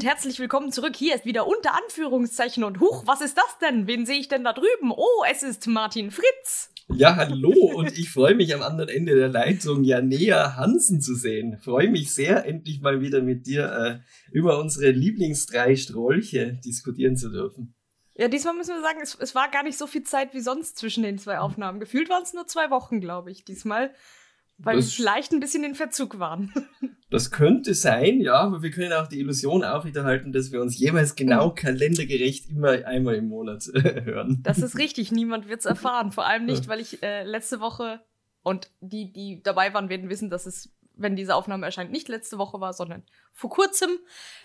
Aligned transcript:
und 0.00 0.06
herzlich 0.06 0.38
willkommen 0.38 0.72
zurück. 0.72 0.96
Hier 0.96 1.14
ist 1.14 1.26
wieder 1.26 1.46
unter 1.46 1.74
Anführungszeichen 1.74 2.64
und 2.64 2.80
Huch, 2.80 3.06
was 3.06 3.20
ist 3.20 3.36
das 3.36 3.58
denn? 3.60 3.86
Wen 3.86 4.06
sehe 4.06 4.18
ich 4.18 4.28
denn 4.28 4.44
da 4.44 4.54
drüben? 4.54 4.92
Oh, 4.96 5.24
es 5.30 5.42
ist 5.42 5.66
Martin 5.66 6.10
Fritz. 6.10 6.70
Ja, 6.88 7.16
hallo 7.16 7.52
und 7.74 7.98
ich 7.98 8.08
freue 8.08 8.34
mich 8.34 8.54
am 8.54 8.62
anderen 8.62 8.88
Ende 8.88 9.14
der 9.14 9.28
Leitung 9.28 9.84
Janea 9.84 10.56
Hansen 10.56 11.02
zu 11.02 11.14
sehen. 11.14 11.58
Freue 11.58 11.90
mich 11.90 12.14
sehr, 12.14 12.46
endlich 12.46 12.80
mal 12.80 13.02
wieder 13.02 13.20
mit 13.20 13.46
dir 13.46 13.70
äh, 13.70 14.32
über 14.32 14.58
unsere 14.58 14.90
Lieblingsdrei 14.90 15.76
Strolche 15.76 16.58
diskutieren 16.64 17.18
zu 17.18 17.28
dürfen. 17.28 17.74
Ja, 18.16 18.28
diesmal 18.28 18.54
müssen 18.54 18.76
wir 18.76 18.80
sagen, 18.80 19.00
es, 19.02 19.18
es 19.20 19.34
war 19.34 19.50
gar 19.50 19.64
nicht 19.64 19.76
so 19.76 19.86
viel 19.86 20.04
Zeit 20.04 20.32
wie 20.32 20.40
sonst 20.40 20.78
zwischen 20.78 21.02
den 21.02 21.18
zwei 21.18 21.40
Aufnahmen. 21.40 21.78
Gefühlt 21.78 22.08
waren 22.08 22.22
es 22.22 22.32
nur 22.32 22.46
zwei 22.46 22.70
Wochen, 22.70 23.02
glaube 23.02 23.30
ich, 23.30 23.44
diesmal. 23.44 23.92
Weil 24.62 24.76
das, 24.76 24.86
wir 24.86 24.92
vielleicht 24.92 25.32
ein 25.32 25.40
bisschen 25.40 25.64
in 25.64 25.74
Verzug 25.74 26.18
waren. 26.18 26.52
Das 27.12 27.32
könnte 27.32 27.74
sein, 27.74 28.20
ja, 28.20 28.36
aber 28.36 28.62
wir 28.62 28.70
können 28.70 28.92
auch 28.92 29.08
die 29.08 29.18
Illusion 29.18 29.64
aufrechterhalten, 29.64 30.30
dass 30.30 30.52
wir 30.52 30.60
uns 30.60 30.78
jeweils 30.78 31.16
genau 31.16 31.48
mhm. 31.48 31.54
kalendergerecht 31.56 32.48
immer 32.50 32.86
einmal 32.86 33.16
im 33.16 33.26
Monat 33.26 33.66
äh, 33.74 34.04
hören. 34.04 34.38
Das 34.44 34.58
ist 34.58 34.78
richtig, 34.78 35.10
niemand 35.10 35.48
wird 35.48 35.58
es 35.58 35.66
erfahren. 35.66 36.12
Vor 36.12 36.24
allem 36.24 36.46
nicht, 36.46 36.68
weil 36.68 36.78
ich 36.78 37.02
äh, 37.02 37.24
letzte 37.24 37.58
Woche 37.58 38.00
und 38.44 38.70
die, 38.80 39.12
die 39.12 39.42
dabei 39.42 39.74
waren, 39.74 39.88
werden 39.88 40.08
wissen, 40.08 40.30
dass 40.30 40.46
es 40.46 40.72
wenn 41.00 41.16
diese 41.16 41.34
Aufnahme 41.34 41.66
erscheint, 41.66 41.90
nicht 41.90 42.08
letzte 42.08 42.38
Woche 42.38 42.60
war, 42.60 42.72
sondern 42.72 43.02
vor 43.32 43.50
kurzem 43.50 43.90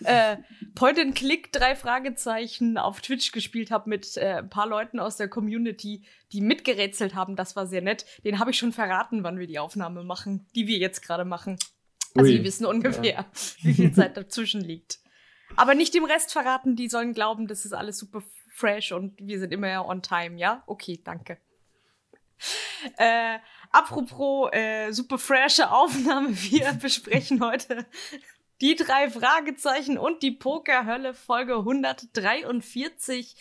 äh, 0.04 0.38
Point 0.74 1.00
and 1.00 1.16
Click 1.16 1.52
drei 1.52 1.76
Fragezeichen 1.76 2.78
auf 2.78 3.02
Twitch 3.02 3.32
gespielt 3.32 3.72
habe 3.72 3.90
mit 3.90 4.18
äh, 4.18 4.38
ein 4.40 4.50
paar 4.50 4.68
Leuten 4.68 5.00
aus 5.00 5.18
der 5.18 5.28
Community, 5.28 6.04
die 6.32 6.42
mitgerätselt 6.42 7.16
haben. 7.16 7.36
Das 7.36 7.56
war 7.56 7.68
sehr 7.68 7.82
nett. 7.82 8.06
Den 8.24 8.40
habe 8.40 8.52
ich 8.52 8.58
schon 8.58 8.72
verraten, 8.72 9.24
wann 9.24 9.40
wir 9.40 9.48
die 9.48 9.60
Aufnahme 9.60 10.04
machen, 10.04 10.48
die 10.56 10.68
wir 10.68 10.78
jetzt 10.78 11.02
gerade 11.02 11.26
machen. 11.26 11.58
Also 12.16 12.32
Ui. 12.32 12.38
die 12.38 12.44
wissen 12.44 12.66
ungefähr, 12.66 13.04
ja. 13.04 13.26
wie 13.62 13.74
viel 13.74 13.92
Zeit 13.92 14.16
dazwischen 14.16 14.62
liegt. 14.62 15.00
Aber 15.58 15.76
nicht 15.76 15.94
dem 15.94 16.06
Rest 16.06 16.32
verraten, 16.32 16.76
die 16.76 16.90
sollen 16.90 17.14
glauben, 17.14 17.48
das 17.48 17.66
ist 17.66 17.74
alles 17.74 17.98
super 17.98 18.24
fresh 18.50 18.94
und 18.94 19.20
wir 19.20 19.40
sind 19.40 19.52
immer 19.52 19.86
on 19.86 20.02
time, 20.02 20.40
ja? 20.40 20.64
Okay, 20.66 21.00
danke. 21.04 21.38
Äh, 22.98 23.40
apropos 23.76 24.50
äh, 24.54 24.92
super 24.92 25.18
frische 25.18 25.72
Aufnahme, 25.72 26.30
wir 26.42 26.74
besprechen 26.82 27.44
heute 27.44 27.86
die 28.62 28.76
drei 28.76 29.10
Fragezeichen 29.10 29.98
und 29.98 30.24
die 30.24 30.32
Pokerhölle 30.32 31.14
Folge 31.14 31.56
143 31.58 33.36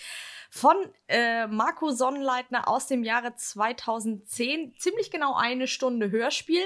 von 0.51 0.75
äh, 1.09 1.47
Marco 1.47 1.91
Sonnenleitner 1.91 2.67
aus 2.69 2.89
dem 2.89 3.05
Jahre 3.05 3.37
2010. 3.37 4.75
Ziemlich 4.77 5.13
genau 5.13 5.35
eine 5.35 5.69
Stunde 5.69 6.11
Hörspiel. 6.11 6.65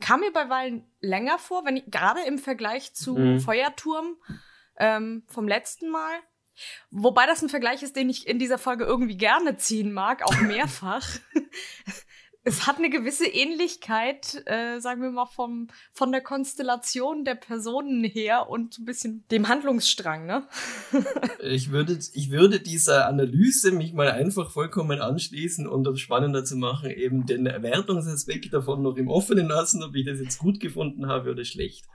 Kam 0.00 0.20
mir 0.20 0.32
bei 0.32 0.48
Weilen 0.48 0.90
länger 1.00 1.38
vor, 1.38 1.66
wenn 1.66 1.76
ich, 1.76 1.84
gerade 1.86 2.22
im 2.22 2.38
Vergleich 2.38 2.94
zu 2.94 3.16
mhm. 3.16 3.40
Feuerturm 3.40 4.16
ähm, 4.78 5.24
vom 5.28 5.46
letzten 5.46 5.90
Mal. 5.90 6.14
Wobei 6.90 7.26
das 7.26 7.42
ein 7.42 7.48
Vergleich 7.48 7.82
ist, 7.82 7.96
den 7.96 8.08
ich 8.08 8.26
in 8.26 8.38
dieser 8.38 8.58
Folge 8.58 8.84
irgendwie 8.84 9.16
gerne 9.16 9.56
ziehen 9.56 9.92
mag, 9.92 10.22
auch 10.22 10.40
mehrfach. 10.40 11.06
es 12.46 12.66
hat 12.66 12.76
eine 12.76 12.90
gewisse 12.90 13.26
Ähnlichkeit, 13.26 14.42
äh, 14.46 14.78
sagen 14.78 15.00
wir 15.00 15.10
mal, 15.10 15.24
vom, 15.24 15.68
von 15.92 16.12
der 16.12 16.20
Konstellation 16.20 17.24
der 17.24 17.36
Personen 17.36 18.04
her 18.04 18.50
und 18.50 18.78
ein 18.78 18.84
bisschen 18.84 19.24
dem 19.30 19.48
Handlungsstrang, 19.48 20.26
ne? 20.26 20.46
ich, 21.42 21.70
würde, 21.70 21.98
ich 22.12 22.30
würde 22.30 22.60
dieser 22.60 23.08
Analyse 23.08 23.72
mich 23.72 23.94
mal 23.94 24.10
einfach 24.10 24.50
vollkommen 24.50 25.00
anschließen 25.00 25.66
und 25.66 25.88
um 25.88 25.96
spannender 25.96 26.44
zu 26.44 26.56
machen, 26.56 26.90
eben 26.90 27.24
den 27.24 27.46
Erwertungsaspekt 27.46 28.52
davon 28.52 28.82
noch 28.82 28.96
im 28.96 29.08
Offenen 29.08 29.48
lassen, 29.48 29.82
ob 29.82 29.94
ich 29.94 30.04
das 30.04 30.20
jetzt 30.20 30.38
gut 30.38 30.60
gefunden 30.60 31.06
habe 31.06 31.30
oder 31.30 31.44
schlecht. 31.44 31.86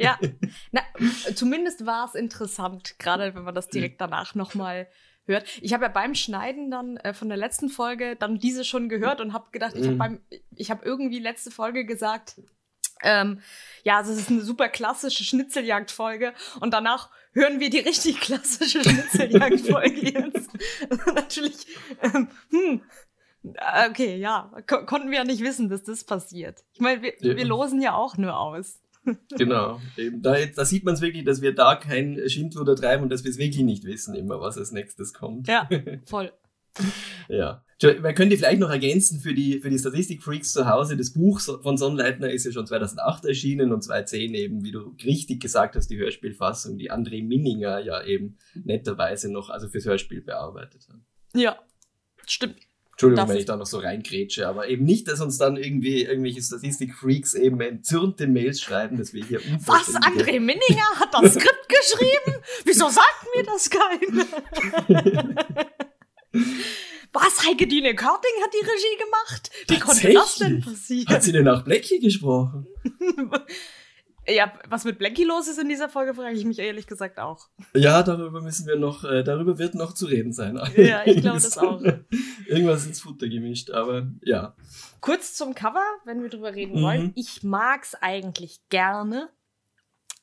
ja, 0.00 0.18
Na, 0.72 0.80
zumindest 1.34 1.84
war 1.84 2.06
es 2.06 2.14
interessant, 2.14 2.98
gerade 2.98 3.34
wenn 3.34 3.44
man 3.44 3.54
das 3.54 3.68
direkt 3.68 4.00
danach 4.00 4.34
nochmal 4.34 4.88
hört. 5.26 5.46
Ich 5.60 5.72
habe 5.72 5.84
ja 5.84 5.90
beim 5.90 6.14
Schneiden 6.14 6.70
dann 6.70 6.96
äh, 6.98 7.14
von 7.14 7.28
der 7.28 7.38
letzten 7.38 7.68
Folge 7.68 8.16
dann 8.16 8.38
diese 8.38 8.64
schon 8.64 8.88
gehört 8.88 9.20
und 9.20 9.32
habe 9.32 9.46
gedacht, 9.52 9.74
ich 9.74 9.84
habe 9.84 9.94
mhm. 9.94 9.98
beim, 9.98 10.20
ich 10.54 10.70
habe 10.70 10.84
irgendwie 10.84 11.18
letzte 11.18 11.50
Folge 11.50 11.84
gesagt, 11.84 12.36
ähm, 13.02 13.40
ja, 13.84 13.98
das 14.00 14.08
ist 14.08 14.30
eine 14.30 14.42
super 14.42 14.68
klassische 14.68 15.24
Schnitzeljagdfolge 15.24 16.32
und 16.60 16.72
danach 16.72 17.10
hören 17.32 17.60
wir 17.60 17.68
die 17.68 17.80
richtig 17.80 18.20
klassische 18.20 18.82
Schnitzeljagdfolge 18.82 20.10
jetzt. 20.10 20.50
Natürlich, 21.14 21.66
ähm, 22.02 22.28
hm, 22.50 22.82
okay, 23.90 24.16
ja, 24.16 24.50
Ko 24.66 24.84
konnten 24.86 25.10
wir 25.10 25.18
ja 25.18 25.24
nicht 25.24 25.42
wissen, 25.42 25.68
dass 25.68 25.82
das 25.84 26.04
passiert. 26.04 26.64
Ich 26.72 26.80
meine, 26.80 27.02
wir, 27.02 27.12
ja. 27.20 27.36
wir 27.36 27.44
losen 27.44 27.80
ja 27.80 27.94
auch 27.94 28.16
nur 28.16 28.38
aus. 28.38 28.80
Genau, 29.36 29.80
eben. 29.96 30.22
Da, 30.22 30.34
da 30.46 30.64
sieht 30.64 30.84
man 30.84 30.94
es 30.94 31.00
wirklich, 31.00 31.24
dass 31.24 31.42
wir 31.42 31.54
da 31.54 31.76
kein 31.76 32.28
Schindluder 32.28 32.74
treiben 32.74 33.02
und 33.02 33.10
dass 33.10 33.24
wir 33.24 33.30
es 33.30 33.38
wirklich 33.38 33.64
nicht 33.64 33.84
wissen, 33.84 34.14
immer 34.14 34.40
was 34.40 34.58
als 34.58 34.72
nächstes 34.72 35.12
kommt. 35.12 35.48
Ja, 35.48 35.68
voll. 36.06 36.32
ja. 37.28 37.62
Man 38.00 38.14
könnte 38.14 38.38
vielleicht 38.38 38.58
noch 38.58 38.70
ergänzen 38.70 39.20
für 39.20 39.34
die, 39.34 39.60
für 39.60 39.68
die 39.68 39.78
Statistikfreaks 39.78 40.52
zu 40.52 40.66
Hause, 40.66 40.96
das 40.96 41.12
Buch 41.12 41.40
von 41.40 41.76
Sonnleitner 41.76 42.30
ist 42.30 42.46
ja 42.46 42.52
schon 42.52 42.66
2008 42.66 43.26
erschienen 43.26 43.70
und 43.70 43.82
2010 43.82 44.32
eben, 44.32 44.64
wie 44.64 44.72
du 44.72 44.96
richtig 45.04 45.42
gesagt 45.42 45.76
hast, 45.76 45.88
die 45.88 45.98
Hörspielfassung, 45.98 46.78
die 46.78 46.90
André 46.90 47.22
Minninger 47.22 47.80
ja 47.80 48.02
eben 48.02 48.38
netterweise 48.54 49.30
noch 49.30 49.50
also 49.50 49.68
fürs 49.68 49.84
Hörspiel 49.84 50.22
bearbeitet 50.22 50.88
hat. 50.88 51.00
Ja, 51.34 51.58
stimmt. 52.26 52.66
Entschuldigung, 52.96 53.28
wenn 53.28 53.36
ich 53.36 53.44
da 53.44 53.56
noch 53.56 53.66
so 53.66 53.78
reingrätsche, 53.78 54.48
aber 54.48 54.68
eben 54.68 54.86
nicht, 54.86 55.06
dass 55.06 55.20
uns 55.20 55.36
dann 55.36 55.58
irgendwie 55.58 56.04
irgendwelche 56.04 56.40
Statistik-Freaks 56.40 57.34
eben 57.34 57.60
entzürnte 57.60 58.26
Mails 58.26 58.58
schreiben, 58.58 58.96
dass 58.96 59.12
wir 59.12 59.22
hier 59.22 59.38
Was? 59.66 59.94
André 59.96 60.40
Minninger 60.40 60.98
hat 60.98 61.12
das 61.12 61.34
Skript 61.34 61.68
geschrieben? 61.68 62.42
Wieso 62.64 62.88
sagt 62.88 63.26
mir 63.36 63.42
das 63.42 63.68
keiner? 63.68 64.24
Was? 67.12 67.46
Heike 67.46 67.66
Dine 67.66 67.94
Körting 67.94 68.32
hat 68.42 68.54
die 68.54 68.64
Regie 68.64 69.04
gemacht? 69.04 69.50
Wie 69.68 69.78
konnte 69.78 70.12
das 70.14 70.36
denn 70.36 70.62
passieren? 70.62 71.08
Hat 71.08 71.22
sie 71.22 71.32
denn 71.32 71.48
auch 71.48 71.64
Blackie 71.64 71.98
gesprochen? 72.00 72.66
Ja, 74.28 74.52
was 74.68 74.84
mit 74.84 74.98
Blanky 74.98 75.24
los 75.24 75.46
ist 75.46 75.58
in 75.58 75.68
dieser 75.68 75.88
Folge, 75.88 76.14
frage 76.14 76.34
ich 76.34 76.44
mich 76.44 76.58
ehrlich 76.58 76.86
gesagt 76.86 77.18
auch. 77.18 77.48
Ja, 77.74 78.02
darüber 78.02 78.40
müssen 78.40 78.66
wir 78.66 78.76
noch, 78.76 79.04
äh, 79.04 79.22
darüber 79.22 79.58
wird 79.58 79.74
noch 79.74 79.94
zu 79.94 80.06
reden 80.06 80.32
sein. 80.32 80.60
Ja, 80.76 81.06
ich 81.06 81.16
glaube 81.20 81.40
das 81.40 81.56
auch. 81.58 81.80
Irgendwas 82.46 82.86
ins 82.86 83.00
Futter 83.00 83.28
gemischt, 83.28 83.70
aber 83.70 84.08
ja. 84.22 84.56
Kurz 85.00 85.34
zum 85.34 85.54
Cover, 85.54 85.84
wenn 86.04 86.22
wir 86.22 86.28
drüber 86.28 86.54
reden 86.54 86.80
mhm. 86.80 86.82
wollen. 86.82 87.12
Ich 87.14 87.44
mag's 87.44 87.94
eigentlich 87.94 88.60
gerne. 88.68 89.28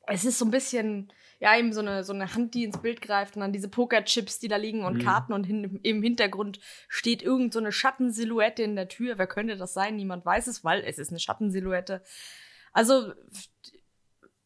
Es 0.06 0.26
ist 0.26 0.38
so 0.38 0.46
ein 0.46 0.52
bisschen, 0.52 1.14
ja, 1.40 1.58
eben 1.58 1.72
so 1.72 1.80
eine, 1.80 2.04
so 2.04 2.12
eine 2.12 2.34
Hand, 2.34 2.56
die 2.56 2.66
ins 2.66 2.82
Bild 2.82 3.02
greift 3.02 3.38
und 3.38 3.42
dann 3.42 3.54
diese 3.54 3.70
Pokerchips, 3.70 4.40
die 4.40 4.50
da 4.50 4.58
liegen 4.58 4.84
und 4.84 4.96
mhm. 4.96 5.02
Karten 5.02 5.32
und 5.32 5.46
hin, 5.46 5.80
im 5.82 6.04
Hintergrund 6.04 6.60
steht 6.90 7.24
irgend 7.24 7.54
so 7.54 7.60
eine 7.60 7.72
Schattensilhouette 7.72 8.64
in 8.64 8.76
der 8.76 8.90
Tür. 8.90 9.18
Wer 9.18 9.28
könnte 9.28 9.56
das 9.56 9.74
sein? 9.74 9.96
Niemand 9.96 10.26
weiß 10.26 10.48
es, 10.48 10.66
weil 10.66 10.84
es 10.86 10.98
ist 10.98 11.10
eine 11.12 11.20
Schattensilhouette. 11.20 12.04
Also 12.74 13.14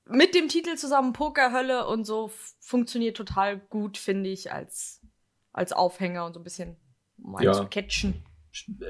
mit 0.09 0.35
dem 0.35 0.47
Titel 0.47 0.75
zusammen 0.75 1.13
Pokerhölle 1.13 1.87
und 1.87 2.05
so 2.05 2.31
funktioniert 2.59 3.17
total 3.17 3.59
gut, 3.59 3.97
finde 3.97 4.29
ich, 4.29 4.51
als, 4.51 5.01
als 5.51 5.73
Aufhänger 5.73 6.25
und 6.25 6.33
so 6.33 6.39
ein 6.39 6.43
bisschen 6.43 6.77
mal 7.17 7.43
ja. 7.43 7.53
zu 7.53 7.65
catchen. 7.65 8.23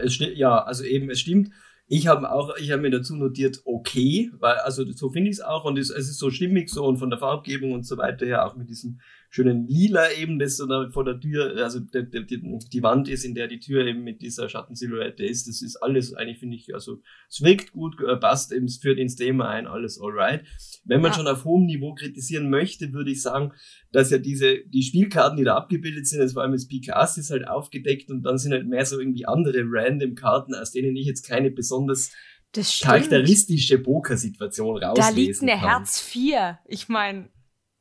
Es, 0.01 0.19
ja, 0.19 0.63
also 0.63 0.83
eben, 0.83 1.09
es 1.09 1.19
stimmt. 1.19 1.51
Ich 1.89 2.07
habe 2.07 2.29
auch, 2.31 2.55
ich 2.57 2.71
habe 2.71 2.81
mir 2.81 2.89
dazu 2.89 3.15
notiert, 3.15 3.61
okay, 3.63 4.29
weil, 4.39 4.57
also 4.57 4.89
so 4.91 5.09
finde 5.09 5.29
ich 5.29 5.37
es 5.37 5.41
auch 5.41 5.63
und 5.63 5.77
es, 5.77 5.89
es 5.89 6.09
ist 6.09 6.17
so 6.17 6.29
stimmig 6.29 6.69
so 6.69 6.85
und 6.85 6.97
von 6.97 7.09
der 7.09 7.19
Farbgebung 7.19 7.71
und 7.71 7.85
so 7.85 7.97
weiter 7.97 8.25
her, 8.25 8.45
auch 8.45 8.55
mit 8.55 8.69
diesem 8.69 8.99
schönen 9.29 9.67
Lila 9.67 10.11
eben, 10.13 10.39
das 10.39 10.57
so 10.57 10.65
da 10.65 10.89
vor 10.89 11.03
der 11.03 11.19
Tür, 11.19 11.55
also 11.63 11.79
die, 11.79 12.25
die, 12.25 12.59
die 12.59 12.83
Wand 12.83 13.09
ist, 13.09 13.25
in 13.25 13.35
der 13.35 13.47
die 13.47 13.59
Tür 13.59 13.85
eben 13.85 14.03
mit 14.03 14.21
dieser 14.21 14.49
Schattensilhouette 14.49 15.23
ist. 15.23 15.47
Das 15.47 15.61
ist 15.61 15.75
alles 15.77 16.13
eigentlich, 16.13 16.39
finde 16.39 16.55
ich, 16.55 16.73
also 16.73 17.01
es 17.29 17.41
wirkt 17.41 17.71
gut, 17.73 18.01
äh, 18.01 18.15
passt 18.17 18.51
eben, 18.51 18.67
führt 18.69 18.99
ins 18.99 19.15
Thema 19.15 19.49
ein, 19.49 19.67
alles 19.67 19.99
alright. 20.01 20.43
Wenn 20.85 21.01
man 21.01 21.11
ja. 21.11 21.17
schon 21.17 21.27
auf 21.27 21.45
hohem 21.45 21.65
Niveau 21.65 21.93
kritisieren 21.93 22.49
möchte, 22.49 22.93
würde 22.93 23.11
ich 23.11 23.21
sagen, 23.21 23.51
dass 23.91 24.11
ja 24.11 24.17
diese, 24.17 24.59
die 24.67 24.83
Spielkarten, 24.83 25.37
die 25.37 25.43
da 25.43 25.55
abgebildet 25.55 26.07
sind, 26.07 26.21
also 26.21 26.33
vor 26.33 26.43
allem 26.43 26.53
das 26.53 26.67
PKs 26.67 27.17
ist 27.17 27.31
halt 27.31 27.47
aufgedeckt 27.47 28.09
und 28.09 28.23
dann 28.23 28.37
sind 28.37 28.53
halt 28.53 28.67
mehr 28.67 28.85
so 28.85 28.99
irgendwie 28.99 29.25
andere 29.25 29.63
random 29.65 30.15
Karten, 30.15 30.55
aus 30.55 30.71
denen 30.71 30.95
ich 30.95 31.05
jetzt 31.05 31.27
keine 31.27 31.51
besonders 31.51 32.11
charakteristische 32.53 33.77
Poker-Situation 33.77 34.77
rauslesen 34.77 34.95
Da 34.95 35.09
liegt 35.09 35.41
eine 35.41 35.61
Herz 35.61 35.99
4. 35.99 36.59
Ich 36.65 36.89
meine, 36.89 37.29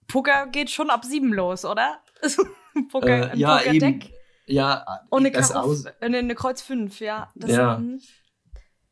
Poker 0.09 0.47
geht 0.47 0.71
schon 0.71 0.91
ab 0.91 1.05
sieben 1.05 1.33
los, 1.33 1.65
oder? 1.65 2.01
Poker, 2.91 3.33
äh, 3.33 3.37
ja, 3.37 3.59
Poker-Deck. 3.59 4.13
Ja, 4.47 5.01
und 5.11 5.27
eine, 5.27 5.57
aus 5.57 5.87
äh, 5.87 5.93
eine, 6.01 6.19
eine 6.19 6.35
Kreuz 6.35 6.63
5, 6.63 7.01
ja. 7.01 7.31
Das 7.35 7.51
ja. 7.51 7.79
Hm. 7.79 8.01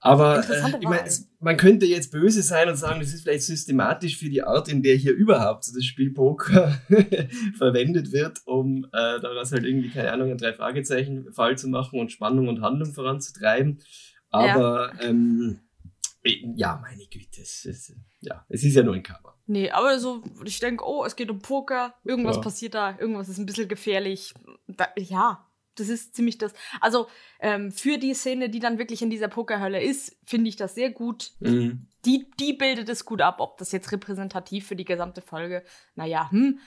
Aber 0.04 0.46
äh, 0.46 0.76
ich 0.80 0.86
mein, 0.86 1.06
es, 1.06 1.30
man 1.40 1.56
könnte 1.56 1.86
jetzt 1.86 2.12
böse 2.12 2.42
sein 2.42 2.68
und 2.68 2.76
sagen, 2.76 3.00
das 3.00 3.14
ist 3.14 3.22
vielleicht 3.22 3.44
systematisch 3.44 4.18
für 4.18 4.28
die 4.28 4.42
Art, 4.42 4.68
in 4.68 4.82
der 4.82 4.96
hier 4.96 5.14
überhaupt 5.14 5.66
das 5.66 5.82
Spiel 5.82 6.12
Poker 6.12 6.78
verwendet 7.56 8.12
wird, 8.12 8.40
um 8.44 8.84
äh, 8.92 9.20
daraus 9.20 9.52
halt 9.52 9.64
irgendwie, 9.64 9.88
keine 9.88 10.12
Ahnung, 10.12 10.30
ein 10.30 10.36
Drei-Fragezeichen-Fall 10.36 11.56
zu 11.56 11.68
machen 11.68 11.98
und 12.00 12.12
Spannung 12.12 12.48
und 12.48 12.60
Handlung 12.60 12.92
voranzutreiben. 12.92 13.80
Aber 14.28 14.92
ja. 14.94 15.08
ähm, 15.08 15.60
Ja, 16.22 16.78
meine 16.82 17.06
Güte, 17.06 17.40
es 17.40 17.64
ist, 17.64 17.94
ja, 18.20 18.44
es 18.50 18.62
ist 18.62 18.74
ja 18.74 18.82
nur 18.82 18.94
ein 18.94 19.02
Cover. 19.02 19.33
Nee, 19.46 19.70
aber 19.70 19.98
so, 19.98 20.22
ich 20.44 20.58
denke, 20.58 20.84
oh, 20.86 21.04
es 21.04 21.16
geht 21.16 21.30
um 21.30 21.40
Poker, 21.40 21.94
irgendwas 22.04 22.36
Ja. 22.36 22.42
passiert 22.42 22.74
da, 22.74 22.96
irgendwas 22.98 23.28
ist 23.28 23.38
ein 23.38 23.46
bisschen 23.46 23.68
gefährlich. 23.68 24.32
Da, 24.66 24.88
ja, 24.96 25.46
das 25.74 25.88
ist 25.88 26.14
ziemlich 26.14 26.38
das. 26.38 26.54
Also, 26.80 27.08
ähm, 27.40 27.70
für 27.70 27.98
die 27.98 28.14
Szene, 28.14 28.48
die 28.48 28.60
dann 28.60 28.78
wirklich 28.78 29.02
in 29.02 29.10
dieser 29.10 29.28
Pokerhölle 29.28 29.82
ist, 29.82 30.16
finde 30.24 30.48
ich 30.48 30.56
das 30.56 30.74
sehr 30.74 30.90
gut. 30.90 31.32
Mhm. 31.40 31.88
Die, 32.04 32.30
die 32.40 32.52
bildet 32.54 32.88
es 32.88 33.04
gut 33.04 33.20
ab, 33.20 33.40
ob 33.40 33.58
das 33.58 33.72
jetzt 33.72 33.92
repräsentativ 33.92 34.66
für 34.66 34.76
die 34.76 34.84
gesamte 34.84 35.20
Folge, 35.20 35.64
naja, 35.94 36.30
hm. 36.30 36.58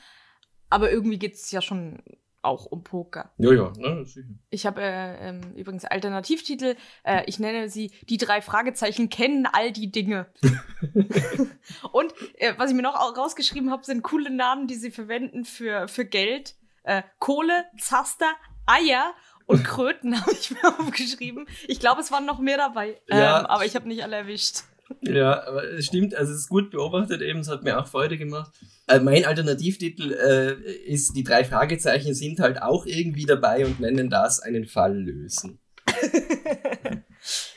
Aber 0.70 0.92
irgendwie 0.92 1.18
geht 1.18 1.36
es 1.36 1.50
ja 1.52 1.62
schon 1.62 2.04
auch 2.42 2.66
um 2.66 2.84
Poker. 2.84 3.32
Ja, 3.38 3.52
ja, 3.52 3.72
ne, 3.76 4.06
sicher. 4.06 4.28
Ich 4.50 4.66
habe 4.66 4.82
äh, 4.82 5.30
ähm, 5.30 5.42
übrigens 5.56 5.84
Alternativtitel. 5.86 6.76
Äh, 7.04 7.24
ich 7.26 7.40
nenne 7.40 7.68
sie 7.70 7.92
Die 8.08 8.18
drei 8.18 8.42
Fragezeichen 8.42 9.10
kennen 9.10 9.46
all 9.52 9.72
die 9.72 9.92
Dinge. 9.92 10.28
Und 11.92 12.14
äh, 12.36 12.54
was 12.58 12.70
ich 12.70 12.76
mir 12.76 12.82
noch 12.84 12.96
au- 12.96 13.14
rausgeschrieben 13.14 13.72
habe, 13.72 13.84
sind 13.84 14.04
coole 14.04 14.30
Namen, 14.30 14.68
die 14.68 14.76
sie 14.76 14.92
verwenden 14.92 15.46
für, 15.46 15.88
für 15.88 16.06
Geld. 16.06 16.56
Äh, 16.84 17.04
Kohle, 17.20 17.66
Zaster, 17.80 18.32
Eier 18.66 19.14
und 19.46 19.64
Kröten 19.66 20.20
habe 20.22 20.32
ich 20.32 20.52
mir 20.52 20.80
aufgeschrieben. 20.80 21.48
Ich 21.68 21.80
glaube, 21.80 22.02
es 22.02 22.12
waren 22.12 22.26
noch 22.26 22.40
mehr 22.40 22.58
dabei. 22.58 23.02
Ja. 23.08 23.40
Ähm, 23.42 23.46
aber 23.48 23.66
ich 23.66 23.76
habe 23.76 23.88
nicht 23.88 24.04
alle 24.04 24.16
erwischt. 24.18 24.62
Ja, 25.02 25.46
aber 25.48 25.64
es 25.66 25.86
stimmt, 25.86 26.16
also 26.16 26.32
es 26.34 26.40
ist 26.40 26.50
gut 26.50 26.72
beobachtet 26.72 27.22
eben, 27.22 27.40
es 27.40 27.50
hat 27.50 27.64
mir 27.64 27.80
auch 27.80 27.88
Freude 27.88 28.18
gemacht. 28.18 28.52
Äh, 28.88 29.00
mein 29.00 29.26
Alternativtitel 29.26 30.14
äh, 30.14 30.54
ist, 30.86 31.16
die 31.16 31.24
drei 31.24 31.44
Fragezeichen 31.44 32.14
sind 32.14 32.40
halt 32.40 32.62
auch 32.62 32.86
irgendwie 32.86 33.26
dabei 33.26 33.66
und 33.66 33.80
nennen 33.80 34.10
das 34.10 34.40
einen 34.40 34.66
Fall 34.66 34.98
lösen. 34.98 35.60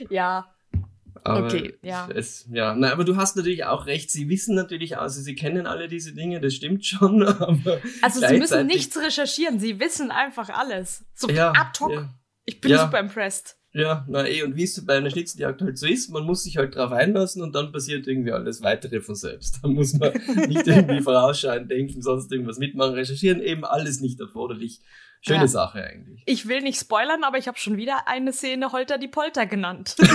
Ja, 0.09 0.53
Aber 1.23 1.47
Okay, 1.47 1.75
ja. 1.83 2.09
Es, 2.15 2.49
ja, 2.51 2.75
na, 2.75 2.93
aber 2.93 3.05
du 3.05 3.17
hast 3.17 3.37
natürlich 3.37 3.65
auch 3.65 3.87
recht, 3.87 4.11
sie 4.11 4.29
wissen 4.29 4.55
natürlich, 4.55 4.99
also 4.99 5.21
sie 5.21 5.35
kennen 5.35 5.67
alle 5.67 5.87
diese 5.87 6.13
Dinge, 6.15 6.41
das 6.41 6.55
stimmt 6.55 6.85
schon, 6.85 7.23
aber 7.27 7.81
also 8.03 8.27
sie 8.27 8.39
müssen 8.39 8.67
nichts 8.67 8.97
recherchieren. 8.99 9.61
Sie 9.61 9.79
wissen 9.79 10.11
einfach 10.11 10.49
alles. 10.49 11.05
So 11.15 11.29
ja, 11.29 11.53
ad 11.53 11.79
hoc. 11.81 11.93
ja, 11.93 12.09
Ich 12.47 12.61
bin 12.61 12.73
Ja. 12.73 12.85
super 12.87 12.99
impressed. 12.99 13.57
Ja, 13.73 14.05
na 14.09 14.27
eh, 14.29 14.43
und 14.43 14.57
wie 14.57 14.65
es 14.65 14.85
bei 14.85 14.97
einer 14.97 15.11
Schnitzeljagd 15.11 15.63
halt 15.63 15.79
so 15.79 15.87
ist, 15.87 16.11
man 16.11 16.25
muss 16.25 16.43
sich 16.45 16.57
halt 16.57 16.75
drauf 16.75 16.91
einlassen 16.93 17.43
und 17.43 17.55
dann 17.55 17.71
passiert 17.73 18.07
irgendwie 18.09 18.33
alles 18.33 18.63
weitere 18.63 19.01
von 19.01 19.15
selbst. 19.15 19.59
Da 19.63 19.69
muss 19.69 19.95
man 19.95 20.13
nicht 20.49 20.67
irgendwie 20.67 21.01
vorausschauen, 21.03 21.69
denken, 21.69 22.03
sonst 22.03 22.33
irgendwas 22.33 22.59
mitmachen, 22.59 22.95
recherchieren, 22.95 23.41
eben 23.43 23.65
alles 23.65 24.01
nicht 24.01 24.19
erforderlich. 24.21 24.81
Schöne 25.23 25.41
Ja. 25.41 25.49
Sache 25.49 25.85
eigentlich. 25.85 26.23
Ich 26.27 26.49
will 26.49 26.63
nicht 26.63 26.81
spoilern, 26.81 27.25
aber 27.25 27.37
ich 27.39 27.47
habe 27.47 27.59
schon 27.59 27.77
wieder 27.77 28.09
eine 28.09 28.33
Szene 28.33 28.73
Holter 28.73 28.97
die 28.97 29.09
Polter 29.09 29.45
genannt. 29.47 29.95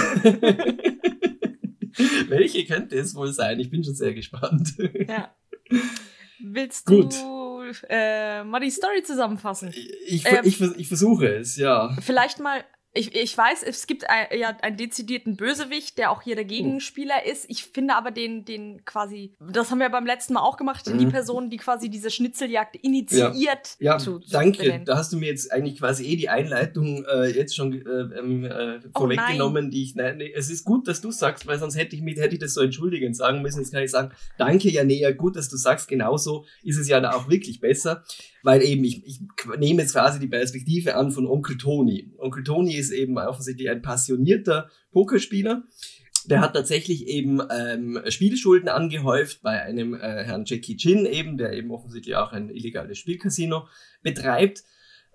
Welche 2.28 2.66
könnte 2.66 2.98
es 2.98 3.16
wohl 3.16 3.32
sein? 3.32 3.60
Ich 3.60 3.70
bin 3.70 3.84
schon 3.84 3.96
sehr 3.96 4.14
gespannt. 4.14 4.74
ja. 5.08 5.34
Willst 6.40 6.86
Gut. 6.86 7.14
du 7.14 7.64
äh, 7.90 8.44
mal 8.44 8.60
die 8.60 8.70
Story 8.70 9.02
zusammenfassen? 9.04 9.70
Ich, 9.70 10.26
ich, 10.26 10.58
vers- 10.58 10.76
ich 10.78 10.88
versuche 10.88 11.28
es, 11.38 11.56
ja. 11.56 11.96
Vielleicht 12.02 12.40
mal, 12.40 12.64
ich, 12.96 13.14
ich 13.16 13.38
weiß, 13.38 13.62
es 13.64 13.86
gibt 13.88 14.10
ein, 14.10 14.28
ja 14.40 14.56
einen 14.62 14.78
dezidierten 14.78 15.36
Bösewicht, 15.36 15.98
der 15.98 16.12
auch 16.12 16.22
hier 16.22 16.36
der 16.36 16.46
Gegenspieler 16.46 17.26
ist. 17.26 17.46
Ich 17.50 17.66
finde 17.66 17.96
aber 17.96 18.12
den, 18.12 18.46
den 18.46 18.84
quasi, 18.86 19.34
das 19.40 19.70
haben 19.70 19.80
wir 19.80 19.90
beim 19.90 20.06
letzten 20.06 20.34
Mal 20.34 20.42
auch 20.42 20.58
gemacht, 20.58 20.88
die 20.88 21.06
Mhm. 21.06 21.12
Person, 21.12 21.50
die 21.50 21.58
quasi 21.58 21.90
diese 21.90 22.10
Schnitzeljagd 22.10 22.76
initiiert. 22.78 23.76
Ja, 23.80 23.98
zu- 23.98 24.20
zu 24.20 24.32
danke. 24.32 24.64
benennen. 24.64 24.86
Da 24.86 24.98
hast 24.98 25.12
du 25.14 25.18
mir 25.18 25.28
jetzt 25.28 25.52
eigentlich 25.52 25.78
quasi 25.80 26.06
eh 26.06 26.16
die 26.16 26.30
Einleitung 26.30 27.06
äh, 27.06 27.28
jetzt 27.28 27.56
schon 27.56 27.74
äh, 27.74 28.18
ähm, 28.18 28.46
äh, 28.46 28.80
Oh 28.94 29.00
vorweggenommen, 29.00 29.70
die 29.72 29.84
ich. 29.84 29.96
Nein, 29.96 30.18
nee, 30.18 30.32
es 30.34 30.50
ist 30.50 30.64
gut, 30.66 30.88
dass 30.88 31.02
du 31.02 31.12
sagst, 31.12 31.46
weil 31.48 31.60
sonst 31.60 31.78
hätte 31.78 31.96
ich 31.96 32.02
mit 32.02 32.18
hätte 32.20 32.36
ich 32.36 32.40
das 32.40 32.54
so 32.54 32.62
entschuldigend 32.62 33.16
sagen 33.16 33.42
müssen. 33.42 33.60
Jetzt 33.60 33.74
kann 33.74 33.84
ich 33.84 33.92
sagen, 33.92 34.12
danke 34.38 34.70
ja 34.70 34.84
näher, 34.84 35.14
gut, 35.14 35.36
dass 35.36 35.50
du 35.50 35.58
sagst. 35.58 35.88
Genauso 35.88 36.46
ist 36.64 36.78
es 36.78 36.88
ja 36.88 37.00
da 37.02 37.12
auch 37.12 37.30
wirklich 37.30 37.60
besser, 37.60 38.04
weil 38.46 38.62
eben 38.62 38.84
ich, 38.84 39.04
ich 39.06 39.20
nehme 39.58 39.82
jetzt 39.82 39.94
quasi 39.94 40.20
die 40.20 40.28
Perspektive 40.28 40.96
an 40.96 41.10
von 41.10 41.26
Onkel 41.26 41.58
Tony. 41.58 42.14
Onkel 42.20 42.44
Tony 42.44 42.76
ist 42.76 42.92
eben 42.92 43.18
offensichtlich 43.18 43.70
ein 43.72 43.82
passionierter 43.82 44.70
Pokerspieler. 44.92 45.64
Der 46.30 46.42
hat 46.42 46.54
tatsächlich 46.54 47.08
eben 47.08 47.42
ähm, 47.52 48.00
Spielschulden 48.08 48.70
angehäuft 48.70 49.42
bei 49.42 49.64
einem 49.64 49.96
äh, 49.96 50.24
Herrn 50.24 50.46
Jackie 50.46 50.78
Chin 50.78 51.08
eben, 51.08 51.38
der 51.38 51.54
eben 51.54 51.72
offensichtlich 51.72 52.16
auch 52.16 52.34
ein 52.34 52.50
illegales 52.50 53.00
Spielcasino 53.00 53.68
betreibt. 54.04 54.64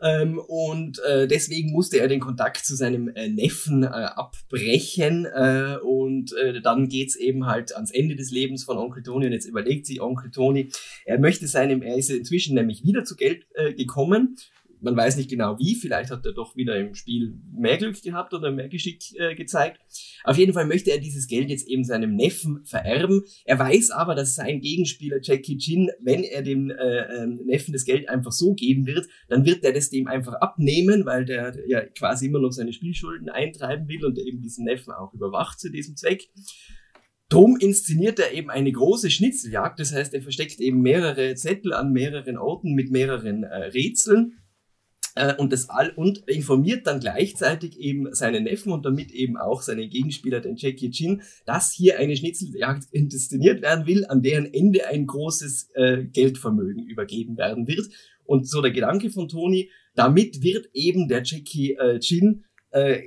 Ähm, 0.03 0.39
und 0.39 0.99
äh, 1.01 1.29
deswegen 1.29 1.73
musste 1.73 1.99
er 1.99 2.09
den 2.09 2.21
Kontakt 2.21 2.65
zu 2.65 2.75
seinem 2.75 3.09
äh, 3.09 3.29
Neffen 3.29 3.83
äh, 3.83 3.87
abbrechen. 3.87 5.27
Äh, 5.27 5.77
und 5.83 6.33
äh, 6.35 6.61
dann 6.61 6.89
geht's 6.89 7.17
eben 7.17 7.47
halt 7.47 7.75
ans 7.75 7.91
Ende 7.91 8.17
des 8.17 8.31
Lebens 8.31 8.65
von 8.65 8.79
Onkel 8.79 9.03
Tony. 9.03 9.27
Und 9.27 9.33
jetzt 9.33 9.47
überlegt 9.47 9.87
sich 9.87 10.01
Onkel 10.01 10.31
Tony, 10.31 10.71
er 11.05 11.19
möchte 11.19 11.47
seinem, 11.47 11.83
er 11.83 11.97
ist 11.97 12.11
inzwischen 12.11 12.55
nämlich 12.55 12.85
wieder 12.85 13.05
zu 13.05 13.17
Geld 13.17 13.47
äh, 13.55 13.75
gekommen. 13.75 14.37
Man 14.81 14.97
weiß 14.97 15.17
nicht 15.17 15.31
genau 15.31 15.59
wie, 15.59 15.75
vielleicht 15.75 16.11
hat 16.11 16.25
er 16.25 16.33
doch 16.33 16.57
wieder 16.57 16.79
im 16.79 16.95
Spiel 16.95 17.35
mehr 17.53 17.77
Glück 17.77 18.01
gehabt 18.03 18.33
oder 18.33 18.51
mehr 18.51 18.69
Geschick 18.69 19.03
äh, 19.19 19.35
gezeigt. 19.35 19.81
Auf 20.25 20.39
jeden 20.39 20.53
Fall 20.53 20.67
möchte 20.67 20.91
er 20.91 20.99
dieses 20.99 21.27
Geld 21.27 21.51
jetzt 21.51 21.69
eben 21.69 21.85
seinem 21.85 22.15
Neffen 22.15 22.65
vererben. 22.65 23.23
Er 23.45 23.59
weiß 23.59 23.91
aber, 23.91 24.15
dass 24.15 24.35
sein 24.35 24.61
Gegenspieler 24.61 25.19
Jackie 25.23 25.59
Chin, 25.59 25.91
wenn 26.01 26.25
er 26.25 26.43
dem 26.43 26.71
äh, 26.71 27.23
ähm, 27.23 27.41
Neffen 27.45 27.73
das 27.73 27.85
Geld 27.85 28.09
einfach 28.09 28.33
so 28.33 28.55
geben 28.55 28.87
wird, 28.87 29.07
dann 29.29 29.45
wird 29.45 29.65
er 29.65 29.73
das 29.73 29.91
dem 29.91 30.07
einfach 30.09 30.35
abnehmen, 30.35 31.05
weil 31.05 31.25
der 31.25 31.57
ja 31.69 31.83
quasi 31.83 32.27
immer 32.27 32.41
noch 32.41 32.53
seine 32.53 32.73
Spielschulden 32.73 33.29
eintreiben 33.29 33.89
will 33.89 34.05
und 34.05 34.19
eben 34.19 34.41
diesen 34.41 34.65
Neffen 34.65 34.93
auch 34.93 35.13
überwacht 35.13 35.61
zu 35.61 35.71
diesem 35.71 35.97
Zweck. 35.97 36.29
Drum 37.31 37.57
inszeniert 37.57 38.19
er 38.19 38.33
eben 38.33 38.51
eine 38.51 38.73
große 38.73 39.09
Schnitzeljagd, 39.09 39.79
das 39.79 39.95
heißt, 39.95 40.15
er 40.15 40.23
versteckt 40.23 40.59
eben 40.59 40.83
mehrere 40.83 41.37
Zettel 41.37 41.73
an 41.73 41.93
mehreren 41.93 42.37
Orten 42.37 42.75
mit 42.75 42.91
mehreren 42.91 43.45
äh, 43.45 43.67
Rätseln 43.67 44.40
äh, 45.15 45.35
und 45.35 45.53
das 45.53 45.69
all 45.69 45.91
und 45.91 46.19
informiert 46.29 46.87
dann 46.87 47.01
gleichzeitig 47.01 47.79
eben 47.79 48.15
seinen 48.15 48.45
Neffen 48.45 48.73
und 48.73 48.85
damit 48.85 49.13
eben 49.13 49.37
auch 49.37 49.63
seinen 49.63 49.89
Gegenspieler, 49.89 50.41
den 50.41 50.57
Jackie 50.57 50.91
Chin, 50.91 51.23
dass 51.47 51.73
hier 51.73 51.99
eine 51.99 52.17
Schnitzeljagd 52.17 52.85
inszeniert 52.93 53.63
werden 53.63 53.87
will, 53.87 54.05
an 54.07 54.23
deren 54.23 54.53
Ende 54.53 54.87
ein 54.87 55.07
großes 55.07 55.71
äh, 55.75 56.05
Geldvermögen 56.05 56.87
übergeben 56.87 57.37
werden 57.37 57.67
wird. 57.67 57.89
Und 58.25 58.49
so 58.49 58.63
der 58.63 58.71
Gedanke 58.71 59.11
von 59.11 59.29
Tony, 59.29 59.71
damit 59.95 60.43
wird 60.43 60.69
eben 60.73 61.09
der 61.09 61.23
Jackie 61.25 61.75
äh, 61.75 61.99
Chin 61.99 62.45
äh, 62.71 63.01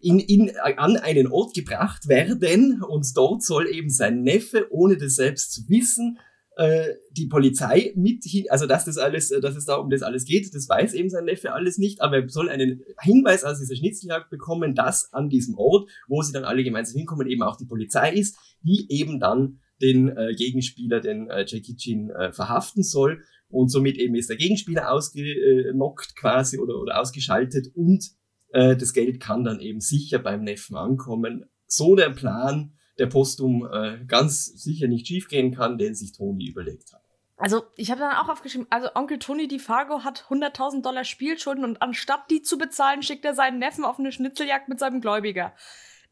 in, 0.00 0.18
in, 0.18 0.56
an 0.56 0.96
einen 0.96 1.26
Ort 1.26 1.54
gebracht 1.54 2.08
werden 2.08 2.82
und 2.82 3.06
dort 3.14 3.42
soll 3.42 3.68
eben 3.68 3.90
sein 3.90 4.22
Neffe, 4.22 4.68
ohne 4.70 4.96
das 4.96 5.16
selbst 5.16 5.52
zu 5.52 5.68
wissen, 5.68 6.18
äh, 6.56 6.94
die 7.10 7.26
Polizei 7.26 7.92
mit 7.96 8.24
also 8.48 8.66
dass 8.66 8.84
das 8.84 8.98
alles, 8.98 9.30
äh, 9.30 9.40
dass 9.40 9.56
es 9.56 9.64
da 9.64 9.76
um 9.76 9.90
das 9.90 10.02
alles 10.02 10.24
geht, 10.24 10.54
das 10.54 10.68
weiß 10.68 10.94
eben 10.94 11.10
sein 11.10 11.24
Neffe 11.24 11.52
alles 11.52 11.78
nicht, 11.78 12.00
aber 12.00 12.18
er 12.18 12.28
soll 12.28 12.48
einen 12.48 12.82
Hinweis 13.02 13.44
aus 13.44 13.58
dieser 13.58 13.76
Schnitzeljagd 13.76 14.30
bekommen, 14.30 14.74
dass 14.74 15.12
an 15.12 15.28
diesem 15.28 15.56
Ort, 15.56 15.90
wo 16.06 16.22
sie 16.22 16.32
dann 16.32 16.44
alle 16.44 16.62
gemeinsam 16.62 16.96
hinkommen, 16.96 17.26
eben 17.26 17.42
auch 17.42 17.56
die 17.56 17.66
Polizei 17.66 18.12
ist, 18.12 18.36
die 18.62 18.86
eben 18.88 19.18
dann 19.18 19.60
den 19.82 20.16
äh, 20.16 20.34
Gegenspieler, 20.34 21.00
den 21.00 21.28
äh, 21.28 21.44
Jackie 21.46 21.76
Chin, 21.76 22.10
äh, 22.10 22.32
verhaften 22.32 22.82
soll 22.82 23.22
und 23.48 23.68
somit 23.68 23.98
eben 23.98 24.14
ist 24.14 24.30
der 24.30 24.36
Gegenspieler 24.36 24.92
ausgenockt 24.92 26.16
quasi 26.16 26.58
oder, 26.58 26.80
oder 26.80 27.00
ausgeschaltet 27.00 27.68
und 27.74 28.10
äh, 28.52 28.76
das 28.76 28.92
Geld 28.92 29.20
kann 29.20 29.44
dann 29.44 29.60
eben 29.60 29.80
sicher 29.80 30.20
beim 30.20 30.44
Neffen 30.44 30.76
ankommen. 30.76 31.44
So 31.66 31.96
der 31.96 32.10
Plan, 32.10 32.74
der 32.98 33.06
postum 33.06 33.68
äh, 33.70 34.04
ganz 34.06 34.44
sicher 34.44 34.88
nicht 34.88 35.06
schiefgehen 35.06 35.54
kann, 35.54 35.78
den 35.78 35.94
sich 35.94 36.12
Toni 36.12 36.48
überlegt 36.48 36.92
hat. 36.92 37.02
Also, 37.36 37.64
ich 37.76 37.90
habe 37.90 38.00
dann 38.00 38.16
auch 38.16 38.28
aufgeschrieben, 38.28 38.66
also 38.70 38.88
Onkel 38.94 39.18
Tony 39.18 39.48
DiFago 39.48 40.04
hat 40.04 40.26
100.000 40.28 40.82
Dollar 40.82 41.04
Spielschulden 41.04 41.64
und 41.64 41.82
anstatt 41.82 42.30
die 42.30 42.42
zu 42.42 42.58
bezahlen, 42.58 43.02
schickt 43.02 43.24
er 43.24 43.34
seinen 43.34 43.58
Neffen 43.58 43.84
auf 43.84 43.98
eine 43.98 44.12
Schnitzeljagd 44.12 44.68
mit 44.68 44.78
seinem 44.78 45.00
Gläubiger. 45.00 45.52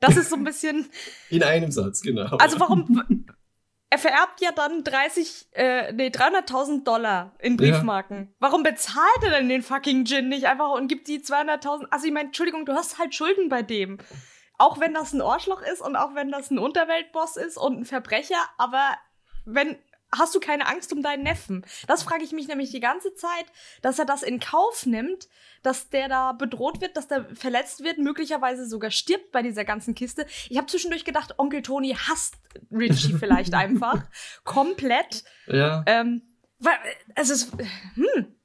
Das 0.01 0.17
ist 0.17 0.31
so 0.31 0.37
ein 0.37 0.43
bisschen, 0.43 0.91
In 1.31 1.45
einem 1.45 1.71
Satz, 1.71 2.03
genau. 2.03 2.37
also 2.39 2.59
warum, 2.59 3.05
er 3.89 3.99
vererbt 3.99 4.41
ja 4.41 4.51
dann 4.51 4.83
30, 4.83 5.49
äh, 5.53 5.93
nee, 5.93 6.09
300.000 6.09 6.83
Dollar 6.83 7.37
in 7.39 7.59
Briefmarken. 7.59 8.35
Warum 8.41 8.63
bezahlt 8.63 9.23
er 9.23 9.31
denn 9.31 9.49
den 9.49 9.63
fucking 9.63 10.07
Gin 10.07 10.29
nicht 10.29 10.47
einfach 10.47 10.71
und 10.71 10.89
gibt 10.89 11.09
die 11.09 11.21
200.000? 11.21 11.89
Also 11.91 12.07
ich 12.07 12.13
meine, 12.13 12.29
Entschuldigung, 12.29 12.65
du 12.65 12.73
hast 12.73 12.99
halt 12.99 13.15
Schulden 13.15 13.49
bei 13.49 13.63
dem. 13.63 13.99
Auch 14.59 14.81
wenn 14.81 14.95
das 14.95 15.13
ein 15.13 15.23
Arschloch 15.23 15.63
ist 15.63 15.81
und 15.81 15.97
auch 15.97 16.15
wenn 16.15 16.31
das 16.31 16.51
ein 16.51 16.59
Unterweltboss 16.59 17.37
ist 17.37 17.57
und 17.57 17.81
ein 17.81 17.85
Verbrecher, 17.85 18.39
aber 18.59 18.97
wenn 19.45 19.77
hast 20.17 20.35
du 20.35 20.41
keine 20.41 20.67
Angst 20.67 20.93
um 20.93 21.03
deinen 21.03 21.23
Neffen? 21.23 21.65
Das 21.87 22.03
frage 22.03 22.23
ich 22.23 22.33
mich 22.33 22.49
nämlich 22.49 22.71
die 22.71 22.81
ganze 22.81 23.15
Zeit, 23.15 23.47
dass 23.81 23.99
er 23.99 24.05
das 24.05 24.23
in 24.23 24.41
Kauf 24.41 24.87
nimmt, 24.87 25.29
dass 25.63 25.89
der 25.89 26.09
da 26.09 26.33
bedroht 26.33 26.81
wird, 26.81 26.97
dass 26.97 27.09
der 27.09 27.35
verletzt 27.35 27.83
wird, 27.83 27.99
möglicherweise 27.99 28.69
sogar 28.69 28.91
stirbt 28.91 29.33
bei 29.33 29.43
dieser 29.43 29.65
ganzen 29.65 29.95
Kiste. 29.95 30.27
Ich 30.49 30.59
habe 30.59 30.67
zwischendurch 30.67 31.05
gedacht, 31.05 31.39
Onkel 31.39 31.63
Tony 31.63 31.95
hasst 31.95 32.35
Richie 32.71 33.15
vielleicht 33.19 33.55
einfach 33.55 34.03
komplett. 34.45 35.25
ja. 35.47 35.83
Ähm, 35.87 36.23
weil 36.59 36.77
es 37.17 37.29
ist, 37.29 37.51
hm, 37.95 38.37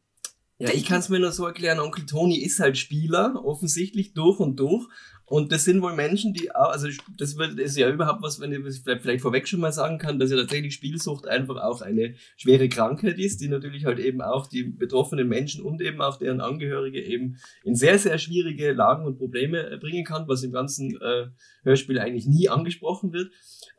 ja, 0.59 0.69
ich 0.73 0.85
kann 0.85 0.99
es 0.99 1.09
mir 1.09 1.19
nur 1.19 1.31
so 1.31 1.45
erklären, 1.45 1.79
Onkel 1.79 2.07
Toni 2.07 2.39
ist 2.39 2.59
halt 2.59 2.79
Spieler, 2.79 3.45
offensichtlich 3.45 4.13
durch 4.13 4.39
und 4.39 4.55
durch. 4.55 4.87
Und 5.29 5.51
das 5.51 5.65
sind 5.65 5.81
wohl 5.81 5.93
Menschen, 5.93 6.33
die 6.33 6.55
auch, 6.55 6.71
also 6.71 6.87
das 7.17 7.35
ist 7.57 7.77
ja 7.77 7.89
überhaupt 7.89 8.21
was, 8.21 8.39
wenn 8.39 8.53
ich 8.53 8.81
vielleicht, 8.81 9.01
vielleicht 9.01 9.21
vorweg 9.21 9.45
schon 9.45 9.59
mal 9.59 9.73
sagen 9.73 9.97
kann, 9.97 10.19
dass 10.19 10.31
ja 10.31 10.37
tatsächlich 10.37 10.73
Spielsucht 10.73 11.27
einfach 11.27 11.57
auch 11.57 11.81
eine 11.81 12.15
schwere 12.37 12.69
Krankheit 12.69 13.19
ist, 13.19 13.41
die 13.41 13.49
natürlich 13.49 13.83
halt 13.83 13.99
eben 13.99 14.21
auch 14.21 14.47
die 14.47 14.63
betroffenen 14.63 15.27
Menschen 15.27 15.65
und 15.65 15.81
eben 15.81 16.01
auch 16.01 16.17
deren 16.17 16.39
Angehörige 16.39 17.03
eben 17.03 17.35
in 17.65 17.75
sehr, 17.75 17.99
sehr 17.99 18.19
schwierige 18.19 18.71
Lagen 18.71 19.05
und 19.05 19.17
Probleme 19.17 19.69
äh, 19.69 19.75
bringen 19.75 20.05
kann, 20.05 20.29
was 20.29 20.43
im 20.43 20.53
ganzen 20.53 20.95
äh, 21.01 21.25
Hörspiel 21.63 21.99
eigentlich 21.99 22.25
nie 22.25 22.47
angesprochen 22.47 23.11
wird. 23.11 23.29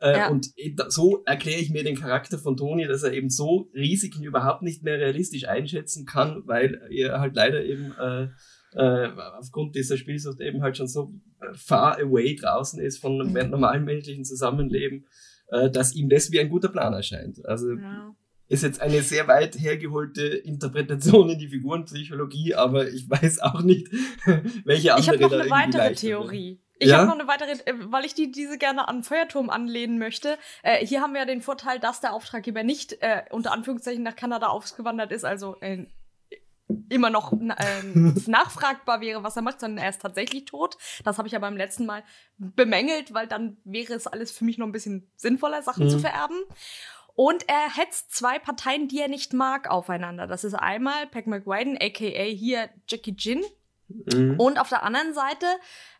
Äh, 0.01 0.17
ja. 0.17 0.29
Und 0.29 0.51
so 0.89 1.23
erkläre 1.25 1.61
ich 1.61 1.71
mir 1.71 1.83
den 1.83 1.97
Charakter 1.97 2.37
von 2.37 2.57
Toni, 2.57 2.85
dass 2.85 3.01
er 3.01 3.13
eben 3.13 3.31
so 3.31 3.71
Risiken 3.73 4.23
überhaupt 4.23 4.61
nicht 4.61 4.83
mehr 4.83 4.99
realistisch 4.99 5.47
einschätzen 5.47 6.05
kann, 6.05 6.43
weil 6.45 6.79
er 6.91 7.19
halt 7.19 7.35
leider 7.35 7.65
eben 7.65 7.91
äh, 7.99 8.27
äh, 8.73 9.09
aufgrund 9.37 9.75
dieser 9.75 9.97
Spielsucht 9.97 10.39
eben 10.41 10.61
halt 10.61 10.77
schon 10.77 10.87
so 10.87 11.13
far 11.53 11.99
away 11.99 12.35
draußen 12.35 12.79
ist 12.81 12.99
von 12.99 13.19
einem 13.19 13.33
mhm. 13.33 13.51
normalen 13.51 13.85
menschlichen 13.85 14.25
Zusammenleben, 14.25 15.07
äh, 15.47 15.69
dass 15.69 15.95
ihm 15.95 16.09
das 16.09 16.31
wie 16.31 16.39
ein 16.39 16.49
guter 16.49 16.69
Plan 16.69 16.93
erscheint. 16.93 17.43
Also 17.45 17.71
ja. 17.71 18.15
ist 18.47 18.63
jetzt 18.63 18.81
eine 18.81 19.01
sehr 19.01 19.27
weit 19.27 19.59
hergeholte 19.59 20.23
Interpretation 20.23 21.29
in 21.29 21.39
die 21.39 21.47
Figurenpsychologie, 21.47 22.55
aber 22.55 22.89
ich 22.89 23.09
weiß 23.09 23.39
auch 23.39 23.61
nicht, 23.61 23.89
welche 24.65 24.93
andere. 24.93 25.15
Ich 25.15 25.23
habe 25.23 25.35
noch 25.35 25.39
eine 25.39 25.49
weitere 25.49 25.93
Theorie. 25.93 26.59
Ich 26.81 26.89
ja? 26.89 26.97
habe 26.97 27.07
noch 27.07 27.19
eine 27.19 27.27
weitere, 27.27 27.51
äh, 27.65 27.73
weil 27.91 28.05
ich 28.05 28.13
die, 28.13 28.31
diese 28.31 28.57
gerne 28.57 28.87
an 28.87 29.03
Feuerturm 29.03 29.49
anlehnen 29.49 29.99
möchte. 29.99 30.37
Äh, 30.63 30.85
hier 30.85 31.01
haben 31.01 31.13
wir 31.13 31.21
ja 31.21 31.25
den 31.25 31.41
Vorteil, 31.41 31.79
dass 31.79 31.99
der 31.99 32.13
Auftraggeber 32.13 32.63
nicht 32.63 33.01
äh, 33.01 33.23
unter 33.31 33.51
Anführungszeichen 33.51 34.03
nach 34.03 34.15
Kanada 34.15 34.47
ausgewandert 34.47 35.11
ist, 35.11 35.25
also 35.25 35.57
äh, 35.59 35.85
immer 36.89 37.09
noch 37.09 37.33
äh, 37.33 37.83
nachfragbar 38.27 39.01
wäre, 39.01 39.23
was 39.23 39.35
er 39.35 39.41
macht, 39.41 39.59
sondern 39.59 39.83
er 39.83 39.89
ist 39.89 40.01
tatsächlich 40.01 40.45
tot. 40.45 40.77
Das 41.03 41.17
habe 41.17 41.27
ich 41.27 41.33
ja 41.33 41.39
beim 41.39 41.57
letzten 41.57 41.85
Mal 41.85 42.03
bemängelt, 42.37 43.13
weil 43.13 43.27
dann 43.27 43.57
wäre 43.63 43.93
es 43.93 44.07
alles 44.07 44.31
für 44.31 44.45
mich 44.45 44.57
noch 44.57 44.67
ein 44.67 44.71
bisschen 44.71 45.09
sinnvoller, 45.15 45.61
Sachen 45.61 45.85
mhm. 45.85 45.89
zu 45.89 45.99
vererben. 45.99 46.37
Und 47.15 47.49
er 47.49 47.75
hetzt 47.75 48.15
zwei 48.15 48.39
Parteien, 48.39 48.87
die 48.87 49.01
er 49.01 49.09
nicht 49.09 49.33
mag, 49.33 49.69
aufeinander. 49.69 50.25
Das 50.25 50.43
ist 50.43 50.53
einmal 50.53 51.05
Pac 51.07 51.27
McWaden, 51.27 51.77
aka 51.77 52.05
hier 52.05 52.69
Jackie 52.87 53.15
Jin. 53.17 53.43
Mhm. 53.89 54.39
Und 54.39 54.57
auf 54.59 54.69
der 54.69 54.83
anderen 54.83 55.13
Seite 55.13 55.45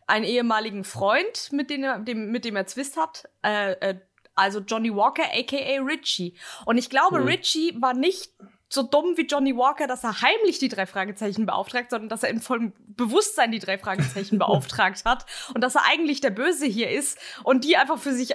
einen 0.06 0.24
ehemaligen 0.24 0.84
Freund, 0.84 1.52
mit 1.52 1.70
dem 1.70 1.84
er, 1.84 1.98
dem, 1.98 2.30
mit 2.30 2.44
dem 2.44 2.56
er 2.56 2.66
Zwist 2.66 2.96
hat, 2.96 3.28
äh, 3.44 3.72
äh, 3.72 4.00
also 4.34 4.60
Johnny 4.60 4.94
Walker, 4.94 5.24
aka 5.24 5.82
Richie. 5.82 6.34
Und 6.64 6.78
ich 6.78 6.88
glaube, 6.88 7.20
mhm. 7.20 7.26
Richie 7.26 7.76
war 7.80 7.92
nicht 7.92 8.32
so 8.72 8.84
dumm 8.84 9.16
wie 9.16 9.26
Johnny 9.26 9.56
Walker, 9.56 9.86
dass 9.86 10.04
er 10.04 10.22
heimlich 10.22 10.58
die 10.58 10.68
drei 10.68 10.86
Fragezeichen 10.86 11.44
beauftragt, 11.44 11.90
sondern 11.90 12.08
dass 12.08 12.22
er 12.22 12.30
in 12.30 12.40
vollem 12.40 12.72
Bewusstsein 12.86 13.50
die 13.50 13.58
drei 13.58 13.78
Fragezeichen 13.78 14.38
beauftragt 14.38 15.04
hat 15.04 15.26
und 15.54 15.60
dass 15.60 15.74
er 15.74 15.82
eigentlich 15.84 16.20
der 16.20 16.30
Böse 16.30 16.66
hier 16.66 16.90
ist 16.90 17.18
und 17.42 17.64
die 17.64 17.76
einfach 17.76 17.98
für 17.98 18.12
sich 18.12 18.34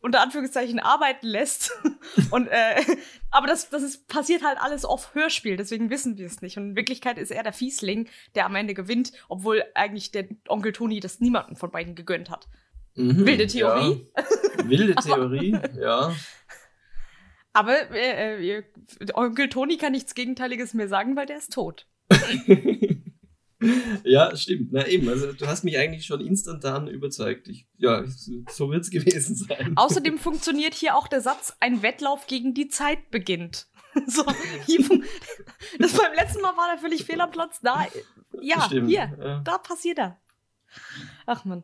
unter 0.00 0.20
Anführungszeichen 0.20 0.80
arbeiten 0.80 1.26
lässt. 1.26 1.72
und 2.30 2.48
äh, 2.48 2.82
aber 3.30 3.46
das, 3.46 3.70
das 3.70 3.82
ist, 3.82 4.08
passiert 4.08 4.42
halt 4.42 4.58
alles 4.60 4.84
auf 4.84 5.14
Hörspiel, 5.14 5.56
deswegen 5.56 5.88
wissen 5.88 6.18
wir 6.18 6.26
es 6.26 6.42
nicht. 6.42 6.56
Und 6.56 6.70
in 6.70 6.76
Wirklichkeit 6.76 7.16
ist 7.16 7.30
er 7.30 7.44
der 7.44 7.52
Fiesling, 7.52 8.08
der 8.34 8.46
am 8.46 8.56
Ende 8.56 8.74
gewinnt, 8.74 9.12
obwohl 9.28 9.64
eigentlich 9.74 10.10
der 10.10 10.26
Onkel 10.48 10.72
Toni 10.72 11.00
das 11.00 11.20
niemanden 11.20 11.56
von 11.56 11.70
beiden 11.70 11.94
gegönnt 11.94 12.30
hat. 12.30 12.48
Mhm, 12.96 13.26
Wilde 13.26 13.46
Theorie. 13.46 14.06
Ja. 14.16 14.68
Wilde 14.68 14.94
Theorie, 14.96 15.58
ja. 15.78 16.12
Aber 17.56 17.90
äh, 17.90 18.58
äh, 18.58 18.62
Onkel 19.14 19.48
Toni 19.48 19.78
kann 19.78 19.92
nichts 19.92 20.14
Gegenteiliges 20.14 20.74
mehr 20.74 20.88
sagen, 20.88 21.16
weil 21.16 21.24
der 21.24 21.38
ist 21.38 21.54
tot. 21.54 21.86
ja, 24.04 24.36
stimmt. 24.36 24.74
Na 24.74 24.86
eben, 24.86 25.08
also 25.08 25.32
du 25.32 25.46
hast 25.46 25.64
mich 25.64 25.78
eigentlich 25.78 26.04
schon 26.04 26.20
instantan 26.20 26.86
überzeugt. 26.86 27.48
Ich, 27.48 27.66
ja, 27.78 28.04
so 28.50 28.70
wird 28.70 28.82
es 28.82 28.90
gewesen 28.90 29.36
sein. 29.36 29.72
Außerdem 29.74 30.18
funktioniert 30.18 30.74
hier 30.74 30.96
auch 30.96 31.08
der 31.08 31.22
Satz, 31.22 31.56
ein 31.58 31.80
Wettlauf 31.80 32.26
gegen 32.26 32.52
die 32.52 32.68
Zeit 32.68 33.10
beginnt. 33.10 33.68
so, 34.06 34.22
hier, 34.66 34.80
das 35.78 35.94
beim 35.94 36.12
letzten 36.12 36.42
Mal 36.42 36.54
war 36.58 36.74
er 36.74 36.78
völlig 36.78 37.06
fehl 37.06 37.22
am 37.22 37.30
Platz. 37.30 37.60
Da, 37.62 37.86
ja, 38.42 38.60
stimmt, 38.60 38.90
hier, 38.90 39.16
ja. 39.18 39.40
da 39.40 39.56
passiert 39.56 39.96
er. 39.96 40.20
Ach 41.24 41.46
man. 41.46 41.62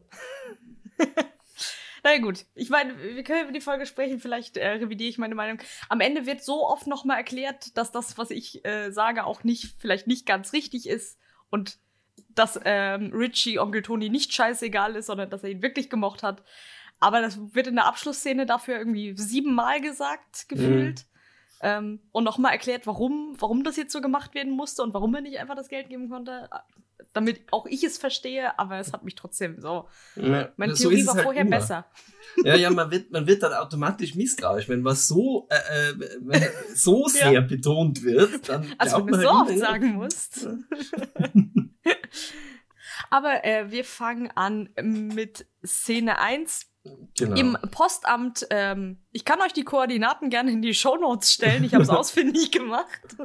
Na 2.05 2.19
gut, 2.19 2.47
ich 2.55 2.69
meine, 2.69 2.99
wir 2.99 3.23
können 3.23 3.45
über 3.45 3.53
die 3.53 3.61
Folge 3.61 3.87
sprechen, 3.87 4.19
vielleicht 4.19 4.57
äh, 4.57 4.69
revidiere 4.69 5.09
ich 5.09 5.19
meine 5.19 5.37
Meinung. 5.37 5.59
Am 5.89 6.01
Ende 6.01 6.27
wird 6.27 6.43
so 6.43 6.67
oft 6.67 6.89
nochmal 6.89 7.19
erklärt, 7.19 7.77
dass 7.77 7.93
das, 7.93 8.19
was 8.19 8.31
ich 8.31 8.65
äh, 8.65 8.91
sage, 8.91 9.25
auch 9.25 9.45
nicht, 9.45 9.77
vielleicht 9.79 10.09
nicht 10.09 10.27
ganz 10.27 10.53
richtig 10.53 10.89
ist 10.89 11.19
und 11.51 11.79
dass 12.35 12.59
ähm, 12.65 13.13
Richie 13.15 13.59
Onkel 13.59 13.83
Tony 13.83 14.09
nicht 14.09 14.33
scheißegal 14.33 14.97
ist, 14.97 15.07
sondern 15.07 15.31
dass 15.31 15.45
er 15.45 15.51
ihn 15.51 15.63
wirklich 15.63 15.91
gemocht 15.91 16.23
hat. 16.23 16.43
Aber 16.99 17.21
das 17.21 17.39
wird 17.55 17.69
in 17.69 17.77
der 17.77 17.87
Abschlussszene 17.87 18.47
dafür 18.47 18.79
irgendwie 18.79 19.15
siebenmal 19.17 19.81
gesagt, 19.81 20.49
gefühlt. 20.49 21.01
Mhm. 21.01 21.07
Ähm, 21.65 22.01
und 22.11 22.25
nochmal 22.25 22.53
erklärt, 22.53 22.87
warum, 22.87 23.37
warum 23.39 23.63
das 23.63 23.77
jetzt 23.77 23.93
so 23.93 24.01
gemacht 24.01 24.35
werden 24.35 24.53
musste 24.53 24.83
und 24.83 24.95
warum 24.95 25.15
er 25.15 25.21
nicht 25.21 25.39
einfach 25.39 25.55
das 25.55 25.69
Geld 25.69 25.89
geben 25.89 26.09
konnte 26.09 26.49
damit 27.13 27.43
auch 27.51 27.67
ich 27.67 27.85
es 27.85 27.99
verstehe, 27.99 28.59
aber 28.59 28.79
es 28.79 28.93
hat 28.93 29.05
mich 29.05 29.15
trotzdem 29.15 29.61
so. 29.61 29.87
Ja, 30.17 30.51
Meine 30.57 30.75
Theorie 30.75 31.03
so 31.03 31.09
war 31.09 31.15
halt 31.17 31.25
vorher 31.25 31.43
immer. 31.43 31.59
besser. 31.59 31.87
Ja, 32.45 32.55
ja, 32.55 32.71
man 32.71 32.91
wird, 32.91 33.11
man 33.11 33.27
wird 33.27 33.43
dann 33.43 33.53
automatisch 33.53 34.15
misstrauisch, 34.15 34.69
wenn 34.69 34.85
was 34.85 35.07
so, 35.07 35.49
äh, 35.51 35.91
äh 35.91 36.51
so 36.75 37.07
sehr 37.07 37.33
ja. 37.33 37.41
betont 37.41 38.03
wird. 38.03 38.49
Dann 38.49 38.67
also, 38.79 38.99
wenn 38.99 39.07
du 39.07 39.21
so 39.21 39.41
halt 39.41 39.51
oft 39.51 39.59
sagen 39.59 39.95
musst. 39.95 40.49
aber 43.11 43.45
äh, 43.45 43.71
wir 43.71 43.85
fangen 43.85 44.31
an 44.31 44.71
mit 44.77 45.47
Szene 45.65 46.19
1. 46.19 46.69
Genau. 47.17 47.37
Im 47.37 47.57
Postamt, 47.71 48.47
ähm, 48.51 48.99
ich 49.13 49.25
kann 49.25 49.41
euch 49.41 49.53
die 49.53 49.63
Koordinaten 49.63 50.31
gerne 50.31 50.51
in 50.51 50.63
die 50.63 50.75
Shownotes 50.75 51.33
stellen, 51.33 51.63
ich 51.63 51.75
habe 51.75 51.85
es 51.85 51.91
ausfindig 51.91 52.51
gemacht. 52.51 53.17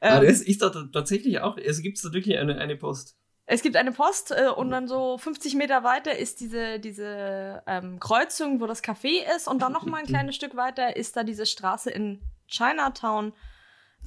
Ah, 0.00 0.20
das 0.20 0.40
ist 0.40 0.62
da 0.62 0.70
tatsächlich 0.92 1.40
auch, 1.40 1.56
also 1.56 1.82
gibt 1.82 1.96
es 1.96 2.02
da 2.02 2.12
wirklich 2.12 2.38
eine, 2.38 2.58
eine 2.58 2.76
Post? 2.76 3.16
Es 3.50 3.62
gibt 3.62 3.76
eine 3.76 3.92
Post 3.92 4.30
äh, 4.30 4.48
und 4.54 4.70
dann 4.70 4.86
so 4.86 5.16
50 5.16 5.54
Meter 5.54 5.82
weiter 5.82 6.16
ist 6.16 6.40
diese, 6.40 6.78
diese 6.78 7.62
ähm, 7.66 7.98
Kreuzung, 7.98 8.60
wo 8.60 8.66
das 8.66 8.84
Café 8.84 9.20
ist. 9.34 9.48
Und 9.48 9.62
dann 9.62 9.72
noch 9.72 9.86
mal 9.86 10.00
ein 10.00 10.06
kleines 10.06 10.36
Stück 10.36 10.54
weiter 10.54 10.96
ist 10.96 11.16
da 11.16 11.24
diese 11.24 11.46
Straße 11.46 11.90
in 11.90 12.20
Chinatown. 12.46 13.32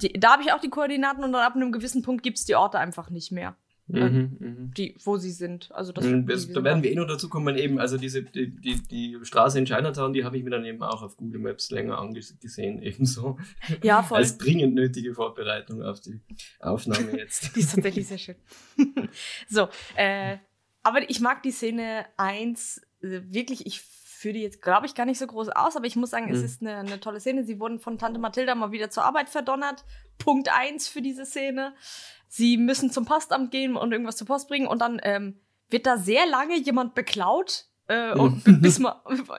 Die, 0.00 0.12
da 0.12 0.32
habe 0.32 0.42
ich 0.42 0.52
auch 0.52 0.60
die 0.60 0.70
Koordinaten 0.70 1.24
und 1.24 1.32
dann 1.32 1.42
ab 1.42 1.56
einem 1.56 1.72
gewissen 1.72 2.02
Punkt 2.02 2.22
gibt 2.22 2.38
es 2.38 2.44
die 2.44 2.54
Orte 2.54 2.78
einfach 2.78 3.10
nicht 3.10 3.32
mehr. 3.32 3.56
Mhm, 3.88 4.36
mhm, 4.38 4.70
die, 4.76 4.96
wo 5.04 5.16
sie 5.16 5.32
sind. 5.32 5.70
Also 5.72 5.92
das, 5.92 6.04
mhm, 6.04 6.26
das 6.26 6.50
da 6.50 6.62
werden 6.62 6.82
wir 6.82 6.90
eh 6.90 6.94
noch 6.94 7.06
dazu 7.06 7.28
kommen, 7.28 7.56
eben, 7.56 7.78
also 7.78 7.98
diese, 7.98 8.22
die, 8.22 8.48
die, 8.48 8.80
die 8.82 9.18
Straße 9.22 9.58
in 9.58 9.66
Chinatown, 9.66 10.12
die 10.12 10.24
habe 10.24 10.38
ich 10.38 10.44
mir 10.44 10.50
dann 10.50 10.64
eben 10.64 10.82
auch 10.82 11.02
auf 11.02 11.16
Google 11.16 11.40
Maps 11.40 11.70
länger 11.70 11.98
angesehen, 11.98 12.80
ebenso. 12.82 13.38
Ja, 13.82 14.02
voll. 14.02 14.18
Als 14.18 14.38
dringend 14.38 14.74
nötige 14.74 15.14
Vorbereitung 15.14 15.82
auf 15.82 16.00
die 16.00 16.20
Aufnahme 16.60 17.18
jetzt. 17.18 17.54
die 17.56 17.60
ist 17.60 17.74
tatsächlich 17.74 18.06
sehr 18.06 18.18
schön. 18.18 18.36
so, 19.48 19.68
äh, 19.96 20.38
aber 20.82 21.10
ich 21.10 21.20
mag 21.20 21.42
die 21.42 21.52
Szene 21.52 22.06
1 22.16 22.80
äh, 23.02 23.20
wirklich, 23.28 23.66
ich 23.66 23.80
führe 23.80 24.34
die 24.34 24.42
jetzt, 24.42 24.62
glaube 24.62 24.86
ich, 24.86 24.94
gar 24.94 25.04
nicht 25.04 25.18
so 25.18 25.26
groß 25.26 25.48
aus, 25.50 25.76
aber 25.76 25.86
ich 25.86 25.96
muss 25.96 26.10
sagen, 26.10 26.26
mhm. 26.26 26.34
es 26.34 26.42
ist 26.42 26.62
eine, 26.62 26.76
eine 26.76 27.00
tolle 27.00 27.18
Szene. 27.18 27.44
Sie 27.44 27.58
wurden 27.58 27.80
von 27.80 27.98
Tante 27.98 28.20
Mathilda 28.20 28.54
mal 28.54 28.70
wieder 28.70 28.88
zur 28.88 29.04
Arbeit 29.04 29.28
verdonnert. 29.28 29.84
Punkt 30.18 30.48
1 30.48 30.86
für 30.86 31.02
diese 31.02 31.26
Szene 31.26 31.74
sie 32.32 32.56
müssen 32.56 32.90
zum 32.90 33.04
Postamt 33.04 33.50
gehen 33.50 33.76
und 33.76 33.92
irgendwas 33.92 34.16
zur 34.16 34.26
Post 34.26 34.48
bringen 34.48 34.66
und 34.66 34.80
dann 34.80 34.98
ähm, 35.02 35.38
wird 35.68 35.86
da 35.86 35.98
sehr 35.98 36.26
lange 36.26 36.56
jemand 36.56 36.94
beklaut. 36.94 37.66
Äh, 37.88 38.12
und 38.12 38.42
bis 38.62 38.78
man, 38.78 38.94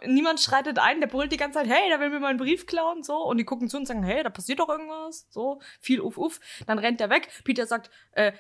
niemand 0.05 0.39
schreitet 0.39 0.77
ein, 0.77 0.99
der 0.99 1.07
brüllt 1.07 1.31
die 1.31 1.37
ganze 1.37 1.57
Zeit, 1.57 1.67
hey, 1.67 1.89
da 1.89 1.99
will 1.99 2.11
mir 2.11 2.19
mal 2.19 2.27
einen 2.27 2.37
Brief 2.37 2.67
klauen, 2.67 3.01
so. 3.01 3.15
Und 3.15 3.37
die 3.37 3.45
gucken 3.45 3.67
zu 3.67 3.77
und 3.77 3.87
sagen, 3.87 4.03
hey, 4.03 4.21
da 4.21 4.29
passiert 4.29 4.59
doch 4.59 4.69
irgendwas, 4.69 5.25
so. 5.31 5.59
Viel 5.79 6.01
uff, 6.01 6.17
uff. 6.17 6.39
Dann 6.67 6.77
rennt 6.77 7.01
er 7.01 7.09
weg. 7.09 7.29
Peter 7.43 7.65
sagt, 7.65 7.89
äh, 8.11 8.31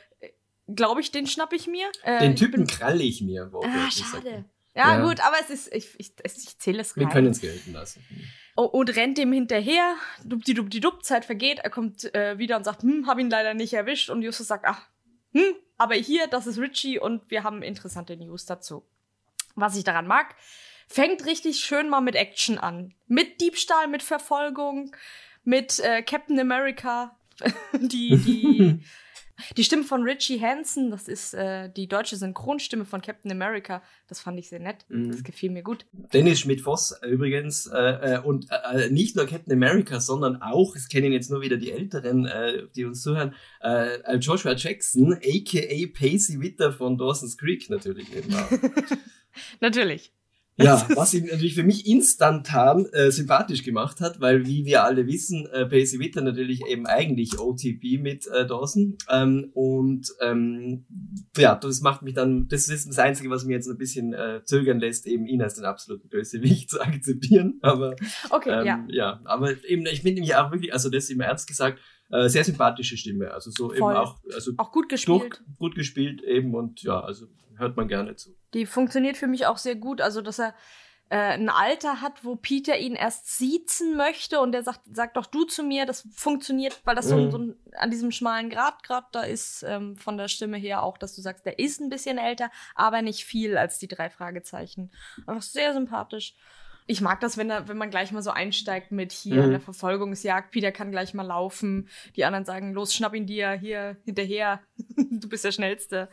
glaube 0.67 1.01
ich, 1.01 1.09
den 1.09 1.25
schnapp 1.25 1.51
ich 1.51 1.65
mir. 1.65 1.87
Äh, 2.03 2.19
den 2.19 2.35
Typen 2.35 2.67
kralle 2.67 3.01
ich 3.01 3.21
mir. 3.21 3.51
Ah, 3.51 3.89
schade. 3.89 4.45
Ja, 4.75 4.97
ja, 4.97 5.03
gut, 5.03 5.19
aber 5.19 5.37
es 5.41 5.49
ist, 5.49 5.73
ich, 5.73 5.99
ich, 5.99 6.13
ich 6.23 6.59
zähle 6.59 6.81
es 6.81 6.95
rein. 6.95 7.05
Wir 7.05 7.11
können 7.11 7.27
es 7.27 7.41
gelten 7.41 7.73
lassen. 7.73 8.03
Und 8.55 8.95
rennt 8.95 9.17
dem 9.17 9.33
hinterher, 9.33 9.95
dupdi 10.23 10.53
dupdi 10.53 10.79
dup, 10.79 11.03
Zeit 11.03 11.25
vergeht, 11.25 11.59
er 11.59 11.71
kommt 11.71 12.13
äh, 12.13 12.37
wieder 12.37 12.55
und 12.55 12.63
sagt, 12.63 12.83
hm, 12.83 13.07
hab 13.07 13.17
ihn 13.17 13.29
leider 13.29 13.55
nicht 13.55 13.73
erwischt. 13.73 14.11
Und 14.11 14.21
Justus 14.21 14.47
sagt, 14.47 14.65
ach, 14.67 14.87
hm, 15.33 15.55
aber 15.77 15.95
hier, 15.95 16.27
das 16.27 16.45
ist 16.45 16.59
Richie 16.59 16.99
und 16.99 17.29
wir 17.31 17.43
haben 17.43 17.63
interessante 17.63 18.15
News 18.15 18.45
dazu. 18.45 18.85
Was 19.55 19.75
ich 19.75 19.83
daran 19.83 20.05
mag, 20.05 20.35
fängt 20.87 21.25
richtig 21.25 21.59
schön 21.59 21.89
mal 21.89 22.01
mit 22.01 22.15
Action 22.15 22.59
an. 22.59 22.93
Mit 23.07 23.41
Diebstahl, 23.41 23.87
mit 23.87 24.03
Verfolgung, 24.03 24.95
mit 25.43 25.79
äh, 25.79 26.03
Captain 26.03 26.39
America, 26.39 27.17
die, 27.73 28.17
die 28.17 28.79
Die 29.57 29.63
Stimme 29.63 29.83
von 29.83 30.03
Richie 30.03 30.39
Hansen, 30.39 30.91
das 30.91 31.07
ist 31.07 31.33
äh, 31.33 31.69
die 31.69 31.87
deutsche 31.87 32.15
Synchronstimme 32.15 32.85
von 32.85 33.01
Captain 33.01 33.31
America. 33.31 33.81
Das 34.07 34.19
fand 34.19 34.37
ich 34.39 34.49
sehr 34.49 34.59
nett. 34.59 34.85
Mhm. 34.89 35.11
Das 35.11 35.23
gefiel 35.23 35.49
mir 35.49 35.63
gut. 35.63 35.85
Dennis 35.91 36.41
Schmidt-Voss 36.41 36.99
übrigens. 37.03 37.67
Äh, 37.67 38.15
äh 38.15 38.19
und 38.19 38.47
äh, 38.51 38.85
äh, 38.85 38.89
nicht 38.89 39.15
nur 39.15 39.25
Captain 39.25 39.53
America, 39.53 39.99
sondern 39.99 40.41
auch, 40.41 40.75
es 40.75 40.87
kennen 40.87 41.11
jetzt 41.11 41.31
nur 41.31 41.41
wieder 41.41 41.57
die 41.57 41.71
Älteren, 41.71 42.25
äh, 42.25 42.67
die 42.75 42.85
uns 42.85 43.01
zuhören, 43.01 43.33
äh, 43.61 44.17
Joshua 44.17 44.53
Jackson, 44.53 45.13
a.k.a. 45.13 45.87
Pacey 45.93 46.39
Witter 46.39 46.71
von 46.71 46.97
Dawson's 46.97 47.37
Creek 47.37 47.69
natürlich 47.69 48.15
eben 48.15 48.33
auch. 48.35 48.51
natürlich. 49.59 50.13
Ja, 50.57 50.87
was 50.95 51.13
ihn 51.13 51.25
natürlich 51.25 51.55
für 51.55 51.63
mich 51.63 51.87
instantan 51.87 52.85
äh, 52.93 53.09
sympathisch 53.11 53.63
gemacht 53.63 54.01
hat, 54.01 54.21
weil 54.21 54.45
wie 54.45 54.65
wir 54.65 54.83
alle 54.83 55.07
wissen, 55.07 55.47
äh, 55.47 55.65
Pacey 55.65 55.99
Witter 55.99 56.21
natürlich 56.21 56.61
eben 56.67 56.85
eigentlich 56.85 57.39
OTP 57.39 57.99
mit 57.99 58.27
äh, 58.27 58.45
Dawson. 58.45 58.97
Ähm, 59.09 59.49
und 59.53 60.07
ähm, 60.21 60.85
ja, 61.37 61.55
das 61.55 61.81
macht 61.81 62.03
mich 62.03 62.13
dann, 62.13 62.47
das 62.49 62.69
ist 62.69 62.87
das 62.87 62.99
Einzige, 62.99 63.29
was 63.31 63.45
mich 63.45 63.53
jetzt 63.53 63.67
ein 63.67 63.77
bisschen 63.77 64.13
äh, 64.13 64.41
zögern 64.45 64.79
lässt, 64.79 65.07
eben 65.07 65.25
ihn 65.25 65.41
als 65.41 65.55
den 65.55 65.65
absoluten 65.65 66.07
Bösewicht 66.09 66.69
zu 66.69 66.81
akzeptieren. 66.81 67.57
Aber 67.61 67.95
okay, 68.29 68.51
ähm, 68.51 68.65
ja. 68.65 68.85
ja, 68.89 69.21
aber 69.25 69.51
eben, 69.65 69.85
ich 69.87 70.03
bin 70.03 70.13
nämlich 70.13 70.35
auch 70.35 70.51
wirklich, 70.51 70.71
also 70.71 70.89
das 70.89 71.09
im 71.09 71.21
Ernst 71.21 71.47
gesagt, 71.47 71.79
äh, 72.11 72.29
sehr 72.29 72.43
sympathische 72.43 72.95
Stimme. 72.95 73.31
Also 73.31 73.49
so 73.49 73.69
Voll. 73.69 73.77
eben 73.77 73.85
auch, 73.85 74.19
also 74.33 74.51
auch 74.57 74.71
gut 74.71 74.87
gespielt. 74.87 75.21
Durch, 75.21 75.57
gut 75.57 75.75
gespielt 75.75 76.21
eben 76.21 76.53
und 76.53 76.83
ja, 76.83 76.99
also 76.99 77.25
hört 77.57 77.77
man 77.77 77.87
gerne 77.87 78.15
zu. 78.15 78.35
Die 78.53 78.65
funktioniert 78.65 79.17
für 79.17 79.27
mich 79.27 79.45
auch 79.45 79.57
sehr 79.57 79.75
gut. 79.75 80.01
Also, 80.01 80.21
dass 80.21 80.39
er 80.39 80.53
äh, 81.09 81.33
ein 81.33 81.49
Alter 81.49 82.01
hat, 82.01 82.23
wo 82.23 82.35
Peter 82.35 82.77
ihn 82.77 82.95
erst 82.95 83.37
siezen 83.37 83.95
möchte 83.95 84.39
und 84.39 84.51
der 84.51 84.63
sagt, 84.63 84.81
sag 84.91 85.13
doch 85.13 85.27
du 85.27 85.43
zu 85.43 85.63
mir, 85.63 85.85
das 85.85 86.07
funktioniert, 86.15 86.81
weil 86.85 86.95
das 86.95 87.05
mhm. 87.07 87.31
so, 87.31 87.37
so 87.37 87.53
an 87.77 87.91
diesem 87.91 88.11
schmalen 88.11 88.49
Grad 88.49 88.81
gerade 88.83 89.05
da 89.11 89.21
ist, 89.21 89.63
ähm, 89.67 89.95
von 89.95 90.17
der 90.17 90.27
Stimme 90.27 90.57
her 90.57 90.81
auch, 90.81 90.97
dass 90.97 91.15
du 91.15 91.21
sagst, 91.21 91.45
der 91.45 91.59
ist 91.59 91.81
ein 91.81 91.89
bisschen 91.89 92.17
älter, 92.17 92.49
aber 92.73 93.01
nicht 93.01 93.25
viel 93.25 93.57
als 93.57 93.77
die 93.77 93.87
drei 93.87 94.09
Fragezeichen. 94.09 94.91
Einfach 95.27 95.43
sehr 95.43 95.73
sympathisch. 95.73 96.35
Ich 96.85 96.99
mag 96.99 97.19
das, 97.19 97.37
wenn, 97.37 97.49
er, 97.49 97.67
wenn 97.67 97.77
man 97.77 97.91
gleich 97.91 98.11
mal 98.11 98.23
so 98.23 98.31
einsteigt 98.31 98.91
mit 98.91 99.11
hier 99.11 99.35
mhm. 99.35 99.43
in 99.43 99.51
der 99.51 99.61
Verfolgungsjagd. 99.61 100.51
Peter 100.51 100.71
kann 100.71 100.91
gleich 100.91 101.13
mal 101.13 101.23
laufen. 101.27 101.89
Die 102.15 102.25
anderen 102.25 102.43
sagen, 102.43 102.73
los, 102.73 102.93
schnapp 102.93 103.13
ihn 103.13 103.27
dir 103.27 103.51
hier 103.51 103.97
hinterher. 104.03 104.61
du 104.97 105.29
bist 105.29 105.45
der 105.45 105.51
Schnellste. 105.51 106.09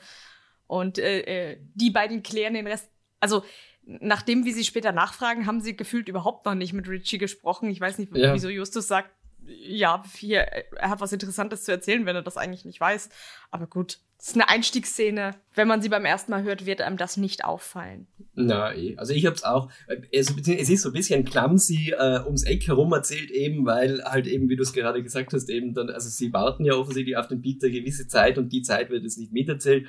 Und 0.71 1.01
äh, 1.01 1.23
äh, 1.23 1.57
die 1.75 1.91
beiden 1.91 2.23
klären 2.23 2.55
den 2.55 2.69
Rest. 2.69 2.89
Also, 3.19 3.43
nachdem, 3.83 4.45
wie 4.45 4.53
sie 4.53 4.63
später 4.63 4.93
nachfragen, 4.93 5.45
haben 5.45 5.61
sie 5.61 5.77
gefühlt 5.77 6.09
überhaupt 6.09 6.47
noch 6.47 6.55
nicht 6.55 6.73
mit 6.73 6.89
Richie 6.89 7.19
gesprochen. 7.19 7.69
Ich 7.71 7.81
weiß 7.81 7.99
nicht, 7.99 8.17
ja. 8.17 8.33
wieso 8.33 8.49
Justus 8.49 8.87
sagt, 8.87 9.11
ja, 9.45 10.05
hier, 10.17 10.43
er 10.43 10.91
hat 10.91 11.01
was 11.01 11.13
Interessantes 11.13 11.65
zu 11.65 11.73
erzählen, 11.73 12.07
wenn 12.07 12.15
er 12.15 12.23
das 12.23 12.37
eigentlich 12.37 12.65
nicht 12.65 12.81
weiß. 12.81 13.09
Aber 13.51 13.67
gut, 13.67 13.99
das 14.17 14.29
ist 14.29 14.35
eine 14.37 14.49
Einstiegsszene. 14.49 15.35
Wenn 15.57 15.67
man 15.67 15.83
sie 15.83 15.89
beim 15.89 16.05
ersten 16.05 16.31
Mal 16.31 16.45
hört, 16.45 16.67
wird 16.67 16.83
einem 16.83 16.97
das 16.97 17.17
nicht 17.17 17.45
auffallen. 17.45 18.07
Na, 18.35 18.73
eh. 18.73 18.97
Also 18.97 19.13
ich 19.13 19.27
hab's 19.27 19.43
auch. 19.43 19.73
Also, 19.89 20.35
es 20.41 20.69
ist 20.71 20.83
so 20.83 20.91
ein 20.91 20.93
bisschen 20.93 21.25
clumsy 21.25 21.95
äh, 21.99 22.21
ums 22.25 22.45
Eck 22.45 22.69
herum 22.69 22.93
erzählt 22.93 23.33
eben, 23.33 23.67
weil 23.67 24.05
halt 24.05 24.29
eben, 24.29 24.49
wie 24.49 24.57
du 24.57 24.63
es 24.63 24.73
gerade 24.73 25.03
gesagt 25.03 25.33
hast, 25.33 25.51
eben 25.51 25.75
dann, 25.75 25.91
also 25.91 26.09
sie 26.09 26.33
warten 26.33 26.65
ja 26.65 26.75
offensichtlich 26.75 27.17
auf 27.17 27.27
den 27.27 27.43
Peter 27.43 27.69
gewisse 27.71 28.07
Zeit 28.07 28.39
und 28.39 28.53
die 28.53 28.63
Zeit 28.63 28.91
wird 28.91 29.05
es 29.05 29.17
nicht 29.17 29.33
miterzählt. 29.33 29.89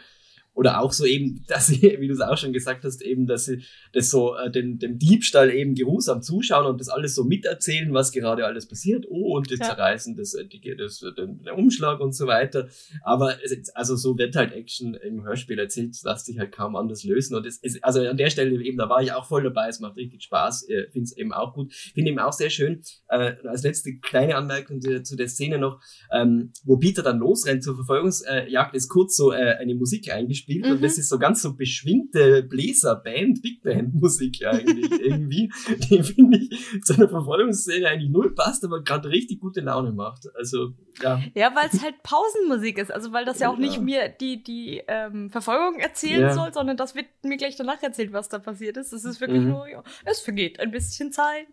Oder 0.54 0.82
auch 0.82 0.92
so 0.92 1.06
eben, 1.06 1.44
dass 1.48 1.68
sie, 1.68 1.82
wie 2.00 2.08
du 2.08 2.14
es 2.14 2.22
auch 2.22 2.38
schon 2.38 2.54
gesagt 2.54 2.84
hast, 2.84 3.02
eben, 3.02 3.28
dass 3.28 3.46
sie 3.46 3.64
das 3.94 4.10
so 4.10 4.36
äh, 4.36 4.52
dem, 4.52 4.80
dem 4.80 5.00
Diebstahl 5.00 5.52
eben 5.52 5.76
geruhsam 5.76 6.22
zuschauen 6.22 6.66
und 6.66 6.80
das 6.80 6.90
alles 6.90 7.16
so 7.16 7.24
miterzählen, 7.24 7.94
was 7.94 8.12
gerade 8.12 8.46
alles 8.46 8.68
passiert. 8.68 9.06
Oh, 9.10 9.36
und 9.38 9.50
die 9.50 9.56
ja. 9.56 9.66
zerreißen 9.66 10.16
das, 10.16 10.34
äh, 10.34 10.46
die, 10.46 10.76
das, 10.78 11.02
äh, 11.02 11.14
den, 11.14 11.44
den 11.44 11.54
Umschlag 11.54 12.00
und 12.00 12.14
so 12.14 12.28
weiter. 12.28 12.70
Aber 13.04 13.44
es, 13.44 13.70
also 13.76 13.96
so 13.96 14.18
wird 14.18 14.36
halt 14.36 14.54
Action 14.54 14.94
im 14.94 15.24
Hörspiel 15.24 15.58
erzählt, 15.60 15.96
lässt 16.04 16.26
sich 16.26 16.38
halt 16.40 16.52
kaum 16.52 16.76
anders 16.76 17.04
lösen. 17.04 17.36
Und 17.36 17.46
es 17.46 17.58
ist, 17.58 17.84
also 17.84 18.02
an 18.02 18.18
der 18.18 18.30
Stelle 18.30 18.62
eben, 18.62 18.78
da 18.78 18.90
war 18.90 19.02
ich 19.02 19.14
auch 19.14 19.26
voll 19.26 19.44
dabei, 19.44 19.68
es 19.68 19.80
macht 19.80 19.96
richtig 19.98 20.24
Spaß, 20.24 20.70
äh, 20.70 20.90
finde 20.92 21.06
es 21.06 21.18
eben 21.18 21.34
auch 21.34 21.54
gut. 21.54 21.74
Finde 21.74 22.12
eben 22.12 22.20
auch 22.20 22.34
sehr 22.34 22.50
schön, 22.50 22.82
äh, 23.10 23.34
als 23.46 23.64
letzte 23.64 23.98
kleine 23.98 24.36
Anmerkung 24.36 24.82
zu, 24.82 25.02
zu 25.04 25.16
der 25.16 25.28
Szene 25.28 25.58
noch, 25.58 25.82
ähm, 26.12 26.52
wo 26.64 26.78
Peter 26.78 27.04
dann 27.04 27.20
losrennt 27.20 27.64
zur 27.64 27.76
Verfolgungsjagd, 27.76 28.76
ist 28.76 28.90
kurz 28.90 29.16
so 29.16 29.32
äh, 29.32 29.56
eine 29.60 29.76
Musik 29.76 30.12
eingespielt 30.12 30.51
gespielt 30.52 30.66
mhm. 30.66 30.72
und 30.74 30.84
das 30.84 30.98
ist 30.98 31.10
so 31.10 31.20
ganz 31.20 31.42
so 31.42 31.56
beschwingte 31.56 32.44
Bläser-Band, 32.44 33.42
Big 33.42 33.62
Band-Musik 33.64 34.46
eigentlich 34.46 34.92
irgendwie, 35.02 35.52
die 35.90 36.04
finde 36.04 36.38
ich 36.38 36.84
zu 36.84 36.94
einer 36.96 37.10
Verfolgungsszene 37.10 37.88
eigentlich 37.88 38.12
null 38.12 38.34
passt, 38.34 38.64
aber 38.64 38.84
gerade 38.84 39.10
richtig 39.10 39.40
gute 39.40 39.62
Laune 39.62 39.92
macht. 39.92 40.28
Also, 40.36 40.74
ja. 41.02 41.22
Ja, 41.34 41.56
weil 41.56 41.70
es 41.72 41.82
halt 41.82 42.04
Pausenmusik 42.04 42.78
ist, 42.78 42.92
also 42.92 43.12
weil 43.12 43.26
das 43.26 43.40
ja 43.40 43.50
auch 43.50 43.56
ja. 43.56 43.60
nicht 43.60 43.82
mir 43.82 44.10
die, 44.10 44.44
die 44.44 44.84
ähm, 44.88 45.30
Verfolgung 45.30 45.80
erzählen 45.80 46.22
ja. 46.22 46.34
soll, 46.34 46.54
sondern 46.54 46.78
das 46.78 46.96
wird 46.96 47.08
mir 47.24 47.38
gleich 47.38 47.56
danach 47.56 47.82
erzählt, 47.82 48.14
was 48.14 48.30
da 48.30 48.40
passiert 48.40 48.78
ist. 48.78 48.94
Es 48.94 49.06
ist 49.06 49.22
wirklich 49.22 49.42
mhm. 49.42 49.50
nur, 49.50 49.70
ja, 49.70 49.84
es 50.06 50.20
vergeht 50.20 50.60
ein 50.60 50.72
bisschen 50.72 51.12
Zeit. 51.12 51.48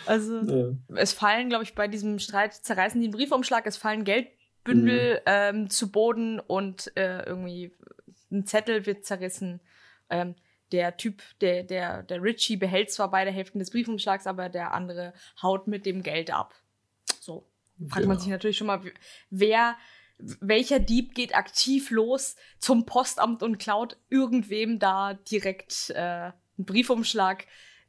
also, 0.07 0.41
ja. 0.41 0.97
es 0.97 1.13
fallen, 1.13 1.49
glaube 1.49 1.65
ich, 1.65 1.75
bei 1.75 1.89
diesem 1.89 2.19
Streit 2.19 2.55
zerreißen 2.55 3.01
die 3.01 3.07
einen 3.07 3.15
Briefumschlag, 3.15 3.67
es 3.67 3.77
fallen 3.77 4.05
Geld 4.05 4.29
Bündel 4.65 5.15
mhm. 5.15 5.21
ähm, 5.27 5.71
zu 5.71 5.91
Boden 5.91 6.41
und 6.41 6.97
äh, 6.97 7.23
irgendwie 7.25 7.73
ein 8.31 8.47
Zettel 8.47 8.87
wird 8.87 9.05
zerrissen. 9.05 9.61
Ähm, 10.09 10.35
der 10.73 10.97
Typ, 10.97 11.23
der, 11.41 11.65
der, 11.65 12.03
der 12.03 12.23
Richie 12.23 12.57
behält 12.57 12.93
zwar 12.93 13.11
beide 13.11 13.31
Hälften 13.31 13.59
des 13.59 13.71
Briefumschlags, 13.71 14.27
aber 14.27 14.49
der 14.49 14.73
andere 14.73 15.13
haut 15.43 15.67
mit 15.67 15.85
dem 15.85 16.03
Geld 16.03 16.33
ab. 16.33 16.55
So. 17.21 17.47
Fragt 17.89 18.03
genau. 18.03 18.09
man 18.09 18.19
sich 18.19 18.29
natürlich 18.29 18.59
schon 18.59 18.67
mal, 18.67 18.83
wer, 19.31 19.77
welcher 20.19 20.79
Dieb 20.79 21.15
geht 21.15 21.35
aktiv 21.35 21.91
los 21.91 22.37
zum 22.59 22.85
Postamt 22.85 23.43
und 23.43 23.59
klaut 23.59 23.97
irgendwem 24.11 24.79
da 24.79 25.15
direkt 25.15 25.91
äh, 25.91 25.99
einen 25.99 26.35
Briefumschlag? 26.59 27.47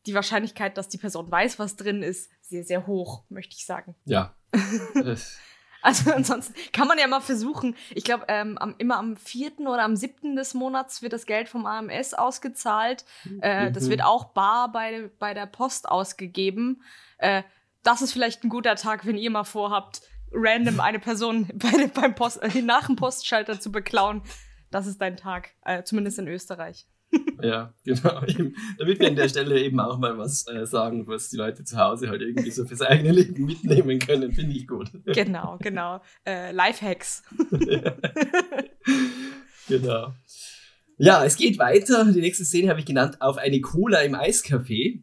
Die 0.07 0.15
Wahrscheinlichkeit, 0.15 0.77
dass 0.77 0.89
die 0.89 0.97
Person 0.97 1.29
weiß, 1.29 1.59
was 1.59 1.75
drin 1.75 2.01
ist, 2.01 2.31
sehr, 2.41 2.63
sehr 2.63 2.87
hoch, 2.87 3.23
möchte 3.29 3.55
ich 3.55 3.65
sagen. 3.65 3.95
Ja. 4.05 4.35
Also 5.81 6.11
ansonsten 6.15 6.53
kann 6.71 6.87
man 6.87 6.97
ja 6.97 7.07
mal 7.07 7.21
versuchen. 7.21 7.75
Ich 7.93 8.03
glaube, 8.03 8.25
ähm, 8.27 8.57
immer 8.77 8.97
am 8.97 9.17
vierten 9.17 9.67
oder 9.67 9.83
am 9.83 9.95
siebten 9.95 10.35
des 10.35 10.53
Monats 10.53 11.01
wird 11.01 11.13
das 11.13 11.25
Geld 11.25 11.49
vom 11.49 11.65
AMS 11.65 12.13
ausgezahlt. 12.13 13.05
Äh, 13.41 13.69
mhm. 13.69 13.73
Das 13.73 13.89
wird 13.89 14.03
auch 14.03 14.25
bar 14.25 14.71
bei, 14.71 15.09
bei 15.19 15.33
der 15.33 15.45
Post 15.45 15.89
ausgegeben. 15.89 16.83
Äh, 17.17 17.43
das 17.83 18.01
ist 18.01 18.13
vielleicht 18.13 18.43
ein 18.43 18.49
guter 18.49 18.75
Tag, 18.75 19.05
wenn 19.05 19.17
ihr 19.17 19.31
mal 19.31 19.43
vorhabt, 19.43 20.01
random 20.31 20.79
eine 20.79 20.99
Person 20.99 21.47
bei, 21.53 21.87
beim 21.87 22.15
Post, 22.15 22.41
äh, 22.41 22.61
nach 22.61 22.87
dem 22.87 22.95
Postschalter 22.95 23.59
zu 23.59 23.71
beklauen. 23.71 24.21
Das 24.69 24.87
ist 24.87 25.01
dein 25.01 25.17
Tag, 25.17 25.49
äh, 25.65 25.83
zumindest 25.83 26.19
in 26.19 26.27
Österreich. 26.27 26.87
Ja, 27.41 27.73
genau. 27.83 28.23
Eben, 28.27 28.55
damit 28.77 28.99
wir 28.99 29.07
an 29.07 29.15
der 29.15 29.29
Stelle 29.29 29.59
eben 29.59 29.79
auch 29.79 29.97
mal 29.97 30.17
was 30.17 30.47
äh, 30.47 30.65
sagen, 30.65 31.07
was 31.07 31.29
die 31.29 31.37
Leute 31.37 31.63
zu 31.63 31.77
Hause 31.77 32.09
halt 32.09 32.21
irgendwie 32.21 32.51
so 32.51 32.65
fürs 32.65 32.81
eigene 32.81 33.11
Leben 33.11 33.45
mitnehmen 33.45 33.99
können, 33.99 34.31
finde 34.31 34.55
ich 34.55 34.67
gut. 34.67 34.91
Genau, 35.05 35.57
genau. 35.59 36.01
Äh, 36.25 36.51
Lifehacks. 36.51 37.23
Ja. 37.51 37.95
genau. 39.67 40.13
Ja, 40.97 41.25
es 41.25 41.35
geht 41.35 41.59
weiter. 41.59 42.05
Die 42.05 42.21
nächste 42.21 42.45
Szene 42.45 42.69
habe 42.69 42.79
ich 42.79 42.85
genannt 42.85 43.21
auf 43.21 43.37
eine 43.37 43.59
Cola 43.59 43.99
im 44.01 44.15
Eiscafé. 44.15 45.01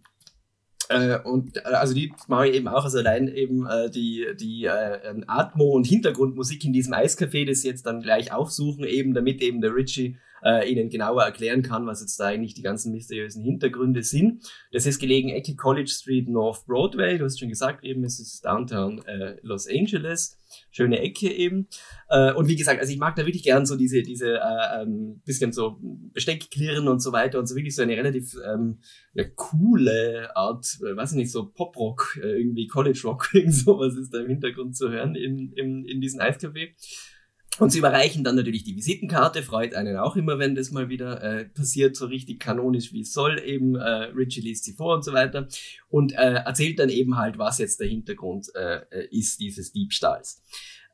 Äh, 0.88 1.18
und 1.20 1.56
äh, 1.58 1.60
also 1.60 1.92
die 1.92 2.12
mache 2.28 2.48
ich 2.48 2.56
eben 2.56 2.68
auch, 2.68 2.84
also 2.84 2.98
allein 2.98 3.28
eben 3.28 3.66
äh, 3.66 3.90
die, 3.90 4.26
die 4.40 4.64
äh, 4.64 5.22
Atmo- 5.26 5.72
und 5.72 5.86
Hintergrundmusik 5.86 6.64
in 6.64 6.72
diesem 6.72 6.94
Eiscafé, 6.94 7.46
das 7.46 7.62
jetzt 7.62 7.84
dann 7.84 8.00
gleich 8.00 8.32
aufsuchen, 8.32 8.84
eben 8.84 9.12
damit 9.12 9.42
eben 9.42 9.60
der 9.60 9.74
Richie 9.74 10.16
äh, 10.44 10.70
Ihnen 10.70 10.90
genauer 10.90 11.24
erklären 11.24 11.62
kann, 11.62 11.86
was 11.86 12.00
jetzt 12.00 12.18
da 12.18 12.26
eigentlich 12.26 12.54
die 12.54 12.62
ganzen 12.62 12.92
mysteriösen 12.92 13.42
Hintergründe 13.42 14.02
sind. 14.02 14.44
Das 14.72 14.86
ist 14.86 14.98
gelegen 14.98 15.30
Ecke 15.30 15.56
College 15.56 15.90
Street 15.90 16.28
North 16.28 16.66
Broadway. 16.66 17.18
Du 17.18 17.24
hast 17.24 17.38
schon 17.38 17.48
gesagt, 17.48 17.84
eben 17.84 18.04
es 18.04 18.20
ist 18.20 18.44
Downtown 18.44 19.04
äh, 19.06 19.36
Los 19.42 19.68
Angeles. 19.68 20.38
Schöne 20.70 21.00
Ecke 21.00 21.30
eben. 21.30 21.68
Äh, 22.08 22.32
und 22.32 22.48
wie 22.48 22.56
gesagt, 22.56 22.80
also 22.80 22.92
ich 22.92 22.98
mag 22.98 23.16
da 23.16 23.26
wirklich 23.26 23.42
gern 23.42 23.66
so 23.66 23.76
diese, 23.76 24.02
diese 24.02 24.38
äh, 24.38 24.82
ähm, 24.82 25.20
bisschen 25.24 25.52
so 25.52 25.78
Besteckklirren 26.14 26.88
und 26.88 27.00
so 27.00 27.12
weiter 27.12 27.38
und 27.38 27.46
so 27.46 27.54
wirklich 27.54 27.74
so 27.74 27.82
eine 27.82 27.96
relativ 27.96 28.34
ähm, 28.46 28.78
ja, 29.14 29.24
coole 29.34 30.34
Art, 30.34 30.66
äh, 30.80 30.96
weiß 30.96 31.12
ich 31.12 31.16
nicht, 31.18 31.32
so 31.32 31.50
Pop-Rock, 31.50 32.18
äh, 32.22 32.40
irgendwie 32.40 32.66
College 32.66 33.00
Rock, 33.04 33.28
irgend 33.32 33.54
sowas 33.54 33.94
ist 33.96 34.12
da 34.14 34.20
im 34.20 34.28
Hintergrund 34.28 34.76
zu 34.76 34.90
hören 34.90 35.14
in, 35.14 35.52
in, 35.52 35.84
in 35.84 36.00
diesem 36.00 36.20
Eiscafé. 36.20 36.70
Und 37.58 37.70
sie 37.70 37.78
überreichen 37.78 38.22
dann 38.22 38.36
natürlich 38.36 38.64
die 38.64 38.76
Visitenkarte, 38.76 39.42
freut 39.42 39.74
einen 39.74 39.96
auch 39.96 40.16
immer, 40.16 40.38
wenn 40.38 40.54
das 40.54 40.70
mal 40.70 40.88
wieder 40.88 41.22
äh, 41.22 41.44
passiert, 41.44 41.96
so 41.96 42.06
richtig 42.06 42.38
kanonisch 42.38 42.92
wie 42.92 43.00
es 43.00 43.12
soll. 43.12 43.40
Eben 43.44 43.74
äh, 43.74 44.04
Richie 44.14 44.40
liest 44.40 44.64
sie 44.64 44.74
vor 44.74 44.94
und 44.94 45.04
so 45.04 45.12
weiter 45.12 45.48
und 45.88 46.12
äh, 46.12 46.34
erzählt 46.34 46.78
dann 46.78 46.88
eben 46.88 47.16
halt, 47.16 47.38
was 47.38 47.58
jetzt 47.58 47.80
der 47.80 47.88
Hintergrund 47.88 48.48
äh, 48.54 49.06
ist 49.10 49.40
dieses 49.40 49.72
Diebstahls. 49.72 50.42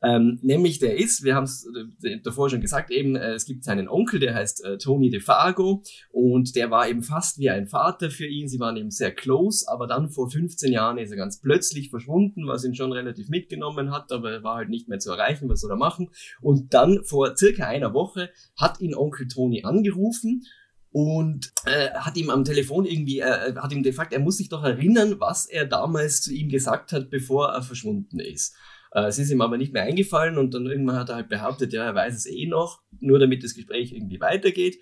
Ähm, 0.05 0.39
nämlich 0.43 0.77
der 0.77 0.97
ist, 0.97 1.23
wir 1.23 1.35
haben 1.35 1.45
es 1.45 1.67
äh, 2.03 2.19
davor 2.21 2.49
schon 2.49 2.61
gesagt, 2.61 2.91
eben, 2.91 3.15
äh, 3.15 3.33
es 3.33 3.45
gibt 3.45 3.63
seinen 3.63 3.89
Onkel, 3.89 4.19
der 4.19 4.35
heißt 4.35 4.63
äh, 4.63 4.77
Tony 4.77 5.09
DeFago 5.09 5.81
und 6.11 6.55
der 6.55 6.69
war 6.69 6.87
eben 6.87 7.01
fast 7.01 7.39
wie 7.39 7.49
ein 7.49 7.65
Vater 7.65 8.11
für 8.11 8.27
ihn. 8.27 8.47
Sie 8.47 8.59
waren 8.59 8.77
eben 8.77 8.91
sehr 8.91 9.13
close, 9.13 9.65
aber 9.67 9.87
dann 9.87 10.09
vor 10.09 10.29
15 10.29 10.71
Jahren 10.71 10.99
ist 10.99 11.09
er 11.09 11.17
ganz 11.17 11.41
plötzlich 11.41 11.89
verschwunden, 11.89 12.45
was 12.45 12.63
ihn 12.63 12.75
schon 12.75 12.91
relativ 12.91 13.29
mitgenommen 13.29 13.91
hat, 13.91 14.11
aber 14.11 14.31
er 14.31 14.43
war 14.43 14.57
halt 14.57 14.69
nicht 14.69 14.87
mehr 14.87 14.99
zu 14.99 15.11
erreichen, 15.11 15.49
was 15.49 15.61
soll 15.61 15.71
er 15.71 15.77
machen. 15.77 16.09
Und 16.39 16.73
dann 16.75 17.03
vor 17.03 17.35
circa 17.35 17.65
einer 17.65 17.93
Woche 17.93 18.29
hat 18.57 18.79
ihn 18.81 18.93
Onkel 18.93 19.27
Tony 19.27 19.63
angerufen 19.63 20.43
und 20.91 21.51
äh, 21.65 21.89
hat 21.91 22.15
ihm 22.15 22.29
am 22.29 22.45
Telefon 22.45 22.85
irgendwie, 22.85 23.21
äh, 23.21 23.55
hat 23.55 23.73
ihm 23.73 23.81
gefragt, 23.81 24.13
er 24.13 24.19
muss 24.19 24.37
sich 24.37 24.49
doch 24.49 24.63
erinnern, 24.63 25.19
was 25.19 25.45
er 25.45 25.65
damals 25.65 26.21
zu 26.21 26.31
ihm 26.31 26.49
gesagt 26.49 26.91
hat, 26.91 27.09
bevor 27.09 27.49
er 27.49 27.63
verschwunden 27.63 28.19
ist. 28.19 28.55
Äh, 28.95 29.07
es 29.07 29.19
ist 29.19 29.29
ihm 29.29 29.41
aber 29.41 29.57
nicht 29.57 29.73
mehr 29.73 29.83
eingefallen 29.83 30.37
und 30.37 30.53
dann 30.53 30.65
irgendwann 30.65 30.97
hat 30.97 31.09
er 31.09 31.15
halt 31.15 31.29
behauptet, 31.29 31.73
ja, 31.73 31.83
er 31.83 31.93
weiß 31.93 32.15
es 32.15 32.25
eh 32.25 32.47
noch, 32.47 32.81
nur 33.01 33.19
damit 33.19 33.43
das 33.43 33.53
Gespräch 33.53 33.91
irgendwie 33.91 34.21
weitergeht. 34.21 34.79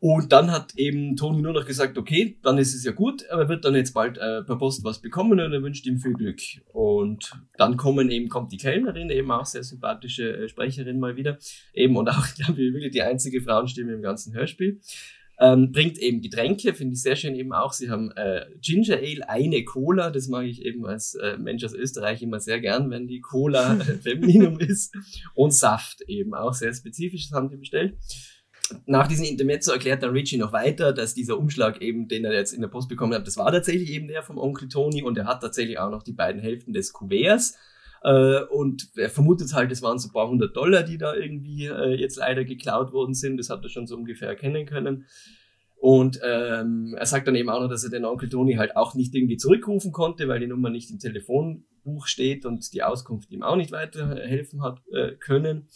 Und 0.00 0.32
dann 0.32 0.50
hat 0.50 0.74
eben 0.74 1.14
Toni 1.14 1.40
nur 1.40 1.52
noch 1.52 1.64
gesagt, 1.64 1.96
okay, 1.96 2.36
dann 2.42 2.58
ist 2.58 2.74
es 2.74 2.82
ja 2.82 2.90
gut, 2.90 3.24
aber 3.30 3.42
er 3.42 3.48
wird 3.48 3.64
dann 3.64 3.76
jetzt 3.76 3.94
bald 3.94 4.18
äh, 4.18 4.42
per 4.42 4.56
Post 4.56 4.82
was 4.82 5.00
bekommen 5.00 5.38
und 5.38 5.52
er 5.52 5.62
wünscht 5.62 5.86
ihm 5.86 5.98
viel 5.98 6.14
Glück. 6.14 6.40
Und 6.72 7.30
dann 7.56 7.76
kommen 7.76 8.10
eben, 8.10 8.28
kommt 8.28 8.50
die 8.50 8.56
Kellnerin, 8.56 9.10
eben 9.10 9.30
auch 9.30 9.46
sehr 9.46 9.62
sympathische 9.62 10.38
äh, 10.38 10.48
Sprecherin 10.48 10.98
mal 10.98 11.14
wieder, 11.14 11.38
eben 11.72 11.96
und 11.96 12.08
auch, 12.08 12.26
glaube 12.34 12.60
ich, 12.60 12.74
wirklich 12.74 12.90
die 12.90 13.02
einzige 13.02 13.40
Frauenstimme 13.40 13.92
im 13.92 14.02
ganzen 14.02 14.34
Hörspiel. 14.34 14.80
Ähm, 15.42 15.72
bringt 15.72 15.98
eben 15.98 16.22
Getränke, 16.22 16.72
finde 16.72 16.94
ich 16.94 17.02
sehr 17.02 17.16
schön 17.16 17.34
eben 17.34 17.52
auch. 17.52 17.72
Sie 17.72 17.90
haben 17.90 18.12
äh, 18.12 18.46
Ginger 18.60 18.98
Ale, 18.98 19.28
eine 19.28 19.64
Cola, 19.64 20.10
das 20.10 20.28
mag 20.28 20.44
ich 20.46 20.64
eben 20.64 20.86
als 20.86 21.16
äh, 21.16 21.36
Mensch 21.36 21.64
aus 21.64 21.74
Österreich 21.74 22.22
immer 22.22 22.38
sehr 22.38 22.60
gern, 22.60 22.90
wenn 22.90 23.08
die 23.08 23.20
Cola 23.20 23.74
äh, 23.74 23.84
Femininum 24.02 24.60
ist. 24.60 24.94
Und 25.34 25.52
Saft 25.52 26.00
eben, 26.06 26.32
auch 26.32 26.54
sehr 26.54 26.72
spezifisch, 26.72 27.28
das 27.28 27.36
haben 27.36 27.50
die 27.50 27.56
bestellt. 27.56 27.96
Nach 28.86 29.08
diesem 29.08 29.24
Intermezzo 29.24 29.72
erklärt 29.72 30.04
dann 30.04 30.12
Richie 30.12 30.38
noch 30.38 30.52
weiter, 30.52 30.92
dass 30.92 31.12
dieser 31.12 31.36
Umschlag 31.36 31.82
eben, 31.82 32.06
den 32.06 32.24
er 32.24 32.32
jetzt 32.32 32.52
in 32.52 32.60
der 32.60 32.68
Post 32.68 32.88
bekommen 32.88 33.12
hat, 33.12 33.26
das 33.26 33.36
war 33.36 33.50
tatsächlich 33.50 33.90
eben 33.90 34.06
der 34.06 34.22
vom 34.22 34.38
Onkel 34.38 34.68
Tony 34.68 35.02
und 35.02 35.18
er 35.18 35.26
hat 35.26 35.40
tatsächlich 35.40 35.76
auch 35.80 35.90
noch 35.90 36.04
die 36.04 36.12
beiden 36.12 36.40
Hälften 36.40 36.72
des 36.72 36.92
Kuverts. 36.92 37.58
Äh, 38.04 38.42
und 38.44 38.90
er 38.96 39.10
vermutet 39.10 39.52
halt, 39.54 39.70
es 39.70 39.82
waren 39.82 39.98
so 39.98 40.08
ein 40.08 40.12
paar 40.12 40.28
hundert 40.28 40.56
Dollar, 40.56 40.82
die 40.82 40.98
da 40.98 41.14
irgendwie 41.14 41.66
äh, 41.66 41.94
jetzt 41.94 42.16
leider 42.16 42.44
geklaut 42.44 42.92
worden 42.92 43.14
sind. 43.14 43.36
Das 43.36 43.50
hat 43.50 43.62
er 43.62 43.68
schon 43.68 43.86
so 43.86 43.96
ungefähr 43.96 44.28
erkennen 44.28 44.66
können. 44.66 45.06
Und 45.76 46.20
ähm, 46.22 46.94
er 46.96 47.06
sagt 47.06 47.26
dann 47.26 47.34
eben 47.34 47.50
auch 47.50 47.60
noch, 47.60 47.68
dass 47.68 47.82
er 47.82 47.90
den 47.90 48.04
Onkel 48.04 48.28
Tony 48.28 48.54
halt 48.54 48.76
auch 48.76 48.94
nicht 48.94 49.14
irgendwie 49.14 49.36
zurückrufen 49.36 49.90
konnte, 49.90 50.28
weil 50.28 50.38
die 50.38 50.46
Nummer 50.46 50.70
nicht 50.70 50.90
im 50.90 51.00
Telefonbuch 51.00 52.06
steht 52.06 52.46
und 52.46 52.72
die 52.72 52.84
Auskunft 52.84 53.32
ihm 53.32 53.42
auch 53.42 53.56
nicht 53.56 53.72
weiterhelfen 53.72 54.62
hat 54.62 54.80
äh, 54.92 55.12
können. 55.16 55.68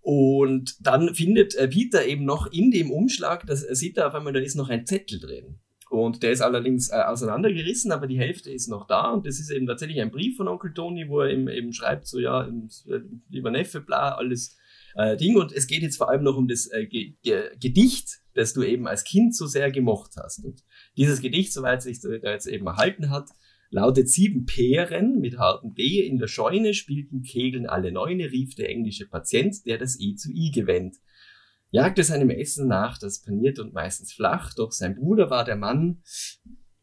Und 0.00 0.76
dann 0.80 1.14
findet 1.14 1.54
äh, 1.56 1.68
Peter 1.68 2.06
eben 2.06 2.24
noch 2.24 2.50
in 2.50 2.70
dem 2.70 2.90
Umschlag, 2.90 3.46
dass 3.46 3.62
er 3.62 3.74
sieht 3.74 3.98
da 3.98 4.08
auf 4.08 4.14
einmal, 4.14 4.32
da 4.32 4.40
ist 4.40 4.54
noch 4.54 4.70
ein 4.70 4.86
Zettel 4.86 5.20
drin. 5.20 5.60
Und 5.90 6.22
der 6.22 6.32
ist 6.32 6.42
allerdings 6.42 6.90
äh, 6.90 6.96
auseinandergerissen, 6.96 7.92
aber 7.92 8.06
die 8.06 8.18
Hälfte 8.18 8.50
ist 8.50 8.68
noch 8.68 8.86
da. 8.86 9.12
Und 9.12 9.26
das 9.26 9.40
ist 9.40 9.50
eben 9.50 9.66
tatsächlich 9.66 10.00
ein 10.00 10.10
Brief 10.10 10.36
von 10.36 10.48
Onkel 10.48 10.74
Tony, 10.74 11.08
wo 11.08 11.20
er 11.20 11.30
eben, 11.30 11.48
eben 11.48 11.72
schreibt, 11.72 12.06
so 12.06 12.18
ja, 12.18 12.46
äh, 12.46 13.00
lieber 13.30 13.50
Neffe, 13.50 13.80
bla, 13.80 14.14
alles 14.14 14.56
äh, 14.96 15.16
Ding. 15.16 15.36
Und 15.36 15.52
es 15.52 15.66
geht 15.66 15.82
jetzt 15.82 15.96
vor 15.96 16.10
allem 16.10 16.24
noch 16.24 16.36
um 16.36 16.46
das 16.46 16.66
äh, 16.66 16.86
Ge 16.86 17.14
Ge 17.22 17.50
Gedicht, 17.58 18.20
das 18.34 18.52
du 18.52 18.62
eben 18.62 18.86
als 18.86 19.04
Kind 19.04 19.34
so 19.34 19.46
sehr 19.46 19.70
gemocht 19.70 20.12
hast. 20.16 20.44
Und 20.44 20.62
dieses 20.96 21.22
Gedicht, 21.22 21.52
soweit 21.54 21.82
sich 21.82 22.00
da 22.00 22.10
jetzt 22.10 22.46
eben 22.46 22.66
erhalten 22.66 23.08
hat, 23.08 23.30
lautet 23.70 24.10
sieben 24.10 24.44
Peeren 24.44 25.20
mit 25.20 25.38
harten 25.38 25.72
B 25.72 26.00
in 26.06 26.18
der 26.18 26.28
Scheune 26.28 26.74
spielten 26.74 27.22
Kegeln 27.22 27.66
alle 27.66 27.92
Neune, 27.92 28.30
rief 28.30 28.54
der 28.54 28.68
englische 28.68 29.06
Patient, 29.06 29.64
der 29.66 29.78
das 29.78 29.98
I 29.98 30.16
zu 30.16 30.30
I 30.30 30.50
gewinnt 30.50 30.96
jagte 31.70 32.04
seinem 32.04 32.30
Essen 32.30 32.68
nach, 32.68 32.98
das 32.98 33.22
paniert 33.22 33.58
und 33.58 33.72
meistens 33.72 34.12
flach, 34.12 34.54
doch 34.54 34.72
sein 34.72 34.94
Bruder 34.94 35.30
war 35.30 35.44
der 35.44 35.56
Mann. 35.56 36.02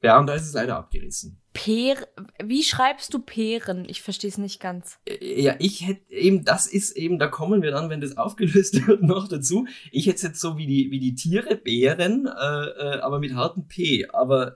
Ja, 0.02 0.20
und 0.20 0.28
da 0.28 0.36
ist 0.36 0.46
es 0.46 0.54
leider 0.54 0.78
abgerissen. 0.78 1.42
Per, 1.54 1.96
wie 2.44 2.62
schreibst 2.62 3.14
du 3.14 3.20
Peeren? 3.20 3.86
Ich 3.88 4.02
verstehe 4.02 4.30
es 4.30 4.38
nicht 4.38 4.60
ganz. 4.60 5.00
Äh, 5.08 5.42
ja, 5.42 5.56
ich 5.58 5.88
hätte 5.88 6.12
eben, 6.14 6.44
das 6.44 6.68
ist 6.68 6.96
eben, 6.96 7.18
da 7.18 7.28
kommen 7.28 7.64
wir 7.64 7.72
dann, 7.72 7.90
wenn 7.90 8.02
das 8.02 8.18
aufgelöst 8.18 8.86
wird, 8.86 9.02
noch 9.02 9.28
dazu. 9.28 9.66
Ich 9.92 10.06
hätte 10.06 10.18
es 10.18 10.22
jetzt 10.22 10.42
so 10.42 10.58
wie 10.58 10.68
die, 10.68 10.92
wie 10.92 11.00
die 11.00 11.16
Tiere, 11.16 11.56
Bären, 11.56 12.28
äh, 12.28 12.30
äh, 12.30 13.00
aber 13.00 13.20
mit 13.20 13.34
harten 13.34 13.68
P. 13.68 14.06
Aber 14.10 14.56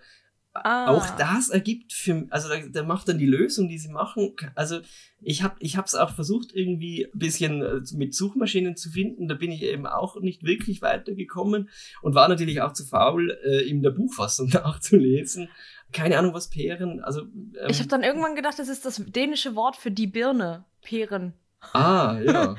Ah. 0.63 0.87
Auch 0.87 1.05
das 1.17 1.49
ergibt 1.49 1.93
für, 1.93 2.25
also 2.29 2.49
da, 2.49 2.55
da, 2.71 2.83
macht 2.83 3.07
dann 3.07 3.17
die 3.17 3.25
Lösung, 3.25 3.67
die 3.67 3.77
sie 3.77 3.89
machen. 3.89 4.35
Also 4.55 4.79
ich 5.21 5.43
habe, 5.43 5.55
ich 5.59 5.77
habe 5.77 5.85
es 5.85 5.95
auch 5.95 6.11
versucht 6.11 6.53
irgendwie 6.53 7.05
ein 7.05 7.19
bisschen 7.19 7.61
äh, 7.61 7.81
mit 7.93 8.13
Suchmaschinen 8.13 8.75
zu 8.75 8.89
finden. 8.89 9.27
Da 9.27 9.35
bin 9.35 9.51
ich 9.51 9.63
eben 9.63 9.87
auch 9.87 10.19
nicht 10.19 10.43
wirklich 10.43 10.81
weitergekommen 10.81 11.69
und 12.01 12.15
war 12.15 12.27
natürlich 12.27 12.61
auch 12.61 12.73
zu 12.73 12.85
faul, 12.85 13.37
äh, 13.43 13.67
in 13.69 13.81
der 13.81 13.91
Buchfassung 13.91 14.49
nachzulesen. 14.53 15.49
Keine 15.91 16.17
Ahnung, 16.17 16.33
was 16.33 16.49
Peeren. 16.49 17.01
Also 17.01 17.21
ähm, 17.21 17.67
ich 17.67 17.79
habe 17.79 17.89
dann 17.89 18.03
irgendwann 18.03 18.35
gedacht, 18.35 18.59
das 18.59 18.69
ist 18.69 18.85
das 18.85 19.03
dänische 19.07 19.55
Wort 19.55 19.75
für 19.75 19.91
die 19.91 20.07
Birne. 20.07 20.65
Peeren. 20.81 21.33
Ah, 21.73 22.17
ja. 22.23 22.55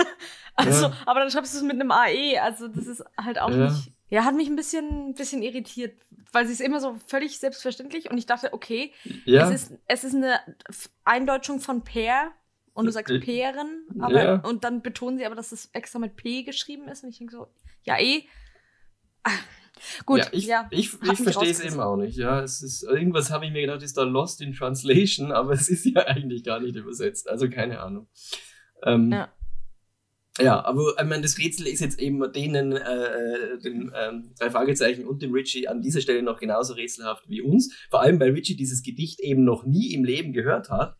also, 0.54 0.86
ja. 0.86 0.92
aber 1.06 1.20
dann 1.20 1.30
schreibst 1.30 1.54
du 1.54 1.58
es 1.58 1.62
mit 1.62 1.74
einem 1.74 1.90
AE. 1.90 2.40
Also 2.42 2.68
das 2.68 2.86
ist 2.86 3.04
halt 3.16 3.40
auch 3.40 3.50
ja. 3.50 3.70
nicht. 3.70 3.92
Ja, 4.10 4.24
hat 4.24 4.34
mich 4.34 4.48
ein 4.48 4.56
bisschen, 4.56 5.14
bisschen 5.14 5.40
irritiert, 5.42 5.94
weil 6.32 6.44
sie 6.44 6.52
ist 6.52 6.60
immer 6.60 6.80
so 6.80 6.96
völlig 7.06 7.38
selbstverständlich 7.38 8.10
und 8.10 8.18
ich 8.18 8.26
dachte, 8.26 8.52
okay, 8.52 8.92
ja. 9.24 9.48
es, 9.48 9.62
ist, 9.62 9.78
es 9.86 10.04
ist 10.04 10.16
eine 10.16 10.40
Eindeutschung 11.04 11.60
von 11.60 11.82
Peer 11.82 12.32
und 12.74 12.86
du 12.86 12.92
sagst 12.92 13.14
Peeren, 13.20 13.86
aber 14.00 14.24
ja. 14.24 14.34
und 14.40 14.64
dann 14.64 14.82
betonen 14.82 15.16
sie 15.16 15.26
aber, 15.26 15.36
dass 15.36 15.52
es 15.52 15.70
extra 15.72 16.00
mit 16.00 16.16
P 16.16 16.42
geschrieben 16.42 16.88
ist 16.88 17.04
und 17.04 17.10
ich 17.10 17.18
denke 17.18 17.32
so, 17.32 17.46
ja 17.84 18.00
eh. 18.00 18.24
Ah, 19.22 19.30
gut, 20.06 20.18
ja, 20.18 20.26
ich, 20.32 20.46
ja, 20.46 20.68
ich, 20.70 20.92
ich 21.02 21.22
verstehe 21.22 21.50
es 21.50 21.60
eben 21.60 21.78
auch 21.78 21.96
nicht. 21.96 22.16
Ja, 22.16 22.40
es 22.40 22.62
ist 22.62 22.82
irgendwas 22.82 23.30
habe 23.30 23.46
ich 23.46 23.52
mir 23.52 23.60
gedacht, 23.60 23.82
ist 23.82 23.96
da 23.96 24.02
Lost 24.02 24.40
in 24.40 24.54
Translation, 24.54 25.30
aber 25.32 25.52
es 25.52 25.68
ist 25.68 25.84
ja 25.84 26.06
eigentlich 26.06 26.42
gar 26.42 26.58
nicht 26.58 26.74
übersetzt. 26.74 27.28
Also 27.28 27.48
keine 27.48 27.80
Ahnung. 27.80 28.08
Ähm, 28.82 29.12
ja. 29.12 29.28
Ja, 30.44 30.64
aber 30.64 30.94
ich 30.98 31.04
meine, 31.04 31.22
das 31.22 31.38
Rätsel 31.38 31.66
ist 31.66 31.80
jetzt 31.80 31.98
eben 31.98 32.32
denen, 32.32 32.72
äh, 32.72 33.58
den 33.62 33.92
ähm, 33.94 34.32
drei 34.38 34.50
Fragezeichen 34.50 35.06
und 35.06 35.22
dem 35.22 35.32
Richie 35.32 35.68
an 35.68 35.82
dieser 35.82 36.00
Stelle 36.00 36.22
noch 36.22 36.38
genauso 36.38 36.74
rätselhaft 36.74 37.28
wie 37.28 37.40
uns. 37.40 37.74
Vor 37.90 38.02
allem, 38.02 38.20
weil 38.20 38.32
Richie 38.32 38.56
dieses 38.56 38.82
Gedicht 38.82 39.20
eben 39.20 39.44
noch 39.44 39.64
nie 39.64 39.92
im 39.94 40.04
Leben 40.04 40.32
gehört 40.32 40.70
hat. 40.70 40.96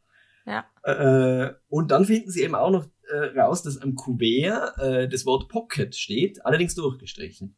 Ja. 0.47 0.65
Äh, 0.83 1.55
und 1.69 1.91
dann 1.91 2.05
finden 2.05 2.31
sie 2.31 2.43
eben 2.43 2.55
auch 2.55 2.71
noch 2.71 2.87
äh, 3.09 3.39
raus, 3.39 3.63
dass 3.63 3.79
am 3.79 3.95
Kuvert 3.95 4.79
äh, 4.79 5.09
das 5.09 5.27
Wort 5.27 5.49
Pocket 5.49 5.95
steht, 5.95 6.45
allerdings 6.45 6.75
durchgestrichen. 6.75 7.57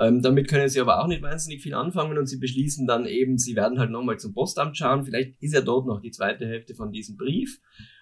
Ähm, 0.00 0.22
damit 0.22 0.48
können 0.48 0.68
sie 0.68 0.80
aber 0.80 1.02
auch 1.02 1.06
nicht 1.06 1.22
wahnsinnig 1.22 1.62
viel 1.62 1.74
anfangen 1.74 2.16
und 2.16 2.26
sie 2.26 2.38
beschließen 2.38 2.86
dann 2.86 3.04
eben, 3.04 3.36
sie 3.36 3.54
werden 3.54 3.78
halt 3.78 3.90
nochmal 3.90 4.18
zum 4.18 4.32
Postamt 4.32 4.76
schauen. 4.76 5.04
Vielleicht 5.04 5.34
ist 5.42 5.52
ja 5.52 5.60
dort 5.60 5.86
noch 5.86 6.00
die 6.00 6.10
zweite 6.10 6.46
Hälfte 6.46 6.74
von 6.74 6.90
diesem 6.90 7.16
Brief. 7.16 7.60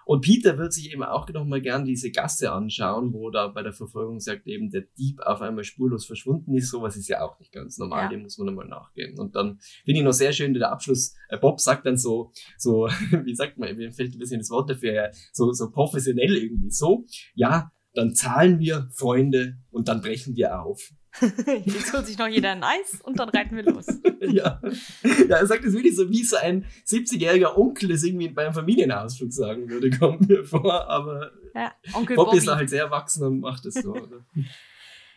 Und 0.09 0.23
Peter 0.23 0.57
wird 0.57 0.73
sich 0.73 0.91
eben 0.91 1.03
auch 1.03 1.29
nochmal 1.29 1.61
gern 1.61 1.85
diese 1.85 2.11
Gasse 2.11 2.51
anschauen, 2.51 3.13
wo 3.13 3.29
da 3.29 3.49
bei 3.49 3.63
der 3.63 3.75
Verfolgung 3.75 4.21
sagt 4.21 4.47
eben, 4.47 4.71
der 4.71 4.85
Dieb 4.97 5.21
auf 5.21 5.43
einmal 5.43 5.65
spurlos 5.65 6.07
verschwunden 6.07 6.55
ist. 6.55 6.71
Sowas 6.71 6.97
ist 6.97 7.09
ja 7.09 7.21
auch 7.21 7.39
nicht 7.39 7.53
ganz 7.53 7.77
normal, 7.77 8.05
ja. 8.05 8.09
dem 8.09 8.23
muss 8.23 8.39
man 8.39 8.47
nochmal 8.47 8.69
nachgehen. 8.69 9.19
Und 9.19 9.37
dann 9.37 9.59
finde 9.85 9.99
ich 9.99 10.05
noch 10.05 10.13
sehr 10.13 10.33
schön, 10.33 10.55
der 10.55 10.73
Abschluss, 10.73 11.15
äh, 11.29 11.37
Bob 11.37 11.61
sagt 11.61 11.85
dann 11.85 11.99
so, 11.99 12.33
so, 12.57 12.87
wie 13.25 13.35
sagt 13.35 13.59
man, 13.59 13.77
mir 13.77 13.93
fällt 13.93 14.15
ein 14.15 14.19
bisschen 14.19 14.41
das 14.41 14.49
Wort 14.49 14.71
dafür, 14.71 15.11
so, 15.33 15.53
so 15.53 15.71
professionell 15.71 16.37
irgendwie 16.37 16.71
so, 16.71 17.05
ja, 17.35 17.71
dann 17.93 18.15
zahlen 18.15 18.61
wir, 18.61 18.89
Freunde, 18.93 19.59
und 19.71 19.89
dann 19.89 20.01
brechen 20.01 20.37
wir 20.37 20.63
auf. 20.63 20.91
Jetzt 21.65 21.93
holt 21.93 22.07
sich 22.07 22.19
noch 22.19 22.29
jeder 22.29 22.53
ein 22.53 22.63
Eis 22.63 23.01
und 23.03 23.19
dann 23.19 23.29
reiten 23.29 23.57
wir 23.57 23.65
los. 23.65 23.87
ja. 24.21 24.61
ja, 25.29 25.37
er 25.37 25.47
sagt 25.47 25.65
es 25.65 25.73
wirklich 25.73 25.97
so, 25.97 26.09
wie 26.11 26.25
so 26.25 26.37
ein 26.37 26.65
70-jähriger 26.87 27.57
Onkel 27.57 27.89
das 27.89 28.03
irgendwie 28.03 28.29
beim 28.29 28.53
Familienausflug 28.53 29.33
sagen 29.33 29.69
würde, 29.69 29.91
kommt 29.99 30.29
mir 30.29 30.45
vor. 30.45 30.89
Aber 30.89 31.33
ja, 31.55 31.73
Onkel 31.95 32.17
Bob 32.17 32.27
Bobby. 32.27 32.39
ist 32.39 32.49
halt 32.49 32.71
sehr 32.71 32.85
erwachsen 32.85 33.25
und 33.25 33.41
macht 33.41 33.67
es 33.67 33.75
so. 33.75 33.93
Oder? 33.93 34.25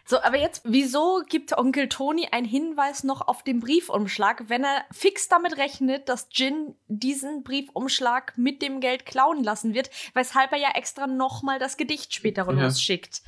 So, 0.06 0.22
aber 0.22 0.38
jetzt, 0.38 0.64
wieso 0.66 1.22
gibt 1.30 1.58
Onkel 1.58 1.88
Tony 1.88 2.28
einen 2.32 2.46
Hinweis 2.46 3.04
noch 3.04 3.22
auf 3.28 3.44
den 3.44 3.60
Briefumschlag, 3.60 4.50
wenn 4.50 4.64
er 4.64 4.84
fix 4.92 5.30
damit 5.30 5.58
rechnet, 5.58 6.10
dass 6.10 6.28
Jin 6.32 6.76
diesen 6.88 7.44
Briefumschlag 7.44 8.38
mit 8.38 8.62
dem 8.62 8.82
Geld 8.82 9.06
klauen 9.06 9.44
lassen 9.44 9.74
wird, 9.74 9.90
weshalb 10.14 10.52
er 10.52 10.58
ja 10.58 10.72
extra 10.76 11.08
nochmal 11.08 11.60
das 11.60 11.78
Gedicht 11.78 12.14
später 12.14 12.46
ja. 12.46 12.52
losschickt? 12.52 13.22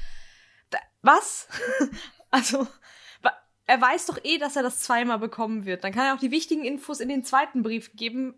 Was? 1.03 1.47
Also, 2.33 2.67
er 3.65 3.79
weiß 3.79 4.07
doch 4.07 4.17
eh, 4.23 4.39
dass 4.39 4.55
er 4.55 4.63
das 4.63 4.79
zweimal 4.79 5.19
bekommen 5.19 5.65
wird. 5.65 5.83
Dann 5.83 5.93
kann 5.93 6.07
er 6.07 6.15
auch 6.15 6.19
die 6.19 6.31
wichtigen 6.31 6.65
Infos 6.65 6.99
in 6.99 7.09
den 7.09 7.23
zweiten 7.23 7.61
Brief 7.61 7.91
geben. 7.95 8.33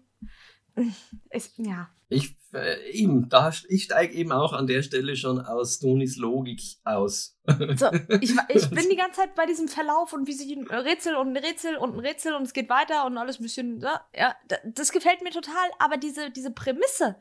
Ich, 1.32 1.52
ja. 1.58 1.90
Ich, 2.10 2.36
äh, 2.54 2.92
eben, 2.92 3.30
da, 3.30 3.54
ich 3.70 3.86
steige 3.86 4.14
eben 4.14 4.34
auch 4.34 4.52
an 4.52 4.68
der 4.68 4.82
Stelle 4.84 5.16
schon 5.16 5.40
aus 5.40 5.80
Tonis 5.80 6.18
Logik 6.18 6.62
aus. 6.84 7.40
So, 7.48 7.90
ich, 8.20 8.36
ich 8.50 8.70
bin 8.70 8.90
die 8.90 8.98
ganze 8.98 9.22
Zeit 9.22 9.34
bei 9.34 9.46
diesem 9.46 9.70
Verlauf 9.70 10.12
und 10.12 10.28
wie 10.28 10.34
sie 10.34 10.54
ein 10.54 10.68
Rätsel 10.68 11.16
und 11.16 11.30
ein 11.30 11.38
Rätsel 11.38 11.78
und 11.78 11.94
ein 11.94 12.00
Rätsel 12.00 12.36
und 12.36 12.44
es 12.44 12.54
geht 12.54 12.70
weiter 12.70 13.06
und 13.06 13.18
alles 13.18 13.40
ein 13.40 13.44
bisschen, 13.44 13.80
ja, 14.14 14.36
das 14.66 14.92
gefällt 14.92 15.24
mir 15.24 15.32
total, 15.32 15.70
aber 15.80 15.96
diese, 15.96 16.32
diese 16.32 16.52
Prämisse, 16.52 17.16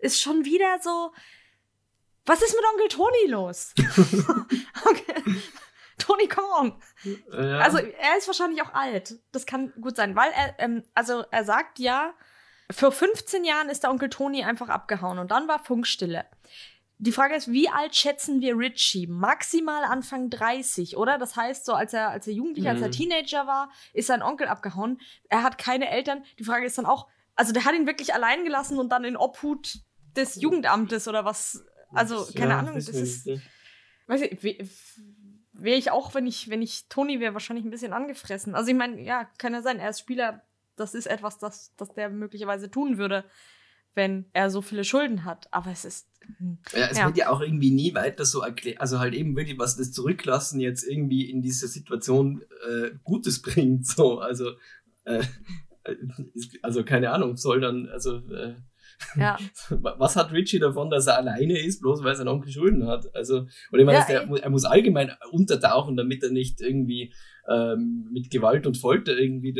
ist 0.00 0.20
schon 0.20 0.44
wieder 0.44 0.78
so. 0.82 1.12
Was 2.26 2.42
ist 2.42 2.54
mit 2.54 2.64
Onkel 2.72 2.88
Toni 2.88 3.26
los? 3.28 3.72
okay. 4.84 5.22
Tony 6.06 6.28
Kong. 6.28 6.80
Ja. 7.32 7.58
Also 7.58 7.78
er 7.78 8.18
ist 8.18 8.26
wahrscheinlich 8.26 8.62
auch 8.62 8.74
alt. 8.74 9.18
Das 9.32 9.46
kann 9.46 9.72
gut 9.80 9.96
sein, 9.96 10.16
weil 10.16 10.30
er, 10.30 10.54
ähm, 10.58 10.84
also 10.94 11.24
er 11.30 11.44
sagt 11.44 11.78
ja, 11.78 12.14
vor 12.70 12.92
15 12.92 13.44
Jahren 13.44 13.68
ist 13.68 13.82
der 13.82 13.90
Onkel 13.90 14.10
Toni 14.10 14.44
einfach 14.44 14.68
abgehauen 14.68 15.18
und 15.18 15.30
dann 15.30 15.48
war 15.48 15.58
Funkstille. 15.58 16.26
Die 17.00 17.12
Frage 17.12 17.36
ist, 17.36 17.50
wie 17.52 17.68
alt 17.68 17.94
schätzen 17.94 18.40
wir 18.40 18.58
Richie? 18.58 19.06
Maximal 19.06 19.84
Anfang 19.84 20.30
30, 20.30 20.96
oder? 20.96 21.16
Das 21.16 21.36
heißt, 21.36 21.64
so 21.64 21.72
als 21.72 21.94
er, 21.94 22.10
als 22.10 22.26
er 22.26 22.32
Jugendlicher, 22.32 22.74
mhm. 22.74 22.76
als 22.76 22.82
er 22.82 22.88
mhm. 22.88 23.10
Teenager 23.10 23.46
war, 23.46 23.70
ist 23.92 24.08
sein 24.08 24.22
Onkel 24.22 24.48
abgehauen. 24.48 25.00
Er 25.28 25.44
hat 25.44 25.58
keine 25.58 25.88
Eltern. 25.90 26.24
Die 26.38 26.44
Frage 26.44 26.66
ist 26.66 26.76
dann 26.76 26.86
auch, 26.86 27.06
also 27.36 27.52
der 27.52 27.64
hat 27.64 27.74
ihn 27.74 27.86
wirklich 27.86 28.14
allein 28.14 28.44
gelassen 28.44 28.78
und 28.78 28.90
dann 28.90 29.04
in 29.04 29.16
Obhut 29.16 29.78
des 30.16 30.34
Jugendamtes 30.36 31.06
oder 31.06 31.24
was? 31.24 31.64
Also, 31.92 32.26
keine 32.34 32.50
ja, 32.50 32.58
Ahnung, 32.58 32.74
das 32.74 32.88
ist. 32.88 33.28
Weiß 34.08 34.22
ich, 34.22 34.42
wäre 35.58 35.76
ich 35.76 35.90
auch, 35.90 36.14
wenn 36.14 36.26
ich, 36.26 36.48
wenn 36.48 36.62
ich 36.62 36.86
Toni 36.88 37.20
wäre, 37.20 37.34
wahrscheinlich 37.34 37.66
ein 37.66 37.70
bisschen 37.70 37.92
angefressen. 37.92 38.54
Also 38.54 38.70
ich 38.70 38.76
meine, 38.76 39.02
ja, 39.02 39.28
kann 39.38 39.52
ja 39.52 39.62
sein, 39.62 39.78
er 39.78 39.90
ist 39.90 40.00
Spieler, 40.00 40.42
das 40.76 40.94
ist 40.94 41.06
etwas, 41.06 41.38
das, 41.38 41.74
das 41.76 41.92
der 41.94 42.08
möglicherweise 42.08 42.70
tun 42.70 42.98
würde, 42.98 43.24
wenn 43.94 44.26
er 44.32 44.50
so 44.50 44.62
viele 44.62 44.84
Schulden 44.84 45.24
hat. 45.24 45.52
Aber 45.52 45.70
es 45.70 45.84
ist. 45.84 46.08
Hm, 46.38 46.58
ja, 46.72 46.88
es 46.90 46.98
ja. 46.98 47.06
wird 47.06 47.16
ja 47.16 47.30
auch 47.30 47.40
irgendwie 47.40 47.72
nie 47.72 47.94
weiter 47.94 48.24
so 48.24 48.40
erklärt. 48.40 48.80
Also 48.80 49.00
halt 49.00 49.14
eben 49.14 49.36
wirklich, 49.36 49.58
was 49.58 49.76
das 49.76 49.92
Zurücklassen 49.92 50.60
jetzt 50.60 50.84
irgendwie 50.84 51.28
in 51.28 51.42
dieser 51.42 51.66
Situation 51.66 52.42
äh, 52.68 52.90
Gutes 53.02 53.42
bringt. 53.42 53.86
So, 53.86 54.20
also, 54.20 54.52
äh, 55.04 55.24
also 56.62 56.84
keine 56.84 57.10
Ahnung, 57.10 57.36
soll 57.36 57.60
dann, 57.60 57.88
also 57.88 58.18
äh, 58.32 58.54
ja. 59.16 59.38
Was 59.70 60.16
hat 60.16 60.32
Richie 60.32 60.58
davon, 60.58 60.90
dass 60.90 61.06
er 61.06 61.18
alleine 61.18 61.58
ist, 61.58 61.80
bloß 61.80 62.02
weil 62.02 62.14
sein 62.16 62.28
Onkel 62.28 62.52
Schulden 62.52 62.86
hat? 62.86 63.14
Also, 63.14 63.46
oder 63.72 63.80
ich 63.80 63.86
meine, 63.86 63.98
ja, 63.98 64.04
der, 64.04 64.42
er 64.42 64.50
muss 64.50 64.64
allgemein 64.64 65.12
untertauchen, 65.30 65.96
damit 65.96 66.22
er 66.22 66.30
nicht 66.30 66.60
irgendwie 66.60 67.12
ähm, 67.48 68.08
mit 68.12 68.30
Gewalt 68.30 68.66
und 68.66 68.76
Folter 68.76 69.16
irgendwie 69.16 69.52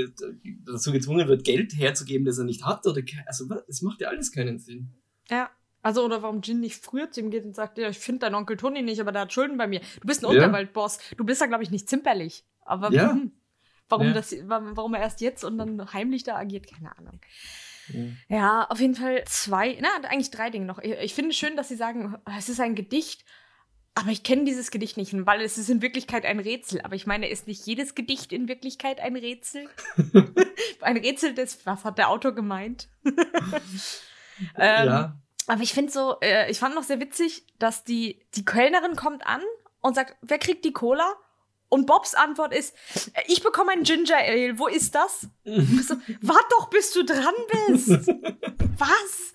dazu 0.64 0.92
gezwungen 0.92 1.28
wird, 1.28 1.44
Geld 1.44 1.74
herzugeben, 1.76 2.24
das 2.24 2.38
er 2.38 2.44
nicht 2.44 2.64
hat. 2.64 2.86
Oder 2.86 3.02
also 3.26 3.46
das 3.46 3.82
macht 3.82 4.00
ja 4.00 4.08
alles 4.08 4.32
keinen 4.32 4.58
Sinn. 4.58 4.90
Ja. 5.30 5.50
Also, 5.80 6.04
oder 6.04 6.22
warum 6.22 6.40
Jin 6.42 6.60
nicht 6.60 6.84
früher 6.84 7.10
zu 7.10 7.20
ihm 7.20 7.30
geht 7.30 7.44
und 7.44 7.54
sagt, 7.54 7.78
ja, 7.78 7.88
ich 7.88 7.98
finde 7.98 8.20
deinen 8.20 8.34
Onkel 8.34 8.56
Tony 8.56 8.82
nicht, 8.82 9.00
aber 9.00 9.12
der 9.12 9.22
hat 9.22 9.32
Schulden 9.32 9.56
bei 9.56 9.68
mir. 9.68 9.80
Du 10.00 10.06
bist 10.06 10.24
ein 10.24 10.30
ja. 10.30 10.36
Unterwaldboss. 10.36 10.98
Du 11.16 11.24
bist 11.24 11.40
ja, 11.40 11.46
glaube 11.46 11.62
ich, 11.62 11.70
nicht 11.70 11.88
zimperlich. 11.88 12.44
Aber 12.62 12.92
ja. 12.92 13.06
warum, 13.06 13.32
warum, 13.88 14.12
das, 14.12 14.34
warum 14.44 14.94
er 14.94 15.00
erst 15.00 15.20
jetzt 15.20 15.44
und 15.44 15.56
dann 15.56 15.92
heimlich 15.92 16.24
da 16.24 16.36
agiert, 16.36 16.66
keine 16.66 16.96
Ahnung. 16.98 17.20
Ja, 18.28 18.66
auf 18.68 18.80
jeden 18.80 18.94
Fall 18.94 19.24
zwei, 19.26 19.78
na, 19.80 19.88
eigentlich 20.08 20.30
drei 20.30 20.50
Dinge 20.50 20.66
noch. 20.66 20.78
Ich, 20.78 20.92
ich 20.92 21.14
finde 21.14 21.30
es 21.30 21.36
schön, 21.36 21.56
dass 21.56 21.68
Sie 21.68 21.76
sagen, 21.76 22.16
es 22.36 22.48
ist 22.48 22.60
ein 22.60 22.74
Gedicht, 22.74 23.24
aber 23.94 24.10
ich 24.10 24.22
kenne 24.22 24.44
dieses 24.44 24.70
Gedicht 24.70 24.96
nicht, 24.96 25.12
weil 25.26 25.40
es 25.40 25.58
ist 25.58 25.68
in 25.68 25.82
Wirklichkeit 25.82 26.24
ein 26.24 26.38
Rätsel. 26.38 26.80
Aber 26.82 26.94
ich 26.94 27.06
meine, 27.06 27.28
ist 27.28 27.48
nicht 27.48 27.66
jedes 27.66 27.96
Gedicht 27.96 28.32
in 28.32 28.46
Wirklichkeit 28.46 29.00
ein 29.00 29.16
Rätsel? 29.16 29.68
ein 30.80 30.96
Rätsel 30.96 31.34
des, 31.34 31.66
was 31.66 31.84
hat 31.84 31.98
der 31.98 32.08
Autor 32.08 32.32
gemeint? 32.32 32.88
ähm, 33.04 33.16
ja. 34.56 35.20
Aber 35.48 35.62
ich 35.62 35.72
finde 35.72 35.90
so, 35.90 36.20
äh, 36.20 36.48
ich 36.50 36.60
fand 36.60 36.76
noch 36.76 36.84
sehr 36.84 37.00
witzig, 37.00 37.44
dass 37.58 37.82
die, 37.82 38.24
die 38.36 38.44
Kellnerin 38.44 38.94
kommt 38.94 39.26
an 39.26 39.40
und 39.80 39.94
sagt, 39.94 40.16
wer 40.20 40.38
kriegt 40.38 40.64
die 40.64 40.72
Cola? 40.72 41.14
Und 41.68 41.86
Bobs 41.86 42.14
Antwort 42.14 42.54
ist, 42.54 42.74
äh, 43.14 43.22
ich 43.26 43.42
bekomme 43.42 43.72
ein 43.72 43.82
Ginger 43.82 44.16
Ale, 44.16 44.58
wo 44.58 44.66
ist 44.66 44.94
das? 44.94 45.26
so, 45.44 45.96
wart 46.22 46.46
doch, 46.50 46.70
bis 46.70 46.92
du 46.92 47.04
dran 47.04 47.34
bist. 47.66 47.88
Was? 48.78 49.32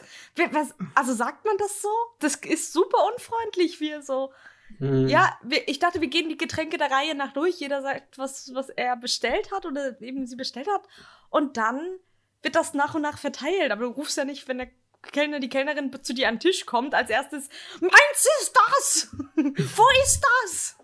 Was? 0.52 0.74
Also 0.96 1.14
sagt 1.14 1.46
man 1.46 1.58
das 1.58 1.82
so? 1.82 1.90
Das 2.20 2.36
ist 2.38 2.74
super 2.74 2.98
unfreundlich, 3.14 3.80
wie 3.80 4.02
so. 4.02 4.32
Mhm. 4.80 5.08
Ja, 5.08 5.38
ich 5.68 5.80
dachte, 5.80 6.02
wir 6.02 6.08
gehen 6.08 6.30
die 6.30 6.38
Getränke 6.38 6.78
der 6.78 6.90
Reihe 6.90 7.14
nach 7.14 7.34
durch. 7.34 7.60
Jeder 7.60 7.82
sagt, 7.82 8.18
was, 8.18 8.54
was 8.56 8.70
er 8.70 8.96
bestellt 8.96 9.52
hat 9.52 9.66
oder 9.66 10.02
eben 10.02 10.26
sie 10.26 10.36
bestellt 10.36 10.68
hat. 10.68 10.84
Und 11.30 11.58
dann 11.58 12.00
wird 12.42 12.56
das 12.56 12.74
nach 12.74 12.96
und 12.96 13.02
nach 13.02 13.18
verteilt. 13.18 13.72
Aber 13.72 13.84
du 13.84 13.92
rufst 13.92 14.18
ja 14.18 14.26
nicht, 14.26 14.48
wenn 14.48 14.58
der 14.58 14.70
Kellner, 15.12 15.40
die 15.40 15.50
Kellnerin 15.50 15.92
zu 16.02 16.14
dir 16.14 16.30
an 16.30 16.36
den 16.36 16.40
Tisch 16.40 16.66
kommt, 16.66 16.96
als 16.96 17.10
erstes, 17.10 17.50
meins 17.82 18.28
ist 18.42 18.54
das! 18.54 19.10
Wo 19.36 19.84
ist 20.04 20.22
das? 20.44 20.78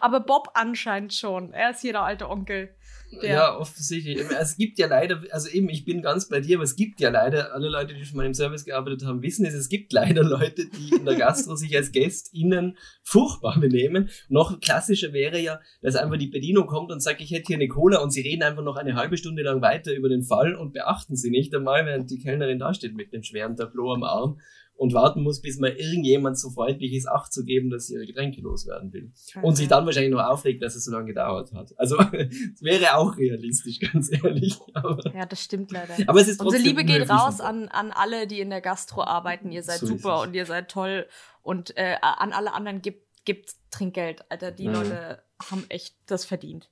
Aber 0.00 0.20
Bob 0.20 0.50
anscheinend 0.54 1.14
schon. 1.14 1.52
Er 1.52 1.70
ist 1.70 1.80
hier 1.80 1.92
der 1.92 2.02
alte 2.02 2.28
Onkel. 2.28 2.74
Ja, 3.20 3.58
offensichtlich. 3.58 4.18
Es 4.40 4.56
gibt 4.56 4.78
ja 4.78 4.86
leider, 4.86 5.22
also 5.30 5.48
eben, 5.50 5.68
ich 5.68 5.84
bin 5.84 6.00
ganz 6.00 6.28
bei 6.28 6.40
dir, 6.40 6.56
aber 6.56 6.64
es 6.64 6.76
gibt 6.76 7.00
ja 7.00 7.10
leider, 7.10 7.52
alle 7.52 7.68
Leute, 7.68 7.94
die 7.94 8.04
schon 8.04 8.16
mal 8.16 8.24
im 8.24 8.32
Service 8.32 8.64
gearbeitet 8.64 9.04
haben, 9.04 9.22
wissen 9.22 9.44
es, 9.44 9.54
es 9.54 9.68
gibt 9.68 9.92
leider 9.92 10.22
Leute, 10.22 10.66
die 10.66 10.96
in 10.96 11.04
der 11.04 11.16
Gastro 11.16 11.54
sich 11.54 11.76
als 11.76 11.92
GästInnen 11.92 12.78
furchtbar 13.02 13.60
benehmen. 13.60 14.08
Noch 14.28 14.60
klassischer 14.60 15.12
wäre 15.12 15.38
ja, 15.38 15.60
dass 15.82 15.96
einfach 15.96 16.16
die 16.16 16.28
Bedienung 16.28 16.66
kommt 16.66 16.90
und 16.90 17.00
sagt, 17.00 17.20
ich 17.20 17.30
hätte 17.32 17.48
hier 17.48 17.56
eine 17.56 17.68
Cola 17.68 17.98
und 17.98 18.12
sie 18.12 18.22
reden 18.22 18.42
einfach 18.42 18.62
noch 18.62 18.76
eine 18.76 18.94
halbe 18.94 19.18
Stunde 19.18 19.42
lang 19.42 19.60
weiter 19.60 19.92
über 19.92 20.08
den 20.08 20.22
Fall 20.22 20.54
und 20.54 20.72
beachten 20.72 21.16
sie 21.16 21.30
nicht 21.30 21.54
einmal, 21.54 21.84
während 21.84 22.10
die 22.10 22.18
Kellnerin 22.18 22.58
da 22.58 22.72
steht 22.72 22.94
mit 22.94 23.12
dem 23.12 23.22
schweren 23.22 23.56
Tableau 23.56 23.92
am 23.92 24.04
Arm 24.04 24.38
und 24.74 24.94
warten 24.94 25.22
muss, 25.22 25.40
bis 25.40 25.58
mal 25.58 25.70
irgendjemand 25.70 26.38
so 26.38 26.50
freundlich 26.50 26.92
ist, 26.92 27.08
Acht 27.08 27.32
zu 27.32 27.44
geben, 27.44 27.70
dass 27.70 27.86
sie 27.86 27.94
ihre 27.94 28.06
Getränke 28.06 28.40
loswerden 28.40 28.92
will. 28.92 29.12
Mhm. 29.34 29.44
Und 29.44 29.56
sich 29.56 29.68
dann 29.68 29.86
wahrscheinlich 29.86 30.12
noch 30.12 30.24
aufregt, 30.24 30.62
dass 30.62 30.74
es 30.74 30.84
so 30.84 30.92
lange 30.92 31.06
gedauert 31.06 31.52
hat. 31.52 31.72
Also 31.76 31.98
es 32.12 32.62
wäre 32.62 32.96
auch 32.96 33.16
realistisch, 33.16 33.78
ganz 33.92 34.10
ehrlich. 34.12 34.58
Aber, 34.74 34.98
ja, 35.14 35.26
das 35.26 35.42
stimmt 35.42 35.70
leider. 35.70 35.94
Aber 36.06 36.20
es 36.20 36.28
ist 36.28 36.40
Unsere 36.40 36.62
Liebe 36.62 36.84
geht 36.84 37.08
raus 37.08 37.40
an, 37.40 37.68
an 37.68 37.92
alle, 37.92 38.26
die 38.26 38.40
in 38.40 38.50
der 38.50 38.60
Gastro 38.60 39.02
arbeiten. 39.02 39.52
Ihr 39.52 39.62
seid 39.62 39.80
so 39.80 39.86
super 39.86 40.22
und 40.22 40.34
ihr 40.34 40.46
seid 40.46 40.70
toll. 40.70 41.06
Und 41.42 41.76
äh, 41.76 41.96
an 42.00 42.32
alle 42.32 42.52
anderen 42.52 42.82
gibt, 42.82 43.06
gibt 43.24 43.54
Trinkgeld. 43.70 44.30
Alter, 44.30 44.50
die 44.50 44.68
mhm. 44.68 44.74
Leute 44.74 45.22
haben 45.50 45.64
echt 45.68 45.96
das 46.06 46.24
verdient. 46.24 46.70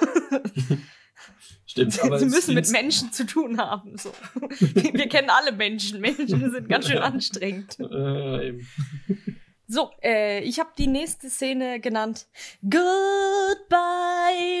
Stimmt, 1.72 2.00
aber 2.04 2.18
Sie 2.18 2.26
müssen 2.26 2.54
mit 2.54 2.70
Menschen 2.70 3.12
zu 3.12 3.24
tun 3.24 3.56
haben. 3.58 3.96
So. 3.96 4.12
Wir 4.58 5.08
kennen 5.08 5.30
alle 5.30 5.52
Menschen. 5.52 6.02
Menschen 6.02 6.50
sind 6.50 6.68
ganz 6.68 6.86
schön 6.86 6.98
anstrengend. 7.02 7.80
Äh, 7.80 8.58
so, 9.66 9.90
äh, 10.02 10.40
ich 10.40 10.60
habe 10.60 10.68
die 10.76 10.86
nächste 10.86 11.30
Szene 11.30 11.80
genannt. 11.80 12.26
Goodbye, 12.60 12.76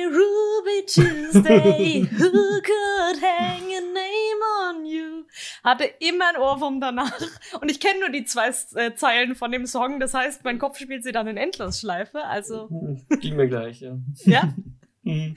Ruby 0.06 0.86
Tuesday. 0.86 2.08
Who 2.10 2.30
could 2.62 3.20
hang 3.20 3.60
a 3.60 3.82
name 3.92 4.42
on 4.70 4.86
you? 4.86 5.24
Hatte 5.62 5.84
immer 6.00 6.30
ein 6.30 6.40
Ohrwurm 6.40 6.80
danach. 6.80 7.12
Und 7.60 7.70
ich 7.70 7.78
kenne 7.78 8.00
nur 8.00 8.08
die 8.08 8.24
zwei 8.24 8.54
äh, 8.74 8.94
Zeilen 8.94 9.34
von 9.34 9.52
dem 9.52 9.66
Song. 9.66 10.00
Das 10.00 10.14
heißt, 10.14 10.44
mein 10.44 10.58
Kopf 10.58 10.78
spielt 10.78 11.04
sie 11.04 11.12
dann 11.12 11.26
in 11.26 11.36
Endlosschleife. 11.36 12.24
Also. 12.24 12.70
Ging 13.20 13.36
mir 13.36 13.48
gleich, 13.48 13.82
ja. 13.82 13.98
Ja? 14.24 14.54
Mhm. 15.02 15.34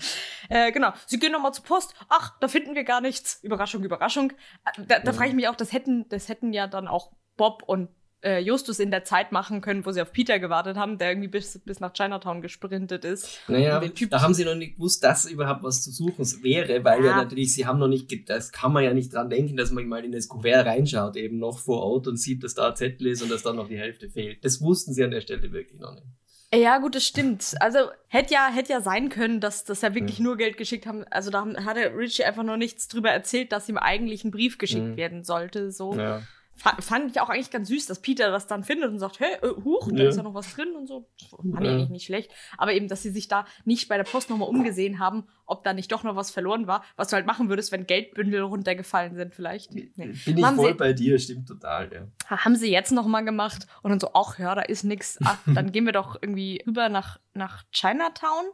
Äh, 0.50 0.72
genau. 0.72 0.94
Sie 1.08 1.20
gehen 1.20 1.32
nochmal 1.32 1.54
zur 1.54 1.66
Post. 1.66 1.96
Ach, 2.10 2.38
da 2.40 2.48
finden 2.48 2.76
wir 2.76 2.84
gar 2.84 3.02
nichts. 3.02 3.40
Überraschung, 3.44 3.84
Überraschung. 3.84 4.32
Äh, 4.32 4.84
da, 4.88 5.00
da 5.00 5.14
frage 5.14 5.30
ich 5.30 5.36
mich 5.36 5.48
auch, 5.48 5.56
das 5.56 5.74
hätten, 5.74 6.08
das 6.10 6.30
hätten 6.30 6.54
ja 6.54 6.68
dann 6.68 6.88
auch 6.88 7.12
Bob 7.36 7.64
und 7.66 7.90
äh, 8.26 8.40
Justus 8.40 8.80
in 8.80 8.92
der 8.92 9.04
Zeit 9.04 9.32
machen 9.32 9.62
können, 9.62 9.86
wo 9.86 9.92
sie 9.92 10.02
auf 10.02 10.12
Peter 10.12 10.40
gewartet 10.40 10.78
haben, 10.78 10.98
der 10.98 11.12
irgendwie 11.12 11.28
bis, 11.28 11.60
bis 11.60 11.80
nach 11.80 11.94
Chinatown 11.94 12.42
gesprintet 12.42 13.06
ist. 13.06 13.40
Naja, 13.48 13.80
da 14.10 14.22
haben 14.22 14.34
sie 14.34 14.46
noch 14.46 14.56
nicht 14.56 14.76
gewusst, 14.76 15.04
dass 15.04 15.26
überhaupt 15.26 15.64
was 15.64 15.84
zu 15.84 15.92
suchen 15.92 16.26
wäre, 16.42 16.84
weil 16.84 17.02
ja. 17.02 17.12
ja 17.12 17.16
natürlich, 17.18 17.54
sie 17.54 17.68
haben 17.68 17.78
noch 17.78 17.88
nicht, 17.88 18.30
das 18.30 18.52
kann 18.52 18.74
man 18.74 18.84
ja 18.84 18.94
nicht 18.94 19.14
dran 19.14 19.30
denken, 19.30 19.58
dass 19.58 19.72
man 19.72 19.88
mal 19.88 20.04
in 20.04 20.12
das 20.12 20.28
Kuvert 20.28 20.66
reinschaut, 20.66 21.16
eben 21.18 21.38
noch 21.38 21.60
vor 21.60 21.84
Ort 21.84 22.08
und 22.08 22.18
sieht, 22.18 22.44
dass 22.44 22.56
da 22.56 22.70
ein 22.70 22.76
Zettel 22.76 23.08
ist 23.08 23.22
und 23.22 23.32
dass 23.32 23.44
dann 23.44 23.58
noch 23.58 23.68
die 23.68 23.78
Hälfte 23.78 24.10
fehlt. 24.10 24.44
Das 24.44 24.60
wussten 24.62 24.94
sie 24.94 25.04
an 25.04 25.12
der 25.12 25.22
Stelle 25.22 25.52
wirklich 25.52 25.80
noch 25.80 25.94
nicht. 25.94 26.08
Ja, 26.56 26.78
gut, 26.78 26.96
das 26.96 27.06
stimmt. 27.06 27.56
Also 27.60 27.80
hätte 28.08 28.34
ja, 28.34 28.50
hätte 28.50 28.74
ja 28.74 28.82
sein 28.82 29.10
können, 29.10 29.40
dass, 29.40 29.64
dass 29.64 29.84
er 29.84 29.94
wirklich 29.96 30.20
mhm. 30.20 30.26
nur 30.26 30.38
Geld 30.38 30.58
geschickt 30.58 30.86
haben. 30.86 31.06
Also 31.10 31.32
da 31.32 31.46
hatte 31.66 31.94
Richie 31.96 32.24
einfach 32.24 32.44
nur 32.44 32.58
nichts 32.58 32.88
drüber 32.88 33.10
erzählt, 33.12 33.52
dass 33.52 33.70
ihm 33.70 33.78
eigentlich 33.78 34.24
ein 34.24 34.32
Brief 34.32 34.58
geschickt 34.58 34.84
mhm. 34.84 34.98
werden 34.98 35.24
sollte. 35.24 35.72
So. 35.72 35.96
Ja 35.96 36.22
fand 36.56 37.12
ich 37.12 37.20
auch 37.20 37.30
eigentlich 37.30 37.52
ganz 37.52 37.68
süß, 37.68 37.86
dass 37.86 38.02
Peter 38.02 38.32
das 38.32 38.48
dann 38.48 38.64
findet 38.64 38.90
und 38.90 39.00
sagt, 39.00 39.20
hey, 39.20 39.36
äh, 39.42 39.50
huch, 39.64 39.90
da 39.92 40.04
ja. 40.04 40.10
ist 40.10 40.18
ja 40.18 40.24
noch 40.24 40.34
was 40.34 40.54
drin 40.54 40.76
und 40.76 40.88
so. 40.88 41.10
Fand 41.30 41.62
ich 41.62 41.70
eigentlich 41.70 41.90
nicht 41.90 42.06
schlecht. 42.06 42.32
Aber 42.58 42.74
eben, 42.74 42.88
dass 42.88 43.04
sie 43.04 43.12
sich 43.12 43.28
da 43.28 43.46
nicht 43.66 43.88
bei 43.88 43.98
der 43.98 44.06
Post 44.06 44.30
nochmal 44.30 44.48
umgesehen 44.48 45.00
haben, 45.00 45.28
ob 45.46 45.64
da 45.64 45.74
nicht 45.74 45.92
doch 45.92 46.04
noch 46.04 46.16
was 46.16 46.32
verloren 46.32 46.66
war, 46.68 46.84
was 46.96 47.10
du 47.10 47.16
halt 47.16 47.26
machen 47.26 47.50
würdest, 47.50 47.72
wenn 47.72 47.86
Geldbündel 47.86 48.42
runtergefallen 48.42 49.16
sind 49.16 49.36
vielleicht. 49.36 49.74
Nee. 49.74 49.92
Bin 49.96 50.14
ich 50.14 50.44
haben 50.44 50.56
voll 50.56 50.72
sie, 50.72 50.78
bei 50.78 50.94
dir, 50.94 51.20
stimmt 51.20 51.48
total, 51.48 51.92
ja. 51.94 52.38
Haben 52.38 52.56
sie 52.56 52.72
jetzt 52.72 52.92
nochmal 52.92 53.26
gemacht 53.26 53.68
und 53.84 53.92
dann 53.92 54.00
so, 54.00 54.12
ach 54.14 54.40
ja, 54.40 54.56
da 54.56 54.62
ist 54.62 54.84
nix. 54.84 55.20
Ach, 55.24 55.38
dann 55.54 55.72
gehen 55.72 55.86
wir 55.86 55.94
doch 55.94 56.16
irgendwie 56.22 56.64
rüber 56.66 56.90
nach, 56.90 57.20
nach 57.34 57.64
Chinatown. 57.72 58.46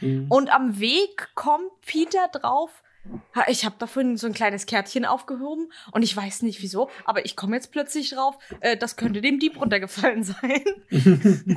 Mhm. 0.00 0.26
Und 0.28 0.52
am 0.52 0.78
Weg 0.80 1.30
kommt 1.34 1.70
Peter 1.82 2.28
drauf, 2.32 2.82
ich 3.48 3.64
habe 3.64 3.76
da 3.78 3.86
vorhin 3.86 4.16
so 4.16 4.26
ein 4.26 4.32
kleines 4.32 4.66
Kärtchen 4.66 5.04
aufgehoben 5.04 5.70
und 5.92 6.02
ich 6.02 6.16
weiß 6.16 6.42
nicht 6.42 6.62
wieso, 6.62 6.90
aber 7.04 7.24
ich 7.24 7.36
komme 7.36 7.56
jetzt 7.56 7.72
plötzlich 7.72 8.10
drauf, 8.10 8.38
äh, 8.60 8.76
das 8.76 8.96
könnte 8.96 9.20
dem 9.20 9.38
Dieb 9.38 9.60
runtergefallen 9.60 10.22
sein. 10.22 10.64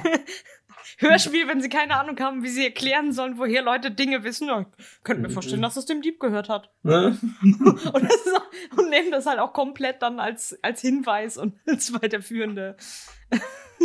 Hörspiel, 0.97 1.47
wenn 1.47 1.61
sie 1.61 1.69
keine 1.69 1.99
Ahnung 1.99 2.19
haben, 2.19 2.43
wie 2.43 2.49
sie 2.49 2.63
erklären 2.63 3.11
sollen, 3.11 3.37
woher 3.37 3.61
Leute 3.61 3.91
Dinge 3.91 4.23
wissen. 4.23 4.47
Ja, 4.47 4.65
könnte 5.03 5.23
mir 5.23 5.29
vorstellen, 5.29 5.61
dass 5.61 5.77
es 5.77 5.85
dem 5.85 6.01
Dieb 6.01 6.19
gehört 6.19 6.49
hat. 6.49 6.71
Ne? 6.83 7.17
und, 7.43 8.05
auch, 8.05 8.77
und, 8.77 8.89
nehmen 8.89 9.11
das 9.11 9.25
halt 9.25 9.39
auch 9.39 9.51
komplett 9.51 10.01
dann 10.01 10.21
als, 10.21 10.57
als 10.61 10.79
Hinweis 10.79 11.37
und 11.37 11.55
als 11.67 11.91
weiterführende. 11.93 12.77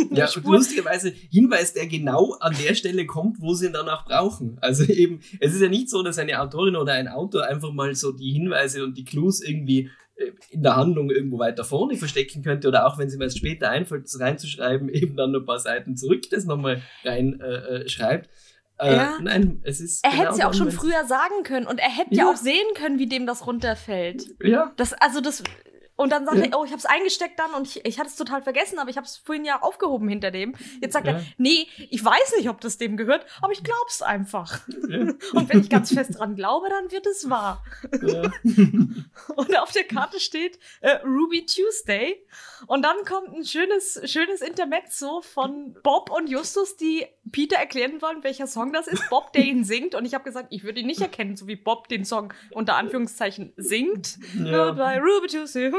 Ja, 0.09 0.29
und 0.35 0.45
lustigerweise 0.45 1.09
Hinweis, 1.09 1.73
der 1.73 1.87
genau 1.87 2.33
an 2.39 2.55
der 2.63 2.75
Stelle 2.75 3.05
kommt, 3.05 3.41
wo 3.41 3.53
sie 3.53 3.67
ihn 3.67 3.73
danach 3.73 4.05
brauchen. 4.05 4.57
Also 4.61 4.85
eben, 4.85 5.19
es 5.39 5.53
ist 5.53 5.61
ja 5.61 5.69
nicht 5.69 5.89
so, 5.89 6.01
dass 6.01 6.17
eine 6.17 6.39
Autorin 6.39 6.75
oder 6.75 6.93
ein 6.93 7.07
Autor 7.07 7.45
einfach 7.45 7.71
mal 7.71 7.93
so 7.93 8.11
die 8.11 8.31
Hinweise 8.31 8.83
und 8.83 8.97
die 8.97 9.03
Clues 9.03 9.41
irgendwie 9.41 9.89
äh, 10.12 10.12
in 10.49 10.61
der 10.61 10.75
Handlung 10.75 11.09
irgendwo 11.09 11.39
weiter 11.39 11.63
vorne 11.63 11.95
verstecken 11.95 12.43
könnte 12.43 12.67
oder 12.67 12.85
auch 12.85 12.97
wenn 12.97 13.09
sie 13.09 13.17
mir 13.17 13.25
erst 13.25 13.39
später 13.39 13.69
einfällt, 13.69 14.05
das 14.05 14.19
reinzuschreiben, 14.19 14.89
eben 14.93 15.15
dann 15.15 15.35
ein 15.35 15.45
paar 15.45 15.59
Seiten 15.59 15.95
zurück 15.95 16.29
das 16.29 16.45
nochmal 16.45 16.81
rein 17.03 17.39
äh, 17.39 17.83
äh, 17.83 17.89
schreibt. 17.89 18.29
Äh, 18.77 18.95
ja. 18.95 19.17
Nein, 19.21 19.61
es 19.63 19.79
ist. 19.79 20.03
Er 20.03 20.11
genau 20.11 20.21
hätte 20.23 20.31
es 20.33 20.37
ja 20.39 20.49
auch 20.49 20.53
schon 20.53 20.71
früher 20.71 21.05
sagen 21.05 21.43
können 21.43 21.67
und 21.67 21.79
er 21.79 21.89
hätte 21.89 22.15
ja. 22.15 22.25
ja. 22.25 22.31
auch 22.31 22.35
sehen 22.35 22.67
können, 22.75 22.99
wie 22.99 23.07
dem 23.07 23.25
das 23.25 23.45
runterfällt. 23.45 24.25
Ja. 24.41 24.73
Das, 24.77 24.93
also 24.93 25.21
das 25.21 25.43
und 25.95 26.11
dann 26.11 26.25
sagt 26.25 26.37
ja. 26.37 26.45
er, 26.45 26.59
oh, 26.59 26.65
ich 26.65 26.71
habe 26.71 26.79
es 26.79 26.85
eingesteckt 26.85 27.37
dann 27.37 27.53
und 27.53 27.67
ich, 27.67 27.85
ich 27.85 27.99
hatte 27.99 28.09
es 28.09 28.15
total 28.15 28.41
vergessen, 28.41 28.79
aber 28.79 28.89
ich 28.89 28.97
habe 28.97 29.05
es 29.05 29.17
vorhin 29.17 29.45
ja 29.45 29.61
aufgehoben 29.61 30.07
hinter 30.07 30.31
dem. 30.31 30.55
Jetzt 30.81 30.93
sagt 30.93 31.07
ja. 31.07 31.13
er, 31.13 31.25
nee, 31.37 31.67
ich 31.89 32.03
weiß 32.03 32.35
nicht, 32.37 32.49
ob 32.49 32.61
das 32.61 32.77
dem 32.77 32.97
gehört, 32.97 33.25
aber 33.41 33.53
ich 33.53 33.63
glaub's 33.63 34.01
einfach. 34.01 34.61
Ja. 34.89 34.99
Und 35.33 35.49
wenn 35.49 35.61
ich 35.61 35.69
ganz 35.69 35.93
fest 35.93 36.17
dran 36.17 36.35
glaube, 36.35 36.67
dann 36.69 36.91
wird 36.91 37.05
es 37.05 37.29
wahr. 37.29 37.63
und 39.35 39.59
auf 39.59 39.71
der 39.71 39.83
Karte 39.83 40.19
steht 40.19 40.59
äh, 40.81 40.97
Ruby 41.03 41.45
Tuesday. 41.45 42.25
Und 42.67 42.83
dann 42.83 42.97
kommt 43.05 43.35
ein 43.35 43.45
schönes, 43.45 43.99
schönes 44.05 44.41
Intermezzo 44.41 45.21
von 45.21 45.75
Bob 45.83 46.09
und 46.11 46.29
Justus, 46.29 46.77
die 46.77 47.05
Peter 47.31 47.57
erklären 47.57 48.01
wollen, 48.01 48.23
welcher 48.23 48.47
Song 48.47 48.73
das 48.73 48.87
ist. 48.87 49.09
Bob, 49.09 49.33
der 49.33 49.43
ihn 49.43 49.63
singt. 49.63 49.95
Und 49.95 50.05
ich 50.05 50.13
habe 50.13 50.23
gesagt, 50.23 50.47
ich 50.49 50.63
würde 50.63 50.79
ihn 50.79 50.87
nicht 50.87 51.01
erkennen, 51.01 51.35
so 51.35 51.47
wie 51.47 51.55
Bob 51.55 51.87
den 51.87 52.05
Song 52.05 52.33
unter 52.51 52.75
Anführungszeichen 52.75 53.53
singt. 53.57 54.17
Bei 54.37 54.99
Ruby 54.99 55.27
Tuesday, 55.27 55.69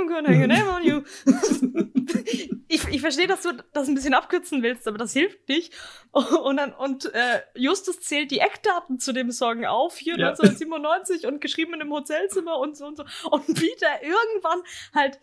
ich, 2.69 2.87
ich 2.89 3.01
verstehe, 3.01 3.27
dass 3.27 3.43
du 3.43 3.53
das 3.73 3.89
ein 3.89 3.95
bisschen 3.95 4.15
abkürzen 4.15 4.63
willst, 4.63 4.87
aber 4.89 4.99
das 4.99 5.13
hilft 5.13 5.49
nicht. 5.49 5.73
Und, 6.13 6.57
dann, 6.57 6.73
und 6.73 7.13
äh, 7.15 7.41
Justus 7.55 8.01
zählt 8.01 8.31
die 8.31 8.39
Eckdaten 8.39 8.99
zu 8.99 9.13
dem 9.13 9.31
Song 9.31 9.65
auf, 9.65 9.97
hier 9.97 10.19
ja. 10.19 10.29
1997 10.29 11.27
und 11.27 11.41
geschrieben 11.41 11.75
in 11.75 11.83
einem 11.83 11.93
Hotelzimmer 11.93 12.59
und 12.59 12.77
so 12.77 12.87
und 12.87 12.97
so. 12.97 13.05
Und 13.31 13.47
Peter 13.55 14.03
irgendwann 14.03 14.63
halt 14.95 15.21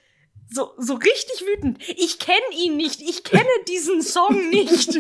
so, 0.50 0.74
so 0.78 0.96
richtig 0.96 1.46
wütend. 1.48 1.80
Ich 1.88 2.20
kenne 2.20 2.40
ihn 2.58 2.76
nicht. 2.76 3.02
Ich 3.02 3.24
kenne 3.24 3.50
diesen 3.68 4.02
Song 4.02 4.50
nicht. 4.50 4.96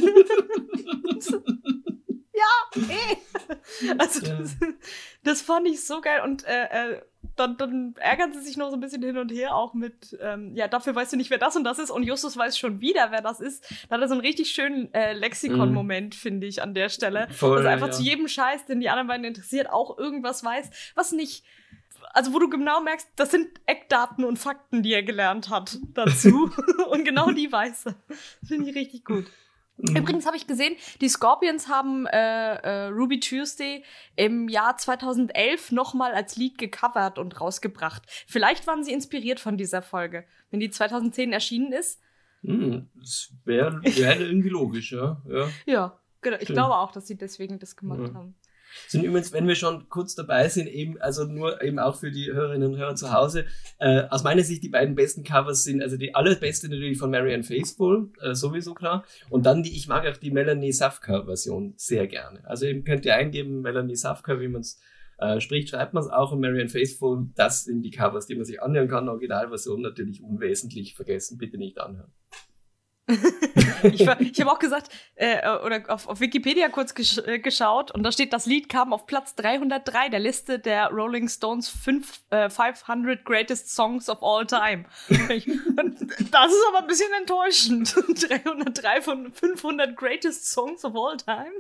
ja, 2.42 2.82
eh. 2.90 3.18
Also, 3.98 4.26
das, 4.26 4.56
das, 5.24 5.42
fand 5.42 5.68
ich 5.68 5.84
so 5.84 6.02
geil. 6.02 6.22
Und 6.24 6.46
äh, 6.46 6.94
äh, 6.94 7.02
dann, 7.36 7.58
dann 7.58 7.96
ärgern 7.98 8.34
sie 8.34 8.42
sich 8.42 8.58
noch 8.58 8.70
so 8.70 8.76
ein 8.76 8.80
bisschen 8.80 9.04
hin 9.04 9.18
und 9.18 9.32
her, 9.32 9.56
auch 9.56 9.74
mit, 9.74 10.18
ähm, 10.22 10.56
ja, 10.56 10.68
dafür 10.68 10.96
weißt 10.96 11.14
du 11.14 11.18
nicht, 11.18 11.30
wer 11.30 11.38
das 11.38 11.56
und 11.56 11.64
das 11.64 11.80
ist. 11.80 11.92
Und 11.92 12.04
Justus 12.04 12.38
weiß 12.38 12.58
schon 12.58 12.82
wieder, 12.82 13.12
wer 13.12 13.22
das 13.22 13.40
ist. 13.40 13.64
Da 13.90 13.96
hat 13.96 14.02
er 14.02 14.08
so 14.08 14.14
einen 14.14 14.22
richtig 14.22 14.52
schönen 14.52 14.94
äh, 14.94 15.14
Lexikon-Moment, 15.14 16.16
mm. 16.16 16.18
finde 16.18 16.48
ich, 16.48 16.62
an 16.62 16.74
der 16.74 16.90
Stelle. 16.90 17.28
Voll, 17.32 17.58
Dass 17.58 17.66
er 17.66 17.72
einfach 17.72 17.88
ja. 17.88 17.94
zu 17.94 18.04
jedem 18.04 18.28
Scheiß, 18.28 18.66
den 18.66 18.80
die 18.80 18.90
anderen 18.90 19.08
beiden 19.08 19.26
interessiert, 19.26 19.70
auch 19.70 19.98
irgendwas 19.98 20.44
weiß, 20.44 20.70
was 20.96 21.12
nicht 21.12 21.44
also 22.14 22.34
wo 22.34 22.40
du 22.40 22.50
genau 22.50 22.82
merkst, 22.82 23.08
das 23.16 23.32
sind 23.32 23.48
Eckdaten 23.66 24.24
und 24.26 24.38
Fakten, 24.38 24.84
die 24.84 24.94
er 24.94 25.04
gelernt 25.04 25.50
hat 25.50 25.78
dazu. 25.94 26.52
und 26.90 27.06
genau 27.06 27.32
die 27.32 27.52
weiß 27.52 27.88
er. 27.88 27.96
Finde 28.46 28.70
ich 28.70 28.76
richtig 28.76 29.06
gut. 29.06 29.26
Mhm. 29.82 29.96
Übrigens 29.96 30.26
habe 30.26 30.38
ich 30.38 30.48
gesehen, 30.48 30.76
die 31.02 31.10
Scorpions 31.10 31.68
haben 31.68 32.06
äh, 32.06 32.56
äh, 32.56 32.86
Ruby 32.88 33.20
Tuesday 33.20 33.84
im 34.16 34.48
Jahr 34.48 34.78
2011 34.78 35.72
nochmal 35.72 36.14
als 36.14 36.38
Lied 36.38 36.58
gecovert 36.58 37.18
und 37.18 37.42
rausgebracht. 37.42 38.04
Vielleicht 38.28 38.68
waren 38.68 38.84
sie 38.84 38.94
inspiriert 38.94 39.40
von 39.40 39.58
dieser 39.58 39.82
Folge, 39.82 40.26
wenn 40.52 40.60
die 40.60 40.70
2010 40.70 41.34
erschienen 41.34 41.72
ist. 41.72 42.00
Hm, 42.44 42.90
das 42.96 43.32
wäre 43.46 43.82
wär 43.84 44.20
irgendwie 44.20 44.50
logisch, 44.50 44.92
ja. 44.92 45.22
Ja, 45.28 45.50
ja 45.66 46.00
genau. 46.22 46.38
Ich 46.40 46.48
glaube 46.48 46.76
auch, 46.76 46.92
dass 46.92 47.08
sie 47.08 47.18
deswegen 47.18 47.60
das 47.60 47.76
gemacht 47.76 48.08
ja. 48.08 48.14
haben. 48.14 48.36
Sind 48.88 49.04
übrigens, 49.04 49.34
wenn 49.34 49.48
wir 49.48 49.56
schon 49.56 49.90
kurz 49.90 50.16
dabei 50.16 50.50
sind, 50.50 50.68
eben, 50.68 51.00
also 51.00 51.26
nur 51.26 51.62
eben 51.62 51.80
auch 51.80 51.98
für 51.98 52.12
die 52.12 52.32
Hörerinnen 52.32 52.74
und 52.74 52.78
Hörer 52.78 52.96
zu 52.96 53.14
Hause, 53.14 53.46
äh, 53.80 54.04
aus 54.10 54.24
meiner 54.24 54.44
Sicht 54.44 54.64
die 54.64 54.70
beiden 54.70 54.96
besten 54.96 55.24
Covers 55.24 55.64
sind, 55.64 55.82
also 55.82 55.98
die 55.98 56.16
allerbeste 56.16 56.70
natürlich 56.70 56.98
von 56.98 57.12
Marianne 57.12 57.44
Faithfull, 57.44 58.12
äh, 58.22 58.34
sowieso 58.34 58.74
klar. 58.74 59.06
Und 59.30 59.46
dann 59.46 59.64
die, 59.64 59.76
ich 59.76 59.88
mag 59.88 60.06
auch 60.08 60.18
die 60.18 60.32
Melanie 60.32 60.72
Safka 60.72 61.26
Version 61.26 61.74
sehr 61.78 62.08
gerne. 62.08 62.42
Also 62.46 62.66
eben 62.66 62.84
könnt 62.84 63.06
ihr 63.06 63.16
eingeben, 63.16 63.62
Melanie 63.62 63.96
Safka, 63.96 64.40
wie 64.40 64.48
man 64.48 64.62
es 64.62 64.80
äh, 65.18 65.40
spricht, 65.40 65.70
schreibt 65.70 65.94
man 65.94 66.04
es 66.04 66.10
auch 66.10 66.32
und 66.32 66.42
Marianne 66.42 66.70
Faithfull, 66.70 67.28
das 67.36 67.66
sind 67.66 67.84
die 67.84 67.92
Covers, 67.92 68.26
die 68.26 68.36
man 68.36 68.46
sich 68.46 68.62
anhören 68.62 68.88
kann. 68.88 69.08
Originalversion 69.08 69.82
natürlich 69.82 70.24
unwesentlich 70.24 70.96
vergessen, 70.96 71.38
bitte 71.38 71.58
nicht 71.58 71.80
anhören. 71.80 72.12
ich, 73.84 74.02
ich 74.02 74.42
habe 74.42 74.52
auch 74.52 74.60
gesagt, 74.60 74.90
äh, 75.16 75.38
oder 75.66 75.84
auf, 75.88 76.08
auf 76.08 76.20
Wikipedia 76.20 76.70
kurz 76.70 76.94
gesch 76.94 77.18
äh, 77.20 77.40
geschaut 77.40 77.92
und 77.92 78.04
da 78.04 78.12
steht, 78.12 78.34
das 78.34 78.46
Lied 78.46 78.70
kam 78.70 78.94
auf 78.94 79.06
Platz 79.06 79.36
303 79.36 80.10
der 80.10 80.20
Liste 80.20 80.60
der 80.60 80.90
Rolling 80.90 81.28
Stones 81.28 81.70
5, 81.70 82.22
äh, 82.30 82.50
500 82.50 83.26
Greatest 83.26 83.74
Songs 83.74 84.10
of 84.10 84.24
All 84.24 84.46
Time. 84.46 84.86
Das 86.32 86.52
ist 86.52 86.66
aber 86.70 86.80
ein 86.80 86.88
bisschen 86.88 87.12
enttäuschend. 87.20 87.96
303 88.30 89.02
von 89.02 89.34
500 89.34 89.96
Greatest 89.96 90.50
Songs 90.50 90.84
of 90.86 90.96
All 90.96 91.18
Time. 91.18 91.52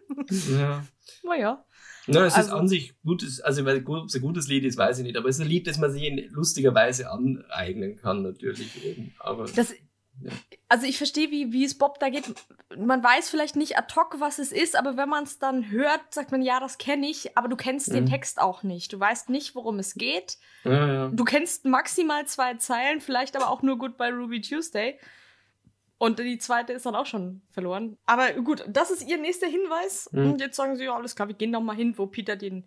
Ja. 0.59 0.83
Naja. 1.23 1.65
Na, 2.07 2.25
es 2.25 2.33
also, 2.33 2.49
ist 2.49 2.53
an 2.53 2.67
sich 2.67 2.93
gutes, 3.03 3.41
also 3.41 3.61
ob 3.61 4.05
es 4.05 4.15
ein 4.15 4.21
gutes 4.21 4.47
Lied 4.47 4.65
ist, 4.65 4.77
weiß 4.77 4.99
ich 4.99 5.03
nicht, 5.03 5.17
aber 5.17 5.29
es 5.29 5.37
ist 5.37 5.41
ein 5.41 5.47
Lied, 5.47 5.67
das 5.67 5.77
man 5.77 5.91
sich 5.91 6.03
in 6.03 6.31
lustiger 6.31 6.73
Weise 6.73 7.11
aneignen 7.11 7.95
kann, 7.95 8.23
natürlich 8.23 8.83
eben. 8.83 9.13
Aber 9.19 9.45
das, 9.45 9.73
also 10.67 10.85
ich 10.85 10.97
verstehe, 10.97 11.31
wie, 11.31 11.51
wie 11.51 11.65
es 11.65 11.77
Bob 11.77 11.99
da 11.99 12.09
geht. 12.09 12.33
Man 12.77 13.03
weiß 13.03 13.29
vielleicht 13.29 13.55
nicht 13.55 13.77
ad 13.77 13.93
hoc, 13.95 14.19
was 14.19 14.39
es 14.39 14.51
ist, 14.51 14.75
aber 14.75 14.97
wenn 14.97 15.09
man 15.09 15.23
es 15.23 15.39
dann 15.39 15.69
hört, 15.69 16.13
sagt 16.13 16.31
man, 16.31 16.41
ja, 16.41 16.59
das 16.59 16.77
kenne 16.77 17.07
ich, 17.09 17.37
aber 17.37 17.47
du 17.47 17.55
kennst 17.55 17.89
mhm. 17.89 17.93
den 17.93 18.05
Text 18.05 18.39
auch 18.39 18.63
nicht. 18.63 18.93
Du 18.93 18.99
weißt 18.99 19.29
nicht, 19.29 19.55
worum 19.55 19.79
es 19.79 19.95
geht. 19.95 20.37
Ja, 20.63 20.87
ja. 20.87 21.07
Du 21.09 21.23
kennst 21.23 21.65
maximal 21.65 22.25
zwei 22.25 22.53
Zeilen, 22.55 23.01
vielleicht 23.01 23.35
aber 23.35 23.49
auch 23.49 23.61
nur 23.61 23.77
Goodbye 23.77 24.13
Ruby 24.13 24.41
Tuesday. 24.41 24.99
Und 25.97 26.17
die 26.17 26.39
zweite 26.39 26.73
ist 26.73 26.85
dann 26.85 26.95
auch 26.95 27.05
schon 27.05 27.41
verloren. 27.51 27.97
Aber 28.07 28.31
gut, 28.33 28.65
das 28.67 28.89
ist 28.89 29.07
ihr 29.07 29.19
nächster 29.19 29.47
Hinweis. 29.47 30.09
Mhm. 30.11 30.31
Und 30.31 30.41
jetzt 30.41 30.55
sagen 30.55 30.75
sie, 30.75 30.85
ja, 30.85 30.95
alles 30.95 31.15
klar, 31.15 31.27
wir 31.27 31.35
gehen 31.35 31.51
noch 31.51 31.61
mal 31.61 31.75
hin, 31.75 31.95
wo 31.97 32.07
Peter 32.07 32.35
den 32.35 32.65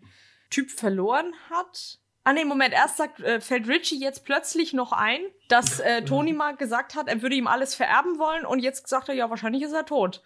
Typ 0.51 0.71
verloren 0.71 1.33
hat. 1.51 1.99
Ah 2.25 2.33
nee, 2.33 2.45
Moment, 2.47 2.73
erst 2.73 2.97
sagt, 2.97 3.21
äh, 3.21 3.41
fällt 3.41 3.69
Richie 3.69 4.01
jetzt 4.01 4.25
plötzlich 4.25 4.73
noch 4.73 4.93
ein, 4.93 5.21
dass 5.49 5.79
äh, 5.81 6.03
Tony 6.07 6.33
mal 6.33 6.57
gesagt 6.57 6.95
hat, 6.95 7.07
er 7.07 7.21
würde 7.21 7.37
ihm 7.37 7.47
alles 7.47 7.75
vererben 7.75 8.19
wollen 8.19 8.47
und 8.47 8.61
jetzt 8.61 8.89
sagt 8.89 9.11
er, 9.11 9.15
ja, 9.15 9.29
wahrscheinlich 9.29 9.63
ist 9.63 9.75
er 9.75 9.85
tot. 9.85 10.23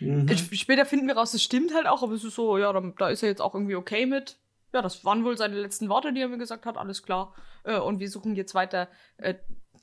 mhm. 0.00 0.28
Später 0.36 0.84
finden 0.84 1.06
wir 1.06 1.16
raus, 1.16 1.32
es 1.32 1.44
stimmt 1.44 1.72
halt 1.72 1.86
auch, 1.86 2.02
aber 2.02 2.14
es 2.14 2.24
ist 2.24 2.34
so, 2.34 2.58
ja, 2.58 2.72
da, 2.72 2.82
da, 2.98 3.08
ist 3.08 3.22
er 3.22 3.28
jetzt 3.28 3.40
auch 3.40 3.54
irgendwie 3.54 3.76
okay 3.76 4.04
mit. 4.04 4.38
Ja, 4.74 4.82
das 4.82 5.04
waren 5.04 5.24
wohl 5.24 5.36
seine 5.36 5.60
letzten 5.60 5.88
Worte, 5.88 6.12
die 6.12 6.20
er 6.20 6.28
mir 6.28 6.38
gesagt 6.38 6.66
hat, 6.66 6.76
alles 6.76 7.04
klar. 7.04 7.34
Äh, 7.62 7.78
und 7.78 8.00
wir 8.00 8.10
suchen 8.10 8.34
jetzt 8.34 8.54
weiter 8.54 8.88
äh, 9.18 9.34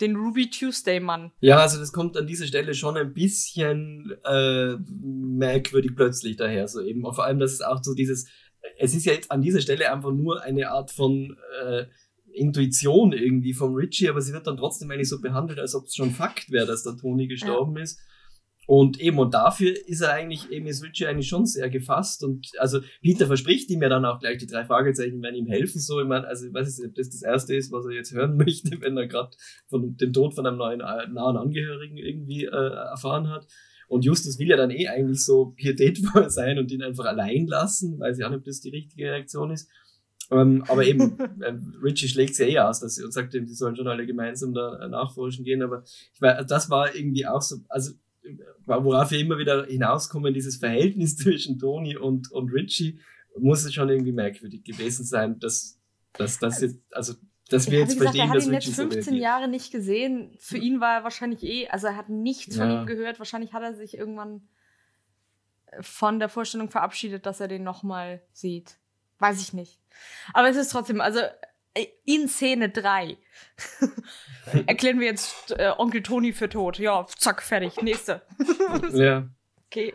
den 0.01 0.15
Ruby 0.15 0.49
Tuesday-Mann. 0.49 1.31
Ja, 1.39 1.57
also 1.57 1.79
das 1.79 1.91
kommt 1.91 2.17
an 2.17 2.27
dieser 2.27 2.47
Stelle 2.47 2.73
schon 2.73 2.97
ein 2.97 3.13
bisschen 3.13 4.13
äh, 4.25 4.75
merkwürdig 4.89 5.95
plötzlich 5.95 6.37
daher, 6.37 6.67
so 6.67 6.81
eben. 6.81 7.01
vor 7.01 7.23
allem, 7.23 7.39
dass 7.39 7.53
es 7.53 7.61
auch 7.61 7.83
so 7.83 7.93
dieses 7.93 8.29
es 8.77 8.95
ist 8.95 9.05
ja 9.05 9.13
jetzt 9.13 9.31
an 9.31 9.41
dieser 9.41 9.61
Stelle 9.61 9.91
einfach 9.91 10.11
nur 10.11 10.41
eine 10.41 10.69
Art 10.71 10.91
von 10.91 11.37
äh, 11.63 11.85
Intuition 12.31 13.11
irgendwie 13.11 13.53
vom 13.53 13.73
Richie, 13.73 14.09
aber 14.09 14.21
sie 14.21 14.33
wird 14.33 14.47
dann 14.47 14.57
trotzdem 14.57 14.89
eigentlich 14.91 15.09
so 15.09 15.21
behandelt, 15.21 15.59
als 15.59 15.75
ob 15.75 15.85
es 15.85 15.95
schon 15.95 16.11
Fakt 16.11 16.51
wäre, 16.51 16.67
dass 16.67 16.83
der 16.83 16.95
Tony 16.95 17.27
gestorben 17.27 17.75
ja. 17.77 17.83
ist. 17.83 17.99
Und 18.69 18.99
eben, 19.01 19.17
und 19.17 19.33
dafür 19.33 19.73
ist 19.87 20.01
er 20.01 20.13
eigentlich, 20.13 20.51
eben 20.51 20.67
ist 20.67 20.83
Richie 20.83 21.07
eigentlich 21.07 21.27
schon 21.27 21.47
sehr 21.47 21.71
gefasst. 21.71 22.23
Und 22.23 22.51
also 22.59 22.81
Peter 23.01 23.25
verspricht 23.25 23.67
ihm 23.71 23.81
ja 23.81 23.89
dann 23.89 24.05
auch 24.05 24.19
gleich, 24.19 24.37
die 24.37 24.45
drei 24.45 24.63
Fragezeichen 24.63 25.23
werden 25.23 25.37
ihm 25.37 25.47
helfen. 25.47 25.79
So, 25.79 25.99
ich 25.99 26.07
meine, 26.07 26.27
also 26.27 26.45
ich 26.45 26.53
weiß 26.53 26.77
nicht, 26.77 26.87
ob 26.87 26.93
das 26.93 27.09
das 27.09 27.23
Erste 27.23 27.55
ist, 27.55 27.71
was 27.71 27.85
er 27.85 27.93
jetzt 27.93 28.13
hören 28.13 28.37
möchte, 28.37 28.79
wenn 28.79 28.95
er 28.95 29.07
gerade 29.07 29.35
von 29.69 29.97
dem 29.97 30.13
Tod 30.13 30.35
von 30.35 30.45
einem 30.45 30.57
neuen 30.57 30.81
äh, 30.81 31.07
nahen 31.07 31.37
Angehörigen 31.37 31.97
irgendwie 31.97 32.45
äh, 32.45 32.49
erfahren 32.49 33.29
hat. 33.29 33.47
Und 33.89 34.05
Justus 34.05 34.39
will 34.39 34.47
ja 34.47 34.55
dann 34.55 34.71
eh 34.71 34.87
eigentlich 34.87 35.25
so 35.25 35.47
pietätvoll 35.47 36.29
sein 36.29 36.57
und 36.59 36.71
ihn 36.71 36.83
einfach 36.83 37.05
allein 37.05 37.47
lassen. 37.47 37.99
Weiß 37.99 38.17
ich 38.17 38.23
auch 38.23 38.29
nicht, 38.29 38.39
ob 38.39 38.45
das 38.45 38.61
die 38.61 38.69
richtige 38.69 39.11
Reaktion 39.11 39.51
ist. 39.51 39.69
Ähm, 40.31 40.63
aber 40.67 40.85
eben, 40.85 41.19
äh, 41.41 41.53
Richie 41.83 42.07
schlägt 42.07 42.35
sie 42.35 42.43
eh 42.43 42.59
aus 42.59 42.79
dass 42.79 42.95
sie, 42.95 43.03
und 43.03 43.11
sagt 43.11 43.33
ihm, 43.33 43.47
sie 43.47 43.55
sollen 43.55 43.75
schon 43.75 43.87
alle 43.87 44.05
gemeinsam 44.05 44.53
da 44.53 44.87
nachforschen 44.87 45.43
gehen. 45.43 45.63
Aber 45.63 45.83
ich 46.13 46.21
weiß, 46.21 46.45
das 46.47 46.69
war 46.69 46.95
irgendwie 46.95 47.25
auch 47.25 47.41
so, 47.41 47.57
also 47.67 47.91
worauf 48.65 49.09
wir 49.11 49.19
immer 49.19 49.39
wieder 49.39 49.65
hinauskommen, 49.65 50.33
dieses 50.33 50.57
Verhältnis 50.57 51.15
zwischen 51.17 51.57
Tony 51.57 51.97
und, 51.97 52.31
und 52.31 52.53
Richie, 52.53 52.99
muss 53.37 53.63
es 53.63 53.73
schon 53.73 53.89
irgendwie 53.89 54.11
merkwürdig 54.11 54.63
gewesen 54.63 55.05
sein, 55.05 55.39
dass, 55.39 55.79
dass 56.13 56.39
das 56.39 56.61
jetzt, 56.61 56.79
also 56.91 57.13
dass 57.49 57.69
wir 57.69 57.79
jetzt 57.79 57.97
gesagt, 57.97 58.15
verstehen, 58.15 58.29
er 58.29 58.29
hat 58.29 58.43
ihn 58.43 58.53
jetzt 58.53 58.75
15 58.75 59.15
Jahre 59.15 59.47
nicht 59.47 59.71
gesehen. 59.71 60.35
Für 60.39 60.57
ihn 60.57 60.79
war 60.79 60.95
er 60.97 61.03
wahrscheinlich 61.03 61.43
eh, 61.43 61.67
also 61.67 61.87
er 61.87 61.95
hat 61.95 62.09
nichts 62.09 62.55
ja. 62.55 62.63
von 62.63 62.71
ihm 62.71 62.85
gehört. 62.85 63.19
Wahrscheinlich 63.19 63.53
hat 63.53 63.63
er 63.63 63.73
sich 63.73 63.97
irgendwann 63.97 64.47
von 65.81 66.19
der 66.19 66.29
Vorstellung 66.29 66.69
verabschiedet, 66.69 67.25
dass 67.25 67.39
er 67.39 67.47
den 67.47 67.63
nochmal 67.63 68.21
sieht. 68.31 68.77
Weiß 69.19 69.41
ich 69.41 69.53
nicht. 69.53 69.79
Aber 70.33 70.49
es 70.49 70.55
ist 70.55 70.69
trotzdem, 70.69 71.01
also 71.01 71.19
äh, 71.73 71.87
in 72.05 72.27
Szene 72.27 72.69
3 72.69 73.17
erklären 74.67 74.99
wir 74.99 75.07
jetzt 75.07 75.51
äh, 75.51 75.71
Onkel 75.77 76.03
Toni 76.03 76.33
für 76.33 76.49
tot. 76.49 76.79
Ja, 76.79 77.05
zack, 77.17 77.41
fertig. 77.41 77.81
Nächste. 77.81 78.21
ja. 78.93 79.29
Okay. 79.71 79.93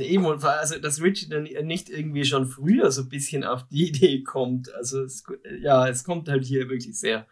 Eben, 0.00 0.24
und 0.26 0.40
vor- 0.40 0.50
also 0.58 0.78
dass 0.80 1.00
Richie 1.00 1.28
dann 1.28 1.44
nicht 1.44 1.88
irgendwie 1.90 2.24
schon 2.24 2.46
früher 2.48 2.90
so 2.90 3.02
ein 3.02 3.08
bisschen 3.08 3.44
auf 3.44 3.66
die 3.68 3.88
Idee 3.88 4.22
kommt. 4.24 4.72
Also 4.74 5.02
es, 5.02 5.22
ja, 5.60 5.88
es 5.88 6.02
kommt 6.02 6.28
halt 6.28 6.44
hier 6.44 6.68
wirklich 6.68 6.98
sehr 6.98 7.26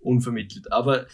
unvermittelt. 0.00 0.72
Aber 0.72 1.06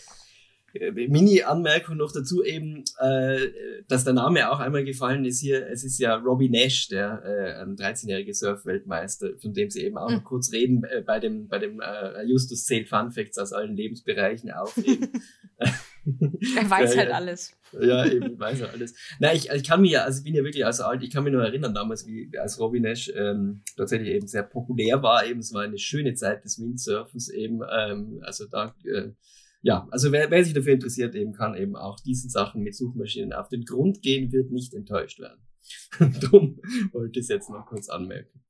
äh, 0.74 0.90
Mini-Anmerkung 0.92 1.96
noch 1.96 2.12
dazu 2.12 2.44
eben, 2.44 2.84
äh, 3.00 3.48
dass 3.88 4.04
der 4.04 4.12
Name 4.12 4.50
auch 4.52 4.60
einmal 4.60 4.84
gefallen 4.84 5.24
ist 5.24 5.40
hier. 5.40 5.66
Es 5.68 5.82
ist 5.82 5.98
ja 5.98 6.14
Robbie 6.16 6.48
Nash, 6.50 6.86
der 6.88 7.22
äh, 7.24 7.62
ein 7.62 7.74
13-jährige 7.76 8.34
Surf-Weltmeister, 8.34 9.30
von 9.40 9.52
dem 9.52 9.70
sie 9.70 9.82
eben 9.82 9.98
auch 9.98 10.08
Mhm. 10.10 10.16
noch 10.16 10.24
kurz 10.24 10.52
reden 10.52 10.84
äh, 10.84 11.00
bei 11.04 11.18
dem, 11.18 11.48
bei 11.48 11.58
dem 11.58 11.80
äh, 11.80 12.22
Justus 12.24 12.64
zählt 12.66 12.88
Fun 12.88 13.10
Facts 13.10 13.38
aus 13.38 13.52
allen 13.52 13.74
Lebensbereichen 13.76 14.52
auf. 14.52 14.76
Eben. 14.76 15.08
Er 16.56 16.70
weiß 16.70 16.94
Ja, 16.94 17.00
halt 17.00 17.08
ja. 17.10 17.14
alles. 17.16 17.52
Ja, 17.80 18.06
eben, 18.06 18.38
weiß 18.38 18.60
er 18.60 18.70
alles. 18.72 18.94
Nein, 19.18 19.36
ich, 19.36 19.50
ich 19.50 19.64
kann 19.64 19.80
mich 19.80 19.92
ja, 19.92 20.02
also 20.04 20.18
ich 20.18 20.24
bin 20.24 20.34
ja 20.34 20.44
wirklich 20.44 20.64
also 20.64 20.84
alt, 20.84 21.02
ich 21.02 21.10
kann 21.10 21.24
mich 21.24 21.32
nur 21.32 21.42
erinnern 21.42 21.74
damals, 21.74 22.06
wie 22.06 22.30
als 22.38 22.60
Robbie 22.60 22.80
Nash 22.80 23.10
ähm, 23.14 23.62
tatsächlich 23.76 24.10
eben 24.10 24.26
sehr 24.26 24.42
populär 24.42 25.02
war, 25.02 25.26
eben, 25.26 25.40
es 25.40 25.52
war 25.52 25.62
eine 25.62 25.78
schöne 25.78 26.14
Zeit 26.14 26.44
des 26.44 26.60
Windsurfens 26.60 27.28
eben, 27.30 27.60
ähm, 27.72 28.20
also 28.22 28.46
da, 28.46 28.74
äh, 28.84 29.10
ja, 29.62 29.88
also 29.90 30.12
wer, 30.12 30.30
wer 30.30 30.44
sich 30.44 30.52
dafür 30.52 30.74
interessiert, 30.74 31.14
eben 31.14 31.32
kann 31.32 31.54
eben 31.56 31.74
auch 31.74 31.98
diesen 32.00 32.28
Sachen 32.28 32.62
mit 32.62 32.76
Suchmaschinen 32.76 33.32
auf 33.32 33.48
den 33.48 33.64
Grund 33.64 34.02
gehen, 34.02 34.30
wird 34.30 34.50
nicht 34.50 34.74
enttäuscht 34.74 35.20
werden. 35.20 35.40
Drum 36.20 36.60
wollte 36.92 37.18
ich 37.18 37.24
es 37.24 37.28
jetzt 37.28 37.48
noch 37.48 37.64
kurz 37.66 37.88
anmerken. 37.88 38.44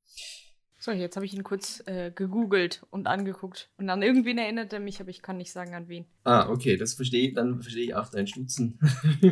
So, 0.85 0.91
jetzt 0.91 1.15
habe 1.15 1.25
ich 1.25 1.33
ihn 1.33 1.41
kurz 1.41 1.81
äh, 1.87 2.11
gegoogelt 2.13 2.85
und 2.91 3.07
angeguckt. 3.07 3.71
Und 3.77 3.89
an 3.89 4.03
irgendwen 4.03 4.37
erinnert 4.37 4.71
er 4.71 4.79
mich, 4.79 4.99
aber 5.01 5.09
ich 5.09 5.23
kann 5.23 5.37
nicht 5.37 5.51
sagen, 5.51 5.73
an 5.73 5.87
wen. 5.89 6.05
Ah, 6.25 6.47
okay, 6.47 6.77
das 6.77 6.93
verstehe 6.93 7.29
ich, 7.29 7.33
dann 7.33 7.59
verstehe 7.59 7.85
ich 7.85 7.95
auch 7.95 8.07
dein 8.11 8.27
Stutzen. 8.27 8.77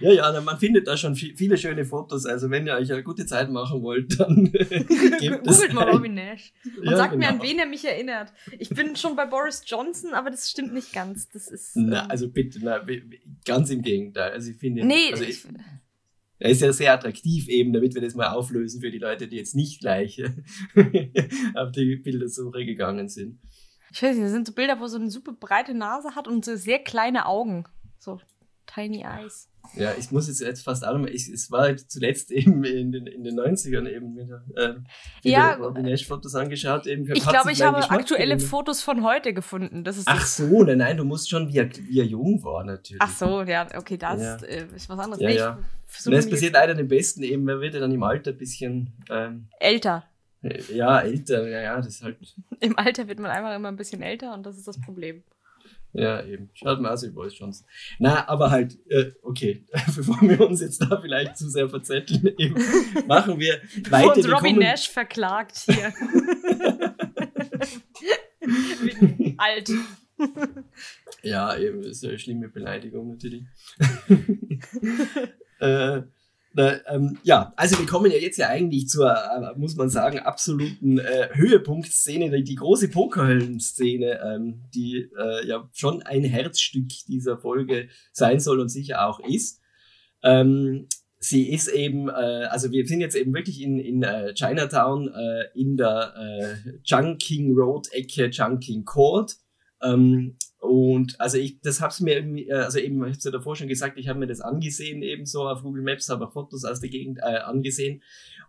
ja, 0.00 0.12
ja, 0.12 0.30
na, 0.32 0.40
man 0.40 0.56
findet 0.60 0.86
da 0.86 0.96
schon 0.96 1.16
vi- 1.16 1.36
viele 1.36 1.56
schöne 1.58 1.84
Fotos. 1.84 2.26
Also 2.26 2.48
wenn 2.50 2.64
ihr 2.68 2.74
euch 2.74 2.92
eine 2.92 3.02
gute 3.02 3.26
Zeit 3.26 3.50
machen 3.50 3.82
wollt, 3.82 4.20
dann 4.20 4.52
gebt 4.52 5.44
es 5.48 5.56
Googelt 5.56 5.72
mal. 5.74 5.90
Robin 5.90 6.14
Nash. 6.14 6.52
Und 6.76 6.84
Ja, 6.84 6.96
sagt 6.96 7.16
mir, 7.16 7.26
an 7.28 7.38
genau. 7.40 7.50
wen 7.50 7.58
er 7.58 7.66
mich 7.66 7.84
erinnert. 7.84 8.32
Ich 8.56 8.68
bin 8.68 8.94
schon 8.94 9.16
bei 9.16 9.26
Boris 9.26 9.62
Johnson, 9.66 10.14
aber 10.14 10.30
das 10.30 10.48
stimmt 10.48 10.72
nicht 10.74 10.92
ganz. 10.92 11.28
Das 11.30 11.48
ist. 11.48 11.72
Na, 11.74 12.04
ähm, 12.04 12.10
also 12.10 12.28
bitte, 12.30 12.60
na, 12.62 12.86
ganz 13.44 13.70
im 13.70 13.82
Gegenteil. 13.82 14.30
Also 14.30 14.52
ich 14.52 14.58
finde, 14.58 14.84
nee, 14.86 15.10
also 15.10 15.24
ich, 15.24 15.44
er 16.38 16.50
ist 16.50 16.62
ja 16.62 16.72
sehr 16.72 16.92
attraktiv 16.92 17.48
eben, 17.48 17.72
damit 17.72 17.94
wir 17.94 18.02
das 18.02 18.14
mal 18.14 18.32
auflösen 18.32 18.80
für 18.80 18.90
die 18.90 18.98
Leute, 18.98 19.28
die 19.28 19.36
jetzt 19.36 19.54
nicht 19.54 19.80
gleich 19.80 20.22
auf 21.54 21.72
die 21.72 21.96
Bildersuche 21.96 22.64
gegangen 22.64 23.08
sind. 23.08 23.40
ich 23.92 24.02
weiß 24.02 24.14
nicht, 24.14 24.24
das 24.24 24.32
sind 24.32 24.46
so 24.46 24.54
Bilder, 24.54 24.78
wo 24.80 24.86
so 24.86 24.98
eine 24.98 25.10
super 25.10 25.32
breite 25.32 25.74
Nase 25.74 26.14
hat 26.14 26.28
und 26.28 26.44
so 26.44 26.56
sehr 26.56 26.78
kleine 26.78 27.26
Augen. 27.26 27.64
So 27.98 28.20
tiny 28.72 29.02
eyes. 29.02 29.48
Ja, 29.74 29.92
ich 29.98 30.10
muss 30.10 30.28
jetzt, 30.28 30.40
jetzt 30.40 30.62
fast 30.62 30.86
auch 30.86 30.92
nochmal, 30.94 31.10
es 31.10 31.50
war 31.50 31.62
halt 31.62 31.90
zuletzt 31.90 32.30
eben 32.32 32.64
in 32.64 32.90
den, 32.92 33.06
in 33.06 33.22
den 33.24 33.38
90ern 33.38 33.86
eben 33.88 34.16
wieder, 34.16 34.42
ähm, 34.56 34.84
wieder 35.22 35.36
Ja, 35.38 35.52
Robin 35.54 35.84
Nash 35.84 36.06
Fotos 36.06 36.34
angeschaut. 36.34 36.86
Eben, 36.86 37.02
Ich 37.12 37.26
glaube, 37.26 37.52
ich 37.52 37.60
habe 37.62 37.76
Geschmack 37.78 38.00
aktuelle 38.00 38.26
geändert. 38.28 38.48
Fotos 38.48 38.80
von 38.82 39.02
heute 39.04 39.34
gefunden. 39.34 39.84
Das 39.84 39.98
ist 39.98 40.08
Ach 40.08 40.24
so, 40.24 40.62
nein, 40.62 40.78
nein, 40.78 40.96
du 40.96 41.04
musst 41.04 41.28
schon, 41.28 41.48
wie 41.52 41.58
er, 41.58 41.68
wie 41.76 42.00
er 42.00 42.06
jung 42.06 42.42
war 42.44 42.64
natürlich. 42.64 43.02
Ach 43.02 43.10
so, 43.14 43.42
ja, 43.42 43.66
okay, 43.76 43.98
das 43.98 44.20
Ja. 44.20 44.36
äh, 44.46 44.66
ist 44.74 44.88
was 44.88 44.98
anderes. 44.98 45.20
Ja, 45.20 45.28
Nee, 45.28 45.36
ja. 45.36 45.58
Und 46.06 46.12
das 46.12 46.28
passiert 46.28 46.52
leider 46.54 46.74
dem 46.74 46.88
Besten 46.88 47.22
eben, 47.22 47.44
man 47.44 47.60
wird 47.60 47.74
ja 47.74 47.80
dann 47.80 47.92
im 47.92 48.02
Alter 48.02 48.30
ein 48.30 48.38
bisschen, 48.38 48.92
ähm, 49.10 49.48
älter. 49.58 50.04
ja, 50.72 51.00
älter, 51.00 51.48
ja, 51.48 51.60
ja, 51.60 51.76
das 51.76 51.88
ist 51.88 52.02
halt, 52.04 52.16
Im 52.60 52.78
Alter 52.78 53.08
wird 53.08 53.18
man 53.18 53.30
einfach 53.30 53.54
immer 53.56 53.68
ein 53.68 53.76
bisschen 53.76 54.02
älter 54.02 54.32
und 54.34 54.44
das 54.46 54.56
ist 54.56 54.68
das 54.68 54.80
Problem. 54.80 55.24
Ja, 55.92 56.22
eben. 56.24 56.50
Schaut 56.54 56.80
mal 56.80 56.92
aus 56.92 57.02
wie 57.02 57.10
Boris 57.10 57.38
Johnson. 57.38 57.66
Na, 57.98 58.28
aber 58.28 58.50
halt, 58.50 58.78
äh, 58.90 59.12
okay, 59.22 59.64
bevor 59.96 60.20
wir 60.20 60.40
uns 60.40 60.60
jetzt 60.60 60.82
da 60.82 61.00
vielleicht 61.00 61.36
zu 61.36 61.48
sehr 61.48 61.68
verzetteln, 61.68 62.34
eben, 62.38 62.54
machen 63.06 63.38
wir 63.38 63.60
weiter. 63.90 64.16
Wir 64.16 64.32
Robbie 64.32 64.52
Nash 64.52 64.88
verklagt 64.90 65.56
hier. 65.66 65.92
Wegen 68.40 69.34
alt. 69.38 69.70
Ja, 71.22 71.56
eben, 71.56 71.82
das 71.82 71.92
ist 71.92 72.04
eine 72.04 72.18
schlimme 72.18 72.48
Beleidigung 72.48 73.08
natürlich. 73.08 73.44
äh, 75.60 76.02
na, 76.58 76.84
ähm, 76.88 77.16
ja, 77.22 77.52
also 77.54 77.78
wir 77.78 77.86
kommen 77.86 78.10
ja 78.10 78.18
jetzt 78.18 78.36
ja 78.36 78.48
eigentlich 78.48 78.88
zur, 78.88 79.12
äh, 79.12 79.56
muss 79.56 79.76
man 79.76 79.90
sagen, 79.90 80.18
absoluten 80.18 80.98
äh, 80.98 81.28
Höhepunktszene, 81.32 82.30
die, 82.30 82.42
die 82.42 82.56
große 82.56 82.88
Pokerhöllen-Szene, 82.88 84.18
ähm, 84.24 84.64
die 84.74 85.08
äh, 85.16 85.46
ja 85.46 85.70
schon 85.72 86.02
ein 86.02 86.24
Herzstück 86.24 86.88
dieser 87.06 87.38
Folge 87.38 87.90
sein 88.10 88.40
soll 88.40 88.58
und 88.58 88.70
sicher 88.70 89.06
auch 89.06 89.20
ist. 89.20 89.60
Ähm, 90.24 90.88
sie 91.20 91.48
ist 91.48 91.68
eben, 91.68 92.08
äh, 92.08 92.48
also 92.50 92.72
wir 92.72 92.84
sind 92.88 93.02
jetzt 93.02 93.14
eben 93.14 93.32
wirklich 93.32 93.62
in, 93.62 93.78
in 93.78 94.02
äh, 94.02 94.34
Chinatown, 94.34 95.14
äh, 95.14 95.44
in 95.54 95.76
der 95.76 96.12
äh, 96.16 96.72
Chungking 96.82 97.56
Road 97.56 97.86
Ecke 97.92 98.30
Chungking 98.30 98.84
Court. 98.84 99.36
Ähm, 99.80 100.34
und 100.60 101.20
also 101.20 101.38
ich, 101.38 101.60
das 101.60 101.80
hab's 101.80 102.00
mir 102.00 102.16
irgendwie, 102.16 102.48
äh, 102.48 102.54
also 102.54 102.78
eben, 102.78 103.02
ich 103.04 103.14
hab's 103.14 103.24
ja 103.24 103.30
davor 103.30 103.54
schon 103.54 103.68
gesagt, 103.68 103.96
ich 103.96 104.08
habe 104.08 104.18
mir 104.18 104.26
das 104.26 104.40
angesehen, 104.40 105.02
eben 105.02 105.24
so 105.24 105.48
auf 105.48 105.62
Google 105.62 105.82
Maps, 105.82 106.08
habe 106.08 106.30
Fotos 106.30 106.64
aus 106.64 106.80
der 106.80 106.90
Gegend 106.90 107.18
äh, 107.18 107.38
angesehen 107.38 108.02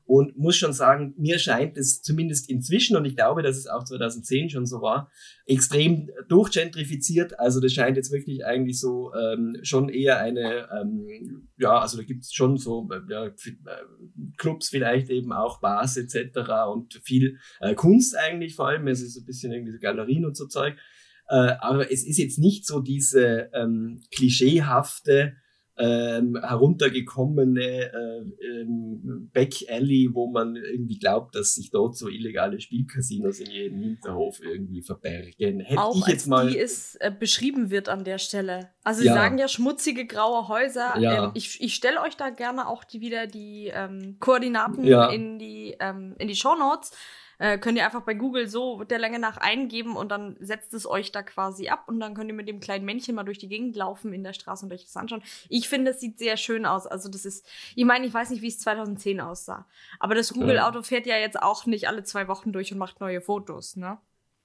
und 0.10 0.36
muss 0.36 0.57
schon 0.57 0.74
sagen, 0.74 1.14
mir 1.18 1.38
scheint 1.38 1.78
es 1.78 2.01
zumindest 2.01 2.49
inzwischen, 2.49 2.97
und 2.97 3.05
ich 3.05 3.16
glaube, 3.16 3.43
dass 3.43 3.57
es 3.57 3.68
auch 3.68 3.84
2010 3.84 4.49
schon 4.49 4.66
so 4.66 4.82
war, 4.82 5.12
extrem 5.45 6.10
durchgentrifiziert. 6.28 7.39
Also 7.39 7.60
das 7.60 7.74
scheint 7.74 7.95
jetzt 7.95 8.12
wirklich 8.12 8.43
eigentlich 8.43 8.80
so 8.80 9.14
ähm, 9.14 9.57
schon 9.62 9.88
eher 9.88 10.18
eine, 10.18 10.68
ähm, 10.82 11.47
ja, 11.60 11.80
also 11.80 11.97
da 11.97 12.03
gibt's 12.03 12.34
schon 12.34 12.57
so 12.57 12.89
äh, 12.91 13.01
ja, 13.07 13.26
äh, 13.28 13.32
Clubs 14.38 14.70
vielleicht 14.70 15.12
eben 15.12 15.32
auch 15.32 15.62
Bars 15.62 15.95
etc. 15.95 16.39
und 16.74 16.99
viel 17.03 17.38
äh, 17.60 17.76
Kunst 17.76 18.18
eigentlich 18.18 18.55
vor 18.55 18.70
allem. 18.70 18.88
Es 18.88 19.03
ist 19.03 19.16
ein 19.16 19.26
bisschen 19.26 19.51
irgendwie 19.51 19.74
so 19.74 19.80
Galerien 19.80 20.26
und 20.26 20.36
so 20.36 20.47
Zeug. 20.47 20.76
Äh, 21.30 21.54
aber 21.60 21.92
es 21.92 22.06
ist 22.06 22.18
jetzt 22.18 22.40
nicht 22.40 22.66
so 22.66 22.80
diese 22.80 23.50
ähm, 23.54 24.02
klischeehafte, 24.12 25.34
ähm, 25.82 26.38
heruntergekommene 26.44 27.62
äh, 27.62 28.62
ähm, 28.62 29.30
Back 29.32 29.54
Alley, 29.70 30.10
wo 30.12 30.30
man 30.30 30.58
irgendwie 30.58 31.00
glaubt, 31.00 31.36
dass 31.36 31.54
sich 31.56 31.72
dort 31.72 31.96
so 31.96 32.10
illegale 32.10 32.60
Spielcasinos 32.60 33.40
in 33.40 33.50
jedem 33.52 33.80
Hinterhof 33.82 34.42
irgendwie 34.44 34.82
verbergen. 34.82 35.62
Hätte 35.62 35.82
Auch 35.82 35.96
ich 35.96 36.08
jetzt 36.08 36.28
mal. 36.28 36.50
die 36.50 36.60
es 36.60 36.96
äh, 36.96 37.12
beschrieben 37.18 37.70
wird 37.70 37.88
an 37.88 38.04
der 38.04 38.18
Stelle. 38.18 38.72
Also 38.84 39.02
sie 39.02 39.08
Ja. 39.08 39.14
sagen 39.14 39.38
ja 39.38 39.48
schmutzige 39.48 40.06
graue 40.06 40.50
Häuser. 40.50 40.98
Ja. 41.00 41.26
Ähm, 41.28 41.32
ich 41.36 41.62
ich 41.62 41.76
stelle 41.76 42.02
euch 42.02 42.18
da 42.18 42.30
gerne 42.30 42.68
auch 42.68 42.84
die, 42.84 43.00
wieder 43.00 43.26
die 43.28 43.72
ähm, 43.74 44.18
Koordinaten 44.20 44.84
Ja. 44.86 45.10
in 45.10 45.40
die, 45.40 45.76
ähm, 45.80 46.16
in 46.20 46.28
die 46.28 46.36
Shownotes. 46.36 46.92
Äh, 47.40 47.58
könnt 47.58 47.78
ihr 47.78 47.86
einfach 47.86 48.02
bei 48.02 48.14
Google 48.14 48.48
so 48.48 48.84
der 48.84 49.00
Länge 49.00 49.18
nach 49.18 49.38
eingeben 49.38 49.96
und 49.96 50.10
dann 50.10 50.36
setzt 50.40 50.74
es 50.74 50.86
euch 50.86 51.12
da 51.12 51.24
quasi 51.24 51.70
ab 51.70 51.86
und 51.88 52.00
dann 52.02 52.14
könnt 52.14 52.30
ihr 52.30 52.36
mit 52.36 52.50
dem 52.50 52.60
kleinen 52.60 52.84
Männchen 52.86 53.16
mal 53.16 53.24
durch 53.24 53.38
die 53.40 53.48
Gegend 53.48 53.76
laufen 53.78 54.14
in 54.14 54.24
der 54.24 54.34
Straße 54.34 54.66
und 54.66 54.74
euch 54.74 54.84
das 54.84 54.98
anschauen. 54.98 55.24
Ich 55.48 55.70
finde, 55.70 55.92
es 55.92 56.02
sieht 56.02 56.20
sehr 56.20 56.36
schön 56.36 56.66
aus. 56.66 56.86
Also 56.86 57.10
das 57.10 57.24
ist, 57.26 57.48
ich 57.76 57.86
meine, 57.86 58.06
ich 58.06 58.14
weiß 58.14 58.30
nicht, 58.30 58.42
wie 58.42 58.50
es 58.50 58.60
2010 58.60 59.22
aussah. 59.22 59.66
Aber 60.00 60.16
das 60.16 60.34
Google-Auto 60.34 60.84
fährt 60.84 61.06
ja 61.06 61.18
jetzt 61.18 61.42
auch 61.42 61.66
nicht 61.66 61.88
alle 61.88 62.04
zwei 62.04 62.28
Wochen 62.28 62.52
durch 62.52 62.74
und 62.74 62.78
macht 62.78 63.00
neue 63.00 63.22
Fotos, 63.22 63.78
ne? 63.78 64.00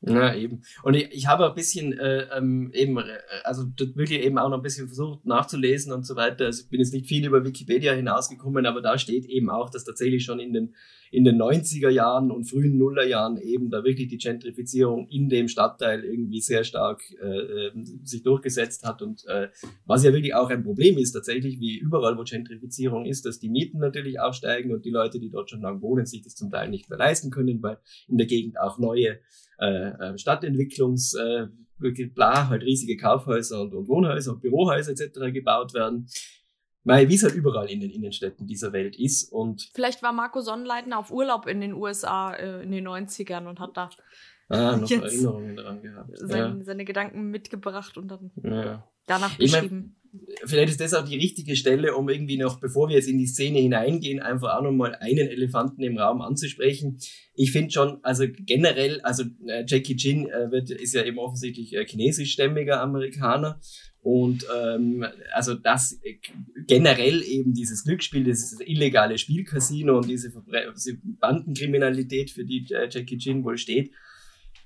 Ja, 0.07 0.35
eben. 0.35 0.63
Und 0.83 0.95
ich, 0.95 1.09
ich 1.13 1.27
habe 1.27 1.47
ein 1.47 1.55
bisschen 1.55 1.99
äh, 1.99 2.27
ähm, 2.37 2.71
eben, 2.75 2.99
äh, 2.99 3.05
also 3.45 3.65
wirklich 3.77 4.23
eben 4.23 4.39
auch 4.39 4.51
noch 4.51 4.59
ein 4.59 4.63
bisschen 4.63 4.87
versucht 4.87 5.25
nachzulesen 5.25 5.93
und 5.93 6.07
so 6.07 6.15
weiter. 6.15 6.47
Also 6.47 6.63
ich 6.63 6.69
bin 6.69 6.81
jetzt 6.81 6.93
nicht 6.93 7.07
viel 7.07 7.25
über 7.25 7.45
Wikipedia 7.45 7.93
hinausgekommen, 7.95 8.67
aber 8.67 8.83
da 8.83 8.99
steht 8.99 9.25
eben 9.27 9.49
auch, 9.49 9.71
dass 9.71 9.85
tatsächlich 9.85 10.23
schon 10.25 10.41
in 10.41 10.53
den, 10.53 10.75
in 11.11 11.25
den 11.25 11.41
90er 11.41 11.89
Jahren 11.89 12.31
und 12.31 12.45
frühen 12.45 12.77
Nullerjahren 12.77 13.39
eben 13.39 13.71
da 13.71 13.83
wirklich 13.83 14.09
die 14.09 14.19
Gentrifizierung 14.19 15.09
in 15.09 15.31
dem 15.31 15.49
Stadtteil 15.49 16.05
irgendwie 16.05 16.41
sehr 16.41 16.65
stark 16.65 17.03
äh, 17.23 17.69
ähm, 17.69 18.01
sich 18.05 18.23
durchgesetzt 18.23 18.85
hat 18.85 19.01
und 19.01 19.25
äh, 19.27 19.49
was 19.87 20.05
ja 20.05 20.13
wirklich 20.13 20.35
auch 20.35 20.51
ein 20.51 20.65
Problem 20.65 20.99
ist 20.99 21.13
tatsächlich, 21.13 21.61
wie 21.61 21.79
überall, 21.79 22.19
wo 22.19 22.25
Gentrifizierung 22.25 23.07
ist, 23.07 23.25
dass 23.25 23.39
die 23.39 23.49
Mieten 23.49 23.79
natürlich 23.79 24.21
auch 24.21 24.35
steigen 24.35 24.75
und 24.75 24.85
die 24.85 24.91
Leute, 24.91 25.19
die 25.19 25.31
dort 25.31 25.49
schon 25.49 25.63
lange 25.63 25.81
wohnen, 25.81 26.05
sich 26.05 26.23
das 26.23 26.35
zum 26.35 26.51
Teil 26.51 26.69
nicht 26.69 26.91
mehr 26.91 26.99
leisten 26.99 27.31
können, 27.31 27.63
weil 27.63 27.79
in 28.09 28.19
der 28.19 28.27
Gegend 28.27 28.61
auch 28.61 28.79
neue 28.79 29.19
äh, 29.59 29.89
äh, 29.89 30.19
Stadtentwicklungs, 30.19 31.15
äh, 31.15 31.47
bla, 32.15 32.49
halt 32.49 32.63
riesige 32.63 32.97
Kaufhäuser 32.97 33.61
und, 33.61 33.75
und 33.75 33.89
Wohnhäuser 33.89 34.33
und 34.33 34.41
Bürohäuser 34.41 34.93
etc. 34.93 35.33
gebaut 35.33 35.75
werden. 35.75 36.09
Weil 36.85 37.09
wie 37.09 37.15
es 37.15 37.23
halt 37.23 37.35
überall 37.35 37.71
in 37.71 37.81
den 37.81 37.91
Innenstädten 37.91 38.47
dieser 38.47 38.73
Welt 38.73 38.99
ist 38.99 39.33
und 39.33 39.71
Vielleicht 39.75 40.03
war 40.03 40.13
Marco 40.13 40.41
Sonnenleitner 40.41 40.99
auf 40.99 41.11
Urlaub 41.11 41.47
in 41.47 41.61
den 41.63 41.73
USA 41.73 42.35
äh, 42.35 42.63
in 42.63 42.71
den 42.71 42.87
90ern 42.87 43.47
und 43.47 43.59
hat 43.59 43.77
da 43.77 43.89
ah, 44.49 44.77
noch 44.77 44.91
Erinnerungen 44.91 45.57
daran 45.57 45.81
gehabt. 45.81 46.11
sein, 46.19 46.63
seine 46.63 46.85
Gedanken 46.85 47.31
mitgebracht 47.31 47.97
und 47.97 48.09
dann 48.09 48.31
Ja. 48.43 48.65
Ja. 48.65 48.89
danach 49.07 49.39
Ich 49.39 49.53
mein-. 49.53 49.97
Vielleicht 50.45 50.71
ist 50.71 50.81
das 50.81 50.95
auch 50.95 51.05
die 51.05 51.17
richtige 51.17 51.57
Stelle, 51.57 51.95
um 51.95 52.09
irgendwie 52.09 52.37
noch, 52.37 52.61
bevor 52.61 52.89
wir 52.89 52.97
jetzt 52.97 53.09
in 53.09 53.19
die 53.19 53.27
Szene 53.27 53.59
hineingehen, 53.59 54.21
einfach 54.21 54.57
auch 54.57 54.63
nochmal 54.63 54.95
einen 54.97 55.29
Elefanten 55.29 55.83
im 55.83 55.99
Raum 55.99 56.21
anzusprechen. 56.21 56.99
Ich 57.35 57.53
finde 57.53 57.73
schon, 57.73 57.99
also 58.03 58.25
generell, 58.47 59.01
also 59.01 59.25
äh, 59.47 59.65
Jackie 59.67 59.97
Chan 59.97 60.27
äh, 60.27 60.51
wird, 60.51 60.71
ist 60.71 60.95
ja 60.95 61.05
eben 61.05 61.19
offensichtlich 61.19 61.75
äh, 61.75 61.87
chinesischstämmiger 61.87 62.81
Amerikaner 62.81 63.61
und 64.05 64.47
ähm, 64.55 65.05
also 65.33 65.55
das 65.55 65.99
äh, 66.03 66.19
generell 66.67 67.23
eben 67.23 67.55
dieses 67.55 67.85
Glücksspiel, 67.85 68.25
dieses 68.25 68.61
illegale 68.61 69.17
Spielcasino 69.17 69.97
und 69.97 70.09
diese, 70.09 70.31
diese 70.77 70.99
Bandenkriminalität, 71.03 72.31
für 72.31 72.45
die 72.45 72.67
äh, 72.71 72.89
Jackie 72.91 73.19
Chan 73.19 73.45
wohl 73.45 73.57
steht, 73.57 73.93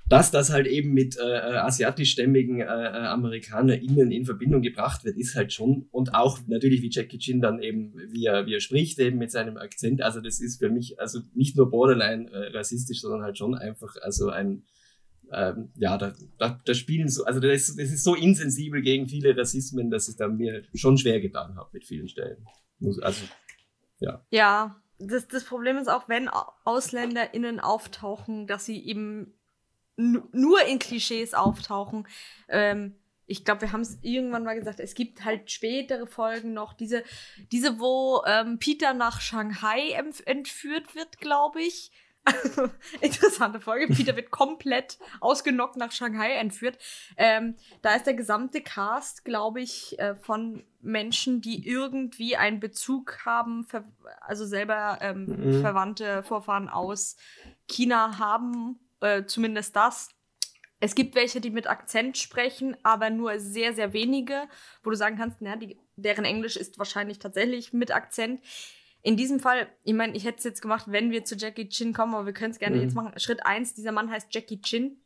dass 0.08 0.30
das 0.30 0.50
halt 0.50 0.66
eben 0.66 0.92
mit 0.92 1.18
äh, 1.18 1.22
äh 1.22 1.56
asiatischstämmigen 1.56 2.60
äh, 2.60 2.64
äh, 2.64 2.66
AmerikanerInnen 2.66 4.10
in 4.10 4.24
Verbindung 4.24 4.62
gebracht 4.62 5.04
wird, 5.04 5.16
ist 5.16 5.34
halt 5.34 5.52
schon, 5.52 5.86
und 5.90 6.14
auch 6.14 6.38
natürlich 6.46 6.82
wie 6.82 6.90
Jackie 6.90 7.18
Chin 7.18 7.40
dann 7.40 7.60
eben, 7.60 7.94
wie 8.10 8.24
er, 8.26 8.46
wie 8.46 8.54
er 8.54 8.60
spricht, 8.60 8.98
eben 8.98 9.18
mit 9.18 9.30
seinem 9.30 9.56
Akzent, 9.58 10.02
also 10.02 10.20
das 10.20 10.40
ist 10.40 10.58
für 10.58 10.70
mich 10.70 10.98
also 10.98 11.20
nicht 11.34 11.56
nur 11.56 11.70
borderline 11.70 12.30
äh, 12.30 12.56
rassistisch, 12.56 13.00
sondern 13.00 13.22
halt 13.22 13.36
schon 13.36 13.54
einfach 13.54 13.96
also 14.00 14.30
ein, 14.30 14.64
ähm, 15.30 15.72
ja, 15.76 15.98
da, 15.98 16.14
da, 16.38 16.58
da 16.64 16.74
spielen 16.74 17.08
so, 17.08 17.24
also 17.24 17.40
das, 17.40 17.68
ist, 17.68 17.78
das 17.78 17.90
ist 17.90 18.04
so 18.04 18.14
insensibel 18.14 18.80
gegen 18.80 19.08
viele 19.08 19.36
Rassismen, 19.36 19.90
dass 19.90 20.08
ich 20.08 20.16
da 20.16 20.28
mir 20.28 20.62
schon 20.74 20.96
schwer 20.96 21.20
getan 21.20 21.56
habe 21.56 21.68
mit 21.72 21.84
vielen 21.84 22.08
Stellen. 22.08 22.46
Also, 23.02 23.24
ja. 23.98 24.24
Ja, 24.30 24.80
das, 24.98 25.28
das 25.28 25.44
Problem 25.44 25.76
ist 25.76 25.88
auch, 25.88 26.08
wenn 26.08 26.30
AusländerInnen 26.64 27.60
auftauchen, 27.60 28.46
dass 28.46 28.64
sie 28.64 28.84
eben 28.84 29.37
nur 29.98 30.62
in 30.62 30.78
Klischees 30.78 31.34
auftauchen. 31.34 32.06
Ähm, 32.48 32.94
ich 33.26 33.44
glaube, 33.44 33.62
wir 33.62 33.72
haben 33.72 33.82
es 33.82 33.98
irgendwann 34.00 34.44
mal 34.44 34.58
gesagt, 34.58 34.80
es 34.80 34.94
gibt 34.94 35.24
halt 35.24 35.50
spätere 35.50 36.06
Folgen 36.06 36.54
noch, 36.54 36.72
diese, 36.72 37.04
diese 37.52 37.78
wo 37.78 38.22
ähm, 38.26 38.58
Peter 38.58 38.94
nach 38.94 39.20
Shanghai 39.20 39.90
entführt 40.24 40.94
wird, 40.94 41.18
glaube 41.18 41.60
ich. 41.60 41.90
Interessante 43.00 43.60
Folge. 43.60 43.92
Peter 43.92 44.14
wird 44.16 44.30
komplett 44.30 44.98
ausgenockt 45.20 45.76
nach 45.76 45.92
Shanghai 45.92 46.32
entführt. 46.32 46.78
Ähm, 47.16 47.56
da 47.82 47.94
ist 47.94 48.06
der 48.06 48.14
gesamte 48.14 48.60
Cast, 48.60 49.24
glaube 49.24 49.60
ich, 49.60 49.98
äh, 49.98 50.14
von 50.14 50.64
Menschen, 50.80 51.40
die 51.40 51.66
irgendwie 51.66 52.36
einen 52.36 52.60
Bezug 52.60 53.24
haben, 53.24 53.66
also 54.20 54.46
selber 54.46 54.98
ähm, 55.00 55.24
mhm. 55.26 55.60
Verwandte, 55.60 56.22
Vorfahren 56.22 56.68
aus 56.68 57.16
China 57.66 58.18
haben 58.18 58.78
äh, 59.00 59.24
zumindest 59.24 59.76
das. 59.76 60.10
Es 60.80 60.94
gibt 60.94 61.16
welche, 61.16 61.40
die 61.40 61.50
mit 61.50 61.66
Akzent 61.66 62.16
sprechen, 62.18 62.76
aber 62.84 63.10
nur 63.10 63.40
sehr, 63.40 63.74
sehr 63.74 63.92
wenige, 63.92 64.48
wo 64.82 64.90
du 64.90 64.96
sagen 64.96 65.16
kannst, 65.16 65.38
na, 65.40 65.56
die, 65.56 65.76
deren 65.96 66.24
Englisch 66.24 66.56
ist 66.56 66.78
wahrscheinlich 66.78 67.18
tatsächlich 67.18 67.72
mit 67.72 67.90
Akzent. 67.90 68.40
In 69.02 69.16
diesem 69.16 69.40
Fall, 69.40 69.68
ich 69.84 69.94
meine, 69.94 70.16
ich 70.16 70.24
hätte 70.24 70.38
es 70.38 70.44
jetzt 70.44 70.62
gemacht, 70.62 70.86
wenn 70.88 71.10
wir 71.10 71.24
zu 71.24 71.36
Jackie 71.36 71.68
Chin 71.68 71.92
kommen, 71.92 72.14
aber 72.14 72.26
wir 72.26 72.32
können 72.32 72.52
es 72.52 72.58
gerne 72.58 72.76
mhm. 72.76 72.82
jetzt 72.82 72.94
machen. 72.94 73.18
Schritt 73.18 73.44
eins: 73.44 73.74
dieser 73.74 73.92
Mann 73.92 74.10
heißt 74.10 74.28
Jackie 74.32 74.60
Chin. 74.60 75.00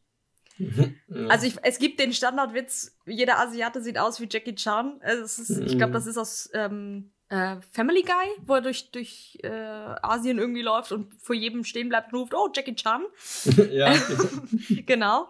Mhm. 1.09 1.31
Also 1.31 1.47
ich, 1.47 1.57
es 1.63 1.79
gibt 1.79 1.99
den 1.99 2.13
Standardwitz, 2.13 2.97
jeder 3.07 3.39
Asiate 3.39 3.83
sieht 3.83 3.99
aus 3.99 4.21
wie 4.21 4.29
Jackie 4.31 4.55
Chan. 4.55 5.01
Also 5.03 5.25
ist, 5.25 5.51
ich 5.51 5.77
glaube, 5.77 5.93
das 5.93 6.07
ist 6.07 6.17
aus 6.17 6.51
ähm, 6.55 7.11
äh, 7.33 7.63
Family 7.73 8.03
Guy, 8.03 8.45
wo 8.45 8.57
er 8.57 8.61
durch, 8.61 8.91
durch 8.91 9.39
äh, 9.43 9.49
Asien 9.49 10.39
irgendwie 10.39 10.61
läuft 10.61 10.93
und 10.93 11.15
vor 11.23 11.35
jedem 11.35 11.65
stehen 11.65 11.89
bleibt 11.89 12.13
und 12.13 12.21
ruft, 12.21 12.35
oh, 12.35 12.51
Jackie 12.55 12.75
Chan. 12.75 13.05
ja. 13.71 13.95
genau. 14.87 15.29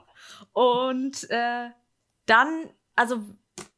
Und 0.53 1.31
äh, 1.31 1.69
dann, 2.27 2.71
also 2.97 3.23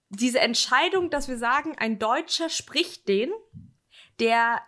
diese 0.09 0.41
Entscheidung, 0.41 1.11
dass 1.11 1.29
wir 1.29 1.37
sagen, 1.37 1.77
ein 1.77 1.99
Deutscher 1.99 2.49
spricht 2.49 3.09
den, 3.09 3.31
der 4.21 4.63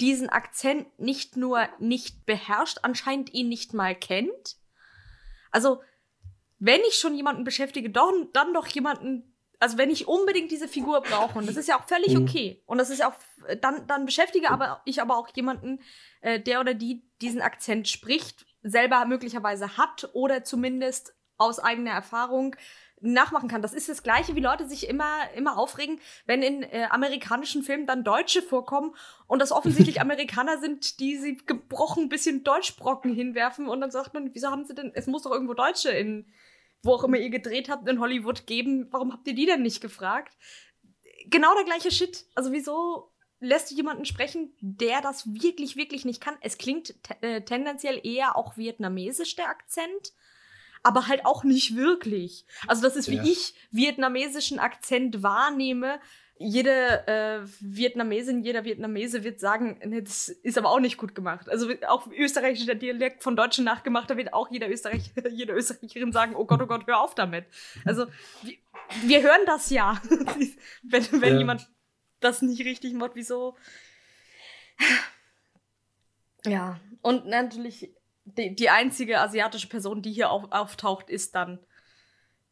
diesen 0.00 0.28
Akzent 0.28 0.98
nicht 0.98 1.36
nur 1.36 1.68
nicht 1.78 2.26
beherrscht, 2.26 2.78
anscheinend 2.82 3.32
ihn 3.32 3.48
nicht 3.48 3.74
mal 3.74 3.94
kennt. 3.94 4.56
Also, 5.52 5.82
wenn 6.58 6.80
ich 6.88 6.94
schon 6.96 7.14
jemanden 7.14 7.44
beschäftige, 7.44 7.90
dann, 7.90 8.28
dann 8.32 8.54
doch 8.54 8.66
jemanden, 8.66 9.36
also 9.60 9.78
wenn 9.78 9.90
ich 9.90 10.06
unbedingt 10.06 10.50
diese 10.50 10.68
Figur 10.68 11.00
brauche, 11.02 11.38
und 11.38 11.48
das 11.48 11.56
ist 11.56 11.68
ja 11.68 11.78
auch 11.78 11.86
völlig 11.88 12.14
mhm. 12.14 12.22
okay, 12.22 12.62
und 12.66 12.78
das 12.78 12.90
ist 12.90 13.00
ja 13.00 13.08
auch, 13.08 13.56
dann, 13.60 13.86
dann 13.86 14.06
beschäftige 14.06 14.50
aber 14.50 14.82
ich 14.84 15.02
aber 15.02 15.16
auch 15.16 15.28
jemanden, 15.34 15.80
äh, 16.20 16.40
der 16.40 16.60
oder 16.60 16.74
die 16.74 17.02
diesen 17.20 17.40
Akzent 17.40 17.88
spricht, 17.88 18.46
selber 18.62 19.04
möglicherweise 19.04 19.76
hat 19.76 20.10
oder 20.12 20.44
zumindest 20.44 21.14
aus 21.36 21.58
eigener 21.58 21.92
Erfahrung 21.92 22.56
nachmachen 23.00 23.48
kann. 23.48 23.62
Das 23.62 23.74
ist 23.74 23.88
das 23.88 24.02
Gleiche, 24.02 24.34
wie 24.34 24.40
Leute 24.40 24.68
sich 24.68 24.88
immer, 24.88 25.30
immer 25.36 25.56
aufregen, 25.56 26.00
wenn 26.26 26.42
in 26.42 26.62
äh, 26.64 26.88
amerikanischen 26.90 27.62
Filmen 27.62 27.86
dann 27.86 28.04
Deutsche 28.04 28.42
vorkommen 28.42 28.94
und 29.26 29.40
das 29.40 29.52
offensichtlich 29.52 30.00
Amerikaner 30.00 30.58
sind, 30.58 30.98
die 31.00 31.16
sie 31.16 31.36
gebrochen 31.36 32.04
ein 32.04 32.08
bisschen 32.08 32.44
Deutschbrocken 32.44 33.14
hinwerfen 33.14 33.68
und 33.68 33.80
dann 33.80 33.90
sagt 33.90 34.14
man, 34.14 34.34
wieso 34.34 34.50
haben 34.50 34.64
sie 34.64 34.74
denn, 34.74 34.92
es 34.94 35.06
muss 35.06 35.22
doch 35.22 35.30
irgendwo 35.30 35.54
Deutsche 35.54 35.90
in, 35.90 36.26
wo 36.82 36.92
auch 36.92 37.04
immer 37.04 37.18
ihr 37.18 37.30
gedreht 37.30 37.68
habt 37.68 37.88
in 37.88 38.00
Hollywood 38.00 38.46
geben, 38.46 38.86
warum 38.90 39.12
habt 39.12 39.26
ihr 39.26 39.34
die 39.34 39.46
denn 39.46 39.62
nicht 39.62 39.80
gefragt? 39.80 40.36
Genau 41.26 41.54
der 41.54 41.64
gleiche 41.64 41.90
Shit. 41.90 42.26
Also 42.34 42.52
wieso 42.52 43.12
lässt 43.40 43.70
du 43.70 43.74
jemanden 43.74 44.04
sprechen, 44.04 44.52
der 44.60 45.00
das 45.00 45.26
wirklich, 45.32 45.76
wirklich 45.76 46.04
nicht 46.04 46.20
kann? 46.20 46.36
Es 46.40 46.58
klingt 46.58 46.94
äh, 47.20 47.42
tendenziell 47.42 48.00
eher 48.02 48.36
auch 48.36 48.56
vietnamesisch, 48.56 49.36
der 49.36 49.48
Akzent. 49.48 50.12
Aber 50.84 51.08
halt 51.08 51.26
auch 51.26 51.42
nicht 51.42 51.74
wirklich. 51.74 52.44
Also 52.68 52.82
das 52.82 52.94
ist, 52.94 53.10
wie 53.10 53.16
ja. 53.16 53.24
ich 53.24 53.54
vietnamesischen 53.72 54.60
Akzent 54.60 55.24
wahrnehme, 55.24 56.00
jede 56.38 57.06
äh, 57.06 57.40
Vietnamesin, 57.60 58.44
jeder 58.44 58.64
Vietnamese 58.64 59.24
wird 59.24 59.40
sagen, 59.40 59.80
nee, 59.84 60.00
das 60.00 60.28
ist 60.28 60.56
aber 60.56 60.70
auch 60.70 60.78
nicht 60.78 60.96
gut 60.96 61.14
gemacht. 61.14 61.48
Also 61.48 61.70
auch 61.88 62.06
österreichischer 62.12 62.76
Dialekt 62.76 63.22
von 63.22 63.34
Deutschen 63.34 63.64
nachgemacht, 63.64 64.08
da 64.08 64.16
wird 64.16 64.32
auch 64.32 64.50
jeder 64.50 64.70
Österreicher, 64.70 65.10
jede 65.30 65.52
Österreicherin 65.52 66.12
sagen, 66.12 66.36
oh 66.36 66.44
Gott, 66.44 66.62
oh 66.62 66.66
Gott, 66.66 66.86
hör 66.86 67.00
auf 67.00 67.14
damit. 67.14 67.46
Also 67.84 68.06
wir, 68.42 68.56
wir 69.02 69.22
hören 69.22 69.40
das 69.46 69.70
ja. 69.70 70.00
wenn 70.82 71.04
wenn 71.12 71.34
ja. 71.34 71.38
jemand 71.38 71.68
das 72.20 72.40
nicht 72.42 72.64
richtig 72.64 72.94
macht, 72.94 73.12
wieso? 73.14 73.56
Ja, 76.44 76.80
und 77.02 77.26
natürlich 77.26 77.92
die, 78.24 78.54
die 78.54 78.70
einzige 78.70 79.20
asiatische 79.20 79.68
Person, 79.68 80.02
die 80.02 80.12
hier 80.12 80.30
auf, 80.30 80.50
auftaucht, 80.50 81.10
ist 81.10 81.34
dann 81.34 81.58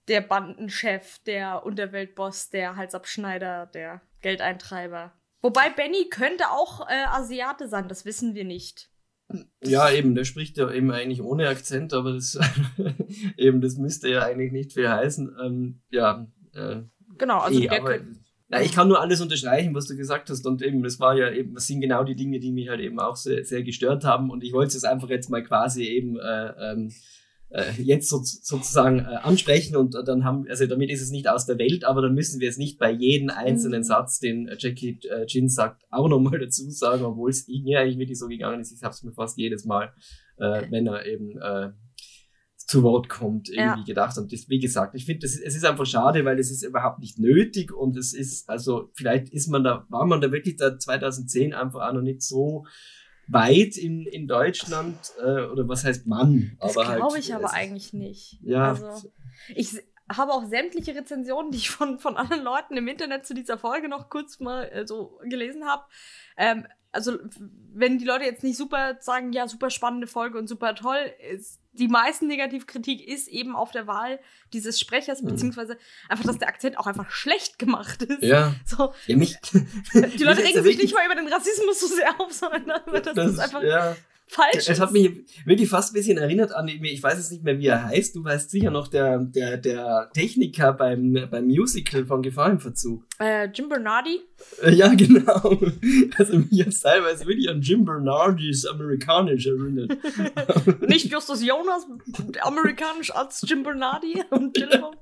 der 0.09 0.21
Bandenchef, 0.21 1.19
der 1.27 1.65
Unterweltboss, 1.65 2.51
der 2.51 2.77
Halsabschneider, 2.77 3.67
der 3.67 4.01
Geldeintreiber. 4.23 5.13
Wobei 5.43 5.71
Benny 5.71 6.09
könnte 6.09 6.51
auch 6.51 6.89
äh, 6.89 7.05
Asiate 7.09 7.69
sein, 7.69 7.89
das 7.89 8.05
wissen 8.05 8.35
wir 8.35 8.45
nicht. 8.45 8.91
Ja, 9.63 9.91
eben, 9.91 10.15
der 10.15 10.25
spricht 10.25 10.57
ja 10.57 10.71
eben 10.71 10.91
eigentlich 10.93 11.21
ohne 11.21 11.49
Akzent, 11.49 11.93
aber 11.93 12.13
das 12.13 12.39
eben, 13.37 13.61
das 13.61 13.77
müsste 13.77 14.09
ja 14.09 14.23
eigentlich 14.23 14.53
nicht 14.53 14.73
viel 14.73 14.89
heißen. 14.89 15.37
Ähm, 15.45 15.81
ja. 15.91 16.27
Äh, 16.55 16.83
genau, 17.19 17.41
also 17.41 17.59
eh, 17.59 17.67
der 17.67 17.81
aber, 17.81 17.99
ja, 18.49 18.61
ich 18.61 18.73
kann 18.73 18.87
nur 18.87 19.01
alles 19.01 19.21
unterstreichen, 19.21 19.75
was 19.75 19.87
du 19.87 19.97
gesagt 19.97 20.31
hast. 20.31 20.47
Und 20.47 20.63
eben, 20.63 20.83
das 20.83 21.01
war 21.01 21.17
ja 21.17 21.31
eben, 21.33 21.55
das 21.55 21.67
sind 21.67 21.81
genau 21.81 22.05
die 22.05 22.15
Dinge, 22.15 22.39
die 22.39 22.53
mich 22.53 22.69
halt 22.69 22.81
eben 22.81 23.01
auch 23.01 23.17
sehr, 23.17 23.45
sehr 23.45 23.65
gestört 23.65 24.05
haben. 24.05 24.31
Und 24.31 24.45
ich 24.45 24.53
wollte 24.53 24.77
es 24.77 24.85
einfach 24.85 25.09
jetzt 25.09 25.31
mal 25.31 25.43
quasi 25.43 25.85
eben 25.85 26.17
äh, 26.19 26.73
ähm, 26.73 26.93
äh, 27.51 27.73
jetzt 27.79 28.09
so, 28.09 28.21
sozusagen 28.23 29.01
äh, 29.01 29.19
ansprechen 29.23 29.77
und 29.77 29.95
dann 30.07 30.25
haben, 30.25 30.47
also 30.49 30.67
damit 30.67 30.91
ist 30.91 31.03
es 31.03 31.11
nicht 31.11 31.29
aus 31.29 31.47
der 31.47 31.59
Welt, 31.59 31.85
aber 31.85 32.03
dann 32.03 32.15
müssen 32.15 32.41
wir 32.41 32.49
es 32.49 32.59
nicht 32.59 32.79
bei 32.79 32.91
jedem 32.91 33.31
einzelnen 33.31 33.81
mhm. 33.81 33.85
Satz, 33.85 34.19
den 34.19 34.51
Jackie 34.59 34.99
äh, 35.09 35.27
Chin 35.27 35.49
sagt, 35.49 35.83
auch 35.91 36.09
nochmal 36.09 36.39
dazu 36.39 36.69
sagen, 36.71 37.05
obwohl 37.05 37.31
es 37.31 37.47
mir 37.49 37.81
eigentlich 37.81 37.99
wirklich 37.99 38.19
so 38.19 38.29
gegangen 38.29 38.61
ist. 38.61 38.73
Ich 38.73 38.83
habe 38.83 38.93
es 38.93 39.03
mir 39.03 39.13
fast 39.13 39.39
jedes 39.39 39.65
Mal, 39.65 39.93
äh, 40.39 40.63
wenn 40.71 40.87
er 40.87 41.07
eben 41.07 41.39
äh, 41.41 41.71
zu 42.57 42.83
Wort 42.83 43.09
kommt, 43.09 43.49
irgendwie 43.49 43.81
ja. 43.81 43.85
gedacht. 43.87 44.19
Und 44.19 44.33
das, 44.33 44.49
wie 44.49 44.59
gesagt, 44.59 44.97
ich 44.97 45.07
finde, 45.07 45.25
es 45.25 45.39
ist 45.39 45.65
einfach 45.65 45.87
schade, 45.87 46.25
weil 46.25 46.39
es 46.39 46.51
ist 46.51 46.65
überhaupt 46.65 46.99
nicht 46.99 47.19
nötig 47.19 47.73
und 47.73 47.97
es 47.97 48.13
ist, 48.13 48.49
also 48.51 48.91
vielleicht 48.95 49.29
ist 49.29 49.49
man 49.49 49.63
da, 49.63 49.87
war 49.89 50.05
man 50.05 50.21
da 50.21 50.33
wirklich 50.33 50.57
da 50.57 50.77
2010 50.77 51.55
einfach 51.55 51.89
auch 51.89 51.93
noch 51.93 52.03
nicht 52.03 52.23
so 52.23 52.65
weit 53.29 53.77
in, 53.77 54.07
in 54.07 54.27
Deutschland, 54.27 54.97
äh, 55.19 55.47
oder 55.47 55.69
was 55.69 55.85
heißt 55.85 56.07
Mann? 56.07 56.57
Das 56.61 56.75
glaube 56.75 56.89
halt, 56.89 57.19
ich 57.19 57.35
aber 57.35 57.53
eigentlich 57.53 57.93
nicht. 57.93 58.39
Ja. 58.43 58.69
Also, 58.71 59.13
ich 59.55 59.81
habe 60.11 60.33
auch 60.33 60.45
sämtliche 60.45 60.95
Rezensionen, 60.95 61.51
die 61.51 61.59
ich 61.59 61.71
von, 61.71 61.99
von 61.99 62.17
anderen 62.17 62.45
Leuten 62.45 62.77
im 62.77 62.89
Internet 62.89 63.27
zu 63.27 63.35
dieser 63.35 63.59
Folge 63.59 63.89
noch 63.89 64.09
kurz 64.09 64.39
mal 64.41 64.65
äh, 64.65 64.87
so 64.87 65.19
gelesen 65.25 65.65
habe. 65.67 65.85
Ähm, 66.37 66.67
also, 66.93 67.19
wenn 67.75 67.99
die 67.99 68.05
Leute 68.05 68.25
jetzt 68.25 68.43
nicht 68.43 68.57
super 68.57 68.97
sagen, 69.01 69.33
ja, 69.33 69.49
super 69.49 69.71
spannende 69.71 70.07
Folge 70.07 70.39
und 70.39 70.47
super 70.47 70.75
toll, 70.75 71.13
ist, 71.31 71.61
die 71.79 71.89
meisten 71.89 72.27
Negativkritik 72.27 73.07
ist 73.07 73.29
eben 73.29 73.55
auf 73.55 73.71
der 73.71 73.87
Wahl 73.87 74.19
dieses 74.53 74.81
Sprechers, 74.81 75.23
mhm. 75.23 75.29
beziehungsweise 75.29 75.79
einfach, 76.09 76.25
dass 76.25 76.39
der 76.39 76.49
Akzent 76.49 76.79
auch 76.79 76.87
einfach 76.87 77.11
schlecht 77.11 77.59
gemacht 77.59 78.03
ist. 78.03 78.23
Ja. 78.23 78.55
So. 78.65 78.93
Ja, 79.07 79.17
mich, 79.17 79.37
die 79.43 80.25
Leute 80.25 80.43
regen 80.43 80.63
sich 80.63 80.79
nicht 80.79 80.95
mal 80.95 81.07
über 81.07 81.15
den 81.15 81.29
Rassismus 81.29 81.81
so 81.81 81.87
sehr 81.87 82.21
auf, 82.21 82.33
sondern 82.33 82.81
das, 83.03 83.15
das 83.15 83.33
ist 83.33 83.39
einfach. 83.39 83.63
Ja. 83.63 83.97
Falsch 84.27 84.69
Es 84.69 84.81
hat 84.81 84.93
mich 84.93 85.25
wirklich 85.45 85.69
fast 85.69 85.93
ein 85.93 85.95
bisschen 85.95 86.19
erinnert 86.19 86.53
an, 86.53 86.69
ich 86.69 87.03
weiß 87.03 87.17
jetzt 87.17 87.33
nicht 87.33 87.45
mehr, 87.45 87.59
wie 87.59 87.67
er 87.67 87.85
heißt. 87.85 88.17
Du 88.17 88.25
weißt 88.25 88.51
sicher 88.51 88.71
noch, 88.71 88.89
der, 88.89 89.19
der, 89.21 89.57
der 89.57 90.11
Techniker 90.13 90.73
beim, 90.73 91.29
beim 91.31 91.47
Musical 91.47 92.05
von 92.05 92.23
Gefahr 92.23 92.51
im 92.51 92.61
Verzug. 92.61 93.05
Äh, 93.21 93.47
Jim 93.47 93.69
Bernardi? 93.69 94.21
Äh, 94.63 94.75
ja, 94.75 94.89
genau. 94.95 95.59
Also 96.19 96.39
mich 96.39 96.51
jetzt 96.51 96.81
teilweise 96.81 97.27
wirklich 97.27 97.49
an 97.49 97.61
Jim 97.61 97.85
Bernardis 97.85 98.67
amerikanisch 98.67 99.47
erinnert. 99.47 99.97
nicht 100.89 101.11
Justus 101.11 101.45
Jonas 101.45 101.87
amerikanisch 102.43 103.15
als 103.15 103.45
Jim 103.47 103.63
Bernardi 103.63 104.23
am 104.31 104.53
Telefon? 104.53 104.97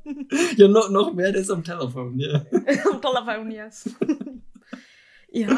Ja, 0.57 0.69
noch, 0.69 0.91
noch 0.91 1.15
mehr 1.15 1.33
das 1.33 1.51
am 1.51 1.65
Telefon, 1.65 2.19
ja. 2.19 2.45
am 2.91 3.01
Telefon, 3.01 3.51
yes. 3.51 3.91
ja. 5.33 5.57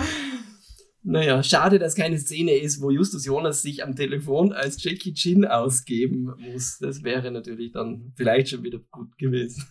Naja, 1.08 1.40
schade, 1.44 1.78
dass 1.78 1.94
keine 1.94 2.18
Szene 2.18 2.56
ist, 2.56 2.82
wo 2.82 2.90
Justus 2.90 3.24
Jonas 3.24 3.62
sich 3.62 3.84
am 3.84 3.94
Telefon 3.94 4.52
als 4.52 4.82
Jackie 4.82 5.14
Chin 5.14 5.44
ausgeben 5.44 6.34
muss. 6.36 6.78
Das 6.80 7.04
wäre 7.04 7.30
natürlich 7.30 7.70
dann 7.70 8.12
vielleicht 8.16 8.48
schon 8.48 8.64
wieder 8.64 8.80
gut 8.90 9.16
gewesen. 9.16 9.64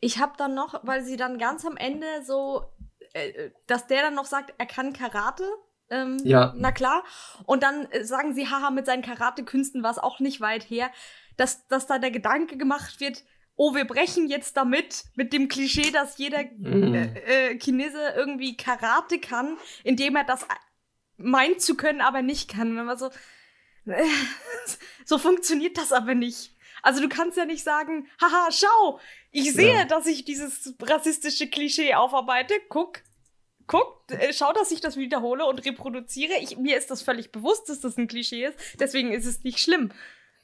Ich 0.00 0.18
habe 0.18 0.32
dann 0.36 0.54
noch, 0.54 0.80
weil 0.82 1.04
sie 1.04 1.16
dann 1.16 1.38
ganz 1.38 1.64
am 1.64 1.76
Ende 1.76 2.06
so, 2.26 2.64
äh, 3.12 3.50
dass 3.68 3.86
der 3.86 4.02
dann 4.02 4.16
noch 4.16 4.24
sagt, 4.24 4.52
er 4.58 4.66
kann 4.66 4.92
Karate. 4.92 5.44
Ähm, 5.90 6.18
ja. 6.24 6.54
Na 6.56 6.72
klar. 6.72 7.04
Und 7.46 7.62
dann 7.62 7.86
äh, 7.92 8.04
sagen 8.04 8.34
sie, 8.34 8.48
haha, 8.48 8.70
mit 8.70 8.86
seinen 8.86 9.02
Karate-Künsten 9.02 9.84
war 9.84 9.92
es 9.92 9.98
auch 9.98 10.18
nicht 10.18 10.40
weit 10.40 10.68
her, 10.68 10.90
dass, 11.36 11.68
dass 11.68 11.86
da 11.86 12.00
der 12.00 12.10
Gedanke 12.10 12.56
gemacht 12.56 12.98
wird, 12.98 13.22
oh, 13.54 13.74
wir 13.76 13.84
brechen 13.84 14.28
jetzt 14.28 14.56
damit, 14.56 15.04
mit 15.14 15.32
dem 15.32 15.46
Klischee, 15.46 15.92
dass 15.92 16.18
jeder 16.18 16.44
mm. 16.58 16.94
äh, 16.94 17.50
äh, 17.50 17.58
Chinese 17.58 17.98
irgendwie 18.16 18.56
Karate 18.56 19.20
kann, 19.20 19.56
indem 19.84 20.16
er 20.16 20.24
das 20.24 20.46
meint 21.22 21.60
zu 21.60 21.76
können, 21.76 22.00
aber 22.00 22.22
nicht 22.22 22.50
kann. 22.50 22.76
Dann 22.76 22.86
war 22.86 22.98
so, 22.98 23.10
äh, 23.86 24.04
so 25.04 25.18
funktioniert 25.18 25.76
das 25.78 25.92
aber 25.92 26.14
nicht. 26.14 26.54
Also 26.82 27.00
du 27.00 27.08
kannst 27.08 27.36
ja 27.36 27.44
nicht 27.44 27.62
sagen, 27.62 28.08
haha, 28.20 28.48
schau, 28.50 29.00
ich 29.30 29.52
sehe, 29.52 29.74
ja. 29.74 29.84
dass 29.84 30.06
ich 30.06 30.24
dieses 30.24 30.74
rassistische 30.80 31.48
Klischee 31.48 31.94
aufarbeite. 31.94 32.54
Guck, 32.68 33.02
guck, 33.66 34.04
äh, 34.08 34.32
schau, 34.32 34.52
dass 34.52 34.70
ich 34.70 34.80
das 34.80 34.96
wiederhole 34.96 35.44
und 35.44 35.64
reproduziere. 35.64 36.34
Ich, 36.40 36.56
mir 36.56 36.78
ist 36.78 36.90
das 36.90 37.02
völlig 37.02 37.32
bewusst, 37.32 37.68
dass 37.68 37.80
das 37.80 37.96
ein 37.96 38.08
Klischee 38.08 38.46
ist. 38.46 38.58
Deswegen 38.78 39.12
ist 39.12 39.26
es 39.26 39.44
nicht 39.44 39.58
schlimm. 39.58 39.92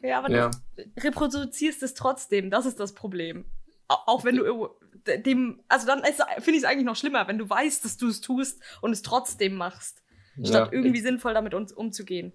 Ja, 0.00 0.18
aber 0.18 0.30
ja. 0.30 0.50
du 0.76 1.02
reproduzierst 1.02 1.82
es 1.82 1.94
trotzdem. 1.94 2.50
Das 2.50 2.66
ist 2.66 2.78
das 2.78 2.94
Problem. 2.94 3.46
Auch 3.88 4.24
wenn 4.24 4.36
du 4.36 4.68
dem, 5.06 5.62
also 5.68 5.86
dann 5.86 6.02
finde 6.02 6.50
ich 6.50 6.56
es 6.58 6.64
eigentlich 6.64 6.84
noch 6.84 6.96
schlimmer, 6.96 7.28
wenn 7.28 7.38
du 7.38 7.48
weißt, 7.48 7.84
dass 7.84 7.96
du 7.96 8.08
es 8.08 8.20
tust 8.20 8.60
und 8.82 8.90
es 8.90 9.02
trotzdem 9.02 9.54
machst 9.54 10.02
statt 10.42 10.68
ja, 10.70 10.72
irgendwie 10.72 11.00
sinnvoll 11.00 11.34
damit 11.34 11.54
um, 11.54 11.66
umzugehen. 11.74 12.32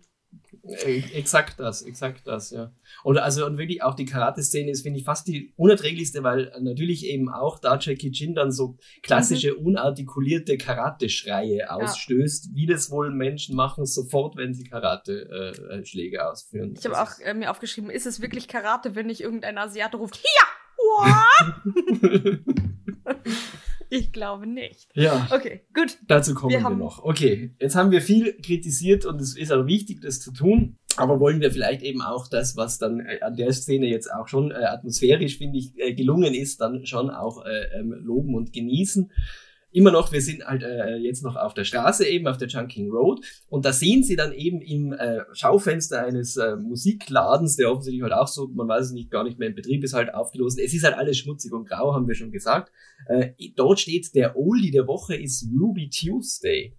Äh, 0.63 1.03
exakt 1.13 1.59
das, 1.59 1.81
exakt 1.81 2.21
das, 2.25 2.51
ja. 2.51 2.71
Und 3.03 3.17
also 3.17 3.45
und 3.45 3.57
wirklich 3.57 3.83
auch 3.83 3.95
die 3.95 4.05
Karate-Szene 4.05 4.71
ist, 4.71 4.83
finde 4.83 4.99
ich, 4.99 5.05
fast 5.05 5.27
die 5.27 5.53
unerträglichste, 5.57 6.23
weil 6.23 6.53
natürlich 6.61 7.05
eben 7.05 7.29
auch 7.29 7.59
da 7.59 7.77
Jackie 7.77 8.11
Chin 8.11 8.33
dann 8.33 8.51
so 8.51 8.77
klassische, 9.01 9.53
mhm. 9.53 9.67
unartikulierte 9.67 10.57
Karate-Schreie 10.57 11.69
ausstößt, 11.69 12.45
ja. 12.45 12.51
wie 12.53 12.65
das 12.65 12.91
wohl 12.91 13.11
Menschen 13.11 13.55
machen, 13.55 13.85
sofort, 13.85 14.37
wenn 14.37 14.53
sie 14.53 14.63
Karate-Schläge 14.63 16.17
äh, 16.17 16.21
ausführen. 16.21 16.75
Ich 16.77 16.85
habe 16.85 17.01
auch 17.01 17.19
äh, 17.19 17.33
mir 17.33 17.51
aufgeschrieben, 17.51 17.89
ist 17.89 18.05
es 18.05 18.21
wirklich 18.21 18.47
Karate, 18.47 18.95
wenn 18.95 19.07
nicht 19.07 19.21
irgendein 19.21 19.57
Asiate 19.57 19.97
ruft, 19.97 20.17
Hier! 20.17 20.27
Ich 23.93 24.13
glaube 24.13 24.47
nicht. 24.47 24.87
Ja. 24.93 25.27
Okay, 25.31 25.65
gut. 25.73 25.97
Dazu 26.07 26.33
kommen 26.33 26.53
wir, 26.53 26.61
wir 26.61 26.69
noch. 26.69 27.03
Okay, 27.03 27.53
jetzt 27.59 27.75
haben 27.75 27.91
wir 27.91 28.01
viel 28.01 28.37
kritisiert 28.41 29.05
und 29.05 29.19
es 29.19 29.35
ist 29.35 29.51
auch 29.51 29.65
wichtig, 29.65 29.99
das 30.01 30.21
zu 30.21 30.31
tun. 30.31 30.77
Aber 30.95 31.19
wollen 31.19 31.41
wir 31.41 31.51
vielleicht 31.51 31.81
eben 31.81 32.01
auch 32.01 32.29
das, 32.29 32.55
was 32.55 32.77
dann 32.77 33.01
äh, 33.01 33.19
an 33.19 33.35
der 33.35 33.51
Szene 33.51 33.87
jetzt 33.87 34.07
auch 34.07 34.29
schon 34.29 34.51
äh, 34.51 34.63
atmosphärisch, 34.63 35.37
finde 35.37 35.57
ich, 35.57 35.77
äh, 35.77 35.93
gelungen 35.93 36.33
ist, 36.33 36.61
dann 36.61 36.85
schon 36.85 37.09
auch 37.09 37.45
äh, 37.45 37.79
ähm, 37.79 37.93
loben 38.01 38.33
und 38.33 38.53
genießen 38.53 39.11
immer 39.71 39.91
noch, 39.91 40.11
wir 40.11 40.21
sind 40.21 40.45
halt 40.45 40.63
äh, 40.63 40.95
jetzt 40.97 41.23
noch 41.23 41.35
auf 41.35 41.53
der 41.53 41.63
Straße 41.63 42.05
eben, 42.07 42.27
auf 42.27 42.37
der 42.37 42.47
Chunking 42.47 42.91
Road 42.91 43.25
und 43.47 43.65
da 43.65 43.73
sehen 43.73 44.03
sie 44.03 44.15
dann 44.15 44.33
eben 44.33 44.61
im 44.61 44.93
äh, 44.93 45.21
Schaufenster 45.33 46.05
eines 46.05 46.37
äh, 46.37 46.55
Musikladens, 46.55 47.55
der 47.55 47.71
offensichtlich 47.71 48.03
halt 48.03 48.13
auch 48.13 48.27
so, 48.27 48.47
man 48.47 48.67
weiß 48.67 48.87
es 48.87 48.91
nicht, 48.91 49.11
gar 49.11 49.23
nicht 49.23 49.39
mehr 49.39 49.49
im 49.49 49.55
Betrieb 49.55 49.83
ist, 49.83 49.93
halt 49.93 50.13
aufgelost. 50.13 50.59
Es 50.59 50.73
ist 50.73 50.83
halt 50.83 50.95
alles 50.95 51.17
schmutzig 51.17 51.51
und 51.53 51.67
grau, 51.67 51.93
haben 51.93 52.07
wir 52.07 52.15
schon 52.15 52.31
gesagt. 52.31 52.71
Äh, 53.07 53.31
dort 53.55 53.79
steht, 53.79 54.13
der 54.15 54.37
Oldie 54.37 54.71
der 54.71 54.87
Woche 54.87 55.15
ist 55.15 55.47
Ruby 55.59 55.89
Tuesday. 55.89 56.75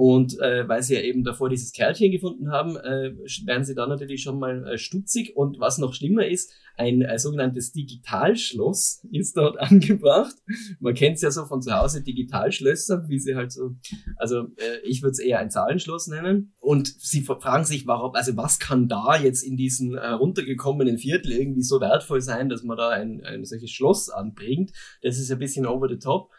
Und 0.00 0.40
äh, 0.40 0.66
weil 0.66 0.82
sie 0.82 0.94
ja 0.94 1.02
eben 1.02 1.24
davor 1.24 1.50
dieses 1.50 1.72
Kerlchen 1.72 2.10
gefunden 2.10 2.50
haben, 2.50 2.74
äh, 2.78 3.12
werden 3.44 3.64
sie 3.64 3.74
dann 3.74 3.90
natürlich 3.90 4.22
schon 4.22 4.38
mal 4.38 4.66
äh, 4.66 4.78
stutzig. 4.78 5.36
Und 5.36 5.60
was 5.60 5.76
noch 5.76 5.92
schlimmer 5.92 6.26
ist, 6.26 6.54
ein 6.78 7.02
äh, 7.02 7.18
sogenanntes 7.18 7.72
Digitalschloss 7.72 9.06
ist 9.12 9.36
dort 9.36 9.58
angebracht. 9.60 10.34
Man 10.78 10.94
kennt 10.94 11.16
es 11.16 11.20
ja 11.20 11.30
so 11.30 11.44
von 11.44 11.60
zu 11.60 11.78
Hause, 11.78 12.02
Digitalschlösser, 12.02 13.10
wie 13.10 13.18
sie 13.18 13.36
halt 13.36 13.52
so, 13.52 13.72
also 14.16 14.44
äh, 14.56 14.78
ich 14.84 15.02
würde 15.02 15.10
es 15.10 15.18
eher 15.18 15.38
ein 15.38 15.50
Zahlenschloss 15.50 16.06
nennen. 16.06 16.54
Und 16.60 16.88
sie 16.98 17.20
fragen 17.20 17.66
sich, 17.66 17.86
warum, 17.86 18.14
also 18.14 18.34
was 18.38 18.58
kann 18.58 18.88
da 18.88 19.16
jetzt 19.16 19.42
in 19.42 19.58
diesem 19.58 19.96
äh, 19.96 20.06
runtergekommenen 20.12 20.96
Viertel 20.96 21.32
irgendwie 21.32 21.62
so 21.62 21.78
wertvoll 21.78 22.22
sein, 22.22 22.48
dass 22.48 22.62
man 22.62 22.78
da 22.78 22.88
ein, 22.88 23.22
ein 23.22 23.44
solches 23.44 23.70
Schloss 23.70 24.08
anbringt. 24.08 24.70
Das 25.02 25.18
ist 25.18 25.30
ein 25.30 25.38
bisschen 25.38 25.66
over 25.66 25.90
the 25.90 25.98
top. 25.98 26.30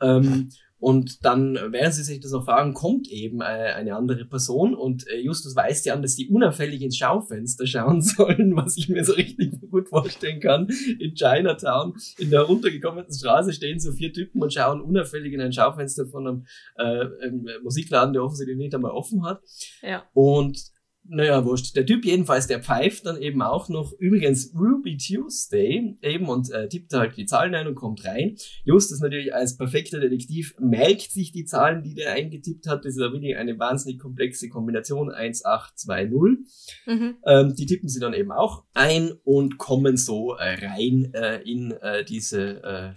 Ähm, 0.00 0.50
und 0.86 1.24
dann, 1.24 1.58
während 1.72 1.94
sie 1.94 2.04
sich 2.04 2.20
das 2.20 2.30
noch 2.30 2.44
fragen, 2.44 2.72
kommt 2.72 3.08
eben 3.08 3.40
äh, 3.40 3.44
eine 3.44 3.96
andere 3.96 4.24
Person 4.24 4.72
und 4.72 5.04
äh, 5.08 5.18
Justus 5.18 5.56
weist 5.56 5.84
ja 5.84 5.94
an, 5.94 6.00
dass 6.00 6.14
die 6.14 6.28
unauffällig 6.28 6.80
ins 6.80 6.96
Schaufenster 6.96 7.66
schauen 7.66 8.00
sollen, 8.02 8.54
was 8.54 8.76
ich 8.76 8.88
mir 8.88 9.04
so 9.04 9.14
richtig 9.14 9.68
gut 9.68 9.88
vorstellen 9.88 10.38
kann. 10.38 10.68
In 11.00 11.16
Chinatown, 11.16 11.94
in 12.18 12.30
der 12.30 12.42
runtergekommenen 12.42 13.12
Straße 13.12 13.52
stehen 13.52 13.80
so 13.80 13.90
vier 13.90 14.12
Typen 14.12 14.40
und 14.40 14.54
schauen 14.54 14.80
unauffällig 14.80 15.32
in 15.32 15.40
ein 15.40 15.52
Schaufenster 15.52 16.06
von 16.06 16.28
einem, 16.28 16.46
äh, 16.76 17.24
einem 17.24 17.48
Musikladen, 17.64 18.12
der 18.12 18.22
offensichtlich 18.22 18.56
nicht 18.56 18.72
einmal 18.72 18.92
offen 18.92 19.24
hat. 19.24 19.42
Ja. 19.82 20.04
Und 20.14 20.70
naja, 21.08 21.44
wurscht. 21.44 21.76
Der 21.76 21.86
Typ 21.86 22.04
jedenfalls, 22.04 22.46
der 22.46 22.62
pfeift 22.62 23.06
dann 23.06 23.20
eben 23.20 23.42
auch 23.42 23.68
noch, 23.68 23.92
übrigens 23.98 24.52
Ruby 24.54 24.96
Tuesday 24.96 25.96
eben 26.02 26.28
und 26.28 26.50
äh, 26.50 26.68
tippt 26.68 26.92
halt 26.92 27.16
die 27.16 27.26
Zahlen 27.26 27.54
ein 27.54 27.66
und 27.66 27.74
kommt 27.74 28.04
rein. 28.04 28.36
Justus 28.64 29.00
natürlich 29.00 29.34
als 29.34 29.56
perfekter 29.56 30.00
Detektiv 30.00 30.54
merkt 30.58 31.12
sich 31.12 31.32
die 31.32 31.44
Zahlen, 31.44 31.82
die 31.82 31.94
der 31.94 32.12
eingetippt 32.12 32.66
hat. 32.66 32.84
Das 32.84 32.94
ist 32.94 33.00
ja 33.00 33.12
wirklich 33.12 33.36
eine 33.36 33.58
wahnsinnig 33.58 33.98
komplexe 33.98 34.48
Kombination 34.48 35.10
1820. 35.10 36.46
Mhm. 36.86 37.16
Ähm, 37.24 37.54
die 37.54 37.66
tippen 37.66 37.88
sie 37.88 38.00
dann 38.00 38.14
eben 38.14 38.32
auch 38.32 38.64
ein 38.74 39.12
und 39.24 39.58
kommen 39.58 39.96
so 39.96 40.34
äh, 40.34 40.66
rein 40.66 41.12
äh, 41.14 41.40
in 41.42 41.72
äh, 41.72 42.04
diese, 42.04 42.62
äh, 42.62 42.92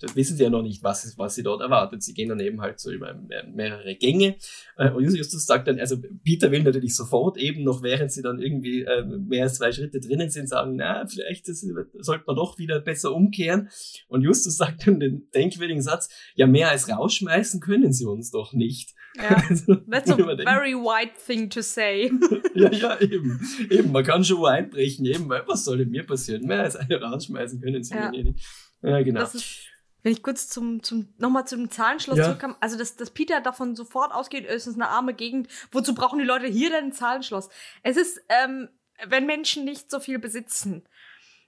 das 0.00 0.16
wissen 0.16 0.36
sie 0.36 0.42
ja 0.42 0.50
noch 0.50 0.62
nicht, 0.62 0.82
was, 0.82 1.16
was 1.16 1.34
sie 1.34 1.42
dort 1.42 1.60
erwartet. 1.60 2.02
Sie 2.02 2.14
gehen 2.14 2.28
dann 2.28 2.40
eben 2.40 2.60
halt 2.60 2.80
so 2.80 2.90
über 2.90 3.14
mehrere 3.52 3.94
Gänge. 3.94 4.36
Äh, 4.76 4.90
und 4.90 5.04
Justus 5.04 5.46
sagt 5.46 5.68
dann, 5.68 5.78
also 5.78 5.96
Peter 6.24 6.50
will 6.50 6.62
natürlich 6.62 6.94
sofort 6.94 7.35
eben 7.38 7.64
noch, 7.64 7.82
während 7.82 8.12
sie 8.12 8.22
dann 8.22 8.40
irgendwie 8.40 8.82
äh, 8.82 9.04
mehr 9.04 9.44
als 9.44 9.56
zwei 9.56 9.72
Schritte 9.72 10.00
drinnen 10.00 10.30
sind, 10.30 10.48
sagen, 10.48 10.76
na, 10.76 11.06
vielleicht 11.06 11.48
das, 11.48 11.66
sollte 11.98 12.24
man 12.26 12.36
doch 12.36 12.58
wieder 12.58 12.80
besser 12.80 13.14
umkehren. 13.14 13.68
Und 14.08 14.22
Justus 14.22 14.56
sagt 14.56 14.86
dann 14.86 15.00
den 15.00 15.28
denkwürdigen 15.34 15.82
Satz, 15.82 16.08
ja, 16.34 16.46
mehr 16.46 16.70
als 16.70 16.88
rausschmeißen 16.88 17.60
können 17.60 17.92
sie 17.92 18.06
uns 18.06 18.30
doch 18.30 18.52
nicht. 18.52 18.94
Ja, 19.16 19.42
also, 19.48 19.76
that's 19.90 20.10
a 20.10 20.16
very 20.16 20.74
white 20.74 21.14
thing 21.26 21.48
to 21.50 21.62
say. 21.62 22.10
ja, 22.54 22.70
ja, 22.72 23.00
eben. 23.00 23.40
Eben, 23.70 23.92
man 23.92 24.04
kann 24.04 24.24
schon 24.24 24.44
einbrechen, 24.44 25.06
eben, 25.06 25.28
weil 25.28 25.42
was 25.46 25.64
soll 25.64 25.78
denn 25.78 25.90
mir 25.90 26.04
passieren? 26.04 26.46
Mehr 26.46 26.62
als 26.62 26.76
eine 26.76 27.00
rausschmeißen 27.00 27.60
können 27.60 27.82
sie 27.82 27.94
ja. 27.94 28.10
nicht. 28.10 28.44
Ja, 28.82 29.02
genau. 29.02 29.20
Das 29.20 29.34
ist 29.34 29.68
wenn 30.06 30.12
ich 30.12 30.22
kurz 30.22 30.48
zum, 30.48 30.84
zum 30.84 31.12
nochmal 31.18 31.48
zum 31.48 31.68
Zahlenschloss 31.68 32.18
ja. 32.18 32.24
zurückkomme, 32.26 32.54
also 32.60 32.78
dass, 32.78 32.94
dass 32.94 33.10
Peter 33.10 33.40
davon 33.40 33.74
sofort 33.74 34.12
ausgeht, 34.14 34.46
es 34.46 34.68
ist 34.68 34.76
eine 34.76 34.86
arme 34.86 35.14
Gegend, 35.14 35.48
wozu 35.72 35.96
brauchen 35.96 36.20
die 36.20 36.24
Leute 36.24 36.46
hier 36.46 36.70
denn 36.70 36.84
ein 36.84 36.92
Zahlenschloss? 36.92 37.48
Es 37.82 37.96
ist, 37.96 38.20
ähm, 38.28 38.68
wenn 39.04 39.26
Menschen 39.26 39.64
nicht 39.64 39.90
so 39.90 39.98
viel 39.98 40.20
besitzen, 40.20 40.88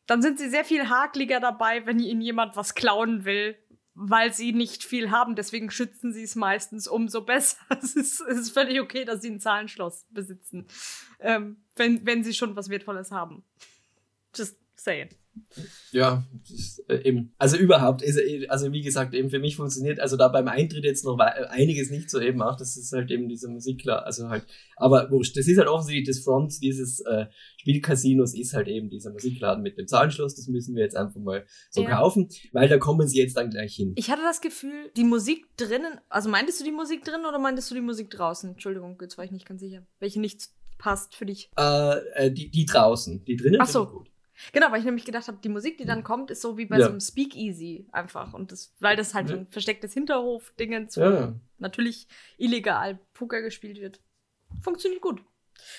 dann 0.09 0.23
sind 0.23 0.41
sie 0.41 0.51
sehr 0.51 0.65
viel 0.65 0.89
hakliger 0.89 1.39
dabei, 1.39 1.87
wenn 1.87 2.01
ihnen 2.01 2.21
jemand 2.21 2.57
was 2.57 2.75
klauen 2.75 3.25
will, 3.25 3.57
weil 3.95 4.33
sie 4.35 4.53
nicht 4.53 4.83
viel 4.83 5.13
haben. 5.13 5.37
Deswegen 5.37 5.71
schützen 5.71 6.13
sie 6.13 6.25
es 6.25 6.35
meistens 6.35 6.89
umso 6.89 7.21
besser. 7.25 7.59
Es 7.81 7.95
ist, 7.95 8.21
es 8.23 8.39
ist 8.39 8.51
völlig 8.51 8.81
okay, 8.81 9.05
dass 9.05 9.23
sie 9.23 9.31
ein 9.31 9.39
Zahlenschloss 9.39 10.05
besitzen, 10.11 10.67
ähm, 11.21 11.63
wenn, 11.77 12.05
wenn 12.05 12.25
sie 12.25 12.35
schon 12.35 12.57
was 12.57 12.69
Wertvolles 12.71 13.13
haben. 13.13 13.45
Just 14.35 14.59
saying. 14.75 15.11
Ja, 15.93 16.25
äh, 16.89 17.09
eben. 17.09 17.35
Also 17.39 17.57
überhaupt, 17.57 18.03
ist, 18.03 18.19
also 18.49 18.73
wie 18.73 18.83
gesagt, 18.83 19.15
eben 19.15 19.31
für 19.31 19.39
mich 19.39 19.57
funktioniert, 19.57 20.01
also 20.01 20.17
da 20.17 20.29
beim 20.29 20.49
Eintritt 20.49 20.85
jetzt 20.85 21.05
noch 21.05 21.19
einiges 21.19 21.91
nicht 21.91 22.11
so 22.11 22.21
eben 22.21 22.43
auch, 22.43 22.57
das 22.57 22.77
ist 22.77 22.93
halt 22.93 23.11
eben 23.11 23.29
diese 23.29 23.49
Musik 23.49 23.81
klar, 23.81 24.05
also 24.05 24.29
halt, 24.29 24.45
aber 24.77 25.11
wurscht, 25.11 25.37
das 25.37 25.47
ist 25.47 25.59
halt 25.59 25.69
offensichtlich 25.69 26.07
das 26.07 26.25
Front 26.25 26.63
dieses 26.63 27.01
äh, 27.01 27.27
Spielcasinos 27.59 28.35
ist 28.35 28.55
halt 28.55 28.69
eben 28.69 28.91
dieser 28.91 29.13
Musikladen 29.13 29.63
mit 29.63 29.79
dem 29.79 29.87
Zahlenschloss, 29.87 30.35
das 30.35 30.47
müssen 30.49 30.75
wir 30.75 30.83
jetzt 30.83 30.97
einfach 30.97 31.21
mal 31.21 31.45
so 31.71 31.83
ja. 31.83 31.91
kaufen, 31.91 32.29
weil 32.53 32.69
da 32.69 32.79
kommen 32.79 33.07
sie 33.09 33.19
jetzt 33.19 33.37
dann 33.37 33.51
gleich 33.51 33.75
hin. 33.75 33.95
Ich 33.97 34.11
hatte 34.11 34.23
das 34.23 34.41
Gefühl, 34.41 34.91
die 34.97 35.05
Musik 35.05 35.47
drinnen, 35.57 36.01
also 36.09 36.29
meintest 36.29 36.61
du 36.61 36.65
die 36.65 36.73
Musik 36.73 37.05
drinnen 37.05 37.27
oder 37.27 37.39
meintest 37.39 37.71
du 37.71 37.75
die 37.75 37.81
Musik 37.81 38.11
draußen? 38.11 38.51
Entschuldigung, 38.51 38.99
jetzt 39.01 39.19
war 39.19 39.25
ich 39.25 39.31
nicht 39.31 39.47
ganz 39.47 39.61
sicher. 39.61 39.87
Welche 39.99 40.21
nicht 40.21 40.49
passt 40.79 41.15
für 41.15 41.27
dich? 41.27 41.51
Äh, 41.59 41.99
äh, 42.15 42.31
die, 42.31 42.51
die 42.51 42.65
draußen. 42.65 43.25
Die 43.25 43.37
drinnen 43.37 43.61
Ach 43.61 43.69
so. 43.69 43.87
gut. 43.87 44.11
Genau, 44.53 44.71
weil 44.71 44.81
ich 44.81 44.85
nämlich 44.85 45.05
gedacht 45.05 45.29
habe, 45.29 45.39
die 45.43 45.49
Musik, 45.49 45.79
die 45.79 45.85
dann 45.85 46.05
kommt, 46.05 46.31
ist 46.31 46.43
so 46.43 46.57
wie 46.57 46.67
bei 46.67 46.79
ja. 46.79 46.85
so 46.85 46.91
einem 46.91 47.01
Speakeasy 47.01 47.87
einfach. 47.93 48.35
Und 48.35 48.53
das, 48.53 48.75
weil 48.81 48.97
das 48.97 49.15
halt 49.15 49.29
ja. 49.29 49.37
so 49.37 49.41
ein 49.41 49.47
verstecktes 49.49 49.93
Hinterhof-Dingens, 49.95 50.97
ja. 50.97 51.35
natürlich 51.59 52.07
illegal 52.37 52.99
Poker 53.15 53.43
gespielt 53.43 53.81
wird. 53.81 54.01
Funktioniert 54.63 55.03
gut. 55.03 55.23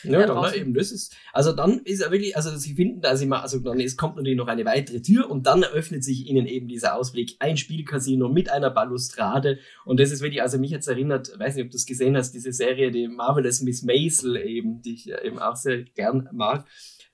Ja, 0.03 0.25
dann, 0.25 0.41
ne, 0.41 0.55
eben, 0.55 0.73
das 0.73 0.91
ist, 0.91 1.15
also 1.33 1.51
dann 1.51 1.79
ist 1.79 2.01
er 2.01 2.11
wirklich, 2.11 2.35
also 2.35 2.55
sie 2.55 2.75
finden, 2.75 3.05
also, 3.05 3.23
immer, 3.23 3.41
also 3.41 3.59
dann 3.59 3.79
es 3.79 3.97
kommt 3.97 4.15
natürlich 4.15 4.37
noch 4.37 4.47
eine 4.47 4.65
weitere 4.65 5.01
Tür 5.01 5.29
und 5.29 5.45
dann 5.45 5.63
eröffnet 5.63 6.03
sich 6.03 6.27
ihnen 6.27 6.45
eben 6.47 6.67
dieser 6.67 6.95
Ausblick, 6.95 7.35
ein 7.39 7.57
Spielcasino 7.57 8.29
mit 8.29 8.49
einer 8.49 8.69
Balustrade 8.69 9.59
und 9.85 9.99
das 9.99 10.11
ist 10.11 10.21
wirklich, 10.21 10.41
also 10.41 10.57
mich 10.57 10.71
jetzt 10.71 10.87
erinnert, 10.87 11.37
weiß 11.37 11.55
nicht, 11.55 11.65
ob 11.65 11.71
du 11.71 11.77
es 11.77 11.85
gesehen 11.85 12.15
hast, 12.15 12.31
diese 12.31 12.51
Serie, 12.51 12.91
die 12.91 13.07
Marvelous 13.07 13.61
Miss 13.61 13.83
Maisel 13.83 14.37
eben, 14.37 14.81
die 14.81 14.93
ich 14.93 15.11
eben 15.11 15.39
auch 15.39 15.55
sehr 15.55 15.83
gern 15.83 16.29
mag. 16.31 16.65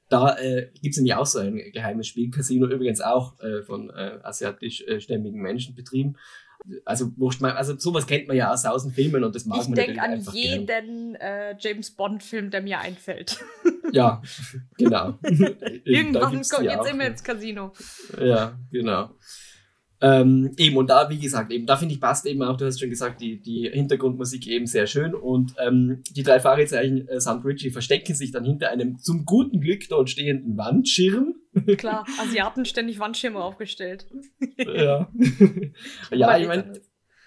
Da 0.09 0.37
äh, 0.37 0.69
gibt 0.81 0.93
es 0.93 0.97
nämlich 0.97 1.15
auch 1.15 1.25
so 1.25 1.39
ein 1.39 1.55
geheimes 1.73 2.07
Spielcasino, 2.07 2.67
übrigens 2.67 3.01
auch 3.01 3.39
äh, 3.39 3.63
von 3.63 3.89
äh, 3.89 4.19
asiatisch-stämmigen 4.23 5.39
äh, 5.39 5.43
Menschen 5.43 5.75
betrieben 5.75 6.15
also, 6.83 7.11
also 7.41 7.77
sowas 7.77 8.07
kennt 8.07 8.27
man 8.27 8.37
ja 8.37 8.51
aus 8.51 8.63
tausend 8.63 8.95
Filmen 8.95 9.23
und 9.23 9.35
das 9.35 9.45
mag 9.45 9.61
ich 9.61 9.67
man 9.67 9.75
denk 9.75 9.99
einfach 9.99 10.33
Ich 10.33 10.41
denke 10.41 10.73
an 10.73 10.85
jeden 10.85 11.15
äh, 11.15 11.55
James 11.59 11.91
Bond-Film, 11.91 12.49
der 12.49 12.61
mir 12.61 12.79
einfällt. 12.79 13.43
Ja, 13.91 14.21
genau. 14.77 15.17
Irgendwann 15.83 16.31
geht's 16.31 16.89
immer 16.89 17.05
ins 17.05 17.23
Casino. 17.23 17.71
Ja, 18.19 18.57
genau. 18.71 19.11
Ähm, 20.01 20.51
eben, 20.57 20.75
und 20.77 20.89
da, 20.89 21.09
wie 21.09 21.19
gesagt, 21.19 21.51
eben, 21.51 21.65
da 21.65 21.77
finde 21.77 21.93
ich, 21.93 22.01
passt 22.01 22.25
eben 22.25 22.43
auch, 22.43 22.57
du 22.57 22.65
hast 22.65 22.79
schon 22.79 22.89
gesagt, 22.89 23.21
die, 23.21 23.39
die 23.39 23.69
Hintergrundmusik 23.71 24.47
eben 24.47 24.67
sehr 24.67 24.87
schön 24.87 25.15
und 25.15 25.53
ähm, 25.57 26.03
die 26.11 26.23
drei 26.23 26.39
Fragezeichen 26.39 27.07
äh, 27.07 27.21
St. 27.21 27.43
Ritchie 27.43 27.71
verstecken 27.71 28.13
sich 28.13 28.31
dann 28.31 28.43
hinter 28.43 28.69
einem 28.69 28.99
zum 28.99 29.25
guten 29.25 29.61
Glück 29.61 29.87
dort 29.87 30.09
stehenden 30.09 30.57
Wandschirm. 30.57 31.35
Klar, 31.77 32.05
Asiaten 32.21 32.65
ständig 32.65 32.99
Wandschirme 32.99 33.39
aufgestellt. 33.39 34.07
ja. 34.57 35.09
ja, 36.11 36.37
ich 36.37 36.47
meine, 36.47 36.73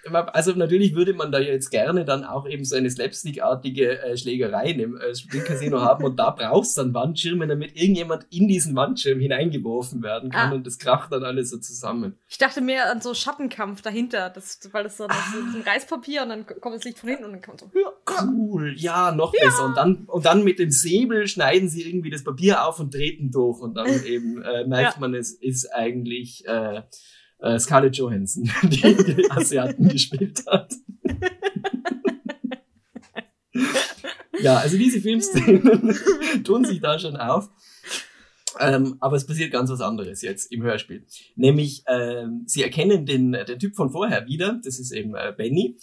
also 0.04 0.52
natürlich 0.52 0.94
würde 0.94 1.12
man 1.12 1.32
da 1.32 1.38
jetzt 1.38 1.70
gerne 1.70 2.04
dann 2.04 2.24
auch 2.24 2.48
eben 2.48 2.64
so 2.64 2.76
eine 2.76 2.90
slapstickartige 2.90 4.00
äh, 4.00 4.16
Schlägerei 4.16 4.70
im 4.70 4.96
äh, 4.96 5.14
Spielcasino 5.14 5.80
haben 5.80 6.04
und 6.04 6.16
da 6.18 6.30
brauchst 6.38 6.76
du 6.76 6.82
dann 6.82 6.94
Wandschirme, 6.94 7.46
damit 7.46 7.76
irgendjemand 7.76 8.26
in 8.30 8.48
diesen 8.48 8.74
Wandschirm 8.76 9.20
hineingeworfen 9.20 10.02
werden 10.02 10.30
kann 10.30 10.52
ah. 10.52 10.54
und 10.54 10.66
das 10.66 10.78
kracht 10.78 11.12
dann 11.12 11.24
alles 11.24 11.50
so 11.50 11.58
zusammen. 11.58 12.18
Ich 12.28 12.38
dachte 12.38 12.60
mehr 12.60 12.90
an 12.90 13.00
so 13.00 13.14
Schattenkampf 13.14 13.82
dahinter, 13.82 14.30
das, 14.30 14.60
weil 14.72 14.84
das 14.84 14.96
so 14.96 15.04
ah. 15.04 15.14
so 15.32 15.58
ein 15.58 15.62
Reispapier 15.62 16.22
und 16.22 16.28
dann 16.30 16.46
kommt 16.46 16.76
das 16.76 16.84
Licht 16.84 16.98
von 16.98 17.08
hinten 17.08 17.24
und 17.24 17.32
dann 17.32 17.42
kommt 17.42 17.60
so. 17.60 17.70
Cool, 18.20 18.74
ja, 18.76 19.12
noch 19.12 19.34
ja. 19.34 19.44
besser. 19.44 19.66
Und 19.66 19.76
dann, 19.76 20.04
und 20.06 20.24
dann 20.24 20.42
mit 20.42 20.58
dem 20.58 20.70
Säbel 20.70 21.28
schneiden 21.28 21.68
sie 21.68 21.82
irgendwie 21.82 22.10
das 22.10 22.24
Papier 22.24 22.66
auf 22.66 22.80
und 22.80 22.92
treten 22.92 23.30
durch 23.30 23.60
und 23.60 23.74
dann 23.74 24.04
eben 24.04 24.42
äh, 24.42 24.66
merkt 24.66 24.94
ja. 24.94 25.00
man, 25.00 25.14
es 25.14 25.32
ist 25.32 25.66
eigentlich 25.72 26.44
äh, 26.46 26.82
äh, 27.40 27.58
Scarlett 27.58 27.96
Johansson, 27.96 28.50
die 28.62 28.80
die 28.80 29.30
Asiaten 29.30 29.88
gespielt 29.88 30.44
hat. 30.46 30.72
ja, 34.40 34.56
also 34.56 34.76
diese 34.76 35.00
Filmszenen 35.00 35.96
tun 36.44 36.64
sich 36.64 36.80
da 36.80 36.98
schon 36.98 37.16
auf. 37.16 37.48
Ähm, 38.60 38.96
aber 39.00 39.16
es 39.16 39.26
passiert 39.26 39.52
ganz 39.52 39.70
was 39.70 39.80
anderes 39.80 40.22
jetzt 40.22 40.50
im 40.50 40.62
Hörspiel. 40.62 41.06
Nämlich, 41.36 41.84
ähm, 41.86 42.42
sie 42.46 42.62
erkennen 42.62 43.06
den, 43.06 43.32
den 43.32 43.58
Typ 43.58 43.76
von 43.76 43.90
vorher 43.90 44.26
wieder, 44.26 44.60
das 44.64 44.80
ist 44.80 44.90
eben 44.90 45.14
äh, 45.14 45.32
Benny 45.36 45.78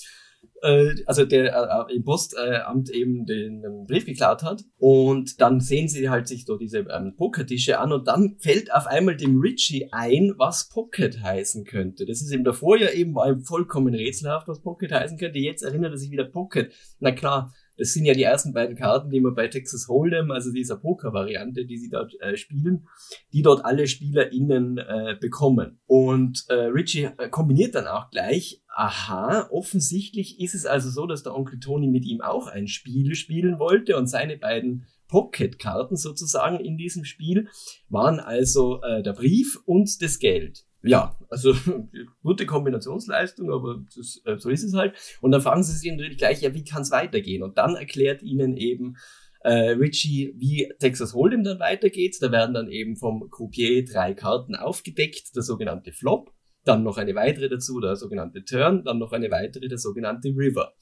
äh, 0.61 0.95
also 1.05 1.25
der 1.25 1.87
äh, 1.89 1.95
im 1.95 2.03
Postamt 2.03 2.89
eben 2.89 3.25
den, 3.25 3.61
den, 3.61 3.85
Brief 3.85 4.05
geklaut 4.05 4.43
hat. 4.43 4.63
Und 4.77 5.39
dann 5.41 5.59
sehen 5.59 5.87
sie 5.87 6.09
halt 6.09 6.27
sich 6.27 6.45
da 6.45 6.55
diese 6.57 6.79
ähm, 6.79 7.15
Pokertische 7.15 7.79
an 7.79 7.91
und 7.91 8.07
dann 8.07 8.37
fällt 8.39 8.73
auf 8.73 8.87
einmal 8.87 9.15
dem 9.15 9.39
Richie 9.39 9.89
ein, 9.91 10.33
was 10.37 10.69
Pocket 10.69 11.21
heißen 11.21 11.65
könnte. 11.65 12.05
Das 12.05 12.21
ist 12.21 12.31
eben 12.31 12.43
davor 12.43 12.77
ja 12.77 12.89
eben 12.91 13.15
war 13.15 13.37
vollkommen 13.39 13.93
rätselhaft, 13.93 14.47
was 14.47 14.61
Pocket 14.61 14.91
heißen 14.91 15.17
könnte. 15.17 15.39
Jetzt 15.39 15.63
erinnert 15.63 15.91
er 15.91 15.97
sich 15.97 16.11
wieder 16.11 16.25
Pocket. 16.25 16.73
Na 16.99 17.11
klar, 17.11 17.53
das 17.77 17.93
sind 17.93 18.05
ja 18.05 18.13
die 18.13 18.23
ersten 18.23 18.53
beiden 18.53 18.75
Karten, 18.75 19.09
die 19.09 19.19
man 19.19 19.35
bei 19.35 19.47
Texas 19.47 19.87
Hold'em, 19.87 20.31
also 20.31 20.51
dieser 20.51 20.77
Poker-Variante, 20.77 21.65
die 21.65 21.77
sie 21.77 21.89
dort 21.89 22.13
äh, 22.21 22.37
spielen, 22.37 22.87
die 23.33 23.41
dort 23.41 23.65
alle 23.65 23.87
SpielerInnen 23.87 24.77
äh, 24.77 25.17
bekommen. 25.19 25.79
Und 25.85 26.45
äh, 26.49 26.53
Richie 26.53 27.09
äh, 27.17 27.29
kombiniert 27.29 27.75
dann 27.75 27.87
auch 27.87 28.09
gleich, 28.09 28.61
aha, 28.67 29.47
offensichtlich 29.51 30.39
ist 30.39 30.55
es 30.55 30.65
also 30.65 30.89
so, 30.89 31.05
dass 31.05 31.23
der 31.23 31.35
Onkel 31.35 31.59
Tony 31.59 31.87
mit 31.87 32.05
ihm 32.05 32.21
auch 32.21 32.47
ein 32.47 32.67
Spiel 32.67 33.15
spielen 33.15 33.59
wollte 33.59 33.97
und 33.97 34.07
seine 34.07 34.37
beiden 34.37 34.85
Pocket-Karten 35.07 35.95
sozusagen 35.95 36.59
in 36.59 36.77
diesem 36.77 37.05
Spiel 37.05 37.47
waren 37.89 38.19
also 38.19 38.81
äh, 38.81 39.03
der 39.03 39.13
Brief 39.13 39.59
und 39.65 40.01
das 40.01 40.19
Geld 40.19 40.65
ja, 40.85 41.17
also 41.29 41.53
gute 42.23 42.45
Kombinationsleistung, 42.45 43.51
aber 43.51 43.83
das, 43.95 44.21
äh, 44.25 44.37
so 44.37 44.49
ist 44.49 44.63
es 44.63 44.73
halt. 44.73 44.95
Und 45.21 45.31
dann 45.31 45.41
fragen 45.41 45.63
sie 45.63 45.73
sich 45.73 45.91
natürlich 45.91 46.17
gleich, 46.17 46.41
ja, 46.41 46.53
wie 46.53 46.63
kann 46.63 46.83
es 46.83 46.91
weitergehen? 46.91 47.43
Und 47.43 47.57
dann 47.57 47.75
erklärt 47.75 48.21
ihnen 48.21 48.57
eben 48.57 48.97
äh, 49.41 49.71
Richie, 49.71 50.33
wie 50.37 50.71
Texas 50.79 51.13
Hold'em 51.13 51.43
dann 51.43 51.59
weitergeht. 51.59 52.17
Da 52.19 52.31
werden 52.31 52.53
dann 52.53 52.69
eben 52.69 52.95
vom 52.95 53.29
Croupier 53.29 53.85
drei 53.85 54.13
Karten 54.13 54.55
aufgedeckt, 54.55 55.35
der 55.35 55.43
sogenannte 55.43 55.91
Flop, 55.91 56.31
dann 56.63 56.83
noch 56.83 56.97
eine 56.97 57.15
weitere 57.15 57.49
dazu, 57.49 57.79
der 57.79 57.95
sogenannte 57.95 58.43
Turn, 58.43 58.83
dann 58.83 58.97
noch 58.97 59.11
eine 59.11 59.29
weitere, 59.29 59.67
der 59.67 59.77
sogenannte 59.77 60.29
River. 60.29 60.73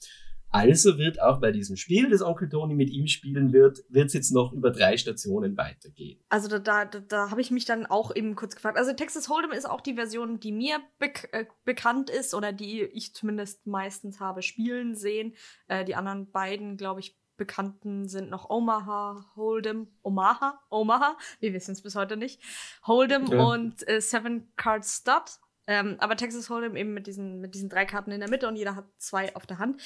Also 0.54 0.98
wird 0.98 1.20
auch 1.20 1.40
bei 1.40 1.50
diesem 1.50 1.76
Spiel, 1.76 2.08
das 2.08 2.22
Onkel 2.22 2.48
Tony 2.48 2.74
mit 2.74 2.88
ihm 2.88 3.08
spielen 3.08 3.52
wird, 3.52 3.84
wird 3.88 4.06
es 4.06 4.12
jetzt 4.12 4.30
noch 4.30 4.52
über 4.52 4.70
drei 4.70 4.96
Stationen 4.96 5.56
weitergehen. 5.56 6.20
Also 6.28 6.48
da, 6.48 6.60
da, 6.60 6.84
da, 6.84 7.00
da 7.00 7.30
habe 7.30 7.40
ich 7.40 7.50
mich 7.50 7.64
dann 7.64 7.86
auch 7.86 8.14
eben 8.14 8.36
kurz 8.36 8.54
gefragt. 8.54 8.78
Also 8.78 8.92
Texas 8.92 9.28
Hold'em 9.28 9.52
ist 9.52 9.68
auch 9.68 9.80
die 9.80 9.94
Version, 9.94 10.38
die 10.38 10.52
mir 10.52 10.78
bek 11.00 11.28
äh, 11.32 11.46
bekannt 11.64 12.08
ist 12.08 12.34
oder 12.34 12.52
die 12.52 12.82
ich 12.82 13.14
zumindest 13.14 13.66
meistens 13.66 14.20
habe 14.20 14.42
spielen 14.42 14.94
sehen. 14.94 15.34
Äh, 15.66 15.84
die 15.84 15.96
anderen 15.96 16.30
beiden, 16.30 16.76
glaube 16.76 17.00
ich, 17.00 17.18
bekannten 17.36 18.08
sind 18.08 18.30
noch 18.30 18.48
Omaha 18.48 19.32
Hold'em, 19.36 19.88
Omaha, 20.02 20.60
Omaha, 20.70 21.16
wir 21.40 21.52
wissen 21.52 21.72
es 21.72 21.82
bis 21.82 21.96
heute 21.96 22.16
nicht, 22.16 22.40
Hold'em 22.86 23.26
okay. 23.26 23.38
und 23.38 23.88
äh, 23.88 24.00
Seven 24.00 24.52
Card 24.56 24.84
Stud. 24.84 25.40
Ähm, 25.66 25.96
aber 25.98 26.16
Texas 26.16 26.50
Hold'em 26.50 26.76
eben 26.76 26.92
mit 26.92 27.06
diesen, 27.06 27.40
mit 27.40 27.54
diesen 27.54 27.70
drei 27.70 27.86
Karten 27.86 28.10
in 28.10 28.20
der 28.20 28.28
Mitte 28.28 28.48
und 28.48 28.56
jeder 28.56 28.76
hat 28.76 28.84
zwei 28.98 29.34
auf 29.34 29.46
der 29.46 29.58
Hand. 29.58 29.80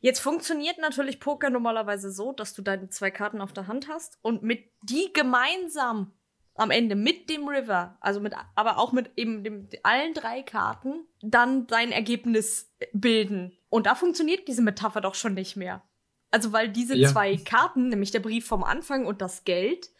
Jetzt 0.00 0.20
funktioniert 0.20 0.78
natürlich 0.78 1.20
Poker 1.20 1.48
normalerweise 1.48 2.10
so, 2.10 2.32
dass 2.32 2.52
du 2.52 2.60
deine 2.60 2.90
zwei 2.90 3.10
Karten 3.10 3.40
auf 3.40 3.52
der 3.52 3.66
Hand 3.66 3.88
hast 3.88 4.18
und 4.20 4.42
mit 4.42 4.64
die 4.82 5.10
gemeinsam 5.12 6.12
am 6.54 6.70
Ende 6.70 6.96
mit 6.96 7.30
dem 7.30 7.48
River, 7.48 7.96
also 8.00 8.20
mit, 8.20 8.34
aber 8.54 8.78
auch 8.78 8.92
mit 8.92 9.10
eben 9.16 9.42
dem, 9.42 9.68
allen 9.82 10.12
drei 10.12 10.42
Karten, 10.42 11.06
dann 11.22 11.66
dein 11.66 11.92
Ergebnis 11.92 12.70
bilden. 12.92 13.56
Und 13.70 13.86
da 13.86 13.94
funktioniert 13.94 14.46
diese 14.48 14.60
Metapher 14.60 15.00
doch 15.00 15.14
schon 15.14 15.34
nicht 15.34 15.56
mehr. 15.56 15.82
Also, 16.30 16.52
weil 16.52 16.68
diese 16.68 16.96
ja. 16.96 17.08
zwei 17.08 17.36
Karten, 17.36 17.88
nämlich 17.88 18.10
der 18.10 18.20
Brief 18.20 18.46
vom 18.46 18.64
Anfang 18.64 19.06
und 19.06 19.22
das 19.22 19.44
Geld, 19.44 19.90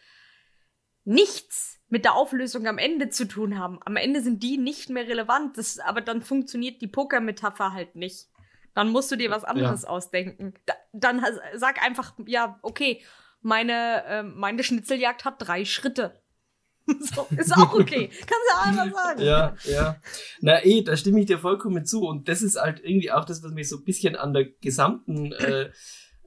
nichts 1.05 1.79
mit 1.93 2.05
der 2.05 2.15
Auflösung 2.15 2.65
am 2.65 2.79
Ende 2.79 3.09
zu 3.09 3.27
tun 3.27 3.59
haben. 3.59 3.77
Am 3.85 3.97
Ende 3.97 4.23
sind 4.23 4.41
die 4.41 4.57
nicht 4.57 4.89
mehr 4.89 5.07
relevant, 5.07 5.59
das, 5.59 5.77
aber 5.77 6.01
dann 6.01 6.23
funktioniert 6.23 6.81
die 6.81 6.87
Poker-Metapher 6.87 7.71
halt 7.71 7.95
nicht. 7.95 8.29
Dann 8.73 8.89
musst 8.89 9.11
du 9.11 9.15
dir 9.15 9.29
was 9.29 9.43
anderes 9.43 9.83
ja. 9.83 9.89
ausdenken. 9.89 10.55
Da, 10.65 10.73
dann 10.91 11.23
sag 11.53 11.85
einfach, 11.85 12.13
ja, 12.25 12.57
okay, 12.63 13.03
meine, 13.43 14.03
äh, 14.05 14.23
meine 14.23 14.63
Schnitzeljagd 14.63 15.23
hat 15.23 15.35
drei 15.37 15.65
Schritte. 15.65 16.19
so, 16.87 17.27
ist 17.37 17.55
auch 17.55 17.73
okay. 17.79 18.07
Kannst 18.07 18.31
du 18.31 18.63
einmal 18.63 18.91
sagen. 18.91 19.21
Ja, 19.21 19.55
ja. 19.65 19.97
Na 20.41 20.65
eh, 20.65 20.81
da 20.81 20.97
stimme 20.97 21.19
ich 21.19 21.27
dir 21.27 21.37
vollkommen 21.37 21.85
zu. 21.85 22.07
Und 22.07 22.27
das 22.27 22.41
ist 22.41 22.59
halt 22.59 22.83
irgendwie 22.83 23.11
auch 23.11 23.25
das, 23.25 23.43
was 23.43 23.51
mich 23.51 23.69
so 23.69 23.77
ein 23.77 23.83
bisschen 23.83 24.15
an 24.15 24.33
der 24.33 24.45
gesamten 24.45 25.31
äh, 25.31 25.69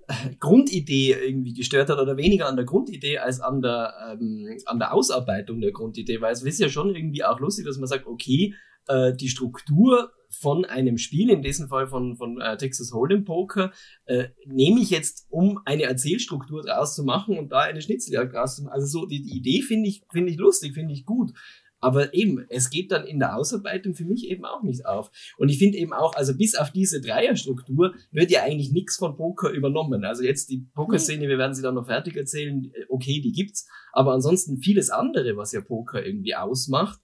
Grundidee 0.41 1.13
irgendwie 1.13 1.55
gestört 1.55 1.89
hat 1.89 1.99
oder 1.99 2.17
weniger 2.17 2.49
an 2.49 2.57
der 2.57 2.65
Grundidee 2.65 3.19
als 3.19 3.41
an 3.41 3.61
der, 3.61 3.95
ähm, 4.13 4.59
an 4.67 4.79
der 4.79 4.95
Ausarbeitung 4.95 5.61
der 5.61 5.73
Grundidee, 5.73 6.21
weil 6.21 6.33
es 6.33 6.43
ist 6.43 6.61
ja 6.61 6.69
schon 6.69 6.95
irgendwie 6.95 7.25
auch 7.25 7.41
lustig, 7.41 7.65
dass 7.67 7.79
man 7.79 7.89
sagt, 7.89 8.07
okay, 8.07 8.55
äh, 8.89 9.15
die 9.15 9.29
Struktur 9.29 10.13
von 10.29 10.65
einem 10.65 10.99
Spiel, 10.99 11.31
in 11.31 11.43
diesem 11.43 11.69
Fall 11.69 11.87
von, 11.87 12.17
von 12.17 12.41
äh, 12.41 12.57
Texas 12.57 12.93
Hold'em 12.93 13.25
Poker, 13.25 13.73
äh, 14.07 14.29
nehme 14.45 14.81
ich 14.81 14.91
jetzt, 14.91 15.27
um 15.31 15.61
eine 15.65 15.85
Erzählstruktur 15.85 16.63
draus 16.63 16.95
zu 16.95 17.05
machen 17.05 17.39
und 17.39 17.53
da 17.53 17.61
eine 17.61 17.81
Schnitzeljagd 17.81 18.35
draus 18.35 18.57
zu 18.57 18.65
machen. 18.65 18.73
Also 18.73 18.87
so 18.87 19.07
die, 19.07 19.23
die 19.23 19.37
Idee 19.37 19.63
finde 19.63 19.89
ich, 19.89 20.03
finde 20.11 20.31
ich 20.31 20.39
lustig, 20.39 20.75
finde 20.75 20.95
ich 20.95 21.05
gut. 21.05 21.33
Aber 21.81 22.15
eben, 22.15 22.47
es 22.49 22.71
geht 22.71 22.91
dann 22.91 23.07
in 23.07 23.19
der 23.19 23.37
Ausarbeitung 23.37 23.95
für 23.95 24.05
mich 24.05 24.29
eben 24.29 24.45
auch 24.45 24.63
nicht 24.63 24.87
auf. 24.87 25.11
Und 25.37 25.51
ich 25.51 25.59
finde 25.59 25.79
eben 25.79 25.93
auch, 25.93 26.15
also 26.15 26.37
bis 26.37 26.55
auf 26.55 26.71
diese 26.71 27.01
Dreierstruktur 27.01 27.95
wird 28.11 28.31
ja 28.31 28.43
eigentlich 28.43 28.73
nichts 28.73 28.97
von 28.97 29.17
Poker 29.17 29.51
übernommen. 29.51 30.05
Also 30.05 30.23
jetzt 30.23 30.49
die 30.49 30.67
Pokerszene, 30.75 31.29
wir 31.29 31.39
werden 31.39 31.55
sie 31.55 31.63
dann 31.63 31.75
noch 31.75 31.87
fertig 31.87 32.17
erzählen, 32.17 32.65
äh, 32.75 32.87
okay, 32.89 33.21
die 33.21 33.33
gibt's. 33.33 33.69
Aber 33.93 34.13
ansonsten 34.13 34.59
vieles 34.59 34.91
andere, 34.91 35.37
was 35.37 35.53
ja 35.53 35.61
Poker 35.61 36.05
irgendwie 36.05 36.35
ausmacht, 36.35 37.01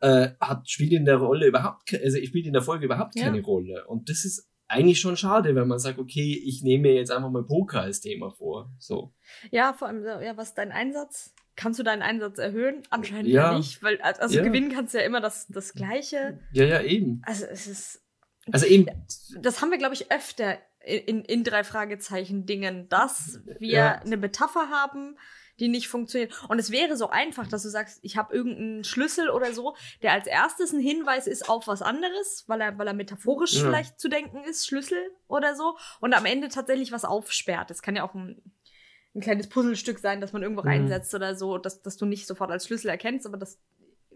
äh, 0.00 0.30
hat, 0.40 0.68
spielt 0.68 0.92
in 0.92 1.04
der 1.04 1.16
Rolle 1.16 1.46
überhaupt, 1.46 1.94
also 2.02 2.18
spielt 2.24 2.46
in 2.46 2.52
der 2.52 2.62
Folge 2.62 2.86
überhaupt 2.86 3.16
keine 3.16 3.38
ja. 3.38 3.44
Rolle. 3.44 3.86
Und 3.86 4.08
das 4.08 4.24
ist 4.24 4.50
eigentlich 4.68 5.00
schon 5.00 5.16
schade, 5.16 5.54
wenn 5.54 5.66
man 5.66 5.78
sagt, 5.78 5.98
okay, 5.98 6.40
ich 6.44 6.62
nehme 6.62 6.90
jetzt 6.90 7.10
einfach 7.10 7.30
mal 7.30 7.44
Poker 7.44 7.82
als 7.82 8.00
Thema 8.00 8.30
vor. 8.30 8.72
So. 8.78 9.12
Ja, 9.50 9.72
vor 9.72 9.88
allem, 9.88 10.04
ja, 10.04 10.36
was 10.36 10.50
ist 10.50 10.58
dein 10.58 10.70
Einsatz? 10.70 11.34
Kannst 11.60 11.78
du 11.78 11.82
deinen 11.82 12.00
Einsatz 12.00 12.38
erhöhen? 12.38 12.82
Anscheinend 12.88 13.28
ja, 13.28 13.54
nicht, 13.54 13.82
weil 13.82 14.00
also 14.00 14.34
ja. 14.34 14.42
gewinnen 14.42 14.72
kannst 14.72 14.94
du 14.94 14.98
ja 14.98 15.04
immer 15.04 15.20
das, 15.20 15.46
das 15.48 15.74
Gleiche. 15.74 16.38
Ja, 16.52 16.64
ja, 16.64 16.80
eben. 16.80 17.20
Also 17.26 17.44
es 17.44 17.66
ist. 17.66 18.02
Also 18.50 18.64
eben. 18.64 18.86
Das 19.38 19.60
haben 19.60 19.70
wir, 19.70 19.76
glaube 19.76 19.92
ich, 19.92 20.10
öfter 20.10 20.56
in, 20.82 21.22
in 21.22 21.44
drei 21.44 21.62
Fragezeichen 21.62 22.46
Dingen, 22.46 22.88
dass 22.88 23.40
wir 23.58 23.68
ja. 23.68 23.92
eine 23.96 24.16
Metapher 24.16 24.70
haben, 24.70 25.18
die 25.58 25.68
nicht 25.68 25.88
funktioniert. 25.88 26.32
Und 26.48 26.58
es 26.58 26.70
wäre 26.70 26.96
so 26.96 27.10
einfach, 27.10 27.46
dass 27.46 27.62
du 27.62 27.68
sagst, 27.68 27.98
ich 28.00 28.16
habe 28.16 28.34
irgendeinen 28.34 28.82
Schlüssel 28.82 29.28
oder 29.28 29.52
so, 29.52 29.76
der 30.00 30.12
als 30.12 30.26
erstes 30.26 30.72
ein 30.72 30.80
Hinweis 30.80 31.26
ist 31.26 31.46
auf 31.50 31.66
was 31.66 31.82
anderes, 31.82 32.44
weil 32.46 32.62
er, 32.62 32.78
weil 32.78 32.86
er 32.86 32.94
metaphorisch 32.94 33.52
ja. 33.52 33.64
vielleicht 33.64 34.00
zu 34.00 34.08
denken 34.08 34.42
ist, 34.44 34.66
Schlüssel 34.66 35.10
oder 35.28 35.54
so, 35.54 35.76
und 36.00 36.14
am 36.14 36.24
Ende 36.24 36.48
tatsächlich 36.48 36.90
was 36.90 37.04
aufsperrt. 37.04 37.68
Das 37.68 37.82
kann 37.82 37.96
ja 37.96 38.02
auch 38.02 38.14
ein, 38.14 38.40
ein 39.14 39.20
kleines 39.20 39.48
Puzzlestück 39.48 39.98
sein, 39.98 40.20
das 40.20 40.32
man 40.32 40.42
irgendwo 40.42 40.62
mhm. 40.62 40.68
reinsetzt 40.68 41.14
oder 41.14 41.34
so, 41.34 41.58
dass, 41.58 41.82
dass 41.82 41.96
du 41.96 42.06
nicht 42.06 42.26
sofort 42.26 42.50
als 42.50 42.66
Schlüssel 42.66 42.88
erkennst, 42.88 43.26
aber 43.26 43.36
das 43.36 43.58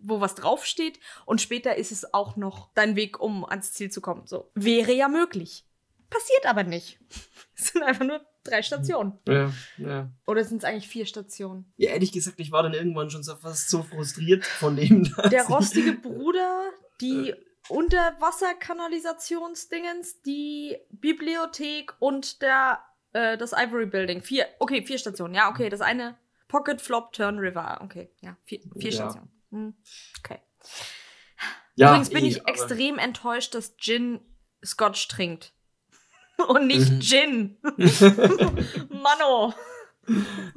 wo 0.07 0.21
was 0.21 0.35
draufsteht 0.35 1.01
und 1.25 1.41
später 1.41 1.77
ist 1.77 1.91
es 1.91 2.13
auch 2.13 2.37
noch 2.37 2.69
dein 2.75 2.95
Weg, 2.95 3.21
um 3.21 3.43
ans 3.45 3.73
Ziel 3.73 3.91
zu 3.91 4.03
kommen. 4.03 4.27
So 4.27 4.51
wäre 4.55 4.93
ja 4.93 5.09
möglich. 5.09 5.65
Passiert 6.11 6.47
aber 6.47 6.65
nicht. 6.65 6.99
Es 7.57 7.69
sind 7.69 7.85
einfach 7.85 8.05
nur 8.05 8.21
drei 8.43 8.63
Stationen. 8.63 9.17
Ja, 9.29 9.53
ja. 9.79 10.11
Oder 10.27 10.43
sind 10.43 10.59
es 10.59 10.65
eigentlich 10.65 10.89
vier 10.89 11.07
Stationen? 11.07 11.73
Ja, 11.77 11.91
ehrlich 11.91 12.11
gesagt, 12.11 12.41
ich 12.41 12.51
war 12.51 12.65
dann 12.65 12.75
irgendwann 12.75 13.09
schon 13.09 13.23
so 13.23 13.37
fast 13.37 13.71
so 13.71 13.85
frustriert 13.85 14.45
von 14.45 14.75
dem. 14.75 15.05
Der 15.31 15.47
rostige 15.47 15.93
Bruder, 15.93 16.65
die 17.01 17.31
äh. 17.31 17.37
Unterwasserkanalisationsdingens, 17.69 20.21
die 20.23 20.77
Bibliothek 20.91 21.95
und 22.01 22.43
der 22.43 22.81
äh, 23.15 23.39
das 23.39 23.53
Ivory 23.53 23.87
Building. 23.87 24.23
Vier, 24.23 24.47
okay, 24.59 24.83
vier 24.83 24.99
Stationen. 24.99 25.35
Ja, 25.35 25.49
okay, 25.49 25.71
das 25.71 25.81
eine 25.81 26.19
Pocket 26.49 26.81
Flop 26.81 27.13
Turn 27.13 27.39
River. 27.39 27.81
Okay, 27.83 28.11
ja, 28.21 28.37
vier, 28.45 28.61
vier 28.79 28.91
ja. 28.91 28.97
Stationen. 28.97 29.31
Hm. 29.51 29.75
Okay. 30.21 30.41
Ja, 31.77 31.89
Übrigens 31.89 32.11
bin 32.11 32.25
eh, 32.25 32.29
ich 32.29 32.47
extrem 32.47 32.99
enttäuscht, 32.99 33.55
dass 33.55 33.75
Jin 33.79 34.21
Scotch 34.65 35.09
trinkt. 35.09 35.53
Und 36.49 36.67
nicht 36.67 36.91
mhm. 36.91 37.01
Gin. 37.01 37.59
Mano 38.91 39.55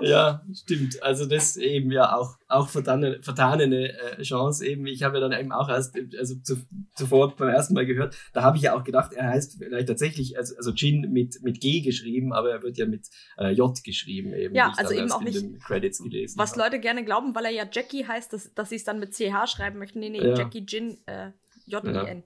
ja, 0.01 0.43
stimmt. 0.53 1.01
Also 1.03 1.25
das 1.25 1.57
eben 1.57 1.91
ja 1.91 2.15
auch, 2.15 2.37
auch 2.47 2.69
vertane, 2.69 3.19
vertane 3.21 3.63
äh, 3.63 4.21
Chance 4.21 4.65
eben. 4.65 4.85
Ich 4.87 5.03
habe 5.03 5.19
ja 5.19 5.27
dann 5.27 5.39
eben 5.39 5.51
auch 5.51 5.69
erst, 5.69 5.95
also 6.17 6.35
zu, 6.35 6.57
zuvor 6.95 7.35
beim 7.35 7.49
ersten 7.49 7.73
Mal 7.73 7.85
gehört, 7.85 8.15
da 8.33 8.43
habe 8.43 8.57
ich 8.57 8.63
ja 8.63 8.75
auch 8.75 8.83
gedacht, 8.83 9.13
er 9.13 9.29
heißt 9.29 9.57
vielleicht 9.59 9.87
tatsächlich, 9.87 10.37
also, 10.37 10.55
also 10.55 10.73
Gin 10.73 11.11
mit, 11.11 11.41
mit 11.43 11.61
G 11.61 11.81
geschrieben, 11.81 12.33
aber 12.33 12.51
er 12.51 12.63
wird 12.63 12.77
ja 12.77 12.85
mit 12.85 13.07
äh, 13.37 13.51
J 13.51 13.83
geschrieben 13.83 14.33
eben. 14.33 14.55
Ja, 14.55 14.73
also 14.77 14.93
eben 14.93 15.11
auch 15.11 15.21
nicht, 15.21 15.43
Credits 15.65 16.01
gelesen 16.01 16.37
was 16.37 16.51
habe. 16.51 16.61
Leute 16.61 16.79
gerne 16.79 17.03
glauben, 17.03 17.35
weil 17.35 17.45
er 17.45 17.51
ja 17.51 17.65
Jackie 17.71 18.05
heißt, 18.05 18.33
dass, 18.33 18.53
dass 18.53 18.69
sie 18.69 18.75
es 18.75 18.83
dann 18.83 18.99
mit 18.99 19.13
CH 19.13 19.47
schreiben 19.47 19.79
möchten. 19.79 19.99
Nee, 19.99 20.09
nee, 20.09 20.21
ja. 20.21 20.35
Jackie 20.35 20.65
Gin, 20.65 20.97
äh, 21.05 21.31
J-I-N. 21.65 22.23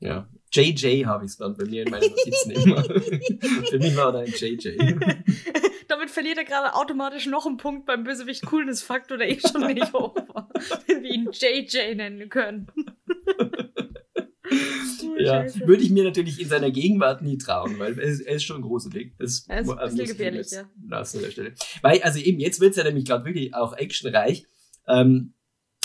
Ja. 0.00 0.08
ja. 0.08 0.28
JJ 0.50 1.04
habe 1.04 1.24
ich 1.24 1.32
es 1.32 1.36
dann 1.36 1.56
bei 1.56 1.64
mir 1.64 1.82
in 1.82 1.90
meinen 1.90 2.08
Notizen 2.08 2.50
immer. 2.52 2.82
Für 3.70 3.78
mich 3.78 3.96
war 3.96 4.12
da 4.12 4.20
ein 4.20 4.32
JJ. 4.34 4.76
Damit 5.98 6.12
verliert 6.12 6.38
er 6.38 6.44
gerade 6.44 6.76
automatisch 6.76 7.26
noch 7.26 7.44
einen 7.44 7.56
Punkt 7.56 7.84
beim 7.84 8.04
Bösewicht 8.04 8.46
Coolness-Faktor, 8.46 9.18
der 9.18 9.30
eh 9.30 9.40
schon 9.40 9.66
nicht 9.74 9.92
hoch 9.92 10.14
war. 10.28 10.48
Wenn 10.86 11.02
wir 11.02 11.10
ihn 11.10 11.28
JJ 11.32 11.96
nennen 11.96 12.28
können. 12.28 12.68
ja, 15.18 15.44
würde 15.66 15.82
ich 15.82 15.90
mir 15.90 16.04
natürlich 16.04 16.40
in 16.40 16.46
seiner 16.46 16.70
Gegenwart 16.70 17.22
nie 17.22 17.36
trauen, 17.36 17.80
weil 17.80 17.98
er 17.98 18.04
ist, 18.04 18.20
er 18.20 18.36
ist 18.36 18.44
schon 18.44 18.62
gruselig. 18.62 19.16
Das 19.18 19.44
er 19.48 19.62
ist 19.62 19.70
ein 19.70 19.76
bisschen 19.76 20.06
gefährlich, 20.06 20.52
ja. 20.52 20.70
Lassen 20.88 21.16
an 21.16 21.24
der 21.24 21.30
Stelle. 21.32 21.54
Weil, 21.82 22.00
also 22.02 22.20
eben, 22.20 22.38
jetzt 22.38 22.60
wird 22.60 22.70
es 22.70 22.76
ja 22.76 22.84
nämlich 22.84 23.04
gerade 23.04 23.24
wirklich 23.24 23.52
auch 23.56 23.76
actionreich. 23.76 24.46
Ähm, 24.86 25.34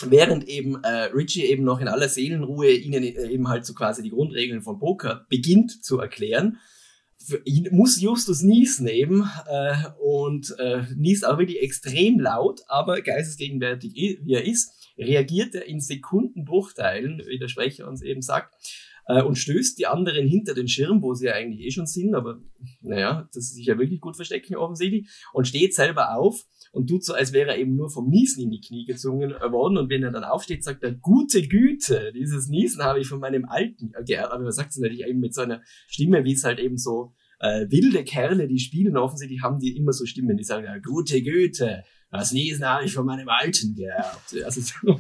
während 0.06 0.48
eben 0.48 0.76
äh, 0.84 1.06
Richie 1.06 1.46
eben 1.46 1.64
noch 1.64 1.82
in 1.82 1.88
aller 1.88 2.08
Seelenruhe 2.08 2.70
ihnen 2.70 3.02
äh, 3.02 3.32
eben 3.32 3.48
halt 3.48 3.66
so 3.66 3.74
quasi 3.74 4.04
die 4.04 4.12
Grundregeln 4.12 4.62
von 4.62 4.78
Poker 4.78 5.26
beginnt 5.28 5.84
zu 5.84 5.98
erklären, 5.98 6.60
muss 7.72 8.02
Justus 8.02 8.42
niesen 8.42 8.88
eben 8.88 9.30
äh, 9.48 9.76
und 10.00 10.56
äh, 10.60 10.84
niest 10.96 11.26
auch 11.26 11.38
wirklich 11.38 11.62
extrem 11.62 12.20
laut, 12.20 12.62
aber 12.68 13.02
geistesgegenwärtig 13.02 13.94
wie 13.96 14.34
er 14.34 14.46
ist, 14.46 14.72
reagiert 14.98 15.56
er 15.56 15.66
in 15.66 15.80
Sekundenbruchteilen, 15.80 17.22
wie 17.28 17.40
der 17.40 17.48
Sprecher 17.48 17.88
uns 17.88 18.02
eben 18.02 18.22
sagt, 18.22 18.54
äh, 19.08 19.22
und 19.22 19.36
stößt 19.36 19.78
die 19.78 19.88
anderen 19.88 20.28
hinter 20.28 20.54
den 20.54 20.68
Schirm, 20.68 21.02
wo 21.02 21.14
sie 21.14 21.26
ja 21.26 21.34
eigentlich 21.34 21.66
eh 21.66 21.72
schon 21.72 21.88
sind, 21.88 22.16
aber 22.16 22.42
naja, 22.82 23.30
dass 23.34 23.50
sie 23.50 23.56
sich 23.56 23.66
ja 23.66 23.78
wirklich 23.78 24.02
gut 24.02 24.16
verstecken 24.16 24.56
offensichtlich, 24.56 25.10
und 25.34 25.48
steht 25.48 25.74
selber 25.74 26.16
auf 26.16 26.46
und 26.74 26.88
tut 26.88 27.06
so, 27.06 27.14
als 27.14 27.34
wäre 27.34 27.52
er 27.52 27.60
eben 27.60 27.76
nur 27.76 27.92
vom 27.92 28.10
Niesen 28.10 28.44
in 28.44 28.50
die 28.50 28.60
Knie 28.60 28.86
gezwungen 28.86 29.30
worden. 29.32 29.78
Und 29.78 29.90
wenn 29.92 30.02
er 30.02 30.12
dann 30.12 30.24
aufsteht, 30.24 30.64
sagt 30.64 30.84
er, 30.84 30.92
gute 30.92 31.48
Güte, 31.48 32.12
dieses 32.16 32.50
Niesen 32.50 32.84
habe 32.84 33.00
ich 33.00 33.08
von 33.08 33.20
meinem 33.20 33.46
Alten 33.46 33.92
geerbt. 34.06 34.34
Aber 34.34 34.44
er 34.44 34.52
sagt 34.52 34.72
es 34.72 34.78
natürlich 34.78 35.06
eben 35.06 35.20
mit 35.20 35.36
so 35.36 35.42
einer 35.42 35.62
Stimme, 35.88 36.24
wie 36.24 36.34
es 36.34 36.44
halt 36.44 36.60
eben 36.60 36.78
so 36.78 37.14
äh, 37.40 37.68
wilde 37.70 38.04
Kerle, 38.04 38.48
die 38.48 38.58
spielen 38.58 38.98
offensichtlich, 38.98 39.44
haben 39.44 39.60
die 39.60 39.78
immer 39.78 39.94
so 39.94 40.08
Stimmen, 40.08 40.36
die 40.36 40.44
sagen, 40.44 40.66
ja, 40.66 40.80
gute 40.80 41.22
Güte, 41.22 41.84
das 42.10 42.32
Niesen 42.32 42.66
habe 42.66 42.86
ich 42.86 42.94
von 42.94 43.06
meinem 43.06 43.30
Alten 43.30 43.76
geerbt. 43.76 44.36
Also, 44.44 44.62
so, 44.62 45.00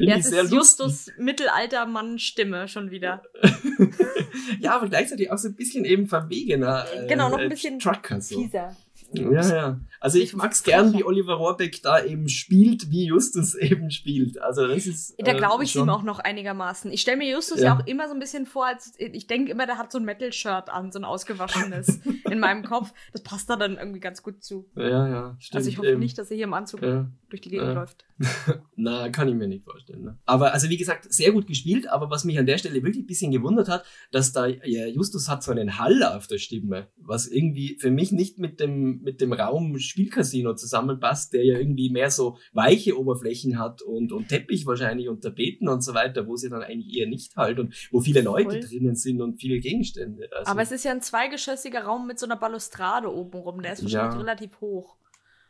ja, 0.00 0.16
es 0.16 0.32
ist 0.32 0.52
Justus 0.52 1.10
Mittelaltermann-Stimme 1.18 2.66
schon 2.66 2.90
wieder. 2.90 3.22
ja, 4.60 4.76
aber 4.76 4.88
gleichzeitig 4.88 5.30
auch 5.30 5.38
so 5.38 5.48
ein 5.48 5.54
bisschen 5.54 5.84
eben 5.84 6.06
verwegener. 6.06 6.86
Äh, 6.92 7.06
genau, 7.06 7.28
noch 7.28 7.38
ein 7.38 7.48
bisschen 7.48 7.78
Trucker, 7.78 8.20
so. 8.20 8.40
fieser. 8.40 8.76
Ja, 9.12 9.48
ja. 9.48 9.80
Also 10.00 10.18
ich 10.18 10.34
mag's 10.34 10.62
gern, 10.62 10.92
wie 10.92 11.04
Oliver 11.04 11.34
Rohrbeck 11.34 11.80
da 11.82 12.02
eben 12.04 12.28
spielt, 12.28 12.90
wie 12.90 13.06
Justus 13.06 13.54
eben 13.54 13.90
spielt. 13.90 14.40
Also 14.40 14.66
das 14.66 14.86
ist. 14.86 15.14
Da 15.18 15.32
glaube 15.32 15.64
ich 15.64 15.74
äh, 15.76 15.80
ihm 15.80 15.88
auch 15.88 16.02
noch 16.02 16.18
einigermaßen. 16.18 16.92
Ich 16.92 17.00
stelle 17.00 17.16
mir 17.16 17.30
Justus 17.30 17.60
ja. 17.60 17.66
ja. 17.66 17.76
auch 17.78 17.86
immer 17.86 18.08
so 18.08 18.14
ein 18.14 18.20
bisschen 18.20 18.46
vor, 18.46 18.66
als 18.66 18.92
ich 18.98 19.26
denke 19.26 19.50
immer, 19.50 19.66
der 19.66 19.78
hat 19.78 19.92
so 19.92 19.98
ein 19.98 20.04
Metal-Shirt 20.04 20.68
an, 20.68 20.92
so 20.92 20.98
ein 20.98 21.04
ausgewaschenes 21.04 22.00
in 22.30 22.38
meinem 22.38 22.64
Kopf. 22.64 22.92
Das 23.12 23.22
passt 23.22 23.48
da 23.48 23.56
dann 23.56 23.76
irgendwie 23.76 24.00
ganz 24.00 24.22
gut 24.22 24.42
zu. 24.42 24.68
Ja, 24.76 25.08
ja, 25.08 25.36
stimmt. 25.38 25.56
Also 25.56 25.70
ich 25.70 25.78
hoffe 25.78 25.90
eben. 25.90 26.00
nicht, 26.00 26.18
dass 26.18 26.30
er 26.30 26.36
hier 26.36 26.44
im 26.44 26.54
Anzug 26.54 26.82
ja. 26.82 27.08
durch 27.30 27.40
die 27.40 27.50
Gegend 27.50 27.68
ja. 27.68 27.72
läuft. 27.72 28.04
Na, 28.76 29.08
kann 29.08 29.28
ich 29.28 29.34
mir 29.34 29.48
nicht 29.48 29.64
vorstellen. 29.64 30.04
Ne? 30.04 30.18
Aber 30.24 30.52
also 30.52 30.68
wie 30.68 30.76
gesagt, 30.76 31.12
sehr 31.12 31.32
gut 31.32 31.46
gespielt, 31.46 31.88
aber 31.88 32.10
was 32.10 32.24
mich 32.24 32.38
an 32.38 32.46
der 32.46 32.58
Stelle 32.58 32.82
wirklich 32.82 33.04
ein 33.04 33.06
bisschen 33.06 33.32
gewundert 33.32 33.68
hat, 33.68 33.84
dass 34.12 34.32
da 34.32 34.46
ja, 34.46 34.86
Justus 34.86 35.28
hat 35.28 35.42
so 35.42 35.50
einen 35.50 35.78
Hall 35.78 36.02
auf 36.02 36.26
der 36.26 36.38
Stimme, 36.38 36.88
was 36.96 37.26
irgendwie 37.26 37.76
für 37.80 37.90
mich 37.90 38.12
nicht 38.12 38.38
mit 38.38 38.60
dem 38.60 38.93
mit 39.02 39.20
dem 39.20 39.32
Raum 39.32 39.78
Spielcasino 39.78 40.54
zusammenpasst, 40.54 41.32
der 41.32 41.44
ja 41.44 41.58
irgendwie 41.58 41.90
mehr 41.90 42.10
so 42.10 42.38
weiche 42.52 42.98
Oberflächen 42.98 43.58
hat 43.58 43.82
und, 43.82 44.12
und 44.12 44.28
Teppich 44.28 44.66
wahrscheinlich 44.66 45.08
und 45.08 45.22
Tapeten 45.22 45.68
und 45.68 45.82
so 45.82 45.94
weiter, 45.94 46.26
wo 46.26 46.36
sie 46.36 46.48
dann 46.48 46.62
eigentlich 46.62 46.96
eher 46.96 47.06
nicht 47.06 47.36
halt 47.36 47.58
und 47.58 47.74
wo 47.90 48.00
viele 48.00 48.22
Leute 48.22 48.50
Voll. 48.50 48.60
drinnen 48.60 48.94
sind 48.94 49.20
und 49.20 49.40
viele 49.40 49.58
Gegenstände. 49.58 50.28
Also, 50.32 50.50
Aber 50.50 50.62
es 50.62 50.72
ist 50.72 50.84
ja 50.84 50.92
ein 50.92 51.02
zweigeschossiger 51.02 51.84
Raum 51.84 52.06
mit 52.06 52.18
so 52.18 52.26
einer 52.26 52.36
Balustrade 52.36 53.12
oben 53.12 53.38
rum, 53.38 53.62
der 53.62 53.72
ist 53.72 53.82
wahrscheinlich 53.82 54.14
ja. 54.14 54.20
relativ 54.20 54.60
hoch. 54.60 54.96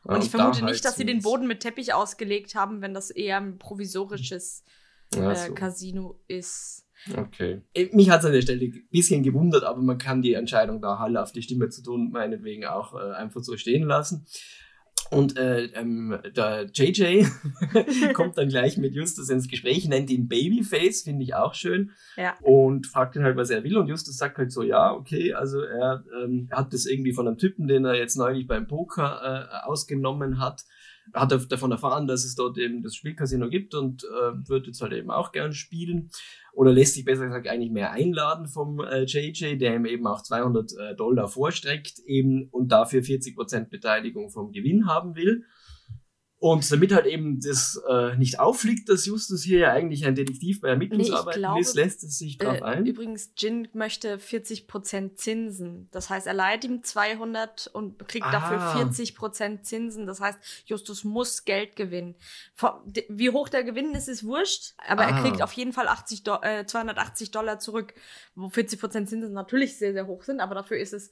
Und 0.05 0.17
ja, 0.17 0.23
ich 0.23 0.31
vermute 0.31 0.61
da 0.61 0.67
nicht, 0.67 0.85
dass 0.85 0.97
sie 0.97 1.07
den 1.07 1.23
Boden 1.23 1.47
mit 1.47 1.61
Teppich 1.61 1.95
ausgelegt 1.95 2.55
haben, 2.55 2.83
wenn 2.83 2.93
das 2.93 3.11
eher 3.11 3.39
ein 3.39 3.59
provisorisches 3.59 4.63
äh, 5.15 5.35
so. 5.35 5.55
Casino 5.55 6.21
ist. 6.29 6.84
Okay. 7.17 7.61
Äh, 7.75 7.89
mich 7.93 8.11
hat 8.11 8.21
es 8.21 8.27
an 8.27 8.33
der 8.33 8.43
Stelle 8.43 8.65
ein 8.65 8.89
bisschen 8.91 9.23
gewundert, 9.23 9.65
aber 9.65 9.83
man 9.83 9.99
kann 9.99 10.23
die 10.23 10.35
Entscheidung, 10.35 10.81
da 10.81 10.99
Halle 10.99 11.23
auf 11.23 11.33
die 11.33 11.43
Stimme 11.43 11.69
zu 11.69 11.83
tun, 11.83 12.11
meinetwegen 12.11 12.65
auch 12.65 12.95
äh, 12.95 13.13
einfach 13.15 13.43
so 13.43 13.57
stehen 13.57 13.87
lassen. 13.87 14.27
Und 15.11 15.37
äh, 15.37 15.67
ähm, 15.75 16.19
der 16.35 16.71
JJ 16.73 17.25
kommt 18.15 18.39
dann 18.39 18.49
gleich 18.49 18.79
mit 18.79 18.95
Justus 18.95 19.29
ins 19.29 19.49
Gespräch, 19.49 19.87
nennt 19.87 20.11
ihn 20.11 20.29
Babyface, 20.29 21.03
finde 21.03 21.25
ich 21.25 21.35
auch 21.35 21.55
schön. 21.55 21.91
Ja. 22.17 22.35
Und 22.41 22.87
fragt 22.87 23.15
ihn 23.15 23.23
halt, 23.23 23.37
was 23.37 23.51
er 23.51 23.65
will. 23.65 23.77
Und 23.77 23.89
Justus 23.89 24.17
sagt 24.17 24.39
halt 24.39 24.51
so, 24.51 24.63
ja, 24.63 24.93
okay, 24.93 25.35
also 25.35 25.61
er 25.61 26.05
ähm, 26.23 26.49
hat 26.51 26.73
das 26.73 26.87
irgendwie 26.87 27.13
von 27.13 27.29
einem 27.29 27.39
Typen, 27.39 27.69
den 27.69 27.85
er 27.85 27.95
jetzt 27.95 28.17
neulich 28.17 28.47
beim 28.47 28.67
Poker 28.67 29.21
äh, 29.23 29.67
ausgenommen 29.67 30.41
hat, 30.41 30.65
hat 31.13 31.33
davon 31.51 31.71
erfahren, 31.71 32.07
dass 32.07 32.25
es 32.25 32.35
dort 32.35 32.59
eben 32.59 32.83
das 32.83 32.95
Spielcasino 32.95 33.49
gibt 33.49 33.75
und 33.75 34.05
äh, 34.05 34.49
wird 34.49 34.67
jetzt 34.67 34.81
halt 34.81 34.93
eben 34.93 35.11
auch 35.11 35.33
gern 35.33 35.53
spielen. 35.53 36.11
Oder 36.53 36.73
lässt 36.73 36.95
sich 36.95 37.05
besser 37.05 37.27
gesagt 37.27 37.49
eigentlich 37.49 37.71
mehr 37.71 37.93
einladen 37.93 38.47
vom 38.47 38.81
äh, 38.81 39.05
JJ, 39.05 39.57
der 39.57 39.75
ihm 39.75 39.87
eben 39.87 40.07
auch 40.07 40.23
200 40.23 40.73
äh, 40.73 40.95
Dollar 40.95 41.29
vorstreckt 41.29 41.99
eben 42.07 42.49
und 42.51 42.69
dafür 42.69 43.03
40% 43.03 43.69
Beteiligung 43.69 44.31
vom 44.31 44.53
Gewinn 44.53 44.87
haben 44.87 45.15
will. 45.17 45.45
Und 46.45 46.71
damit 46.71 46.93
halt 46.93 47.07
eben 47.07 47.41
das 47.41 47.81
äh, 47.89 48.17
nicht 48.17 48.39
auffliegt, 48.39 48.91
dass 48.91 49.07
Justus 49.07 49.43
hier 49.43 49.61
ja 49.61 49.73
eigentlich 49.73 50.05
ein 50.05 50.15
Detektiv 50.15 50.61
bei 50.61 50.69
Ermittlungsarbeiten 50.69 51.41
nee, 51.41 51.61
ist, 51.61 51.75
lässt 51.75 52.05
es 52.05 52.19
sich 52.19 52.37
drauf 52.37 52.59
äh, 52.59 52.65
ein. 52.65 52.85
Übrigens, 52.85 53.33
Jin 53.35 53.67
möchte 53.73 54.19
40% 54.19 55.17
Zinsen. 55.17 55.89
Das 55.91 56.11
heißt, 56.11 56.27
er 56.27 56.35
leiht 56.35 56.65
ihm 56.65 56.83
200 56.83 57.69
und 57.69 58.07
kriegt 58.09 58.27
ah. 58.27 58.31
dafür 58.31 58.59
40% 58.59 59.63
Zinsen. 59.63 60.07
Das 60.07 60.21
heißt, 60.21 60.39
Justus 60.67 61.03
muss 61.03 61.47
Geld 61.47 61.77
gewinnen. 61.77 62.15
Wie 63.09 63.31
hoch 63.31 63.49
der 63.49 63.65
Gewinn 63.65 63.95
ist, 63.95 64.11
ist 64.11 64.25
wurscht, 64.25 64.75
aber 64.87 65.07
ah. 65.07 65.17
er 65.17 65.23
kriegt 65.23 65.41
auf 65.41 65.53
jeden 65.53 65.73
Fall 65.73 65.89
80 65.89 66.25
Do 66.25 66.43
äh, 66.43 66.67
280 66.67 67.31
Dollar 67.31 67.59
zurück, 67.59 67.95
wo 68.35 68.49
40% 68.49 69.07
Zinsen 69.07 69.33
natürlich 69.33 69.79
sehr, 69.79 69.95
sehr 69.95 70.07
hoch 70.07 70.23
sind, 70.25 70.41
aber 70.41 70.55
dafür 70.55 70.77
ist 70.77 70.93
es 70.93 71.11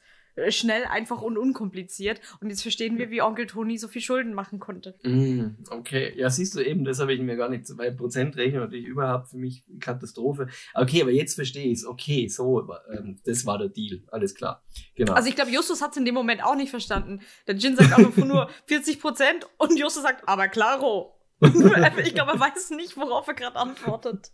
schnell, 0.48 0.84
einfach 0.84 1.22
und 1.22 1.38
unkompliziert. 1.38 2.20
Und 2.40 2.50
jetzt 2.50 2.62
verstehen 2.62 2.98
wir, 2.98 3.10
wie 3.10 3.22
Onkel 3.22 3.46
Toni 3.46 3.78
so 3.78 3.88
viel 3.88 4.02
Schulden 4.02 4.34
machen 4.34 4.58
konnte. 4.58 4.94
Mm, 5.02 5.56
okay, 5.70 6.12
ja, 6.16 6.30
siehst 6.30 6.54
du 6.54 6.60
eben, 6.60 6.84
das 6.84 7.00
habe 7.00 7.12
ich 7.12 7.20
mir 7.20 7.36
gar 7.36 7.48
nicht, 7.48 7.66
weil 7.76 7.92
Prozent 7.92 8.36
rechnen 8.36 8.60
natürlich 8.60 8.86
überhaupt 8.86 9.28
für 9.28 9.36
mich 9.36 9.64
Katastrophe. 9.80 10.48
Okay, 10.74 11.02
aber 11.02 11.10
jetzt 11.10 11.34
verstehe 11.34 11.66
ich 11.66 11.78
es. 11.78 11.86
Okay, 11.86 12.28
so, 12.28 12.68
ähm, 12.92 13.20
das 13.24 13.46
war 13.46 13.58
der 13.58 13.68
Deal. 13.68 14.02
Alles 14.08 14.34
klar. 14.34 14.62
Genau. 14.94 15.12
Also 15.12 15.28
ich 15.28 15.34
glaube, 15.34 15.50
Justus 15.50 15.82
hat 15.82 15.92
es 15.92 15.96
in 15.96 16.04
dem 16.04 16.14
Moment 16.14 16.44
auch 16.44 16.56
nicht 16.56 16.70
verstanden. 16.70 17.20
Der 17.46 17.56
Jin 17.56 17.76
sagt 17.76 17.92
auch 17.92 18.16
nur 18.16 18.48
40 18.66 19.00
Prozent 19.00 19.46
und 19.58 19.78
Justus 19.78 20.02
sagt, 20.02 20.28
aber 20.28 20.48
klaro. 20.48 21.18
ich 21.42 22.14
glaube, 22.14 22.32
er 22.32 22.40
weiß 22.40 22.70
nicht, 22.70 22.96
worauf 22.96 23.26
er 23.26 23.34
gerade 23.34 23.56
antwortet. 23.56 24.32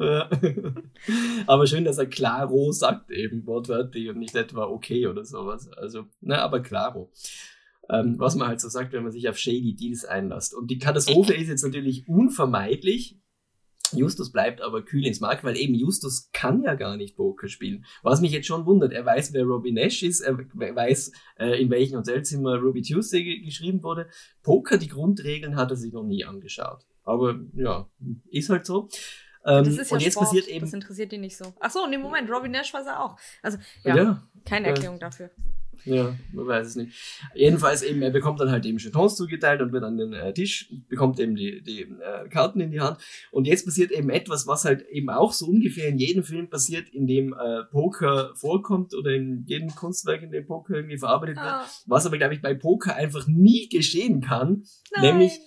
aber 1.46 1.66
schön, 1.66 1.84
dass 1.84 1.98
er 1.98 2.06
Claro 2.06 2.72
sagt, 2.72 3.10
eben 3.10 3.46
wortwörtlich 3.46 4.08
und 4.08 4.18
nicht 4.18 4.34
etwa 4.34 4.64
okay 4.64 5.06
oder 5.06 5.24
sowas. 5.24 5.68
Also, 5.72 6.06
na, 6.20 6.38
aber 6.38 6.60
Claro. 6.60 7.10
Ähm, 7.88 8.14
was 8.18 8.36
man 8.36 8.48
halt 8.48 8.60
so 8.60 8.68
sagt, 8.68 8.92
wenn 8.92 9.02
man 9.02 9.12
sich 9.12 9.28
auf 9.28 9.36
shady 9.36 9.74
Deals 9.74 10.04
einlässt. 10.04 10.54
Und 10.54 10.70
die 10.70 10.78
Katastrophe 10.78 11.34
ist 11.34 11.48
jetzt 11.48 11.64
natürlich 11.64 12.06
unvermeidlich, 12.06 13.20
Justus 13.92 14.30
bleibt 14.30 14.60
aber 14.60 14.84
kühl 14.84 15.06
ins 15.06 15.20
Mark, 15.20 15.44
weil 15.44 15.56
eben 15.56 15.74
Justus 15.74 16.30
kann 16.32 16.62
ja 16.62 16.74
gar 16.74 16.96
nicht 16.96 17.16
Poker 17.16 17.48
spielen. 17.48 17.84
Was 18.02 18.20
mich 18.20 18.32
jetzt 18.32 18.46
schon 18.46 18.66
wundert, 18.66 18.92
er 18.92 19.04
weiß, 19.04 19.32
wer 19.32 19.44
Robbie 19.44 19.72
Nash 19.72 20.02
ist, 20.02 20.20
er 20.20 20.38
weiß, 20.38 21.12
äh, 21.38 21.60
in 21.60 21.70
welchem 21.70 21.98
Hotelzimmer 21.98 22.56
Ruby 22.56 22.82
Tuesday 22.82 23.40
geschrieben 23.40 23.82
wurde. 23.82 24.08
Poker, 24.42 24.78
die 24.78 24.88
Grundregeln 24.88 25.56
hat 25.56 25.70
er 25.70 25.76
sich 25.76 25.92
noch 25.92 26.04
nie 26.04 26.24
angeschaut. 26.24 26.86
Aber 27.02 27.40
ja, 27.54 27.88
ist 28.30 28.50
halt 28.50 28.66
so. 28.66 28.88
Ähm, 29.44 29.64
das 29.64 29.78
ist 29.78 29.90
ja 29.90 29.96
und 29.96 30.02
jetzt 30.02 30.14
Sport. 30.14 30.26
passiert 30.26 30.48
eben. 30.48 30.60
Das 30.66 30.74
interessiert 30.74 31.12
ihn 31.12 31.22
nicht 31.22 31.36
so. 31.36 31.52
Ach 31.60 31.70
so, 31.70 31.84
in 31.84 31.92
dem 31.92 32.02
Moment, 32.02 32.30
Robbie 32.30 32.48
Nash 32.48 32.72
weiß 32.72 32.86
er 32.86 33.02
auch. 33.02 33.16
Also, 33.42 33.58
ja, 33.84 33.96
ja 33.96 34.22
keine 34.44 34.68
Erklärung 34.68 34.96
äh, 34.96 35.00
dafür. 35.00 35.30
Ja, 35.84 36.14
man 36.32 36.46
weiß 36.46 36.66
es 36.66 36.76
nicht. 36.76 36.92
Jedenfalls 37.34 37.82
eben, 37.82 38.02
er 38.02 38.10
bekommt 38.10 38.40
dann 38.40 38.50
halt 38.50 38.66
eben 38.66 38.78
Jetons 38.78 39.16
zugeteilt 39.16 39.62
und 39.62 39.72
wird 39.72 39.84
an 39.84 39.96
den 39.96 40.12
äh, 40.12 40.32
Tisch, 40.34 40.70
bekommt 40.88 41.18
eben 41.18 41.34
die, 41.34 41.62
die 41.62 41.82
äh, 41.82 42.28
Karten 42.28 42.60
in 42.60 42.70
die 42.70 42.80
Hand. 42.80 42.98
Und 43.30 43.46
jetzt 43.46 43.64
passiert 43.64 43.90
eben 43.90 44.10
etwas, 44.10 44.46
was 44.46 44.64
halt 44.64 44.86
eben 44.88 45.10
auch 45.10 45.32
so 45.32 45.46
ungefähr 45.46 45.88
in 45.88 45.98
jedem 45.98 46.22
Film 46.22 46.50
passiert, 46.50 46.88
in 46.90 47.06
dem 47.06 47.32
äh, 47.32 47.64
Poker 47.64 48.32
vorkommt 48.34 48.94
oder 48.94 49.12
in 49.12 49.44
jedem 49.46 49.74
Kunstwerk, 49.74 50.22
in 50.22 50.30
dem 50.30 50.46
Poker 50.46 50.74
irgendwie 50.74 50.98
verarbeitet 50.98 51.36
wird. 51.36 51.54
Oh. 51.62 51.66
Was 51.86 52.06
aber, 52.06 52.18
glaube 52.18 52.34
ich, 52.34 52.42
bei 52.42 52.54
Poker 52.54 52.94
einfach 52.94 53.26
nie 53.26 53.68
geschehen 53.68 54.20
kann. 54.20 54.64
Nein. 54.94 55.02
Nämlich, 55.02 55.40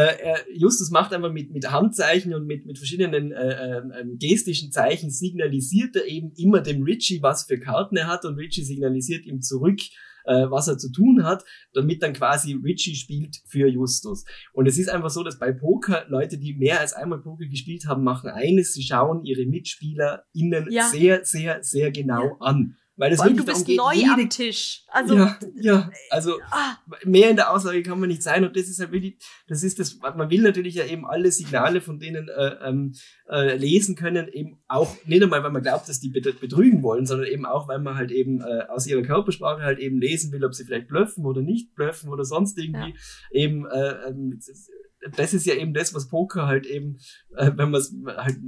äh, 0.00 0.36
Justus 0.52 0.90
macht 0.90 1.12
einfach 1.12 1.32
mit, 1.32 1.52
mit 1.52 1.70
Handzeichen 1.70 2.34
und 2.34 2.46
mit, 2.46 2.66
mit 2.66 2.78
verschiedenen 2.78 3.30
äh, 3.30 3.78
äh, 3.78 4.04
gestischen 4.18 4.72
Zeichen 4.72 5.10
signalisiert 5.10 5.94
er 5.94 6.06
eben 6.06 6.32
immer 6.36 6.60
dem 6.60 6.82
Richie, 6.82 7.22
was 7.22 7.44
für 7.44 7.60
Karten 7.60 7.96
er 7.96 8.08
hat 8.08 8.24
und 8.24 8.34
Richie 8.34 8.64
signalisiert 8.64 9.24
ihm 9.24 9.40
zurück, 9.40 9.78
äh, 10.24 10.50
was 10.50 10.66
er 10.66 10.78
zu 10.78 10.90
tun 10.90 11.22
hat, 11.24 11.44
damit 11.74 12.02
dann 12.02 12.12
quasi 12.12 12.54
Richie 12.54 12.96
spielt 12.96 13.40
für 13.46 13.68
Justus. 13.68 14.24
Und 14.52 14.66
es 14.66 14.78
ist 14.78 14.88
einfach 14.88 15.10
so, 15.10 15.22
dass 15.22 15.38
bei 15.38 15.52
Poker 15.52 16.06
Leute, 16.08 16.38
die 16.38 16.54
mehr 16.54 16.80
als 16.80 16.92
einmal 16.92 17.20
Poker 17.20 17.46
gespielt 17.46 17.86
haben, 17.86 18.02
machen 18.02 18.30
eines, 18.30 18.74
sie 18.74 18.82
schauen 18.82 19.24
ihre 19.24 19.46
Mitspieler 19.46 20.24
innen 20.32 20.66
ja. 20.70 20.88
sehr, 20.88 21.24
sehr, 21.24 21.62
sehr 21.62 21.92
genau 21.92 22.24
ja. 22.24 22.36
an. 22.40 22.76
Weil 22.96 23.12
es 23.12 23.18
wirklich 23.18 23.38
du 23.38 23.44
bist 23.44 23.66
geht, 23.66 23.76
neu 23.76 23.92
jede, 23.92 24.12
am 24.12 24.30
Tisch. 24.30 24.82
Also, 24.88 25.16
ja, 25.16 25.38
ja, 25.56 25.90
also 26.10 26.38
ah. 26.50 26.76
mehr 27.04 27.28
in 27.28 27.34
der 27.34 27.50
Aussage 27.50 27.82
kann 27.82 27.98
man 27.98 28.08
nicht 28.08 28.22
sein. 28.22 28.44
Und 28.44 28.54
das 28.54 28.68
ist 28.68 28.78
halt 28.78 28.92
wirklich, 28.92 29.16
das 29.48 29.64
ist 29.64 29.80
das, 29.80 29.98
man 29.98 30.30
will 30.30 30.42
natürlich 30.42 30.76
ja 30.76 30.84
eben 30.84 31.04
alle 31.04 31.32
Signale 31.32 31.80
von 31.80 31.98
denen 31.98 32.28
äh, 32.28 32.54
ähm, 32.62 32.94
äh, 33.28 33.56
lesen 33.56 33.96
können, 33.96 34.28
eben 34.28 34.62
auch 34.68 34.96
nicht 35.06 35.22
einmal, 35.24 35.42
weil 35.42 35.50
man 35.50 35.62
glaubt, 35.62 35.88
dass 35.88 35.98
die 35.98 36.10
betrügen 36.10 36.84
wollen, 36.84 37.04
sondern 37.04 37.26
eben 37.26 37.46
auch, 37.46 37.66
weil 37.66 37.80
man 37.80 37.96
halt 37.96 38.12
eben 38.12 38.40
äh, 38.40 38.66
aus 38.68 38.86
ihrer 38.86 39.02
Körpersprache 39.02 39.62
halt 39.62 39.80
eben 39.80 39.98
lesen 39.98 40.30
will, 40.30 40.44
ob 40.44 40.54
sie 40.54 40.64
vielleicht 40.64 40.86
blöffen 40.86 41.26
oder 41.26 41.42
nicht 41.42 41.74
blöffen 41.74 42.10
oder 42.10 42.24
sonst 42.24 42.56
irgendwie 42.58 42.90
ja. 42.90 42.94
eben 43.32 43.66
äh, 43.66 44.08
ähm, 44.08 44.38
das 45.16 45.34
ist 45.34 45.46
ja 45.46 45.54
eben 45.54 45.74
das, 45.74 45.94
was 45.94 46.08
Poker 46.08 46.46
halt 46.46 46.66
eben, 46.66 46.98
äh, 47.36 47.50
wenn 47.54 47.70
man 47.70 47.80
es 47.80 47.94
halt 48.06 48.38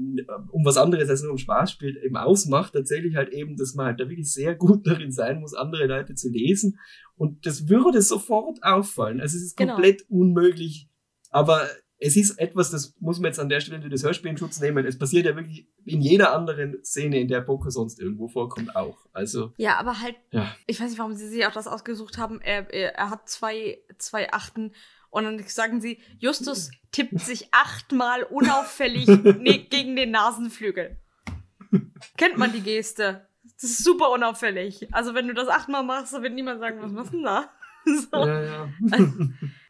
um 0.50 0.64
was 0.64 0.76
anderes 0.76 1.08
als 1.08 1.22
nur 1.22 1.32
um 1.32 1.38
Spaß 1.38 1.70
spielt, 1.70 2.02
eben 2.02 2.16
ausmacht, 2.16 2.72
tatsächlich 2.72 3.16
halt 3.16 3.32
eben, 3.32 3.56
dass 3.56 3.74
man 3.74 3.86
halt 3.86 4.00
da 4.00 4.08
wirklich 4.08 4.32
sehr 4.32 4.54
gut 4.54 4.86
darin 4.86 5.12
sein 5.12 5.40
muss, 5.40 5.54
andere 5.54 5.86
Leute 5.86 6.14
zu 6.14 6.30
lesen. 6.30 6.78
Und 7.16 7.46
das 7.46 7.68
würde 7.68 8.02
sofort 8.02 8.62
auffallen. 8.62 9.20
Also 9.20 9.36
es 9.36 9.44
ist 9.44 9.56
genau. 9.56 9.74
komplett 9.74 10.02
unmöglich. 10.08 10.88
Aber 11.30 11.66
es 11.98 12.16
ist 12.16 12.38
etwas, 12.38 12.70
das 12.70 12.94
muss 13.00 13.18
man 13.18 13.30
jetzt 13.30 13.40
an 13.40 13.48
der 13.48 13.60
Stelle 13.60 13.80
für 13.80 13.88
das 13.88 14.04
Hörspiel 14.04 14.30
in 14.30 14.36
Schutz 14.36 14.60
nehmen. 14.60 14.84
Es 14.84 14.98
passiert 14.98 15.24
ja 15.24 15.34
wirklich 15.34 15.66
in 15.84 16.02
jeder 16.02 16.34
anderen 16.34 16.84
Szene, 16.84 17.18
in 17.20 17.28
der 17.28 17.40
Poker 17.40 17.70
sonst 17.70 17.98
irgendwo 17.98 18.28
vorkommt, 18.28 18.76
auch. 18.76 19.06
Also. 19.12 19.52
Ja, 19.56 19.78
aber 19.78 20.00
halt, 20.00 20.16
ja. 20.30 20.54
ich 20.66 20.78
weiß 20.78 20.90
nicht, 20.90 20.98
warum 20.98 21.14
sie 21.14 21.28
sich 21.28 21.46
auch 21.46 21.52
das 21.52 21.66
ausgesucht 21.66 22.18
haben. 22.18 22.40
Er, 22.42 22.72
er, 22.72 22.94
er 22.96 23.10
hat 23.10 23.28
zwei, 23.28 23.78
zwei 23.98 24.30
Achten 24.32 24.72
und 25.10 25.24
dann 25.24 25.42
sagen 25.46 25.80
sie, 25.80 26.00
Justus 26.18 26.70
tippt 26.92 27.20
sich 27.20 27.52
achtmal 27.52 28.22
unauffällig 28.22 29.06
ne 29.08 29.66
gegen 29.70 29.96
den 29.96 30.10
Nasenflügel. 30.10 30.98
Kennt 32.16 32.38
man 32.38 32.52
die 32.52 32.62
Geste? 32.62 33.28
Das 33.54 33.64
ist 33.64 33.84
super 33.84 34.10
unauffällig. 34.10 34.92
Also 34.92 35.14
wenn 35.14 35.28
du 35.28 35.34
das 35.34 35.48
achtmal 35.48 35.82
machst, 35.82 36.12
dann 36.12 36.22
wird 36.22 36.34
niemand 36.34 36.60
sagen, 36.60 36.80
was 36.80 36.92
machst 36.92 37.12
du 37.12 37.16
denn 37.16 37.24
da? 37.24 37.50
So. 37.86 38.16
Ja, 38.16 38.42
ja. 38.42 38.68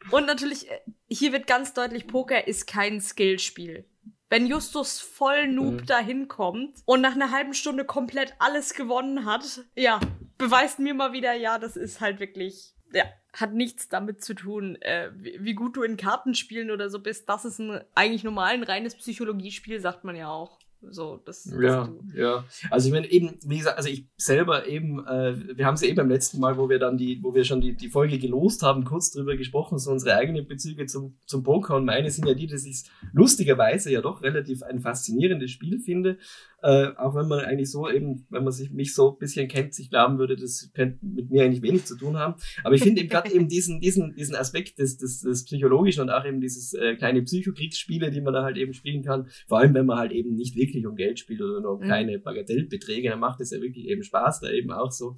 Und 0.09 0.25
natürlich, 0.25 0.71
äh, 0.71 0.79
hier 1.07 1.33
wird 1.33 1.45
ganz 1.45 1.73
deutlich, 1.73 2.07
Poker 2.07 2.47
ist 2.47 2.65
kein 2.65 2.99
Skillspiel. 2.99 3.85
Wenn 4.29 4.47
Justus 4.47 4.99
voll 4.99 5.47
Noob 5.47 5.81
mhm. 5.81 5.85
dahin 5.85 6.27
kommt 6.27 6.79
und 6.85 7.01
nach 7.01 7.13
einer 7.13 7.31
halben 7.31 7.53
Stunde 7.53 7.85
komplett 7.85 8.33
alles 8.39 8.73
gewonnen 8.73 9.25
hat, 9.25 9.61
ja, 9.75 9.99
beweist 10.37 10.79
mir 10.79 10.95
mal 10.95 11.13
wieder, 11.13 11.33
ja, 11.33 11.59
das 11.59 11.77
ist 11.77 12.01
halt 12.01 12.19
wirklich, 12.19 12.73
ja, 12.93 13.05
hat 13.33 13.53
nichts 13.53 13.89
damit 13.89 14.23
zu 14.23 14.33
tun, 14.33 14.75
äh, 14.81 15.11
wie, 15.15 15.37
wie, 15.39 15.53
gut 15.53 15.77
du 15.77 15.83
in 15.83 15.97
Kartenspielen 15.97 16.71
oder 16.71 16.89
so 16.89 16.99
bist. 16.99 17.29
Das 17.29 17.45
ist 17.45 17.59
ein 17.59 17.81
eigentlich 17.95 18.23
normal 18.23 18.53
ein 18.53 18.63
reines 18.63 18.95
Psychologiespiel, 18.95 19.79
sagt 19.79 20.03
man 20.03 20.15
ja 20.15 20.29
auch. 20.29 20.59
So, 20.81 21.19
das, 21.25 21.51
ja, 21.59 21.89
ja. 22.15 22.45
Also 22.69 22.87
ich 22.87 22.93
meine 22.93 23.09
eben, 23.09 23.39
wie 23.43 23.57
gesagt, 23.57 23.77
also 23.77 23.89
ich 23.89 24.07
selber 24.15 24.67
eben, 24.67 25.05
äh, 25.07 25.57
wir 25.57 25.65
haben 25.65 25.73
es 25.73 25.81
ja 25.81 25.87
eben 25.87 25.97
beim 25.97 26.09
letzten 26.09 26.39
Mal, 26.39 26.57
wo 26.57 26.69
wir 26.69 26.77
dann 26.77 26.97
die, 26.97 27.19
wo 27.23 27.33
wir 27.33 27.43
schon 27.45 27.61
die, 27.61 27.75
die 27.75 27.89
Folge 27.89 28.19
gelost 28.19 28.61
haben, 28.61 28.83
kurz 28.83 29.09
drüber 29.09 29.35
gesprochen, 29.35 29.79
so 29.79 29.91
unsere 29.91 30.15
eigenen 30.15 30.47
Bezüge 30.47 30.85
zum, 30.85 31.17
zum 31.25 31.43
Poker 31.43 31.75
und 31.75 31.85
meine 31.85 32.11
sind 32.11 32.27
ja 32.27 32.35
die, 32.35 32.45
dass 32.45 32.63
ich 32.63 32.83
lustigerweise 33.11 33.91
ja 33.91 34.01
doch 34.01 34.21
relativ 34.21 34.61
ein 34.61 34.79
faszinierendes 34.79 35.49
Spiel 35.49 35.79
finde. 35.79 36.19
Äh, 36.63 36.87
auch 36.97 37.13
wenn 37.13 37.27
man 37.27 37.41
eigentlich 37.41 37.69
so 37.69 37.87
eben, 37.87 38.25
wenn 38.29 38.43
man 38.43 38.51
sich 38.51 38.71
mich 38.71 38.95
so 38.95 39.11
ein 39.11 39.19
bisschen 39.19 39.47
kennt, 39.47 39.75
sich 39.75 39.91
glauben 39.91 40.17
würde, 40.17 40.35
das 40.35 40.71
könnte 40.73 40.97
mit 41.05 41.29
mir 41.29 41.43
eigentlich 41.43 41.61
wenig 41.61 41.85
zu 41.85 41.95
tun 41.95 42.17
haben. 42.17 42.33
Aber 42.63 42.73
ich 42.73 42.81
finde 42.81 43.01
eben 43.01 43.09
gerade 43.09 43.31
eben 43.31 43.47
diesen, 43.47 43.79
diesen, 43.79 44.15
diesen 44.15 44.35
Aspekt 44.35 44.79
des, 44.79 44.97
des, 44.97 45.21
des 45.21 45.45
Psychologischen 45.45 46.01
und 46.01 46.09
auch 46.09 46.25
eben 46.25 46.41
dieses 46.41 46.73
äh, 46.73 46.95
kleine 46.95 47.21
Psychokriegsspiele, 47.21 48.09
die 48.09 48.21
man 48.21 48.33
da 48.33 48.43
halt 48.43 48.57
eben 48.57 48.73
spielen 48.73 49.03
kann, 49.03 49.27
vor 49.47 49.59
allem 49.59 49.75
wenn 49.75 49.85
man 49.85 49.99
halt 49.99 50.11
eben 50.11 50.33
nicht 50.33 50.55
wirklich 50.55 50.87
um 50.87 50.95
Geld 50.95 51.19
spielt 51.19 51.41
oder 51.41 51.61
nur 51.61 51.73
um 51.73 51.79
mhm. 51.79 51.85
kleine 51.85 52.17
Bagatellbeträge, 52.17 53.09
dann 53.09 53.19
macht 53.19 53.39
es 53.39 53.51
ja 53.51 53.61
wirklich 53.61 53.85
eben 53.87 54.01
Spaß, 54.01 54.39
da 54.39 54.49
eben 54.49 54.71
auch 54.71 54.91
so 54.91 55.15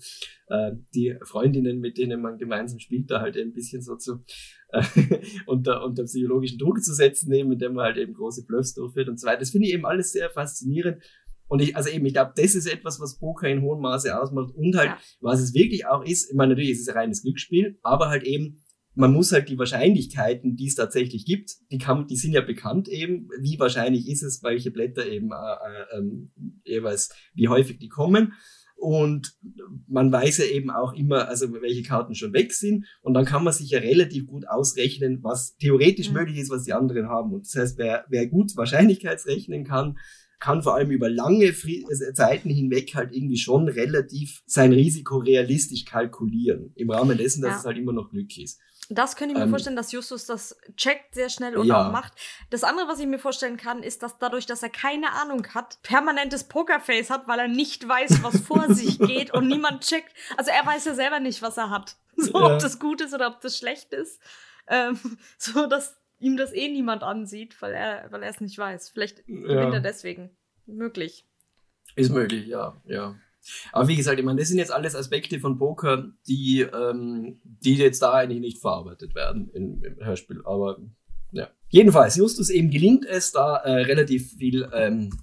äh, 0.50 0.72
die 0.94 1.16
Freundinnen, 1.24 1.80
mit 1.80 1.98
denen 1.98 2.22
man 2.22 2.38
gemeinsam 2.38 2.80
spielt, 2.80 3.10
da 3.10 3.22
halt 3.22 3.38
ein 3.38 3.54
bisschen 3.54 3.82
so 3.82 3.96
zu 3.96 4.24
äh, 4.72 4.84
unter, 5.46 5.84
unter 5.86 6.04
psychologischen 6.04 6.58
Druck 6.58 6.84
zu 6.84 6.94
setzen, 6.94 7.32
eben, 7.32 7.52
indem 7.52 7.74
man 7.74 7.86
halt 7.86 7.98
eben 7.98 8.14
große 8.14 8.46
Bluffs 8.46 8.74
durchführt 8.74 9.10
und 9.10 9.20
so 9.20 9.28
weiter. 9.28 9.40
Das 9.40 9.52
finde 9.52 9.68
ich 9.68 9.74
eben 9.74 9.86
alles 9.86 10.12
sehr 10.12 10.30
faszinierend. 10.30 11.02
Und 11.48 11.62
ich, 11.62 11.76
also 11.76 11.90
eben, 11.90 12.06
ich 12.06 12.14
glaube, 12.14 12.34
das 12.36 12.54
ist 12.54 12.72
etwas, 12.72 13.00
was 13.00 13.18
Poker 13.18 13.48
in 13.48 13.62
hohem 13.62 13.82
Maße 13.82 14.20
ausmacht. 14.20 14.54
Und 14.54 14.76
halt, 14.76 14.90
ja. 14.90 15.00
was 15.20 15.42
es 15.42 15.54
wirklich 15.54 15.88
auch 15.88 16.04
ist, 16.06 16.30
ich 16.30 16.36
meine, 16.36 16.50
natürlich 16.50 16.72
ist 16.72 16.82
es 16.82 16.90
ein 16.90 16.98
reines 16.98 17.24
Glücksspiel, 17.24 17.80
aber 17.82 18.10
halt 18.10 18.24
eben, 18.24 18.64
man 18.94 19.14
muss 19.14 19.32
halt 19.32 19.50
die 19.50 19.58
Wahrscheinlichkeiten, 19.58 20.56
die 20.56 20.68
es 20.68 20.76
tatsächlich 20.76 21.26
gibt, 21.26 21.52
die 21.72 21.78
kann, 21.78 22.06
die 22.08 22.18
sind 22.18 22.34
ja 22.34 22.42
bekannt 22.42 22.88
eben, 22.88 23.30
wie 23.40 23.58
wahrscheinlich 23.58 24.10
ist 24.10 24.24
es, 24.24 24.44
welche 24.44 24.72
Blätter 24.72 25.08
eben 25.08 25.32
äh, 25.32 25.36
äh, 25.36 26.00
äh, 26.00 26.12
jeweils, 26.66 27.10
wie 27.34 27.48
häufig 27.48 27.80
die 27.80 27.90
kommen. 27.90 28.34
Und 28.80 29.38
man 29.88 30.12
weiß 30.12 30.38
ja 30.38 30.46
eben 30.46 30.70
auch 30.70 30.94
immer, 30.94 31.28
also 31.28 31.52
welche 31.62 31.84
Karten 31.84 32.16
schon 32.16 32.34
weg 32.34 32.54
sind. 32.54 32.86
Und 33.02 33.14
dann 33.14 33.26
kann 33.26 33.44
man 33.44 33.54
sich 33.54 33.70
ja 33.72 33.80
relativ 33.80 34.26
gut 34.26 34.48
ausrechnen, 34.48 35.20
was 35.22 35.58
theoretisch 35.58 36.10
mhm. 36.10 36.16
möglich 36.16 36.38
ist, 36.38 36.50
was 36.50 36.64
die 36.64 36.74
anderen 36.74 37.10
haben. 37.10 37.34
Und 37.34 37.46
das 37.46 37.56
heißt, 37.56 37.78
wer, 37.78 38.06
wer 38.10 38.28
gut 38.28 38.56
Wahrscheinlichkeitsrechnen 38.56 39.66
kann, 39.66 39.98
kann 40.40 40.64
vor 40.64 40.76
allem 40.76 40.92
über 40.92 41.10
lange 41.10 41.46
äh, 41.46 42.14
Zeiten 42.14 42.50
hinweg 42.50 42.96
halt 42.96 43.14
irgendwie 43.14 43.38
schon 43.38 43.68
relativ 43.68 44.42
sein 44.46 44.72
Risiko 44.72 45.18
realistisch 45.18 45.84
kalkulieren. 45.84 46.72
Im 46.76 46.90
Rahmen 46.90 47.18
dessen, 47.18 47.42
dass 47.42 47.52
ja. 47.52 47.60
es 47.60 47.66
halt 47.66 47.78
immer 47.78 47.94
noch 47.94 48.10
Glück 48.10 48.38
ist. 48.38 48.62
Das 48.92 49.16
könnte 49.16 49.34
ich 49.34 49.38
mir 49.38 49.44
Ähm, 49.44 49.50
vorstellen, 49.52 49.76
dass 49.76 49.92
Justus 49.92 50.26
das 50.26 50.58
checkt 50.76 51.14
sehr 51.14 51.30
schnell 51.30 51.56
und 51.58 51.68
Ja. 51.68 51.88
auch 51.88 51.92
macht. 51.92 52.14
Das 52.50 52.64
andere, 52.64 52.88
was 52.88 53.00
ich 53.00 53.06
mir 53.06 53.20
vorstellen 53.20 53.56
kann, 53.58 53.84
ist, 53.84 54.02
dass 54.02 54.18
dadurch, 54.18 54.48
dass 54.48 54.64
er 54.64 54.70
keine 54.70 55.12
Ahnung 55.14 55.46
hat, 55.54 55.80
permanentes 55.84 56.46
Pokerface 56.46 57.12
hat, 57.12 57.28
weil 57.28 57.38
er 57.40 57.48
nicht 57.48 57.88
weiß, 57.88 58.24
was 58.24 58.42
vor 58.42 58.66
sich 58.74 58.98
geht 58.98 59.32
und 59.32 59.48
niemand 59.48 59.84
checkt. 59.84 60.12
Also 60.38 60.50
er 60.52 60.66
weiß 60.66 60.86
ja 60.86 60.96
selber 60.96 61.20
nicht, 61.20 61.42
was 61.42 61.58
er 61.58 61.70
hat. 61.70 61.98
So, 62.20 62.34
Ja. 62.34 62.56
ob 62.56 62.60
das 62.60 62.80
gut 62.80 63.00
ist 63.00 63.14
oder 63.14 63.28
ob 63.28 63.40
das 63.42 63.58
schlecht 63.58 63.94
ist. 63.94 64.20
Ähm, 64.68 65.00
so, 65.38 65.68
dass 65.68 65.96
ihm 66.18 66.36
das 66.36 66.52
eh 66.52 66.68
niemand 66.68 67.02
ansieht, 67.04 67.62
weil 67.62 67.74
er, 67.74 68.12
weil 68.12 68.24
er 68.24 68.30
es 68.30 68.42
nicht 68.42 68.58
weiß. 68.58 68.90
Vielleicht 68.90 69.26
gewinnt 69.26 69.74
er 69.74 69.80
deswegen. 69.80 70.36
Möglich. 70.66 71.26
Ist 71.96 72.12
möglich, 72.12 72.48
ja, 72.48 72.76
ja. 72.86 73.16
Aber 73.72 73.88
wie 73.88 73.96
gesagt, 73.96 74.20
ich 74.20 74.26
meine, 74.26 74.40
das 74.40 74.50
sind 74.50 74.58
jetzt 74.58 74.72
alles 74.72 74.96
Aspekte 74.96 75.40
von 75.40 75.58
Poker, 75.58 76.12
die, 76.28 76.62
ähm, 76.62 77.40
die 77.44 77.76
jetzt 77.76 78.02
da 78.02 78.14
eigentlich 78.14 78.42
nicht 78.42 78.60
verarbeitet 78.60 79.16
werden 79.16 79.50
im, 79.54 79.84
im 79.84 80.06
Hörspiel. 80.06 80.42
Aber 80.46 80.78
ja. 81.32 81.50
Jedenfalls, 81.70 82.16
Justus 82.16 82.50
eben 82.50 82.72
gelingt 82.72 83.06
es, 83.06 83.32
da 83.32 83.58
äh, 83.58 83.84
relativ 83.84 84.34
viel 84.34 84.68
ähm, 84.74 85.10
äh, 85.12 85.16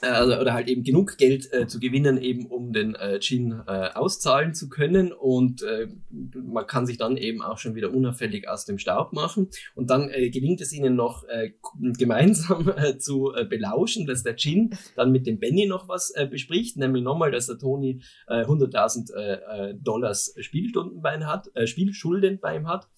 also, 0.00 0.38
oder 0.38 0.54
halt 0.54 0.68
eben 0.68 0.84
genug 0.84 1.18
Geld 1.18 1.52
äh, 1.52 1.66
zu 1.66 1.80
gewinnen, 1.80 2.18
eben 2.18 2.46
um 2.46 2.72
den 2.72 2.94
äh, 2.94 3.18
Gin 3.20 3.62
äh, 3.66 3.90
auszahlen 3.94 4.54
zu 4.54 4.68
können. 4.68 5.12
Und 5.12 5.62
äh, 5.62 5.88
man 6.10 6.66
kann 6.66 6.86
sich 6.86 6.98
dann 6.98 7.16
eben 7.16 7.42
auch 7.42 7.58
schon 7.58 7.74
wieder 7.74 7.92
unauffällig 7.92 8.48
aus 8.48 8.64
dem 8.64 8.78
Staub 8.78 9.12
machen. 9.12 9.48
Und 9.74 9.90
dann 9.90 10.08
äh, 10.10 10.30
gelingt 10.30 10.60
es 10.60 10.72
ihnen 10.72 10.94
noch 10.94 11.24
äh, 11.24 11.52
gemeinsam 11.98 12.68
äh, 12.76 12.98
zu 12.98 13.32
äh, 13.34 13.44
belauschen, 13.44 14.06
dass 14.06 14.22
der 14.22 14.36
Gin 14.36 14.70
dann 14.94 15.10
mit 15.10 15.26
dem 15.26 15.40
Benny 15.40 15.66
noch 15.66 15.88
was 15.88 16.10
äh, 16.10 16.26
bespricht, 16.26 16.76
nämlich 16.76 17.02
nochmal, 17.02 17.30
dass 17.30 17.46
der 17.46 17.58
Toni 17.58 18.02
äh, 18.28 18.44
100.000 18.44 19.14
äh, 19.14 19.70
äh, 19.70 19.74
Dollars 19.74 20.34
Spielstunden 20.38 21.02
bei 21.02 21.16
ihm 21.16 21.26
hat, 21.26 21.50
äh, 21.54 21.66
Spielschulden 21.66 22.38
bei 22.40 22.56
ihm 22.56 22.68
hat. 22.68 22.88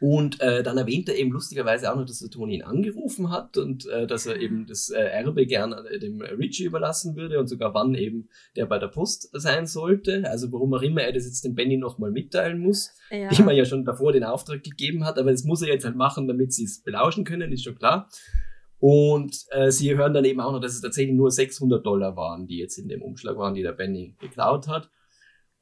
Und 0.00 0.40
äh, 0.40 0.62
dann 0.62 0.78
erwähnt 0.78 1.08
er 1.08 1.16
eben 1.16 1.30
lustigerweise 1.32 1.92
auch 1.92 1.96
noch, 1.96 2.04
dass 2.06 2.18
der 2.20 2.30
Toni 2.30 2.56
ihn 2.56 2.62
angerufen 2.62 3.30
hat 3.30 3.56
und 3.56 3.86
äh, 3.86 4.06
dass 4.06 4.26
er 4.26 4.40
eben 4.40 4.66
das 4.66 4.90
äh, 4.90 4.98
Erbe 5.00 5.46
gern 5.46 5.72
äh, 5.72 5.98
dem 5.98 6.20
Richie 6.20 6.64
überlassen 6.64 7.16
würde 7.16 7.38
und 7.38 7.46
sogar 7.46 7.74
wann 7.74 7.94
eben 7.94 8.28
der 8.56 8.66
bei 8.66 8.78
der 8.78 8.88
Post 8.88 9.28
sein 9.32 9.66
sollte. 9.66 10.24
Also 10.28 10.50
warum 10.52 10.72
auch 10.74 10.82
immer 10.82 11.02
er 11.02 11.12
das 11.12 11.24
jetzt 11.26 11.44
dem 11.44 11.54
Benny 11.54 11.76
nochmal 11.76 12.10
mitteilen 12.10 12.58
muss, 12.58 12.90
Ja. 13.10 13.30
wie 13.30 13.42
man 13.42 13.56
ja 13.56 13.64
schon 13.64 13.84
davor 13.84 14.12
den 14.12 14.24
Auftrag 14.24 14.62
gegeben 14.62 15.04
hat, 15.04 15.18
aber 15.18 15.30
das 15.30 15.44
muss 15.44 15.62
er 15.62 15.68
jetzt 15.68 15.84
halt 15.84 15.96
machen, 15.96 16.26
damit 16.28 16.52
sie 16.52 16.64
es 16.64 16.82
belauschen 16.82 17.24
können, 17.24 17.52
ist 17.52 17.64
schon 17.64 17.76
klar. 17.78 18.08
Und 18.78 19.46
äh, 19.50 19.70
sie 19.70 19.96
hören 19.96 20.12
dann 20.12 20.24
eben 20.24 20.40
auch 20.40 20.52
noch, 20.52 20.60
dass 20.60 20.74
es 20.74 20.82
tatsächlich 20.82 21.14
nur 21.16 21.30
600 21.30 21.84
Dollar 21.84 22.14
waren, 22.16 22.46
die 22.46 22.58
jetzt 22.58 22.76
in 22.78 22.88
dem 22.88 23.02
Umschlag 23.02 23.36
waren, 23.38 23.54
die 23.54 23.62
der 23.62 23.72
Benny 23.72 24.14
geklaut 24.20 24.68
hat. 24.68 24.90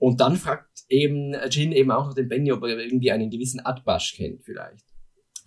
Und 0.04 0.20
dann 0.20 0.36
fragt 0.36 0.84
eben 0.90 1.34
Jin 1.48 1.72
eben 1.72 1.90
auch 1.90 2.08
noch 2.08 2.14
den 2.14 2.28
Benny, 2.28 2.52
ob 2.52 2.62
er 2.62 2.78
irgendwie 2.78 3.10
einen 3.10 3.30
gewissen 3.30 3.64
Atbash 3.64 4.14
kennt 4.14 4.44
vielleicht. 4.44 4.84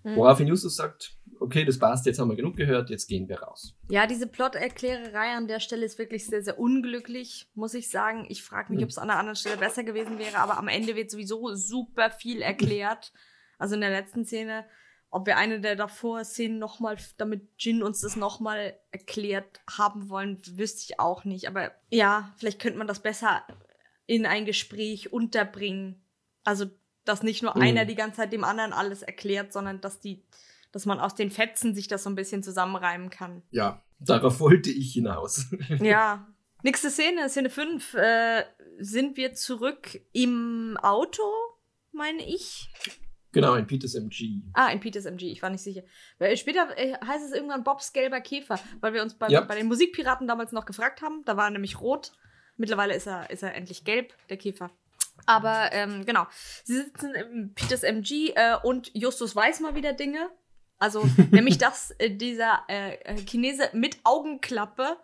Hm. 0.02 0.16
Woraufhin 0.16 0.48
Justus 0.48 0.78
sagt, 0.78 1.16
okay, 1.40 1.64
das 1.64 1.78
passt, 1.78 2.08
jetzt 2.08 2.18
haben 2.18 2.30
wir 2.30 2.36
genug 2.36 2.56
gehört, 2.56 2.90
jetzt 2.90 3.06
gehen 3.06 3.30
wir 3.30 3.40
raus. 3.40 3.76
Ja, 3.88 4.08
diese 4.08 4.26
Plot-Erklärerei 4.26 5.36
an 5.36 5.48
der 5.48 5.60
Stelle 5.60 5.86
ist 5.86 6.00
wirklich 6.00 6.26
sehr, 6.26 6.42
sehr 6.42 6.58
unglücklich, 6.58 7.52
muss 7.54 7.76
ich 7.76 7.92
sagen. 7.92 8.26
Ich 8.30 8.42
frage 8.42 8.74
mich, 8.74 8.80
Hm. 8.80 8.86
ob 8.86 8.90
es 8.90 8.98
an 8.98 9.12
einer 9.12 9.20
anderen 9.20 9.36
Stelle 9.36 9.58
besser 9.58 9.84
gewesen 9.84 10.18
wäre, 10.18 10.40
aber 10.40 10.58
am 10.58 10.70
Ende 10.70 10.96
wird 10.96 11.12
sowieso 11.12 11.54
super 11.54 12.10
viel 12.10 12.42
erklärt. 12.42 13.14
Also 13.60 13.74
in 13.74 13.82
der 13.82 13.90
letzten 13.90 14.24
Szene, 14.24 14.66
ob 15.10 15.26
wir 15.26 15.38
eine 15.38 15.60
der 15.60 15.76
davor 15.76 16.24
Szenen 16.24 16.60
nochmal, 16.60 16.98
damit 17.18 17.48
Jin 17.58 17.82
uns 17.82 18.02
das 18.02 18.16
nochmal 18.16 18.76
erklärt 18.92 19.62
haben 19.68 20.10
wollen, 20.10 20.40
wüsste 20.58 20.84
ich 20.84 21.00
auch 21.00 21.26
nicht. 21.26 21.48
Aber 21.48 21.72
ja, 21.90 22.36
vielleicht 22.38 22.62
könnte 22.62 22.78
man 22.78 22.86
das 22.86 23.02
besser 23.02 23.48
in 24.08 24.26
ein 24.26 24.46
Gespräch 24.46 25.14
unterbringen. 25.14 26.02
Also, 26.44 26.66
dass 27.06 27.22
nicht 27.24 27.44
nur 27.44 27.56
Mhm. 27.56 27.62
einer 27.62 27.86
die 27.86 27.96
ganze 27.96 28.18
Zeit 28.18 28.34
dem 28.34 28.44
anderen 28.44 28.74
alles 28.74 29.02
erklärt, 29.04 29.54
sondern 29.54 29.80
dass 29.82 30.00
die, 30.00 30.26
dass 30.72 30.86
man 30.86 31.00
aus 31.00 31.14
den 31.16 31.30
Fetzen 31.30 31.76
sich 31.76 31.88
das 31.88 32.04
so 32.04 32.10
ein 32.10 32.16
bisschen 32.16 32.42
zusammenreimen 32.44 33.10
kann. 33.10 33.44
Ja, 33.52 33.84
darauf 34.00 34.40
wollte 34.40 34.72
ich 34.72 34.94
hinaus. 34.94 35.46
Ja. 35.82 36.28
Nächste 36.64 36.90
Szene, 36.90 37.30
Szene 37.30 37.50
5. 37.52 37.94
Äh, 37.94 38.44
sind 38.80 39.16
wir 39.16 39.34
zurück 39.36 40.02
im 40.12 40.76
Auto, 40.82 41.22
meine 41.92 42.26
ich? 42.28 42.70
genau, 43.32 43.54
in 43.54 43.68
Peters 43.68 43.94
MG. 43.94 44.42
Ah, 44.54 44.70
in 44.70 44.80
Peters 44.80 45.06
MG, 45.06 45.32
ich 45.32 45.42
war 45.44 45.52
nicht 45.52 45.62
sicher. 45.62 45.84
Später 46.36 46.76
äh, 46.76 46.94
heißt 47.06 47.24
es 47.26 47.32
irgendwann 47.34 47.64
Bobs 47.64 47.94
gelber 47.94 48.20
Käfer, 48.22 48.60
weil 48.82 48.94
wir 48.94 49.04
uns 49.04 49.14
bei, 49.14 49.28
Ja. 49.28 49.42
bei 49.42 49.56
den 49.56 49.68
Musikpiraten 49.68 50.28
damals 50.28 50.52
noch 50.52 50.66
gefragt 50.66 51.02
haben. 51.04 51.24
Da 51.26 51.38
war 51.38 51.46
er 51.46 51.52
nämlich 51.52 51.80
rot. 51.80 52.14
Mittlerweile 52.58 52.96
ist 52.96 53.08
er, 53.08 53.30
ist 53.30 53.44
er 53.44 53.56
endlich 53.56 53.84
gelb, 53.86 54.14
der 54.30 54.38
Käfer. 54.38 54.70
Aber 55.26 55.70
ähm, 55.74 56.06
genau, 56.06 56.26
sie 56.64 56.76
sitzen 56.76 57.14
im 57.16 57.54
Peters 57.54 57.84
MG 57.84 58.34
äh, 58.36 58.56
und 58.64 58.92
Justus 58.94 59.36
weiß 59.36 59.60
mal 59.62 59.76
wieder 59.76 59.94
Dinge. 59.94 60.30
Also 60.80 61.08
nämlich, 61.32 61.58
dass 61.58 61.92
äh, 62.00 62.12
dieser 62.12 62.64
äh, 62.68 62.96
äh, 63.04 63.16
Chinese 63.26 63.70
mit 63.74 63.98
Augenklappe, 64.04 64.98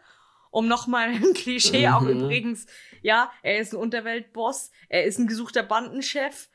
um 0.52 0.68
nochmal 0.68 1.10
ein 1.10 1.34
Klischee 1.34 1.88
auch 1.90 2.02
Mhm. 2.02 2.22
übrigens, 2.22 2.68
ja, 3.02 3.32
er 3.42 3.58
ist 3.60 3.74
ein 3.74 3.78
Unterweltboss, 3.78 4.72
er 4.88 5.04
ist 5.06 5.18
ein 5.20 5.28
gesuchter 5.28 5.64
Bandenchef 5.64 6.50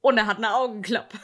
und 0.00 0.18
er 0.18 0.26
hat 0.26 0.38
eine 0.38 0.54
Augenklappe. 0.54 1.18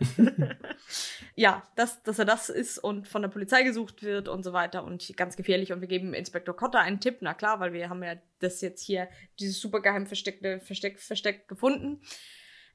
ja, 1.34 1.62
dass, 1.76 2.02
dass 2.02 2.18
er 2.18 2.24
das 2.24 2.48
ist 2.48 2.78
und 2.78 3.08
von 3.08 3.22
der 3.22 3.28
Polizei 3.28 3.62
gesucht 3.62 4.02
wird 4.02 4.28
und 4.28 4.42
so 4.42 4.52
weiter 4.52 4.84
und 4.84 5.16
ganz 5.16 5.36
gefährlich. 5.36 5.72
Und 5.72 5.80
wir 5.80 5.88
geben 5.88 6.14
Inspektor 6.14 6.56
Cotter 6.56 6.80
einen 6.80 7.00
Tipp, 7.00 7.18
na 7.20 7.34
klar, 7.34 7.60
weil 7.60 7.72
wir 7.72 7.88
haben 7.88 8.02
ja 8.02 8.14
das 8.40 8.60
jetzt 8.60 8.82
hier, 8.82 9.08
dieses 9.40 9.60
super 9.60 9.80
geheim 9.80 10.06
versteckte 10.06 10.60
Versteck, 10.60 11.00
Versteck 11.00 11.48
gefunden. 11.48 12.00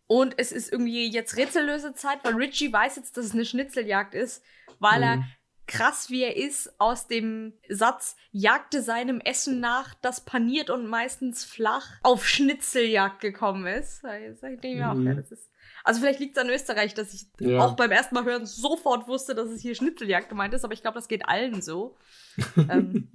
Und 0.08 0.34
es 0.38 0.52
ist 0.52 0.72
irgendwie 0.72 1.08
jetzt 1.12 1.38
rätsellöse 1.38 1.94
Zeit, 1.94 2.20
weil 2.24 2.34
Richie 2.34 2.74
weiß 2.74 2.96
jetzt, 2.96 3.16
dass 3.16 3.26
es 3.26 3.34
eine 3.34 3.46
Schnitzeljagd 3.46 4.16
ist, 4.16 4.44
weil 4.80 5.04
er 5.04 5.18
Mhm. 5.18 5.26
krass 5.68 6.10
wie 6.10 6.24
er 6.24 6.36
ist, 6.36 6.80
aus 6.82 7.06
dem 7.06 7.54
Satz 7.70 8.16
jagte 8.32 8.82
seinem 8.82 9.22
Essen 9.22 9.60
nach, 9.60 9.94
das 9.94 10.26
paniert 10.26 10.72
und 10.72 10.88
meistens 10.88 11.46
flach 11.46 11.86
auf 12.02 12.28
Schnitzeljagd 12.28 13.22
gekommen 13.22 13.68
ist. 13.68 14.04
Da 14.04 14.18
denke 14.18 14.68
ich 14.68 14.76
mir 14.78 14.90
auch, 14.90 14.96
Mhm. 14.96 15.08
ja, 15.08 15.14
das 15.14 15.32
ist. 15.32 15.52
Also 15.84 16.02
vielleicht 16.02 16.20
liegt 16.20 16.38
es 16.38 16.44
an 16.44 16.50
Österreich, 16.50 16.94
dass 16.94 17.14
ich 17.14 17.28
Ja. 17.40 17.60
auch 17.60 17.76
beim 17.76 17.92
ersten 17.92 18.16
Mal 18.16 18.26
hören 18.26 18.46
sofort 18.46 19.08
wusste, 19.08 19.36
dass 19.36 19.50
es 19.50 19.62
hier 19.62 19.76
Schnitzeljagd 19.76 20.30
gemeint 20.30 20.54
ist, 20.54 20.64
aber 20.64 20.74
ich 20.74 20.82
glaube, 20.82 20.96
das 20.96 21.08
geht 21.08 21.28
allen 21.28 21.62
so. 21.62 21.96
ähm, 22.70 23.10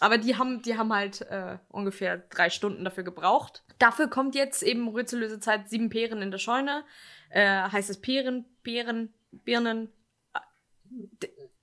aber 0.00 0.18
die 0.18 0.36
haben, 0.36 0.62
die 0.62 0.76
haben 0.78 0.92
halt 0.92 1.20
äh, 1.22 1.58
ungefähr 1.68 2.18
drei 2.18 2.48
Stunden 2.50 2.84
dafür 2.84 3.04
gebraucht. 3.04 3.62
Dafür 3.78 4.08
kommt 4.08 4.34
jetzt 4.34 4.62
eben 4.62 4.88
rätsellöse 4.94 5.40
Zeit, 5.40 5.68
sieben 5.68 5.88
Peeren 5.90 6.22
in 6.22 6.30
der 6.30 6.38
Scheune. 6.38 6.84
Äh, 7.30 7.46
heißt 7.46 7.90
es 7.90 8.00
Peeren, 8.00 8.44
Beeren, 8.62 9.12
Birnen. 9.30 9.90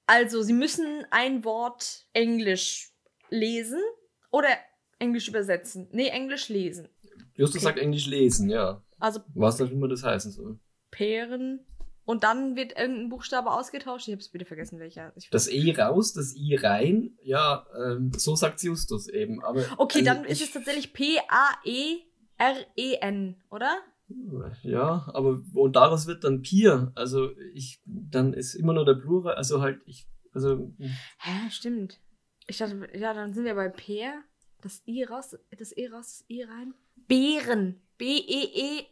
Also, 0.06 0.42
sie 0.42 0.54
müssen 0.54 1.06
ein 1.12 1.44
Wort 1.44 2.06
Englisch 2.14 2.92
lesen 3.30 3.82
oder 4.32 4.48
Englisch 5.00 5.28
übersetzen. 5.28 5.90
Nee, 5.92 6.08
Englisch 6.08 6.48
lesen. 6.50 6.88
Justus 7.36 7.58
Okay. 7.62 7.66
sagt 7.66 7.80
Englisch 7.80 8.08
lesen, 8.08 8.50
ja. 8.50 8.82
Also 9.00 9.22
Was 9.34 9.62
auch 9.62 9.70
immer 9.70 9.88
das 9.88 10.04
heißen 10.04 10.32
soll. 10.32 10.60
Peeren. 10.92 11.66
Und 12.06 12.24
dann 12.24 12.56
wird 12.56 12.78
irgendein 12.80 13.10
Buchstabe 13.10 13.52
ausgetauscht. 13.52 14.08
Ich 14.08 14.14
hab's 14.14 14.34
wieder 14.34 14.46
vergessen, 14.46 14.80
welcher. 14.80 15.12
Ich 15.18 15.30
Das 15.30 15.50
E 15.50 15.76
raus, 15.78 16.14
das 16.14 16.34
I 16.38 16.56
rein, 16.56 17.18
ja, 17.22 17.68
ähm, 17.78 18.14
so 18.16 18.34
sagt 18.36 18.64
Justus 18.64 19.10
eben. 19.10 19.44
Aber, 19.44 19.66
okay, 19.78 20.00
also 20.00 20.14
dann 20.14 20.24
ist 20.24 20.42
es 20.42 20.54
tatsächlich 20.54 20.94
P-A-E-R-E-N, 20.94 21.26
oder? 23.50 23.78
Ja, 24.64 25.12
aber 25.14 25.42
und 25.54 25.76
daraus 25.76 26.08
wird 26.08 26.24
dann 26.24 26.42
Pier. 26.42 26.94
Also 26.96 27.32
ich, 27.54 27.82
dann 27.86 28.34
ist 28.34 28.56
immer 28.56 28.72
nur 28.72 28.86
der 28.86 28.96
Plural, 28.96 29.36
also 29.36 29.62
halt 29.62 29.82
ich, 29.86 30.08
also 30.32 30.74
Hä, 31.20 31.50
stimmt. 31.50 32.00
Ich 32.48 32.58
dachte, 32.58 32.88
ja, 32.98 33.14
dann 33.14 33.34
sind 33.34 33.44
wir 33.44 33.56
bei 33.56 33.68
Peer. 33.68 34.24
Das 34.62 34.82
I 34.88 35.04
raus, 35.04 35.38
das 35.58 35.76
E 35.76 35.90
raus, 35.90 36.20
das 36.20 36.30
I 36.30 36.44
rein. 36.44 36.74
Beeren. 36.96 37.82
B-E-E-R-E-N. 37.98 38.90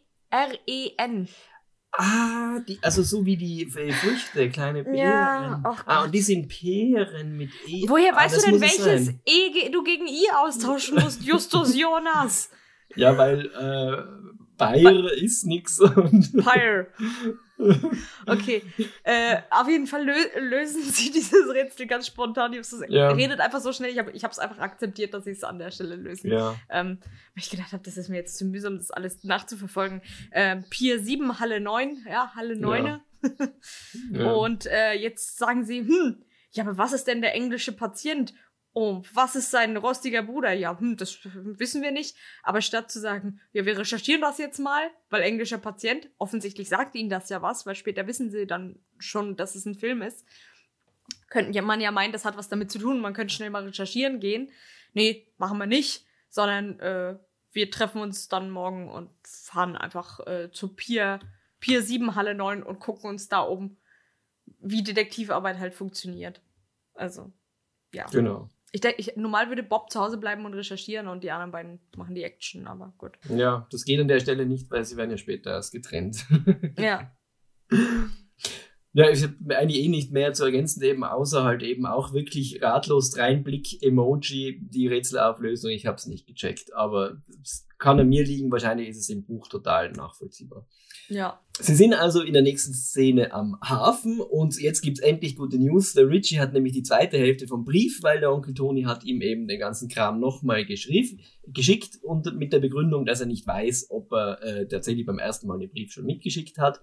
ah, 1.92 2.58
die, 2.66 2.78
also 2.82 3.02
so 3.02 3.24
wie 3.24 3.36
die 3.36 3.66
Früchte, 3.66 4.50
kleine 4.50 4.84
Beeren. 4.84 4.98
Ja, 4.98 5.60
ach 5.64 5.84
ah, 5.86 6.04
und 6.04 6.14
die 6.14 6.20
sind 6.20 6.48
Peeren 6.48 7.36
mit 7.36 7.50
E. 7.66 7.88
Woher 7.88 8.14
ah, 8.14 8.16
weißt 8.24 8.36
du 8.36 8.50
denn, 8.50 8.60
welches 8.60 9.06
sein. 9.06 9.20
E 9.24 9.70
du 9.70 9.82
gegen 9.82 10.06
I 10.06 10.26
austauschen 10.36 10.96
musst, 10.96 11.22
Justus 11.22 11.74
Jonas? 11.76 12.50
Ja, 12.94 13.16
weil 13.16 13.46
äh, 13.46 14.02
Bayer 14.56 15.12
ist 15.12 15.46
nix 15.46 15.80
und 15.80 16.32
Pyre. 16.44 16.88
Okay. 18.26 18.62
Äh, 19.02 19.38
auf 19.50 19.68
jeden 19.68 19.86
Fall 19.86 20.04
lö 20.04 20.14
lösen 20.40 20.82
sie 20.90 21.10
dieses 21.10 21.48
Rätsel 21.52 21.86
ganz 21.86 22.06
spontan. 22.06 22.52
Justus 22.52 22.82
Ja. 22.88 23.10
redet 23.10 23.40
einfach 23.40 23.60
so 23.60 23.72
schnell. 23.72 23.90
Ich 23.90 23.98
habe 23.98 24.10
es 24.32 24.38
einfach 24.38 24.58
akzeptiert, 24.58 25.14
dass 25.14 25.24
sie 25.24 25.30
es 25.30 25.44
an 25.44 25.58
der 25.58 25.70
Stelle 25.70 25.96
lösen. 25.96 26.30
ja. 26.30 26.54
Ähm, 26.70 26.98
weil 27.00 27.42
ich 27.42 27.50
gedacht 27.50 27.72
habe, 27.72 27.82
das 27.82 27.96
ist 27.96 28.08
mir 28.08 28.16
jetzt 28.16 28.36
zu 28.38 28.44
mühsam, 28.44 28.76
das 28.78 28.90
alles 28.90 29.24
nachzuverfolgen. 29.24 30.02
Ähm, 30.32 30.64
Pier 30.70 31.00
7, 31.00 31.38
Halle 31.40 31.60
9, 31.60 32.06
ja, 32.08 32.32
Halle 32.34 32.56
9. 32.56 33.00
ja. 34.12 34.32
Und 34.32 34.66
äh, 34.66 34.92
jetzt 34.92 35.38
sagen 35.38 35.64
sie, 35.64 35.80
hm, 35.80 36.22
ja, 36.52 36.64
aber 36.64 36.78
was 36.78 36.92
ist 36.92 37.06
denn 37.06 37.20
der 37.20 37.34
englische 37.34 37.72
Patient? 37.72 38.32
Oh, 38.78 39.02
was 39.14 39.36
ist 39.36 39.50
sein 39.50 39.74
rostiger 39.78 40.22
Bruder? 40.22 40.52
Ja, 40.52 40.78
hm, 40.78 40.98
das 40.98 41.20
wissen 41.24 41.80
wir 41.80 41.92
nicht. 41.92 42.14
Aber 42.42 42.60
statt 42.60 42.90
zu 42.90 43.00
sagen, 43.00 43.40
ja, 43.54 43.64
wir 43.64 43.78
recherchieren 43.78 44.20
das 44.20 44.36
jetzt 44.36 44.58
mal, 44.58 44.90
weil 45.08 45.22
englischer 45.22 45.56
Patient, 45.56 46.10
offensichtlich 46.18 46.68
sagt 46.68 46.94
ihnen 46.94 47.08
das 47.08 47.30
ja 47.30 47.40
was, 47.40 47.64
weil 47.64 47.74
später 47.74 48.06
wissen 48.06 48.30
sie 48.30 48.46
dann 48.46 48.78
schon, 48.98 49.34
dass 49.34 49.54
es 49.54 49.64
ein 49.64 49.76
Film 49.76 50.02
ist, 50.02 50.26
könnte 51.30 51.62
man 51.62 51.80
ja 51.80 51.90
meinen, 51.90 52.12
das 52.12 52.26
hat 52.26 52.36
was 52.36 52.50
damit 52.50 52.70
zu 52.70 52.78
tun, 52.78 53.00
man 53.00 53.14
könnte 53.14 53.32
schnell 53.32 53.48
mal 53.48 53.64
recherchieren 53.64 54.20
gehen. 54.20 54.52
Nee, 54.92 55.26
machen 55.38 55.56
wir 55.56 55.64
nicht, 55.64 56.04
sondern 56.28 56.78
äh, 56.80 57.18
wir 57.52 57.70
treffen 57.70 58.02
uns 58.02 58.28
dann 58.28 58.50
morgen 58.50 58.90
und 58.90 59.08
fahren 59.24 59.74
einfach 59.74 60.20
äh, 60.26 60.50
zur 60.52 60.76
Pier, 60.76 61.20
Pier 61.60 61.80
7, 61.80 62.14
Halle 62.14 62.34
9 62.34 62.62
und 62.62 62.78
gucken 62.78 63.08
uns 63.08 63.30
da 63.30 63.40
um, 63.40 63.78
wie 64.60 64.82
Detektivarbeit 64.82 65.58
halt 65.60 65.72
funktioniert. 65.72 66.42
Also, 66.92 67.32
ja. 67.94 68.04
Genau. 68.10 68.50
Ich 68.72 68.80
denke, 68.80 69.12
normal 69.16 69.48
würde 69.48 69.62
Bob 69.62 69.90
zu 69.90 70.00
Hause 70.00 70.18
bleiben 70.18 70.44
und 70.44 70.54
recherchieren 70.54 71.08
und 71.08 71.22
die 71.24 71.30
anderen 71.30 71.52
beiden 71.52 71.80
machen 71.96 72.14
die 72.14 72.24
Action, 72.24 72.66
aber 72.66 72.92
gut. 72.98 73.12
Ja, 73.28 73.66
das 73.70 73.84
geht 73.84 74.00
an 74.00 74.08
der 74.08 74.20
Stelle 74.20 74.44
nicht, 74.44 74.70
weil 74.70 74.84
sie 74.84 74.96
werden 74.96 75.10
ja 75.10 75.16
später 75.16 75.50
erst 75.50 75.72
getrennt. 75.72 76.26
Ja. 76.78 77.12
Ja, 78.96 79.10
ich 79.10 79.22
habe 79.24 79.58
eigentlich 79.58 79.84
eh 79.84 79.88
nicht 79.88 80.10
mehr 80.10 80.32
zu 80.32 80.44
ergänzen, 80.44 80.82
eben 80.82 81.04
außer 81.04 81.44
halt 81.44 81.62
eben 81.62 81.84
auch 81.84 82.14
wirklich 82.14 82.62
ratlos 82.62 83.10
Dreinblick, 83.10 83.82
Emoji, 83.82 84.58
die 84.62 84.88
Rätselauflösung. 84.88 85.70
Ich 85.70 85.84
habe 85.84 85.98
es 85.98 86.06
nicht 86.06 86.26
gecheckt, 86.26 86.72
aber 86.72 87.20
es 87.42 87.66
kann 87.76 88.00
an 88.00 88.08
mir 88.08 88.24
liegen. 88.24 88.50
Wahrscheinlich 88.50 88.88
ist 88.88 88.96
es 88.96 89.10
im 89.10 89.26
Buch 89.26 89.48
total 89.48 89.92
nachvollziehbar. 89.92 90.66
Ja. 91.08 91.38
Sie 91.60 91.74
sind 91.74 91.92
also 91.92 92.22
in 92.22 92.32
der 92.32 92.40
nächsten 92.40 92.72
Szene 92.72 93.34
am 93.34 93.58
Hafen 93.62 94.18
und 94.18 94.58
jetzt 94.58 94.80
gibt's 94.80 95.00
endlich 95.00 95.36
gute 95.36 95.58
News. 95.58 95.92
Der 95.92 96.08
Richie 96.08 96.38
hat 96.38 96.54
nämlich 96.54 96.72
die 96.72 96.82
zweite 96.82 97.18
Hälfte 97.18 97.46
vom 97.46 97.66
Brief, 97.66 98.02
weil 98.02 98.20
der 98.20 98.32
Onkel 98.32 98.54
Tony 98.54 98.84
hat 98.84 99.04
ihm 99.04 99.20
eben 99.20 99.46
den 99.46 99.60
ganzen 99.60 99.90
Kram 99.90 100.20
nochmal 100.20 100.64
geschickt 100.64 101.98
und 102.02 102.34
mit 102.38 102.54
der 102.54 102.60
Begründung, 102.60 103.04
dass 103.04 103.20
er 103.20 103.26
nicht 103.26 103.46
weiß, 103.46 103.88
ob 103.90 104.10
er 104.12 104.42
äh, 104.42 104.66
tatsächlich 104.66 105.04
beim 105.04 105.18
ersten 105.18 105.48
Mal 105.48 105.58
den 105.58 105.70
Brief 105.70 105.92
schon 105.92 106.06
mitgeschickt 106.06 106.56
hat 106.56 106.80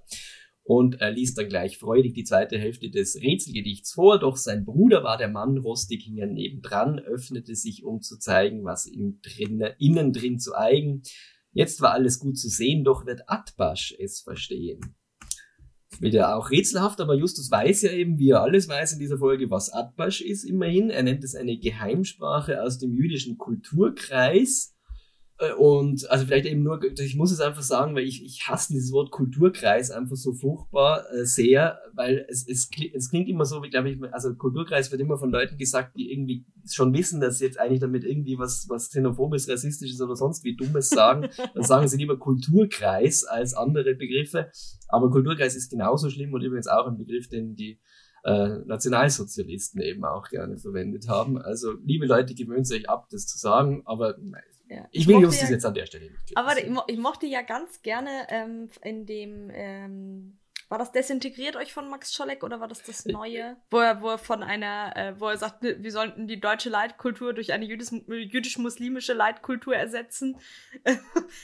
und 0.64 1.02
er 1.02 1.12
liest 1.12 1.38
dann 1.38 1.50
gleich 1.50 1.78
freudig 1.78 2.14
die 2.14 2.24
zweite 2.24 2.58
Hälfte 2.58 2.90
des 2.90 3.16
Rätselgedichts 3.22 3.92
vor, 3.92 4.20
doch 4.20 4.38
sein 4.38 4.64
Bruder 4.64 5.04
war 5.04 5.18
der 5.18 5.28
Mann, 5.28 5.58
rostig 5.58 6.04
hing 6.06 6.18
er 6.18 6.28
nebendran, 6.28 7.00
öffnete 7.00 7.56
sich, 7.56 7.84
um 7.84 8.02
zu 8.02 8.18
zeigen, 8.18 8.64
was 8.64 8.86
ihm 8.86 9.20
drin, 9.22 9.64
innen 9.78 10.14
drin 10.14 10.40
zu 10.40 10.56
eigen. 10.56 11.04
Jetzt 11.52 11.82
war 11.82 11.92
alles 11.92 12.20
gut 12.20 12.38
zu 12.38 12.48
sehen, 12.48 12.84
doch 12.84 13.06
wird 13.06 13.24
Atbasch 13.28 13.94
es 14.00 14.22
verstehen. 14.22 14.96
Wieder 16.00 16.36
auch 16.36 16.50
rätselhaft, 16.50 17.00
aber 17.02 17.16
Justus 17.16 17.52
weiß 17.52 17.84
ja 17.84 17.92
eben, 17.92 18.18
wie 18.18 18.30
er 18.30 18.42
alles 18.42 18.68
weiß 18.68 18.94
in 18.94 19.00
dieser 19.00 19.20
Folge, 19.20 19.52
was 19.52 19.72
Atbasch 19.72 20.22
ist, 20.22 20.44
immerhin. 20.44 20.90
Er 20.90 21.04
nennt 21.04 21.24
es 21.24 21.36
eine 21.36 21.58
Geheimsprache 21.58 22.64
aus 22.64 22.80
dem 22.80 22.94
jüdischen 22.94 23.38
Kulturkreis. 23.38 24.76
Äh, 25.44 25.54
und 25.54 26.10
also 26.10 26.26
vielleicht 26.26 26.46
eben 26.46 26.64
nur, 26.64 26.82
ich 26.84 27.16
muss 27.16 27.32
es 27.32 27.40
einfach 27.40 27.62
sagen, 27.62 27.96
weil 27.96 28.04
ich, 28.04 28.24
ich 28.24 28.48
hasse 28.48 28.74
dieses 28.74 28.92
Wort 28.92 29.12
Kulturkreis 29.12 29.92
einfach 29.92 30.16
so 30.16 30.34
furchtbar 30.34 31.04
äh, 31.12 31.26
sehr, 31.26 31.80
weil 31.94 32.26
es, 32.30 32.48
es, 32.48 32.70
es 32.94 33.10
klingt 33.10 33.30
immer 33.30 33.46
so, 33.46 33.62
wie 33.64 33.70
glaube 33.70 33.90
ich, 33.90 34.14
also 34.14 34.34
Kulturkreis 34.36 34.92
wird 34.92 35.02
immer 35.02 35.18
von 35.18 35.32
Leuten 35.32 35.58
gesagt, 35.58 35.98
die 35.98 36.12
irgendwie 36.12 36.46
schon 36.70 36.94
wissen, 36.94 37.20
dass 37.20 37.40
sie 37.40 37.46
jetzt 37.46 37.60
eigentlich 37.60 37.82
damit 37.82 38.04
irgendwie 38.04 38.38
was, 38.38 38.68
was 38.70 38.90
xenophobes, 38.90 39.50
rassistisches 39.50 40.02
oder 40.02 40.16
sonst 40.16 40.44
wie 40.44 40.56
Dummes 40.56 40.90
sagen. 40.90 41.30
Dann 41.54 41.64
sagen 41.64 41.88
sie 41.88 41.98
lieber 41.98 42.18
Kulturkreis 42.18 43.24
als 43.24 43.54
andere 43.54 43.96
Begriffe. 43.96 44.50
Aber 44.88 45.10
Kulturkreis 45.12 45.56
ist 45.56 45.70
genauso 45.70 46.10
schlimm 46.10 46.34
und 46.34 46.42
übrigens 46.42 46.68
auch 46.68 46.88
ein 46.88 46.98
Begriff, 46.98 47.28
den 47.28 47.56
die 47.56 47.80
äh, 48.24 48.60
Nationalsozialisten 48.66 49.82
eben 49.82 50.06
auch 50.06 50.30
gerne 50.30 50.58
verwendet 50.58 51.10
haben. 51.10 51.38
Also, 51.38 51.74
liebe 51.84 52.06
Leute, 52.06 52.34
gewöhnt 52.34 52.72
euch 52.72 52.90
ab, 52.90 53.08
das 53.12 53.28
zu 53.28 53.38
sagen, 53.38 53.82
aber 53.86 54.16
nein, 54.22 54.42
ja. 54.70 54.88
Ich 54.92 55.08
will 55.08 55.20
Justus 55.20 55.50
ja, 55.50 55.56
jetzt 55.56 55.66
an 55.66 55.74
der 55.74 55.86
Stelle 55.86 56.12
nicht. 56.12 56.36
Aber 56.36 56.58
ich, 56.58 56.70
mo 56.70 56.84
ich, 56.88 56.98
mochte 56.98 57.26
ja 57.26 57.42
ganz 57.42 57.82
gerne 57.82 58.28
ähm, 58.30 58.70
in 58.82 59.06
dem, 59.06 59.50
ähm, 59.54 60.40
war 60.70 60.80
das 60.80 60.92
Desintegriert 60.92 61.56
euch 61.56 61.72
von 61.74 61.90
Max 61.90 62.16
Scholleck 62.16 62.44
oder 62.44 62.60
war 62.60 62.68
das 62.68 62.82
das 62.82 63.06
Neue? 63.06 63.58
Wo 63.70 63.80
er, 63.80 64.02
wo 64.02 64.10
er 64.10 64.18
von 64.18 64.42
einer, 64.42 64.96
äh, 64.96 65.20
wo 65.20 65.28
er 65.28 65.38
sagt, 65.38 65.62
wir 65.62 65.92
sollten 65.92 66.28
die 66.28 66.40
deutsche 66.40 66.70
Leitkultur 66.70 67.34
durch 67.34 67.54
eine 67.54 67.66
jüdisch-muslimische 67.66 69.14
Leitkultur 69.14 69.76
ersetzen. 69.76 70.38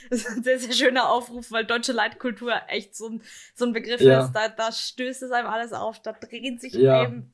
das 0.09 0.21
ist 0.21 0.29
ein 0.29 0.43
sehr, 0.43 0.57
sehr 0.57 0.73
schöner 0.73 1.11
Aufruf, 1.11 1.51
weil 1.51 1.65
deutsche 1.65 1.91
Leitkultur 1.91 2.53
echt 2.69 2.95
so 2.95 3.07
ein, 3.07 3.21
so 3.53 3.65
ein 3.65 3.73
Begriff 3.73 4.01
ja. 4.01 4.25
ist. 4.25 4.31
Da, 4.31 4.47
da 4.47 4.71
stößt 4.71 5.21
es 5.21 5.31
einem 5.31 5.47
alles 5.47 5.73
auf, 5.73 6.01
da 6.01 6.13
dreht 6.13 6.59
sich 6.59 6.73
ja. 6.73 7.03
eben 7.03 7.33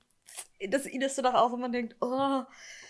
das 0.70 0.86
Ines 0.86 1.16
so 1.16 1.22
doch 1.22 1.34
aus 1.34 1.54
und 1.54 1.62
man 1.62 1.72
denkt, 1.72 1.96
oh, 2.02 2.44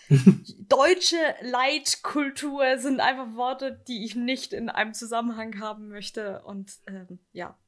Deutsche 0.68 1.16
Leitkultur 1.42 2.78
sind 2.78 3.00
einfach 3.00 3.34
Worte, 3.34 3.82
die 3.88 4.04
ich 4.04 4.14
nicht 4.14 4.52
in 4.52 4.68
einem 4.68 4.94
Zusammenhang 4.94 5.60
haben 5.60 5.88
möchte. 5.88 6.42
Und 6.42 6.72
ähm, 6.86 7.18
ja, 7.32 7.58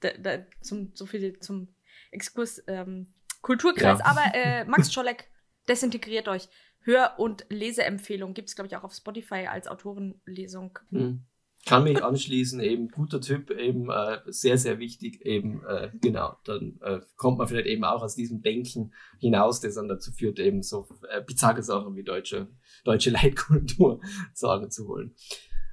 da, 0.00 0.10
da, 0.18 0.46
zum, 0.60 0.92
so 0.94 1.06
viel 1.06 1.38
zum 1.40 1.74
Exkurs 2.10 2.62
ähm, 2.66 3.14
Kulturkreis. 3.40 3.98
Ja. 3.98 4.04
Aber 4.04 4.34
äh, 4.34 4.64
Max 4.66 4.92
Scholleck 4.92 5.30
desintegriert 5.68 6.28
euch. 6.28 6.48
Hör- 6.80 7.18
und 7.18 7.46
Leseempfehlung 7.48 8.34
gibt 8.34 8.48
es, 8.48 8.56
glaube 8.56 8.66
ich, 8.66 8.76
auch 8.76 8.84
auf 8.84 8.94
Spotify 8.94 9.46
als 9.46 9.68
Autorenlesung. 9.68 10.78
Mhm 10.90 11.24
kann 11.64 11.84
mich 11.84 12.02
anschließen, 12.02 12.60
eben 12.60 12.88
guter 12.88 13.20
Typ, 13.20 13.50
eben 13.50 13.88
äh, 13.88 14.18
sehr, 14.26 14.58
sehr 14.58 14.78
wichtig, 14.78 15.24
eben 15.24 15.62
äh, 15.64 15.90
genau, 16.00 16.36
dann 16.44 16.78
äh, 16.82 17.00
kommt 17.16 17.38
man 17.38 17.46
vielleicht 17.46 17.68
eben 17.68 17.84
auch 17.84 18.02
aus 18.02 18.16
diesem 18.16 18.42
Denken 18.42 18.92
hinaus, 19.20 19.60
das 19.60 19.76
dann 19.76 19.88
dazu 19.88 20.12
führt, 20.12 20.38
eben 20.40 20.62
so 20.62 20.88
äh, 21.08 21.22
bizarre 21.22 21.62
Sachen 21.62 21.94
wie 21.94 22.02
deutsche, 22.02 22.48
deutsche 22.84 23.10
Leitkultur 23.12 24.00
sagen 24.34 24.70
zu 24.70 24.88
wollen. 24.88 25.14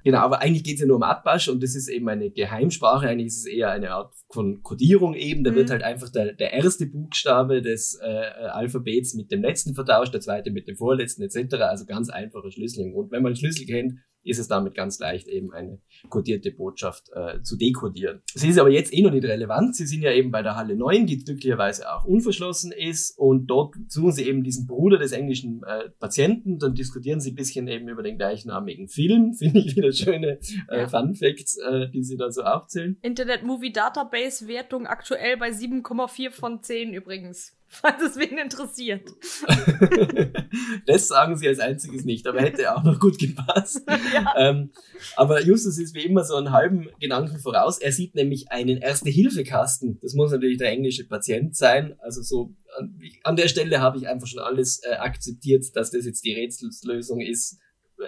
Genau, 0.02 0.18
aber 0.18 0.40
eigentlich 0.40 0.64
geht 0.64 0.74
es 0.76 0.80
ja 0.80 0.86
nur 0.86 0.96
um 0.96 1.02
Atbasch 1.02 1.48
und 1.48 1.62
das 1.62 1.74
ist 1.74 1.88
eben 1.88 2.08
eine 2.08 2.30
Geheimsprache, 2.30 3.06
eigentlich 3.06 3.26
ist 3.26 3.38
es 3.40 3.46
eher 3.46 3.70
eine 3.70 3.90
Art 3.90 4.14
von 4.30 4.62
Codierung 4.62 5.14
eben, 5.14 5.44
da 5.44 5.50
mhm. 5.50 5.56
wird 5.56 5.70
halt 5.70 5.82
einfach 5.82 6.08
der, 6.08 6.32
der 6.32 6.52
erste 6.52 6.86
Buchstabe 6.86 7.60
des 7.60 7.98
äh, 8.00 8.06
Alphabets 8.06 9.14
mit 9.14 9.30
dem 9.30 9.42
letzten 9.42 9.74
vertauscht, 9.74 10.14
der 10.14 10.22
zweite 10.22 10.52
mit 10.52 10.68
dem 10.68 10.76
vorletzten 10.76 11.22
etc., 11.22 11.54
also 11.56 11.84
ganz 11.84 12.08
einfache 12.08 12.50
Schlüsselung. 12.50 12.94
Und 12.94 13.10
wenn 13.10 13.22
man 13.22 13.32
den 13.32 13.36
Schlüssel 13.36 13.66
kennt, 13.66 13.98
ist 14.22 14.38
es 14.38 14.48
damit 14.48 14.74
ganz 14.74 14.98
leicht, 14.98 15.28
eben 15.28 15.52
eine 15.52 15.80
kodierte 16.08 16.50
Botschaft 16.50 17.10
äh, 17.14 17.42
zu 17.42 17.56
dekodieren. 17.56 18.22
Sie 18.34 18.48
ist 18.48 18.58
aber 18.58 18.70
jetzt 18.70 18.92
eh 18.92 19.02
noch 19.02 19.10
nicht 19.10 19.24
relevant. 19.24 19.76
Sie 19.76 19.86
sind 19.86 20.02
ja 20.02 20.12
eben 20.12 20.30
bei 20.30 20.42
der 20.42 20.56
Halle 20.56 20.76
9, 20.76 21.06
die 21.06 21.18
glücklicherweise 21.18 21.90
auch 21.90 22.04
unverschlossen 22.04 22.72
ist. 22.72 23.18
Und 23.18 23.46
dort 23.46 23.74
suchen 23.88 24.12
sie 24.12 24.26
eben 24.26 24.42
diesen 24.42 24.66
Bruder 24.66 24.98
des 24.98 25.12
englischen 25.12 25.62
äh, 25.64 25.90
Patienten. 25.98 26.58
Dann 26.58 26.74
diskutieren 26.74 27.20
sie 27.20 27.32
ein 27.32 27.36
bisschen 27.36 27.68
eben 27.68 27.88
über 27.88 28.02
den 28.02 28.18
gleichnamigen 28.18 28.88
Film. 28.88 29.34
Finde 29.38 29.60
ich 29.60 29.76
wieder 29.76 29.92
schöne 29.92 30.38
äh, 30.68 30.80
ja. 30.80 30.88
Fun 30.88 31.14
Facts, 31.14 31.56
äh, 31.58 31.88
die 31.90 32.02
sie 32.02 32.16
da 32.16 32.30
so 32.30 32.42
aufzählen. 32.42 32.98
Internet 33.02 33.42
Movie 33.42 33.72
Database 33.72 34.46
Wertung 34.48 34.86
aktuell 34.86 35.36
bei 35.36 35.50
7,4 35.50 36.30
von 36.30 36.62
10 36.62 36.92
übrigens 36.92 37.59
falls 37.72 38.02
es 38.02 38.16
wen 38.16 38.36
interessiert. 38.36 39.08
das 40.86 41.06
sagen 41.06 41.36
sie 41.36 41.46
als 41.46 41.60
einziges 41.60 42.04
nicht, 42.04 42.26
aber 42.26 42.40
hätte 42.40 42.74
auch 42.74 42.82
noch 42.82 42.98
gut 42.98 43.18
gepasst. 43.18 43.82
Ja. 44.12 44.34
Ähm, 44.36 44.72
aber 45.16 45.42
Justus 45.42 45.78
ist 45.78 45.94
wie 45.94 46.04
immer 46.04 46.24
so 46.24 46.34
einen 46.34 46.50
halben 46.50 46.88
Gedanken 46.98 47.38
voraus. 47.38 47.78
Er 47.78 47.92
sieht 47.92 48.14
nämlich 48.14 48.50
einen 48.50 48.78
Erste-Hilfe-Kasten. 48.78 50.00
Das 50.02 50.14
muss 50.14 50.32
natürlich 50.32 50.58
der 50.58 50.70
englische 50.70 51.06
Patient 51.06 51.54
sein. 51.54 51.94
Also 52.00 52.22
so 52.22 52.54
an, 52.76 52.98
an 53.22 53.36
der 53.36 53.46
Stelle 53.46 53.80
habe 53.80 53.98
ich 53.98 54.08
einfach 54.08 54.26
schon 54.26 54.40
alles 54.40 54.82
äh, 54.82 54.94
akzeptiert, 54.94 55.64
dass 55.74 55.90
das 55.90 56.06
jetzt 56.06 56.24
die 56.24 56.34
Rätselslösung 56.34 57.20
ist. 57.20 57.60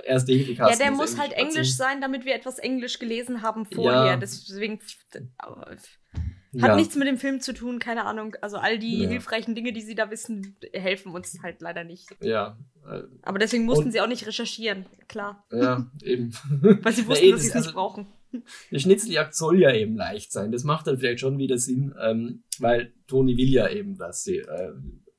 Erste 0.04 0.32
Hilfe 0.32 0.54
Kasten. 0.54 0.80
Ja, 0.80 0.88
der 0.88 0.96
muss 0.96 1.18
halt. 1.18 1.34
Englisch 1.34 1.74
sein, 1.74 2.00
damit 2.00 2.24
wir 2.24 2.34
etwas 2.34 2.58
Englisch 2.58 2.98
gelesen 2.98 3.42
haben 3.42 3.66
vorher. 3.66 4.06
Ja. 4.06 4.16
Deswegen 4.16 4.80
hat 6.60 6.70
ja. 6.70 6.76
nichts 6.76 6.96
mit 6.96 7.08
dem 7.08 7.16
Film 7.16 7.40
zu 7.40 7.54
tun, 7.54 7.78
keine 7.78 8.04
Ahnung. 8.04 8.36
Also 8.42 8.58
all 8.58 8.78
die 8.78 9.02
ja. 9.02 9.08
hilfreichen 9.08 9.54
Dinge, 9.54 9.72
die 9.72 9.80
sie 9.80 9.94
da 9.94 10.10
wissen, 10.10 10.56
helfen 10.72 11.14
uns 11.14 11.42
halt 11.42 11.62
leider 11.62 11.84
nicht. 11.84 12.08
Ja. 12.20 12.58
Äh, 12.86 13.02
Aber 13.22 13.38
deswegen 13.38 13.64
mussten 13.64 13.90
sie 13.90 14.00
auch 14.00 14.06
nicht 14.06 14.26
recherchieren, 14.26 14.86
klar. 15.08 15.46
Ja, 15.50 15.90
eben. 16.02 16.32
Weil 16.60 16.92
sie 16.92 17.06
wussten, 17.06 17.24
eh, 17.24 17.30
dass 17.30 17.42
sie 17.42 17.48
es 17.48 17.54
also, 17.54 17.68
nicht 17.68 17.74
brauchen. 17.74 18.06
Die 18.70 18.80
Schnitzeljagd 18.80 19.34
soll 19.34 19.60
ja 19.60 19.72
eben 19.72 19.96
leicht 19.96 20.32
sein. 20.32 20.52
Das 20.52 20.64
macht 20.64 20.86
dann 20.86 20.98
vielleicht 20.98 21.20
schon 21.20 21.38
wieder 21.38 21.58
Sinn, 21.58 21.94
ähm, 22.00 22.42
weil 22.58 22.92
Toni 23.06 23.36
will 23.36 23.50
ja 23.50 23.68
eben, 23.68 23.96
dass 23.96 24.24
sie 24.24 24.38
äh, 24.38 24.72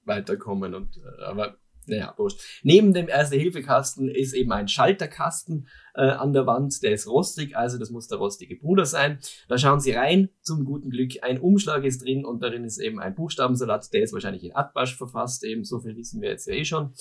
weiterkommen. 0.04 0.74
Und, 0.74 0.98
äh, 0.98 1.24
aber 1.24 1.58
naja, 1.88 2.14
wurscht. 2.18 2.40
Neben 2.64 2.94
dem 2.94 3.08
Erste-Hilfe-Kasten 3.08 4.10
ist 4.10 4.34
eben 4.34 4.52
ein 4.52 4.68
Schalterkasten 4.68 5.68
äh, 5.96 6.02
an 6.02 6.34
der 6.34 6.46
Wand, 6.46 6.82
der 6.84 6.92
ist 6.92 7.08
rostig, 7.08 7.56
also 7.56 7.78
das 7.78 7.90
muss 7.90 8.08
der 8.08 8.18
rostige 8.18 8.56
Bruder 8.56 8.86
sein. 8.86 9.20
Da 9.48 9.58
schauen 9.58 9.80
Sie 9.80 9.92
rein, 9.92 10.30
zum 10.42 10.66
guten 10.66 10.90
Glück, 10.90 11.12
ein 11.22 11.40
Umschlag 11.40 11.84
ist 11.84 12.04
drin 12.04 12.26
und 12.26 12.42
darin 12.42 12.64
ist 12.64 12.80
eben 12.80 13.00
ein 13.00 13.16
Buchstabensalat, 13.16 13.94
der 13.94 14.04
ist 14.04 14.14
wahrscheinlich 14.14 14.44
in 14.44 14.56
Atbasch 14.56 14.96
verfasst, 14.96 15.44
eben 15.44 15.64
so 15.64 15.80
viel 15.80 15.96
wissen 15.96 16.22
wir 16.22 16.30
jetzt 16.30 16.48
ja 16.48 16.54
eh 16.54 16.66
schon. 16.66 16.94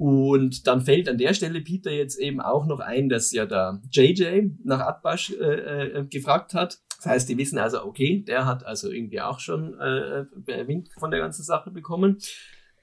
Und 0.00 0.66
dann 0.66 0.80
fällt 0.80 1.10
an 1.10 1.18
der 1.18 1.34
Stelle 1.34 1.60
Peter 1.60 1.90
jetzt 1.90 2.18
eben 2.18 2.40
auch 2.40 2.64
noch 2.64 2.80
ein, 2.80 3.10
dass 3.10 3.32
ja 3.32 3.44
der 3.44 3.82
JJ 3.90 4.48
nach 4.64 4.80
Atbasch 4.80 5.30
äh, 5.32 5.98
äh, 5.98 6.06
gefragt 6.06 6.54
hat. 6.54 6.78
Das 6.96 7.04
heißt, 7.04 7.28
die 7.28 7.36
wissen 7.36 7.58
also, 7.58 7.84
okay, 7.84 8.24
der 8.26 8.46
hat 8.46 8.64
also 8.64 8.90
irgendwie 8.90 9.20
auch 9.20 9.40
schon 9.40 9.78
äh 9.78 10.24
Wind 10.66 10.88
von 10.98 11.10
der 11.10 11.20
ganzen 11.20 11.42
Sache 11.42 11.70
bekommen. 11.70 12.16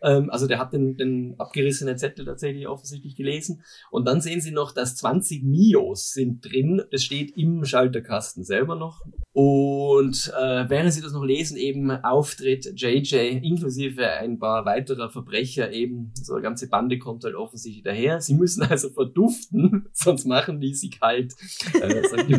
Ähm, 0.01 0.29
also 0.29 0.47
der 0.47 0.59
hat 0.59 0.73
den, 0.73 0.95
den 0.95 1.35
abgerissenen 1.37 1.97
Zettel 1.97 2.25
tatsächlich 2.25 2.67
offensichtlich 2.67 3.15
gelesen. 3.15 3.63
Und 3.91 4.07
dann 4.07 4.21
sehen 4.21 4.41
Sie 4.41 4.51
noch, 4.51 4.71
dass 4.71 4.95
20 4.95 5.43
Mios 5.43 6.11
sind 6.11 6.45
drin. 6.45 6.81
Das 6.91 7.03
steht 7.03 7.35
im 7.37 7.63
Schalterkasten 7.65 8.43
selber 8.43 8.75
noch. 8.75 9.01
Und 9.33 10.33
äh, 10.37 10.69
während 10.69 10.93
Sie 10.93 11.01
das 11.01 11.13
noch 11.13 11.23
lesen, 11.23 11.57
eben 11.57 11.91
auftritt 11.91 12.73
JJ 12.75 13.39
inklusive 13.43 14.07
ein 14.07 14.39
paar 14.39 14.65
weiterer 14.65 15.09
Verbrecher 15.09 15.71
eben. 15.71 16.11
So 16.15 16.33
eine 16.33 16.43
ganze 16.43 16.69
Bande 16.69 16.97
kommt 16.97 17.23
halt 17.23 17.35
offensichtlich 17.35 17.83
daher. 17.83 18.21
Sie 18.21 18.33
müssen 18.33 18.63
also 18.63 18.89
verduften, 18.89 19.87
sonst 19.93 20.25
machen 20.25 20.59
die 20.59 20.73
sie 20.73 20.89
kalt. 20.89 21.33
Äh, 21.73 22.03
sagt. 22.07 22.29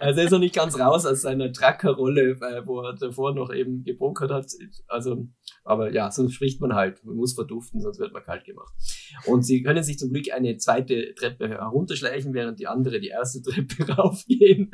Also 0.00 0.20
er 0.20 0.24
ist 0.24 0.30
noch 0.30 0.38
nicht 0.38 0.54
ganz 0.54 0.78
raus 0.78 1.06
aus 1.06 1.22
seiner 1.22 1.52
Trackerrolle, 1.52 2.32
äh, 2.32 2.66
wo 2.66 2.80
er 2.80 2.94
davor 2.94 3.34
noch 3.34 3.52
eben 3.52 3.84
gepokert 3.84 4.30
hat. 4.30 4.46
Also 4.88 5.28
aber 5.64 5.92
ja, 5.92 6.10
sonst 6.10 6.34
spricht 6.34 6.60
man 6.60 6.74
halt. 6.74 7.04
Man 7.04 7.16
muss 7.16 7.34
verduften, 7.34 7.80
sonst 7.80 7.98
wird 7.98 8.12
man 8.12 8.22
kalt 8.22 8.44
gemacht. 8.44 8.74
Und 9.26 9.42
sie 9.42 9.62
können 9.62 9.82
sich 9.82 9.98
zum 9.98 10.12
Glück 10.12 10.32
eine 10.32 10.56
zweite 10.56 11.14
Treppe 11.14 11.48
herunterschleichen, 11.48 12.34
während 12.34 12.58
die 12.58 12.66
andere 12.66 13.00
die 13.00 13.08
erste 13.08 13.42
Treppe 13.42 13.88
raufgehen 13.92 14.70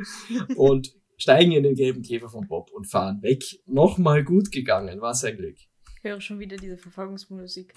und 0.57 0.95
steigen 1.17 1.53
in 1.53 1.63
den 1.65 1.75
gelben 1.75 2.03
Käfer 2.03 2.29
von 2.29 2.47
Bob 2.47 2.71
und 2.73 2.87
fahren 2.87 3.23
weg. 3.23 3.43
Nochmal 3.67 4.25
gut 4.25 4.51
gegangen, 4.51 5.01
war 5.01 5.15
sein 5.15 5.37
Glück. 5.37 5.57
Ich 5.57 6.05
höre 6.05 6.21
schon 6.21 6.39
wieder 6.39 6.57
diese 6.57 6.79
Verfolgungsmusik. 6.79 7.75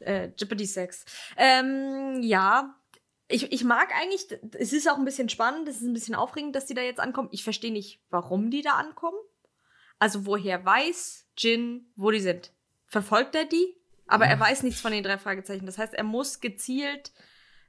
äh, 0.00 0.30
Jeopardy 0.36 0.66
Sex. 0.66 1.04
Ähm, 1.36 2.20
ja, 2.22 2.74
ich, 3.28 3.52
ich 3.52 3.64
mag 3.64 3.88
eigentlich, 3.94 4.26
es 4.58 4.72
ist 4.72 4.88
auch 4.88 4.98
ein 4.98 5.04
bisschen 5.04 5.28
spannend, 5.28 5.68
es 5.68 5.76
ist 5.76 5.86
ein 5.86 5.94
bisschen 5.94 6.14
aufregend, 6.14 6.54
dass 6.54 6.66
die 6.66 6.74
da 6.74 6.82
jetzt 6.82 7.00
ankommen. 7.00 7.28
Ich 7.32 7.44
verstehe 7.44 7.72
nicht, 7.72 8.00
warum 8.10 8.50
die 8.50 8.62
da 8.62 8.72
ankommen. 8.72 9.18
Also 9.98 10.26
woher 10.26 10.64
weiß 10.64 11.26
Jin, 11.38 11.90
wo 11.96 12.10
die 12.10 12.20
sind? 12.20 12.52
Verfolgt 12.86 13.34
er 13.34 13.46
die? 13.46 13.76
Aber 14.06 14.26
ja. 14.26 14.32
er 14.32 14.40
weiß 14.40 14.62
nichts 14.62 14.80
von 14.80 14.92
den 14.92 15.02
drei 15.02 15.16
Fragezeichen. 15.18 15.66
Das 15.66 15.78
heißt, 15.78 15.94
er 15.94 16.04
muss 16.04 16.40
gezielt 16.40 17.12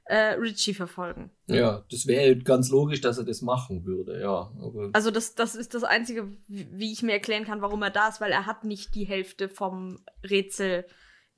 äh, 0.04 0.34
Richie 0.34 0.74
verfolgen. 0.74 1.30
Ja, 1.46 1.84
das 1.90 2.06
wäre 2.06 2.36
ganz 2.36 2.68
logisch, 2.70 3.00
dass 3.00 3.18
er 3.18 3.24
das 3.24 3.42
machen 3.42 3.84
würde, 3.84 4.20
ja. 4.20 4.52
Also 4.92 5.10
das, 5.10 5.34
das 5.34 5.54
ist 5.54 5.74
das 5.74 5.82
Einzige, 5.82 6.28
wie 6.46 6.92
ich 6.92 7.02
mir 7.02 7.12
erklären 7.12 7.44
kann, 7.44 7.62
warum 7.62 7.82
er 7.82 7.90
da 7.90 8.08
ist, 8.08 8.20
weil 8.20 8.30
er 8.30 8.46
hat 8.46 8.64
nicht 8.64 8.94
die 8.94 9.04
Hälfte 9.04 9.48
vom 9.48 9.98
Rätsel, 10.22 10.86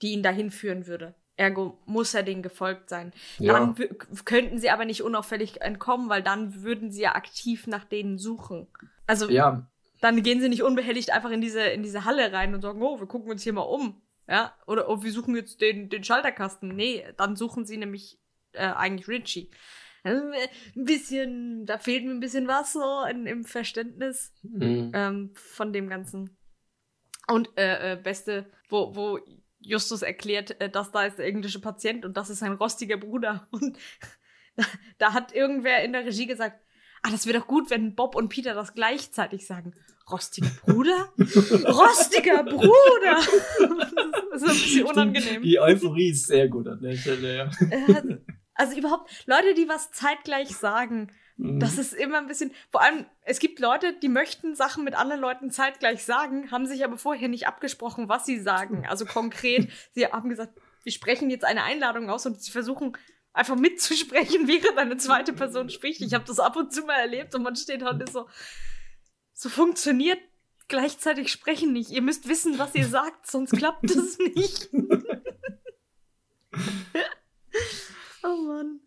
die 0.03 0.13
ihn 0.13 0.23
dahin 0.23 0.51
führen 0.51 0.87
würde. 0.87 1.15
Ergo 1.39 1.79
muss 1.87 2.13
er 2.15 2.23
denen 2.23 2.43
gefolgt 2.43 2.89
sein. 2.89 3.13
Ja. 3.39 3.53
Dann 3.53 3.77
könnten 4.25 4.59
sie 4.59 4.71
aber 4.71 4.85
nicht 4.85 5.03
unauffällig 5.03 5.63
entkommen, 5.63 6.09
weil 6.09 6.23
dann 6.23 6.63
würden 6.63 6.91
sie 6.91 7.03
ja 7.03 7.15
aktiv 7.15 7.67
nach 7.67 7.85
denen 7.85 8.19
suchen. 8.19 8.67
Also 9.07 9.31
ja. 9.31 9.67
dann 10.01 10.23
gehen 10.23 10.41
sie 10.41 10.49
nicht 10.49 10.65
unbehelligt 10.65 11.11
einfach 11.11 11.31
in 11.31 11.41
diese, 11.41 11.61
in 11.61 11.83
diese 11.83 12.05
Halle 12.05 12.33
rein 12.33 12.55
und 12.55 12.61
sagen, 12.61 12.83
oh, 12.83 12.99
wir 12.99 13.07
gucken 13.07 13.31
uns 13.31 13.45
hier 13.45 13.53
mal 13.53 13.63
um. 13.63 14.03
Ja, 14.29 14.53
oder 14.67 14.91
oh, 14.91 15.03
wir 15.03 15.13
suchen 15.13 15.35
jetzt 15.37 15.61
den, 15.61 15.89
den 15.89 16.05
Schalterkasten. 16.05 16.69
Nee, 16.75 17.05
dann 17.17 17.37
suchen 17.37 17.65
sie 17.65 17.79
nämlich 17.79 18.19
äh, 18.53 18.67
eigentlich 18.67 19.09
Richie. 19.09 19.51
Also, 20.03 20.31
ein 20.77 20.85
bisschen, 20.85 21.67
da 21.67 21.79
fehlt 21.79 22.05
mir 22.05 22.11
ein 22.11 22.21
bisschen 22.21 22.47
was 22.49 22.73
so 22.73 23.05
in, 23.11 23.27
im 23.27 23.45
Verständnis 23.45 24.33
mhm. 24.43 24.91
ähm, 24.93 25.31
von 25.35 25.73
dem 25.73 25.89
Ganzen. 25.89 26.37
Und 27.27 27.51
äh, 27.57 27.93
äh, 27.93 27.97
beste, 27.97 28.51
wo, 28.69 28.95
wo 28.95 29.19
Justus 29.61 30.03
erklärt, 30.03 30.61
äh, 30.61 30.71
dass 30.71 30.91
da 30.91 31.05
ist 31.05 31.19
der 31.19 31.27
englische 31.27 31.61
Patient 31.61 32.05
und 32.05 32.17
das 32.17 32.31
ist 32.31 32.39
sein 32.39 32.53
rostiger 32.53 32.97
Bruder. 32.97 33.49
Und 33.53 33.77
da, 34.57 34.65
da 34.99 35.13
hat 35.13 35.33
irgendwer 35.33 35.85
in 35.85 35.93
der 35.93 36.05
Regie 36.05 36.27
gesagt, 36.27 36.61
ah, 37.03 37.11
das 37.11 37.27
wäre 37.27 37.39
doch 37.39 37.47
gut, 37.47 37.71
wenn 37.71 37.95
Bob 37.95 38.17
und 38.17 38.29
Peter 38.29 38.55
das 38.55 38.75
gleichzeitig 38.75 39.47
sagen. 39.47 39.73
Rostiger 40.11 40.51
Bruder? 40.65 41.13
Rostiger 41.19 42.43
Bruder! 42.43 43.21
das 44.33 44.43
ist 44.43 44.49
ein 44.49 44.55
bisschen 44.55 44.85
unangenehm. 44.85 45.43
Die 45.43 45.61
Euphorie 45.61 46.11
ist 46.11 46.27
sehr 46.27 46.49
gut 46.49 46.67
an 46.67 46.81
der 46.81 46.97
Stelle, 46.97 47.37
ja. 47.37 47.51
Äh, 47.71 48.19
also 48.55 48.77
überhaupt, 48.77 49.11
Leute, 49.27 49.55
die 49.55 49.69
was 49.69 49.93
zeitgleich 49.93 50.49
sagen, 50.49 51.13
Mhm. 51.39 51.61
Das 51.61 51.79
ist 51.79 51.95
immer 51.95 52.19
ein 52.19 52.27
bisschen, 52.27 52.53
vor 52.71 52.83
allem, 52.83 53.07
es 53.23 53.39
gibt 53.39 53.61
Leute, 53.61 53.95
die 53.95 54.09
möchten 54.09 54.55
Sachen 54.55 54.85
mit 54.85 54.95
anderen 54.95 55.21
Leuten 55.21 55.51
zeitgleich 55.51 56.05
sagen, 56.05 56.51
haben 56.51 56.67
sich 56.67 56.85
aber 56.85 56.99
vorher 56.99 57.29
nicht 57.29 57.47
abgesprochen, 57.47 58.09
was 58.09 58.27
sie 58.27 58.41
sagen. 58.41 58.87
Also 58.87 59.07
konkret, 59.07 59.71
sie 59.93 60.07
haben 60.07 60.29
gesagt, 60.29 60.61
wir 60.83 60.93
sprechen 60.93 61.31
jetzt 61.31 61.45
eine 61.45 61.63
Einladung 61.63 62.11
aus 62.11 62.27
und 62.27 62.43
sie 62.43 62.51
versuchen 62.51 62.97
einfach 63.33 63.57
mitzusprechen, 63.57 64.49
während 64.49 64.77
eine 64.79 64.97
zweite 64.97 65.33
Person 65.33 65.71
spricht. 65.71 66.03
Ich 66.03 66.13
habe 66.13 66.25
das 66.25 66.41
ab 66.41 66.57
und 66.57 66.73
zu 66.73 66.83
mal 66.83 66.99
erlebt 66.99 67.35
und 67.35 67.43
man 67.43 67.55
steht 67.55 67.83
halt 67.83 68.09
so, 68.11 68.29
so 69.33 69.49
funktioniert 69.49 70.19
gleichzeitig 70.67 71.31
sprechen 71.31 71.73
nicht. 71.73 71.91
Ihr 71.91 72.03
müsst 72.03 72.29
wissen, 72.29 72.59
was 72.59 72.75
ihr 72.75 72.87
sagt, 72.87 73.31
sonst 73.31 73.53
klappt 73.53 73.91
es 73.91 74.19
nicht. 74.19 74.69
oh 78.23 78.37
Mann. 78.47 78.81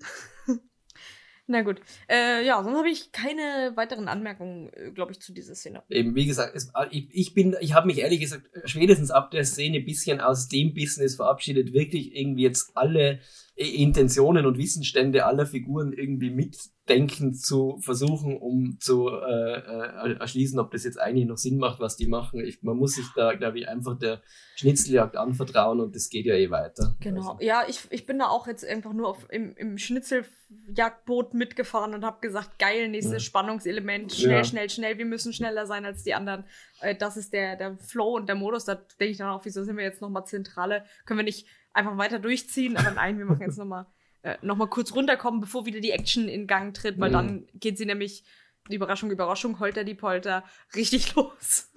Na 1.51 1.63
gut. 1.63 1.81
Äh, 2.09 2.45
ja, 2.45 2.63
sonst 2.63 2.77
habe 2.77 2.89
ich 2.89 3.11
keine 3.11 3.73
weiteren 3.75 4.07
Anmerkungen, 4.07 4.71
äh, 4.71 4.91
glaube 4.91 5.11
ich, 5.11 5.19
zu 5.19 5.33
dieser 5.33 5.53
Szene. 5.53 5.83
Eben, 5.89 6.15
wie 6.15 6.25
gesagt, 6.25 6.55
es, 6.55 6.69
äh, 6.69 6.87
ich, 6.91 7.09
ich 7.11 7.33
bin, 7.33 7.57
ich 7.59 7.73
habe 7.73 7.87
mich 7.87 7.99
ehrlich 7.99 8.21
gesagt 8.21 8.49
spätestens 8.63 9.11
ab 9.11 9.31
der 9.31 9.43
Szene 9.43 9.79
ein 9.79 9.85
bisschen 9.85 10.21
aus 10.21 10.47
dem 10.47 10.73
Business 10.73 11.15
verabschiedet, 11.15 11.73
wirklich 11.73 12.15
irgendwie 12.15 12.43
jetzt 12.43 12.71
alle 12.75 13.19
Intentionen 13.61 14.45
und 14.45 14.57
Wissensstände 14.57 15.25
aller 15.25 15.45
Figuren 15.45 15.93
irgendwie 15.93 16.31
mitdenken 16.31 17.33
zu 17.33 17.77
versuchen, 17.79 18.37
um 18.37 18.79
zu 18.79 19.09
äh, 19.09 19.53
äh, 19.53 20.13
erschließen, 20.19 20.59
ob 20.59 20.71
das 20.71 20.83
jetzt 20.83 20.99
eigentlich 20.99 21.27
noch 21.27 21.37
Sinn 21.37 21.57
macht, 21.57 21.79
was 21.79 21.95
die 21.95 22.07
machen. 22.07 22.39
Ich, 22.39 22.63
man 22.63 22.77
muss 22.77 22.95
sich 22.95 23.05
da, 23.15 23.33
glaube 23.33 23.59
ich, 23.59 23.67
einfach 23.67 23.97
der 23.97 24.21
Schnitzeljagd 24.55 25.15
anvertrauen 25.15 25.79
und 25.79 25.95
das 25.95 26.09
geht 26.09 26.25
ja 26.25 26.35
eh 26.35 26.49
weiter. 26.49 26.95
Genau. 26.99 27.33
Also. 27.33 27.45
Ja, 27.45 27.63
ich, 27.67 27.81
ich 27.91 28.05
bin 28.05 28.19
da 28.19 28.27
auch 28.27 28.47
jetzt 28.47 28.65
einfach 28.65 28.93
nur 28.93 29.09
auf, 29.09 29.27
im, 29.29 29.55
im 29.55 29.77
Schnitzeljagdboot 29.77 31.33
mitgefahren 31.33 31.93
und 31.93 32.03
habe 32.03 32.19
gesagt, 32.21 32.57
geil, 32.57 32.89
nächstes 32.89 33.13
ja. 33.13 33.19
Spannungselement, 33.19 34.11
schnell, 34.13 34.37
ja. 34.37 34.43
schnell, 34.43 34.69
schnell, 34.69 34.97
wir 34.97 35.05
müssen 35.05 35.33
schneller 35.33 35.65
sein 35.65 35.85
als 35.85 36.03
die 36.03 36.13
anderen. 36.13 36.45
Äh, 36.81 36.95
das 36.95 37.15
ist 37.15 37.31
der, 37.33 37.55
der 37.55 37.77
Flow 37.77 38.15
und 38.15 38.27
der 38.27 38.35
Modus. 38.35 38.65
Da 38.65 38.75
denke 38.75 39.11
ich 39.11 39.17
dann 39.17 39.29
auch, 39.29 39.45
wieso 39.45 39.63
sind 39.63 39.77
wir 39.77 39.83
jetzt 39.83 40.01
nochmal 40.01 40.25
Zentrale? 40.25 40.83
Können 41.05 41.19
wir 41.19 41.25
nicht 41.25 41.47
einfach 41.73 41.97
weiter 41.97 42.19
durchziehen. 42.19 42.77
Aber 42.77 42.91
nein, 42.91 43.17
wir 43.17 43.25
machen 43.25 43.41
jetzt 43.41 43.57
nochmal 43.57 43.85
äh, 44.23 44.37
noch 44.41 44.55
mal 44.55 44.67
kurz 44.67 44.93
runterkommen, 44.93 45.41
bevor 45.41 45.65
wieder 45.65 45.79
die 45.79 45.91
Action 45.91 46.27
in 46.27 46.47
Gang 46.47 46.73
tritt, 46.73 46.99
weil 46.99 47.09
mhm. 47.09 47.13
dann 47.13 47.47
geht 47.55 47.77
sie 47.77 47.85
nämlich, 47.85 48.23
Überraschung, 48.69 49.09
Überraschung, 49.09 49.59
Holter 49.59 49.83
die 49.83 49.95
Polter, 49.95 50.43
richtig 50.75 51.15
los. 51.15 51.71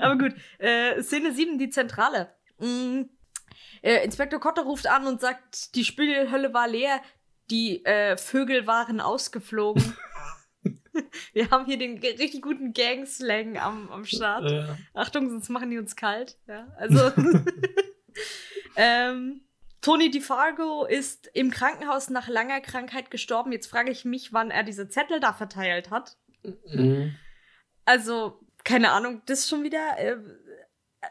Aber 0.00 0.16
gut, 0.16 0.34
äh, 0.58 1.02
Szene 1.02 1.32
7, 1.32 1.58
die 1.58 1.70
Zentrale. 1.70 2.32
Mhm. 2.58 3.10
Äh, 3.82 4.04
Inspektor 4.04 4.38
Kotter 4.38 4.62
ruft 4.62 4.86
an 4.86 5.06
und 5.06 5.20
sagt, 5.20 5.74
die 5.74 5.84
Spülhölle 5.84 6.54
war 6.54 6.68
leer, 6.68 7.00
die 7.50 7.84
äh, 7.84 8.16
Vögel 8.16 8.68
waren 8.68 9.00
ausgeflogen. 9.00 9.96
Wir 11.32 11.50
haben 11.50 11.64
hier 11.64 11.78
den 11.78 11.98
richtig 11.98 12.42
guten 12.42 12.72
Gangslang 12.72 13.58
am, 13.58 13.90
am 13.90 14.04
Start. 14.04 14.78
Achtung, 14.94 15.30
sonst 15.30 15.48
machen 15.48 15.70
die 15.70 15.78
uns 15.78 15.96
kalt. 15.96 16.38
Ja, 16.46 16.68
also. 16.76 17.10
Ähm, 18.76 19.42
Tony 19.80 20.10
DeFargo 20.10 20.84
ist 20.84 21.28
im 21.34 21.50
Krankenhaus 21.50 22.08
nach 22.08 22.28
langer 22.28 22.60
Krankheit 22.60 23.10
gestorben. 23.10 23.52
Jetzt 23.52 23.66
frage 23.66 23.90
ich 23.90 24.04
mich, 24.04 24.32
wann 24.32 24.50
er 24.50 24.62
diese 24.62 24.88
Zettel 24.88 25.20
da 25.20 25.32
verteilt 25.32 25.90
hat. 25.90 26.16
Mhm. 26.66 27.14
Also, 27.84 28.40
keine 28.64 28.92
Ahnung, 28.92 29.22
das 29.26 29.48
schon 29.48 29.64
wieder. 29.64 29.98
Äh, 29.98 30.18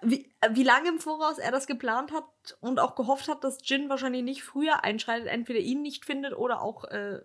wie, 0.02 0.34
wie 0.52 0.64
lange 0.64 0.88
im 0.88 1.00
Voraus 1.00 1.38
er 1.38 1.52
das 1.52 1.68
geplant 1.68 2.14
hat 2.14 2.24
und 2.62 2.80
auch 2.80 2.96
gehofft 2.96 3.28
hat, 3.28 3.44
dass 3.44 3.58
Jin 3.62 3.90
wahrscheinlich 3.90 4.24
nicht 4.24 4.42
früher 4.42 4.86
einschreitet, 4.86 5.28
entweder 5.28 5.60
ihn 5.60 5.82
nicht 5.82 6.06
findet 6.06 6.34
oder 6.34 6.62
auch 6.62 6.86
äh, 6.86 7.20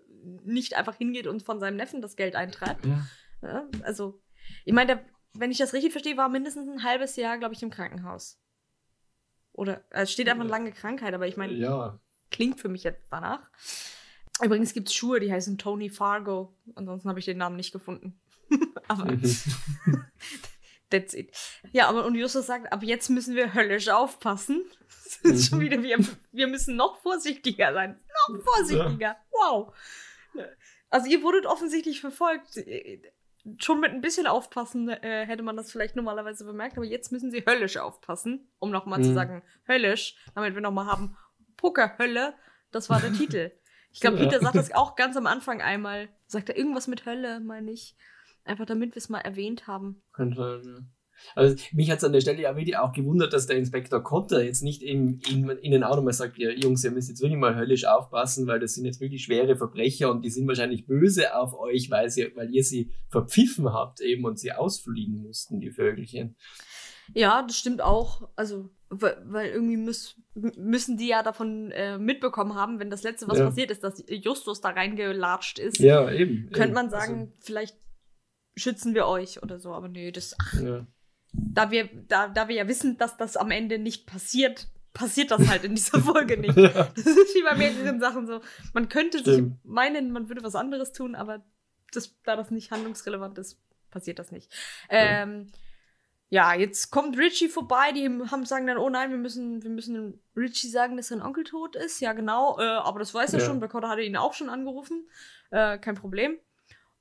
nicht 0.45 0.75
einfach 0.75 0.97
hingeht 0.97 1.29
und 1.29 1.45
von 1.45 1.61
seinem 1.61 1.77
Neffen 1.77 2.03
das 2.03 2.17
Geld 2.17 2.35
eintreibt. 2.35 2.85
Ja. 2.85 3.07
Ja, 3.43 3.69
also, 3.83 4.21
ich 4.65 4.73
meine, 4.73 5.05
wenn 5.35 5.51
ich 5.51 5.59
das 5.59 5.75
richtig 5.75 5.93
verstehe, 5.93 6.17
war 6.17 6.29
mindestens 6.29 6.69
ein 6.69 6.83
halbes 6.83 7.17
Jahr, 7.17 7.39
glaube 7.39 7.55
ich, 7.55 7.63
im 7.63 7.71
Krankenhaus. 7.71 8.41
Oder 9.57 9.83
es 9.91 10.13
steht 10.13 10.29
einfach 10.29 10.43
eine 10.43 10.51
lange 10.51 10.73
Krankheit, 10.73 11.15
aber 11.15 11.27
ich 11.27 11.37
meine, 11.37 11.55
ja. 11.55 11.99
klingt 12.31 12.61
für 12.61 12.69
mich 12.69 12.85
jetzt 12.85 13.09
danach. 13.11 13.51
Übrigens 14.43 14.75
gibt 14.75 14.89
es 14.89 14.95
Schuhe, 14.95 15.19
die 15.19 15.33
heißen 15.33 15.57
Tony 15.57 15.89
Fargo. 15.89 16.55
Ansonsten 16.75 17.09
habe 17.09 17.19
ich 17.19 17.25
den 17.25 17.39
Namen 17.39 17.57
nicht 17.57 17.73
gefunden. 17.73 18.21
aber 18.89 19.13
mhm. 19.13 19.23
that's 20.91 21.15
it. 21.15 21.35
Ja, 21.73 21.89
aber 21.89 22.05
und 22.05 22.15
Justus 22.15 22.47
sagt, 22.47 22.71
ab 22.71 22.83
jetzt 22.83 23.09
müssen 23.09 23.35
wir 23.35 23.55
höllisch 23.55 23.89
aufpassen. 23.89 24.63
Das 25.23 25.33
ist 25.33 25.49
schon 25.49 25.59
mhm. 25.59 25.63
wieder, 25.63 25.83
wir, 25.83 25.99
wir 26.33 26.47
müssen 26.49 26.77
noch 26.77 27.01
vorsichtiger 27.01 27.73
sein. 27.73 27.99
Noch 28.29 28.43
vorsichtiger. 28.45 29.01
Ja. 29.01 29.17
Wow. 29.31 29.75
Also 30.91 31.09
ihr 31.09 31.23
wurdet 31.23 31.47
offensichtlich 31.47 32.01
verfolgt 32.01 32.59
schon 33.59 33.81
mit 33.81 33.93
ein 33.93 34.01
bisschen 34.01 34.27
aufpassen 34.27 34.89
äh, 34.89 35.27
hätte 35.27 35.43
man 35.43 35.57
das 35.57 35.71
vielleicht 35.71 35.97
normalerweise 35.97 36.45
bemerkt, 36.45 36.77
aber 36.77 36.87
jetzt 36.87 37.13
müssen 37.13 37.31
sie 37.31 37.45
höllisch 37.47 37.77
aufpassen, 37.77 38.49
um 38.59 38.71
nochmal 38.71 38.99
mhm. 38.99 39.05
zu 39.05 39.15
sagen, 39.15 39.43
höllisch, 39.69 40.17
damit 40.35 40.55
wir 40.55 40.63
nochmal 40.63 40.87
haben, 40.87 41.17
Pokerhölle, 41.57 42.35
das 42.71 42.91
war 42.91 43.01
der 43.01 43.13
Titel. 43.15 43.53
Ich 43.93 44.01
glaube, 44.01 44.19
Peter 44.19 44.41
sagt 44.41 44.57
das 44.57 44.75
auch 44.75 44.95
ganz 44.95 45.17
am 45.17 45.27
Anfang 45.27 45.63
einmal. 45.63 46.11
Sagt 46.27 46.51
er 46.51 46.57
irgendwas 46.59 46.87
mit 46.87 47.07
Hölle, 47.07 47.41
meine 47.41 47.71
ich. 47.71 47.97
Einfach 48.45 48.67
damit 48.67 48.95
wir 48.95 48.99
es 48.99 49.09
mal 49.09 49.21
erwähnt 49.21 49.67
haben. 49.67 50.03
Könnte 50.13 50.37
sein, 50.37 50.63
ja. 50.63 50.79
Also 51.35 51.57
mich 51.73 51.91
hat 51.91 51.99
es 51.99 52.05
an 52.05 52.13
der 52.13 52.21
Stelle 52.21 52.43
ja 52.43 52.57
wirklich 52.57 52.77
auch 52.77 52.93
gewundert, 52.93 53.33
dass 53.33 53.47
der 53.47 53.57
Inspektor 53.57 54.03
Kotter 54.03 54.43
jetzt 54.43 54.63
nicht 54.63 54.83
eben 54.83 55.21
ihnen 55.31 55.85
auch 55.85 55.97
nochmal 55.97 56.13
sagt, 56.13 56.39
ja, 56.39 56.51
Jungs, 56.51 56.85
ihr 56.85 56.91
müsst 56.91 57.09
jetzt 57.09 57.21
wirklich 57.21 57.39
mal 57.39 57.57
höllisch 57.57 57.85
aufpassen, 57.85 58.47
weil 58.47 58.61
das 58.61 58.75
sind 58.75 58.85
jetzt 58.85 59.01
wirklich 59.01 59.25
schwere 59.25 59.57
Verbrecher 59.57 60.11
und 60.11 60.25
die 60.25 60.31
sind 60.31 60.47
wahrscheinlich 60.47 60.87
böse 60.87 61.35
auf 61.35 61.59
euch, 61.59 61.91
weil, 61.91 62.11
sie, 62.11 62.33
weil 62.35 62.51
ihr 62.55 62.65
sie 62.65 62.91
verpfiffen 63.09 63.73
habt 63.73 64.01
eben 64.01 64.25
und 64.25 64.39
sie 64.39 64.53
ausfliegen 64.53 65.23
mussten, 65.23 65.61
die 65.61 65.71
Vögelchen. 65.71 66.37
Ja, 67.15 67.43
das 67.43 67.57
stimmt 67.57 67.83
auch. 67.83 68.29
Also, 68.37 68.71
weil, 68.89 69.23
weil 69.25 69.51
irgendwie 69.51 69.77
müß, 69.77 70.17
müssen 70.35 70.97
die 70.97 71.09
ja 71.09 71.23
davon 71.23 71.71
äh, 71.71 71.99
mitbekommen 71.99 72.55
haben, 72.55 72.81
wenn 72.81 72.91
das 72.91 73.03
letzte, 73.03 73.29
was 73.29 73.39
ja. 73.39 73.47
passiert 73.47 73.71
ist, 73.71 73.85
dass 73.85 74.03
Justus 74.09 74.61
da 74.61 74.71
reingelatscht 74.71 75.59
ist. 75.59 75.79
Ja, 75.79 76.11
eben. 76.11 76.51
Könnte 76.51 76.69
eben. 76.69 76.75
man 76.75 76.91
sagen, 76.91 77.21
also. 77.21 77.33
vielleicht 77.41 77.77
schützen 78.57 78.95
wir 78.95 79.07
euch 79.07 79.43
oder 79.43 79.59
so, 79.61 79.73
aber 79.73 79.89
nee, 79.89 80.11
das. 80.11 80.35
Ach, 80.41 80.55
ja 80.61 80.87
da 81.37 81.71
wir, 81.71 81.89
da, 82.09 82.29
da 82.29 82.49
wir 82.49 82.57
ja 82.57 82.69
wissen, 82.69 82.99
dass 82.99 83.17
das 83.17 83.37
am 83.37 83.51
Ende 83.51 83.79
nicht 83.79 84.07
passiert, 84.07 84.69
passiert 84.93 85.31
das 85.31 85.49
halt 85.49 85.65
in 85.65 85.75
dieser 85.75 86.01
Folge 86.03 86.39
nicht. 86.39 86.57
Das 86.57 87.07
ist 87.07 87.35
wie 87.35 87.43
bei 87.43 87.55
mehreren 87.55 88.01
Sachen 88.01 88.27
so. 88.27 88.41
Man 88.73 88.89
könnte 88.89 89.19
Stimmt. 89.19 89.37
sich 89.37 89.45
meinen, 89.65 90.11
man 90.11 90.29
würde 90.29 90.43
was 90.43 90.55
anderes 90.55 90.93
tun, 90.93 91.15
aber 91.15 91.45
das, 91.93 92.15
da 92.25 92.37
das 92.37 92.51
nicht 92.51 92.71
handlungsrelevant 92.71 93.39
ist, 93.39 93.61
passiert 93.91 94.19
das 94.19 94.33
nicht. 94.33 94.53
Ja. 94.91 95.23
Ähm, 95.23 95.51
ja, 96.29 96.55
jetzt 96.55 96.91
kommt 96.91 97.17
Richie 97.17 97.49
vorbei, 97.49 97.93
die 97.93 98.09
haben 98.09 98.45
sagen 98.47 98.67
dann, 98.67 98.79
oh 98.79 98.91
nein, 98.91 99.11
wir 99.11 99.19
müssen, 99.19 99.63
wir 99.63 99.71
müssen 99.71 100.21
Richie 100.37 100.69
sagen, 100.69 100.97
dass 100.97 101.09
sein 101.09 101.23
Onkel 101.23 101.45
tot 101.45 101.77
ist. 101.77 102.01
Ja, 102.01 102.15
genau, 102.15 102.59
äh, 102.59 102.65
aber 102.65 102.99
das 102.99 103.15
weiß 103.15 103.33
er 103.35 103.41
ja. 103.41 103.47
schon, 103.47 103.61
Dakota 103.61 103.89
hatte 103.89 104.03
ihn 104.03 104.17
auch 104.17 104.35
schon 104.35 104.49
angerufen. 104.49 105.09
Äh, 105.51 105.79
kein 105.79 105.95
Problem. 105.95 106.37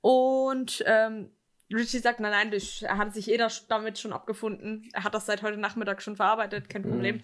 Und 0.01 0.83
ähm, 0.85 1.31
Richie 1.73 1.99
sagt, 1.99 2.19
nein, 2.19 2.31
nein, 2.31 2.51
das, 2.51 2.81
er 2.81 2.97
hat 2.97 3.13
sich 3.13 3.29
eh 3.29 3.39
damit 3.67 3.97
schon 3.97 4.13
abgefunden. 4.13 4.87
Er 4.93 5.03
hat 5.03 5.13
das 5.13 5.25
seit 5.25 5.41
heute 5.41 5.57
Nachmittag 5.57 6.01
schon 6.01 6.15
verarbeitet, 6.15 6.69
kein 6.69 6.83
mhm. 6.83 6.89
Problem. 6.89 7.21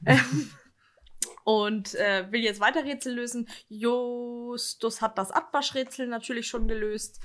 Mhm. 0.00 0.50
und 1.44 1.94
äh, 1.94 2.30
will 2.32 2.40
jetzt 2.40 2.60
weiter 2.60 2.84
Rätsel 2.84 3.14
lösen. 3.14 3.48
Justus 3.68 5.02
hat 5.02 5.18
das 5.18 5.30
Abwaschrätsel 5.30 6.06
natürlich 6.06 6.48
schon 6.48 6.66
gelöst. 6.66 7.20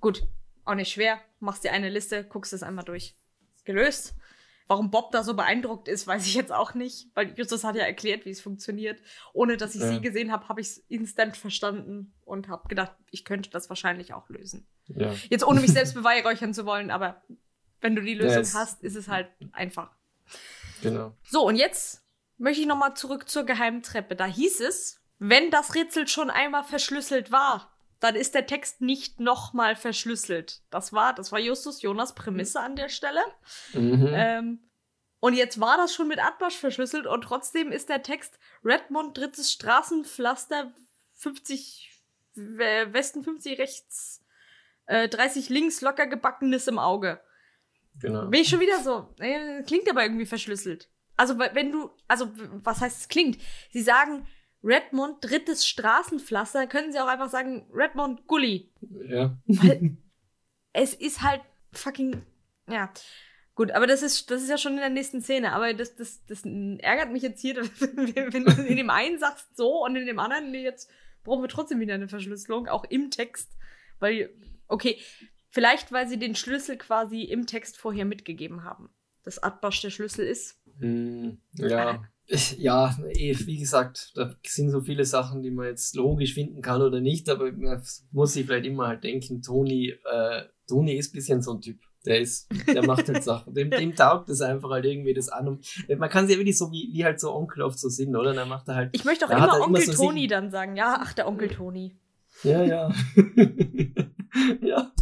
Gut, 0.00 0.26
auch 0.64 0.74
nicht 0.74 0.92
schwer. 0.92 1.20
Machst 1.40 1.64
dir 1.64 1.72
eine 1.72 1.90
Liste, 1.90 2.24
guckst 2.24 2.52
es 2.52 2.62
einmal 2.62 2.84
durch. 2.84 3.14
Gelöst. 3.64 4.14
Warum 4.68 4.90
Bob 4.90 5.12
da 5.12 5.22
so 5.24 5.34
beeindruckt 5.34 5.88
ist, 5.88 6.06
weiß 6.06 6.26
ich 6.26 6.34
jetzt 6.34 6.52
auch 6.52 6.74
nicht, 6.74 7.08
weil 7.14 7.32
Justus 7.36 7.64
hat 7.64 7.74
ja 7.74 7.84
erklärt, 7.84 8.26
wie 8.26 8.30
es 8.30 8.42
funktioniert. 8.42 9.00
Ohne 9.32 9.56
dass 9.56 9.74
ich 9.74 9.80
ja. 9.80 9.88
sie 9.88 10.00
gesehen 10.02 10.30
habe, 10.30 10.48
habe 10.48 10.60
ich 10.60 10.68
es 10.68 10.78
instant 10.88 11.38
verstanden 11.38 12.14
und 12.26 12.48
habe 12.48 12.68
gedacht, 12.68 12.92
ich 13.10 13.24
könnte 13.24 13.48
das 13.48 13.70
wahrscheinlich 13.70 14.12
auch 14.12 14.28
lösen. 14.28 14.66
Ja. 14.86 15.14
Jetzt 15.30 15.46
ohne 15.46 15.60
mich 15.60 15.72
selbst 15.72 15.94
beweihräuchern 15.94 16.52
zu 16.52 16.66
wollen, 16.66 16.90
aber 16.90 17.22
wenn 17.80 17.96
du 17.96 18.02
die 18.02 18.14
Lösung 18.14 18.38
yes. 18.38 18.54
hast, 18.54 18.82
ist 18.82 18.94
es 18.94 19.08
halt 19.08 19.28
einfach. 19.52 19.90
Genau. 20.82 21.16
So, 21.24 21.46
und 21.46 21.56
jetzt 21.56 22.04
möchte 22.36 22.60
ich 22.60 22.66
nochmal 22.66 22.94
zurück 22.94 23.28
zur 23.28 23.44
geheimen 23.44 23.82
Treppe. 23.82 24.16
Da 24.16 24.26
hieß 24.26 24.60
es, 24.60 25.00
wenn 25.18 25.50
das 25.50 25.74
Rätsel 25.74 26.06
schon 26.08 26.28
einmal 26.28 26.64
verschlüsselt 26.64 27.32
war, 27.32 27.72
dann 28.00 28.14
ist 28.14 28.34
der 28.34 28.46
Text 28.46 28.80
nicht 28.80 29.20
nochmal 29.20 29.76
verschlüsselt. 29.76 30.62
Das 30.70 30.92
war, 30.92 31.14
das 31.14 31.32
war 31.32 31.38
Justus 31.38 31.82
Jonas 31.82 32.14
Prämisse 32.14 32.60
an 32.60 32.76
der 32.76 32.88
Stelle. 32.88 33.20
Mhm. 33.72 34.10
Ähm, 34.12 34.70
und 35.20 35.34
jetzt 35.34 35.60
war 35.60 35.76
das 35.76 35.94
schon 35.94 36.08
mit 36.08 36.22
Atbasch 36.22 36.56
verschlüsselt 36.56 37.06
und 37.06 37.22
trotzdem 37.22 37.72
ist 37.72 37.88
der 37.88 38.02
Text 38.02 38.38
Redmond 38.64 39.18
drittes 39.18 39.52
Straßenpflaster 39.52 40.72
50 41.14 41.90
Westen 42.34 43.24
50 43.24 43.58
rechts 43.58 44.24
äh, 44.86 45.08
30 45.08 45.48
links 45.48 45.80
locker 45.80 46.06
gebackenes 46.06 46.68
im 46.68 46.78
Auge. 46.78 47.20
Genau. 48.00 48.26
Bin 48.26 48.42
ich 48.42 48.48
schon 48.48 48.60
wieder 48.60 48.80
so. 48.80 49.12
Äh, 49.18 49.62
klingt 49.64 49.90
aber 49.90 50.04
irgendwie 50.04 50.26
verschlüsselt. 50.26 50.88
Also 51.16 51.36
wenn 51.36 51.72
du, 51.72 51.90
also 52.06 52.30
was 52.62 52.80
heißt 52.80 53.00
es 53.00 53.08
klingt? 53.08 53.38
Sie 53.72 53.82
sagen 53.82 54.28
Redmond 54.62 55.18
drittes 55.20 55.66
Straßenpflaster, 55.66 56.66
können 56.66 56.92
sie 56.92 57.00
auch 57.00 57.06
einfach 57.06 57.30
sagen 57.30 57.66
Redmond 57.72 58.26
Gully. 58.26 58.70
Ja. 59.08 59.38
Weil 59.46 59.96
es 60.72 60.94
ist 60.94 61.22
halt 61.22 61.42
fucking, 61.72 62.22
ja. 62.68 62.92
Gut, 63.54 63.72
aber 63.72 63.88
das 63.88 64.02
ist, 64.02 64.30
das 64.30 64.42
ist 64.42 64.50
ja 64.50 64.58
schon 64.58 64.74
in 64.74 64.78
der 64.78 64.88
nächsten 64.88 65.20
Szene. 65.20 65.52
Aber 65.52 65.74
das, 65.74 65.96
das, 65.96 66.24
das 66.26 66.44
ärgert 66.44 67.10
mich 67.10 67.22
jetzt 67.22 67.40
hier, 67.40 67.56
wenn 67.80 68.44
du 68.44 68.62
in 68.62 68.76
dem 68.76 68.90
einen 68.90 69.18
sagst 69.18 69.56
so 69.56 69.84
und 69.84 69.96
in 69.96 70.06
dem 70.06 70.18
anderen 70.18 70.54
jetzt 70.54 70.88
brauchen 71.24 71.42
wir 71.42 71.48
trotzdem 71.48 71.80
wieder 71.80 71.94
eine 71.94 72.08
Verschlüsselung, 72.08 72.68
auch 72.68 72.84
im 72.84 73.10
Text. 73.10 73.56
Weil, 73.98 74.30
okay, 74.68 75.00
vielleicht 75.48 75.90
weil 75.90 76.08
sie 76.08 76.18
den 76.18 76.36
Schlüssel 76.36 76.78
quasi 76.78 77.22
im 77.22 77.46
Text 77.46 77.76
vorher 77.76 78.04
mitgegeben 78.04 78.62
haben. 78.62 78.90
Dass 79.24 79.42
Atbasch 79.42 79.82
der 79.82 79.90
Schlüssel 79.90 80.24
ist. 80.24 80.60
Hm, 80.78 81.40
ja. 81.54 82.04
Ja, 82.58 82.94
eh, 83.14 83.34
wie 83.46 83.58
gesagt, 83.58 84.12
da 84.14 84.34
sind 84.44 84.70
so 84.70 84.82
viele 84.82 85.04
Sachen, 85.06 85.42
die 85.42 85.50
man 85.50 85.66
jetzt 85.66 85.96
logisch 85.96 86.34
finden 86.34 86.60
kann 86.60 86.82
oder 86.82 87.00
nicht, 87.00 87.28
aber 87.30 87.50
man 87.52 87.82
muss 88.12 88.34
sich 88.34 88.44
vielleicht 88.44 88.66
immer 88.66 88.88
halt 88.88 89.02
denken, 89.02 89.40
Toni, 89.40 89.94
äh, 90.04 90.42
Toni 90.66 90.94
ist 90.94 91.10
ein 91.10 91.16
bisschen 91.16 91.42
so 91.42 91.54
ein 91.54 91.62
Typ. 91.62 91.78
Der 92.04 92.20
ist, 92.20 92.48
der 92.66 92.86
macht 92.86 93.08
halt 93.08 93.24
Sachen. 93.24 93.54
Dem, 93.54 93.70
dem 93.70 93.94
taugt 93.94 94.28
es 94.28 94.40
einfach 94.40 94.70
halt 94.70 94.84
irgendwie 94.84 95.14
das 95.14 95.28
an. 95.28 95.48
Und 95.48 95.66
man 95.98 96.08
kann 96.08 96.26
sie 96.26 96.34
ja 96.34 96.38
wirklich 96.38 96.56
so, 96.56 96.70
wie, 96.70 96.90
wie 96.92 97.04
halt 97.04 97.18
so 97.18 97.34
Onkel 97.34 97.62
oft 97.62 97.78
so 97.78 97.88
sind, 97.88 98.14
oder? 98.14 98.34
Dann 98.34 98.48
macht 98.48 98.68
er 98.68 98.76
halt. 98.76 98.90
Ich 98.92 99.04
möchte 99.04 99.26
auch 99.26 99.30
immer 99.30 99.60
Onkel 99.60 99.82
immer 99.82 99.92
so 99.92 100.04
Toni 100.04 100.26
dann 100.26 100.50
sagen. 100.50 100.76
Ja, 100.76 100.98
ach, 101.00 101.12
der 101.14 101.26
Onkel 101.26 101.48
Toni. 101.48 101.96
Ja, 102.44 102.62
ja. 102.62 102.92
ja. 104.62 104.92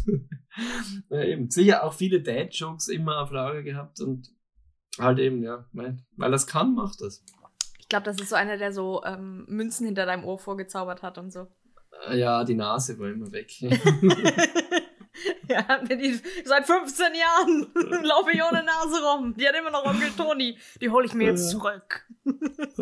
ja. 1.11 1.23
Eben. 1.23 1.51
Sicher 1.51 1.85
auch 1.85 1.93
viele 1.93 2.23
Dad-Jokes 2.23 2.89
immer 2.89 3.21
auf 3.21 3.31
Lager 3.31 3.63
gehabt 3.63 4.01
und 4.01 4.31
halt 4.99 5.19
eben, 5.19 5.43
ja, 5.43 5.65
weil, 5.73 5.97
weil 6.17 6.31
das 6.31 6.47
kann, 6.47 6.75
macht 6.75 7.01
das. 7.01 7.23
Ich 7.79 7.89
glaube, 7.89 8.05
das 8.05 8.21
ist 8.21 8.31
so 8.31 8.37
einer, 8.37 8.57
der 8.57 8.73
so 8.73 9.03
ähm, 9.05 9.45
Münzen 9.49 9.87
hinter 9.87 10.07
deinem 10.07 10.25
Ohr 10.25 10.39
vorgezaubert 10.39 11.03
hat 11.03 11.19
und 11.19 11.33
so. 11.33 11.47
Ja, 12.13 12.45
die 12.45 12.55
Nase 12.55 12.99
war 12.99 13.09
immer 13.09 13.31
weg. 13.33 13.51
Ja, 15.69 15.79
die, 15.85 16.19
seit 16.45 16.67
15 16.67 17.07
Jahren 17.15 17.67
laufe 18.05 18.31
ich 18.33 18.43
ohne 18.43 18.63
Nase 18.63 19.03
rum. 19.03 19.35
Die 19.39 19.47
hat 19.47 19.55
immer 19.59 19.71
noch 19.71 19.85
Onkel 19.87 20.11
Toni. 20.17 20.57
Die 20.81 20.91
hole 20.91 21.07
ich 21.07 21.15
mir 21.15 21.29
jetzt 21.29 21.51
zurück. 21.51 22.07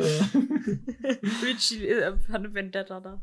Richie 1.45 1.87
äh, 1.87 2.13
hat 2.13 2.35
eine 2.35 2.53
Vendetta 2.55 3.01
da. 3.01 3.23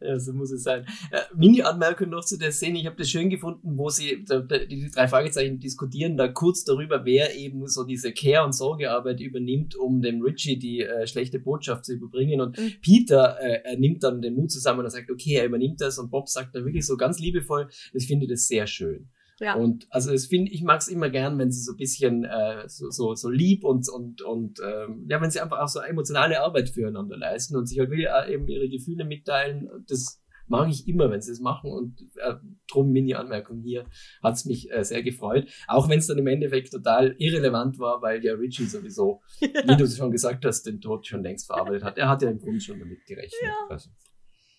ja, 0.00 0.18
so 0.18 0.32
muss 0.32 0.50
es 0.50 0.64
sein. 0.64 0.84
Äh, 1.10 1.20
Mini-Anmerkung 1.34 2.10
noch 2.10 2.24
zu 2.24 2.36
der 2.38 2.52
Szene. 2.52 2.80
Ich 2.80 2.86
habe 2.86 2.96
das 2.96 3.08
schön 3.08 3.30
gefunden, 3.30 3.76
wo 3.78 3.88
sie 3.88 4.24
da, 4.24 4.40
da, 4.40 4.58
die 4.58 4.90
drei 4.90 5.08
Fragezeichen 5.08 5.60
diskutieren, 5.60 6.16
da 6.16 6.28
kurz 6.28 6.64
darüber, 6.64 7.04
wer 7.04 7.36
eben 7.36 7.66
so 7.68 7.84
diese 7.84 8.12
Care- 8.12 8.44
und 8.44 8.52
Sorgearbeit 8.52 9.20
übernimmt, 9.20 9.76
um 9.76 10.02
dem 10.02 10.20
Richie 10.22 10.58
die 10.58 10.80
äh, 10.80 11.06
schlechte 11.06 11.38
Botschaft 11.38 11.84
zu 11.84 11.94
überbringen. 11.94 12.40
Und 12.40 12.58
mhm. 12.58 12.72
Peter 12.82 13.38
äh, 13.40 13.76
nimmt 13.76 14.02
dann 14.02 14.20
den 14.20 14.34
Mut 14.34 14.50
zusammen 14.50 14.84
und 14.84 14.90
sagt, 14.90 15.10
okay, 15.10 15.36
er 15.36 15.46
übernimmt 15.46 15.80
das. 15.80 15.98
Und 15.98 16.10
Bob 16.10 16.28
sagt 16.28 16.54
dann 16.54 16.64
wirklich 16.64 16.86
so 16.86 16.96
ganz 16.96 17.20
liebevoll. 17.22 17.68
Ich 17.92 18.06
finde 18.06 18.26
das 18.26 18.46
sehr 18.46 18.66
schön. 18.66 19.10
Ja. 19.40 19.54
Und 19.54 19.86
also 19.90 20.12
es 20.12 20.26
finde 20.26 20.52
ich 20.52 20.62
mag 20.62 20.80
es 20.80 20.88
immer 20.88 21.10
gern, 21.10 21.38
wenn 21.38 21.50
sie 21.50 21.62
so 21.62 21.72
ein 21.72 21.76
bisschen 21.76 22.24
äh, 22.24 22.68
so, 22.68 22.90
so, 22.90 23.14
so 23.14 23.28
lieb 23.28 23.64
und 23.64 23.88
und 23.88 24.22
und 24.22 24.60
ähm, 24.64 25.06
ja, 25.08 25.20
wenn 25.20 25.30
sie 25.30 25.40
einfach 25.40 25.58
auch 25.58 25.68
so 25.68 25.80
emotionale 25.80 26.40
Arbeit 26.40 26.68
füreinander 26.68 27.16
leisten 27.16 27.56
und 27.56 27.66
sich 27.66 27.78
halt 27.78 27.90
wirklich 27.90 28.08
eben 28.28 28.46
ihre 28.46 28.68
Gefühle 28.68 29.04
mitteilen. 29.04 29.68
Das 29.88 30.22
mag 30.46 30.68
ich 30.68 30.86
immer, 30.86 31.10
wenn 31.10 31.22
sie 31.22 31.32
es 31.32 31.40
machen 31.40 31.72
und 31.72 32.00
äh, 32.16 32.34
drum 32.70 32.92
Mini-Anmerkung 32.92 33.62
hier 33.62 33.86
hat 34.22 34.34
es 34.34 34.44
mich 34.44 34.70
äh, 34.70 34.84
sehr 34.84 35.02
gefreut. 35.02 35.48
Auch 35.66 35.88
wenn 35.88 35.98
es 35.98 36.06
dann 36.06 36.18
im 36.18 36.26
Endeffekt 36.26 36.72
total 36.72 37.14
irrelevant 37.18 37.78
war, 37.78 38.02
weil 38.02 38.24
ja 38.24 38.34
Richie 38.34 38.66
sowieso, 38.66 39.22
ja. 39.40 39.48
wie 39.66 39.76
du 39.76 39.88
schon 39.88 40.10
gesagt 40.10 40.44
hast, 40.44 40.64
den 40.64 40.80
Tod 40.80 41.06
schon 41.06 41.22
längst 41.22 41.46
verarbeitet 41.46 41.84
hat. 41.84 41.98
Er 41.98 42.08
hat 42.08 42.22
ja 42.22 42.30
im 42.30 42.38
Grunde 42.38 42.60
schon 42.60 42.78
damit 42.78 43.04
gerechnet. 43.06 43.40
Ja. 43.42 43.66
Also 43.70 43.90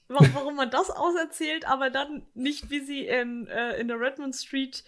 warum 0.08 0.56
man 0.56 0.70
das 0.70 0.90
auserzählt, 0.90 1.68
aber 1.68 1.90
dann 1.90 2.28
nicht, 2.34 2.70
wie 2.70 2.82
sie 2.82 3.08
in, 3.08 3.48
äh, 3.48 3.78
in 3.78 3.88
der 3.88 4.00
Redmond 4.00 4.36
Street 4.36 4.84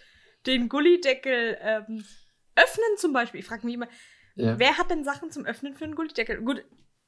den 0.46 0.68
Gullideckel 0.68 1.58
ähm, 1.60 2.04
öffnen 2.54 2.96
zum 2.96 3.12
Beispiel. 3.12 3.40
Ich 3.40 3.46
frage 3.46 3.66
mich 3.66 3.74
immer, 3.74 3.88
ja. 4.34 4.58
wer 4.58 4.78
hat 4.78 4.90
denn 4.90 5.04
Sachen 5.04 5.30
zum 5.30 5.44
Öffnen 5.44 5.74
für 5.74 5.84
einen 5.84 5.96
Gullideckel? 5.96 6.40
Gut, 6.42 6.64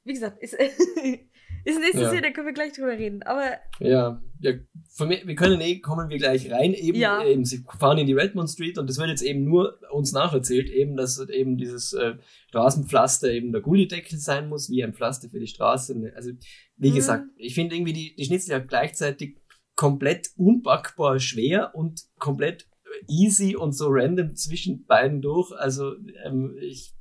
wie 0.09 0.14
gesagt, 0.14 0.43
ist, 0.43 0.55
ist 1.64 1.80
nächstes 1.80 2.01
ja. 2.01 2.12
Jahr, 2.14 2.22
da 2.22 2.30
können 2.30 2.47
wir 2.47 2.55
gleich 2.55 2.72
drüber 2.72 2.97
reden. 2.98 3.22
Aber 3.22 3.52
ja, 3.78 4.20
ja 4.40 4.52
von 4.94 5.09
mir, 5.09 5.20
wir 5.26 5.35
können 5.35 5.60
eh, 5.60 5.80
kommen 5.80 6.09
wir 6.09 6.16
gleich 6.16 6.51
rein. 6.51 6.72
Eben, 6.74 6.98
ja. 6.98 7.24
eben, 7.24 7.44
sie 7.44 7.64
fahren 7.78 7.98
in 7.98 8.06
die 8.06 8.14
Redmond 8.14 8.48
Street 8.48 8.78
und 8.78 8.89
das 8.89 8.98
wird 8.98 9.10
jetzt 9.10 9.22
eben 9.22 9.44
nur 9.44 9.78
uns 9.93 10.12
nacherzählt, 10.12 10.70
eben, 10.70 10.97
dass 10.97 11.20
eben 11.28 11.56
dieses 11.56 11.93
äh, 11.93 12.14
Straßenpflaster 12.48 13.30
eben 13.30 13.52
der 13.52 13.60
Gullideckel 13.60 14.18
sein 14.18 14.48
muss, 14.48 14.70
wie 14.70 14.82
ein 14.82 14.94
Pflaster 14.94 15.28
für 15.28 15.40
die 15.40 15.47
Straße. 15.47 16.12
Also, 16.16 16.30
wie 16.76 16.90
mhm. 16.90 16.94
gesagt, 16.94 17.24
ich 17.36 17.55
finde 17.55 17.76
irgendwie 17.76 17.93
die, 17.93 18.16
die 18.16 18.24
Schnitzel 18.24 18.52
ja 18.52 18.59
gleichzeitig 18.59 19.36
komplett 19.76 20.30
unpackbar 20.36 21.20
schwer 21.20 21.74
und 21.74 22.02
komplett 22.18 22.66
easy 23.06 23.55
und 23.55 23.72
so 23.72 23.89
random 23.90 24.35
zwischen 24.35 24.86
beiden 24.86 25.20
durch. 25.20 25.52
Also, 25.52 25.94
ähm, 26.24 26.56
ich, 26.60 26.94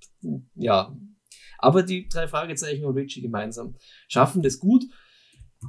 ja, 0.56 0.96
aber 1.58 1.84
die 1.84 2.08
drei 2.08 2.28
Fragezeichen 2.28 2.86
und 2.86 2.96
Richie 2.96 3.22
gemeinsam 3.22 3.76
schaffen 4.08 4.42
das 4.42 4.60
gut. 4.60 4.86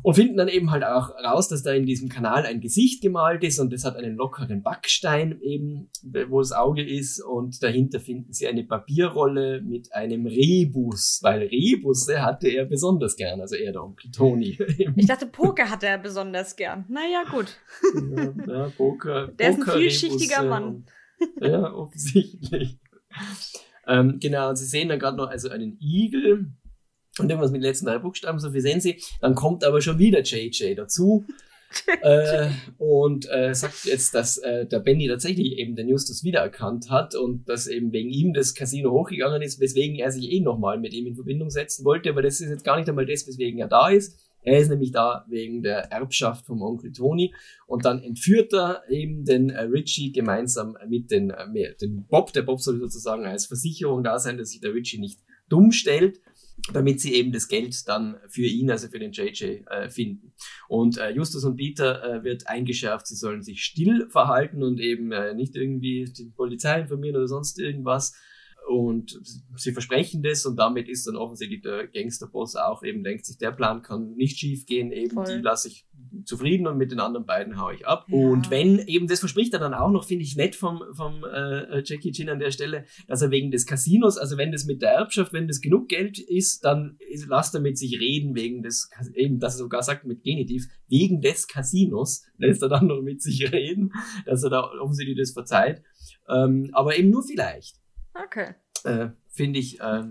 und 0.02 0.14
finden 0.14 0.36
dann 0.36 0.48
eben 0.48 0.70
halt 0.70 0.84
auch 0.84 1.10
raus, 1.10 1.48
dass 1.48 1.62
da 1.62 1.72
in 1.72 1.86
diesem 1.86 2.08
Kanal 2.10 2.44
ein 2.44 2.60
Gesicht 2.60 3.00
gemalt 3.02 3.42
ist 3.42 3.58
und 3.58 3.72
das 3.72 3.84
hat 3.84 3.96
einen 3.96 4.16
lockeren 4.16 4.62
Backstein 4.62 5.40
eben, 5.40 5.90
wo 6.28 6.40
das 6.40 6.52
Auge 6.52 6.82
ist 6.82 7.22
und 7.24 7.62
dahinter 7.62 7.98
finden 7.98 8.32
sie 8.32 8.46
eine 8.46 8.64
Papierrolle 8.64 9.62
mit 9.62 9.94
einem 9.94 10.26
Rebus, 10.26 11.20
weil 11.22 11.42
Rebusse 11.42 12.22
hatte 12.22 12.48
er 12.48 12.66
besonders 12.66 13.16
gern, 13.16 13.40
also 13.40 13.56
er 13.56 13.72
der 13.72 13.82
Onkel 13.82 14.10
Tony. 14.10 14.58
Ich 14.96 15.06
dachte, 15.06 15.26
Poker 15.26 15.70
hatte 15.70 15.86
er 15.86 15.98
besonders 15.98 16.56
gern. 16.56 16.84
Naja, 16.88 17.24
gut. 17.30 17.56
Ja, 17.94 18.34
ja 18.46 18.72
Poker. 18.76 19.28
Der 19.28 19.50
Poker, 19.50 19.62
ist 19.62 19.68
ein 19.68 19.80
vielschichtiger 19.80 20.42
Rebusse 20.42 20.50
Mann. 20.50 20.64
Und, 20.64 20.86
ja, 21.40 21.72
offensichtlich. 21.72 22.78
Ähm, 23.88 24.18
genau, 24.20 24.50
und 24.50 24.56
sie 24.56 24.66
sehen 24.66 24.88
dann 24.88 24.98
gerade 24.98 25.16
noch 25.16 25.28
also 25.28 25.48
einen 25.48 25.78
Igel, 25.80 26.52
und 27.18 27.30
irgendwas 27.30 27.50
mit 27.50 27.60
den 27.60 27.66
letzten 27.66 27.86
drei 27.86 27.98
Buchstaben, 27.98 28.38
so 28.38 28.50
viel 28.50 28.60
sehen 28.60 28.80
Sie. 28.80 29.00
Dann 29.20 29.34
kommt 29.34 29.64
aber 29.64 29.80
schon 29.80 29.98
wieder 29.98 30.22
JJ 30.22 30.74
dazu. 30.74 31.24
äh, 32.02 32.48
und 32.78 33.30
äh, 33.30 33.54
sagt 33.54 33.84
jetzt, 33.84 34.14
dass 34.14 34.38
äh, 34.38 34.64
der 34.64 34.78
Benny 34.78 35.06
tatsächlich 35.06 35.58
eben 35.58 35.76
den 35.76 35.88
Justus 35.88 36.24
wiedererkannt 36.24 36.88
hat 36.90 37.14
und 37.14 37.46
dass 37.46 37.66
eben 37.66 37.92
wegen 37.92 38.08
ihm 38.08 38.32
das 38.32 38.54
Casino 38.54 38.90
hochgegangen 38.90 39.42
ist, 39.42 39.60
weswegen 39.60 39.96
er 39.96 40.10
sich 40.10 40.32
eh 40.32 40.40
nochmal 40.40 40.78
mit 40.78 40.94
ihm 40.94 41.06
in 41.06 41.14
Verbindung 41.14 41.50
setzen 41.50 41.84
wollte, 41.84 42.08
aber 42.08 42.22
das 42.22 42.40
ist 42.40 42.48
jetzt 42.48 42.64
gar 42.64 42.78
nicht 42.78 42.88
einmal 42.88 43.04
das, 43.04 43.26
weswegen 43.26 43.60
er 43.60 43.68
da 43.68 43.90
ist. 43.90 44.18
Er 44.48 44.58
ist 44.58 44.68
nämlich 44.68 44.92
da 44.92 45.24
wegen 45.28 45.62
der 45.62 45.92
Erbschaft 45.92 46.46
vom 46.46 46.62
Onkel 46.62 46.92
Tony 46.92 47.34
und 47.66 47.84
dann 47.84 48.02
entführt 48.02 48.52
er 48.52 48.82
eben 48.88 49.24
den 49.24 49.50
äh, 49.50 49.62
Richie 49.62 50.12
gemeinsam 50.12 50.76
mit 50.88 51.10
den, 51.10 51.30
äh, 51.30 51.76
den 51.80 52.06
Bob. 52.06 52.32
Der 52.32 52.42
Bob 52.42 52.60
soll 52.60 52.78
sozusagen 52.78 53.26
als 53.26 53.46
Versicherung 53.46 54.02
da 54.02 54.18
sein, 54.18 54.38
dass 54.38 54.50
sich 54.50 54.60
der 54.60 54.74
Richie 54.74 54.98
nicht 54.98 55.20
dumm 55.48 55.72
stellt 55.72 56.20
damit 56.72 57.00
sie 57.00 57.14
eben 57.14 57.32
das 57.32 57.48
Geld 57.48 57.88
dann 57.88 58.16
für 58.28 58.42
ihn, 58.42 58.70
also 58.70 58.88
für 58.88 58.98
den 58.98 59.12
JJ, 59.12 59.62
äh, 59.66 59.88
finden. 59.90 60.32
Und 60.68 60.98
äh, 60.98 61.10
Justus 61.10 61.44
und 61.44 61.56
Peter 61.56 62.02
äh, 62.02 62.24
wird 62.24 62.48
eingeschärft, 62.48 63.06
sie 63.06 63.16
sollen 63.16 63.42
sich 63.42 63.62
still 63.62 64.08
verhalten 64.10 64.62
und 64.62 64.80
eben 64.80 65.12
äh, 65.12 65.34
nicht 65.34 65.56
irgendwie 65.56 66.04
die 66.04 66.30
Polizei 66.30 66.80
informieren 66.80 67.16
oder 67.16 67.28
sonst 67.28 67.58
irgendwas. 67.58 68.14
Und 68.68 69.18
sie 69.56 69.72
versprechen 69.72 70.22
das 70.22 70.44
und 70.44 70.56
damit 70.56 70.90
ist 70.90 71.06
dann 71.06 71.16
offensichtlich 71.16 71.62
der 71.62 71.88
Gangsterboss 71.88 72.54
auch 72.54 72.82
eben, 72.82 73.02
denkt 73.02 73.24
sich, 73.24 73.38
der 73.38 73.50
Plan 73.50 73.80
kann 73.80 74.14
nicht 74.14 74.38
schief 74.38 74.66
gehen, 74.66 74.92
eben 74.92 75.14
Voll. 75.14 75.24
die 75.24 75.40
lasse 75.42 75.68
ich 75.68 75.86
zufrieden 76.26 76.66
und 76.66 76.76
mit 76.76 76.92
den 76.92 77.00
anderen 77.00 77.24
beiden 77.24 77.58
haue 77.58 77.74
ich 77.74 77.86
ab. 77.86 78.04
Ja. 78.08 78.18
Und 78.18 78.50
wenn 78.50 78.78
eben, 78.80 79.06
das 79.06 79.20
verspricht 79.20 79.54
er 79.54 79.58
dann 79.58 79.72
auch 79.72 79.90
noch, 79.90 80.04
finde 80.04 80.24
ich 80.24 80.36
nett 80.36 80.54
vom, 80.54 80.82
vom 80.92 81.24
äh, 81.24 81.82
Jackie 81.82 82.12
Chin 82.12 82.28
an 82.28 82.40
der 82.40 82.50
Stelle, 82.50 82.84
dass 83.06 83.22
er 83.22 83.30
wegen 83.30 83.50
des 83.50 83.64
Casinos, 83.64 84.18
also 84.18 84.36
wenn 84.36 84.52
das 84.52 84.66
mit 84.66 84.82
der 84.82 84.90
Erbschaft, 84.90 85.32
wenn 85.32 85.48
das 85.48 85.62
genug 85.62 85.88
Geld 85.88 86.18
ist, 86.18 86.62
dann 86.62 86.98
lasst 87.26 87.54
er 87.54 87.62
mit 87.62 87.78
sich 87.78 87.98
reden 87.98 88.34
wegen 88.34 88.62
des, 88.62 88.90
eben, 89.14 89.38
dass 89.38 89.54
er 89.54 89.60
sogar 89.60 89.82
sagt 89.82 90.04
mit 90.04 90.22
Genitiv, 90.22 90.66
wegen 90.88 91.22
des 91.22 91.48
Casinos, 91.48 92.22
lässt 92.36 92.62
er 92.62 92.68
dann 92.68 92.86
noch 92.86 93.00
mit 93.00 93.22
sich 93.22 93.50
reden, 93.50 93.92
dass 94.26 94.42
er 94.42 94.50
da 94.50 94.70
offensichtlich 94.78 95.16
das 95.16 95.32
verzeiht. 95.32 95.82
Ähm, 96.28 96.68
aber 96.72 96.98
eben 96.98 97.08
nur 97.08 97.22
vielleicht. 97.22 97.80
Okay. 98.24 98.54
Äh, 98.84 99.08
finde 99.28 99.58
ich, 99.58 99.80
äh, 99.80 100.04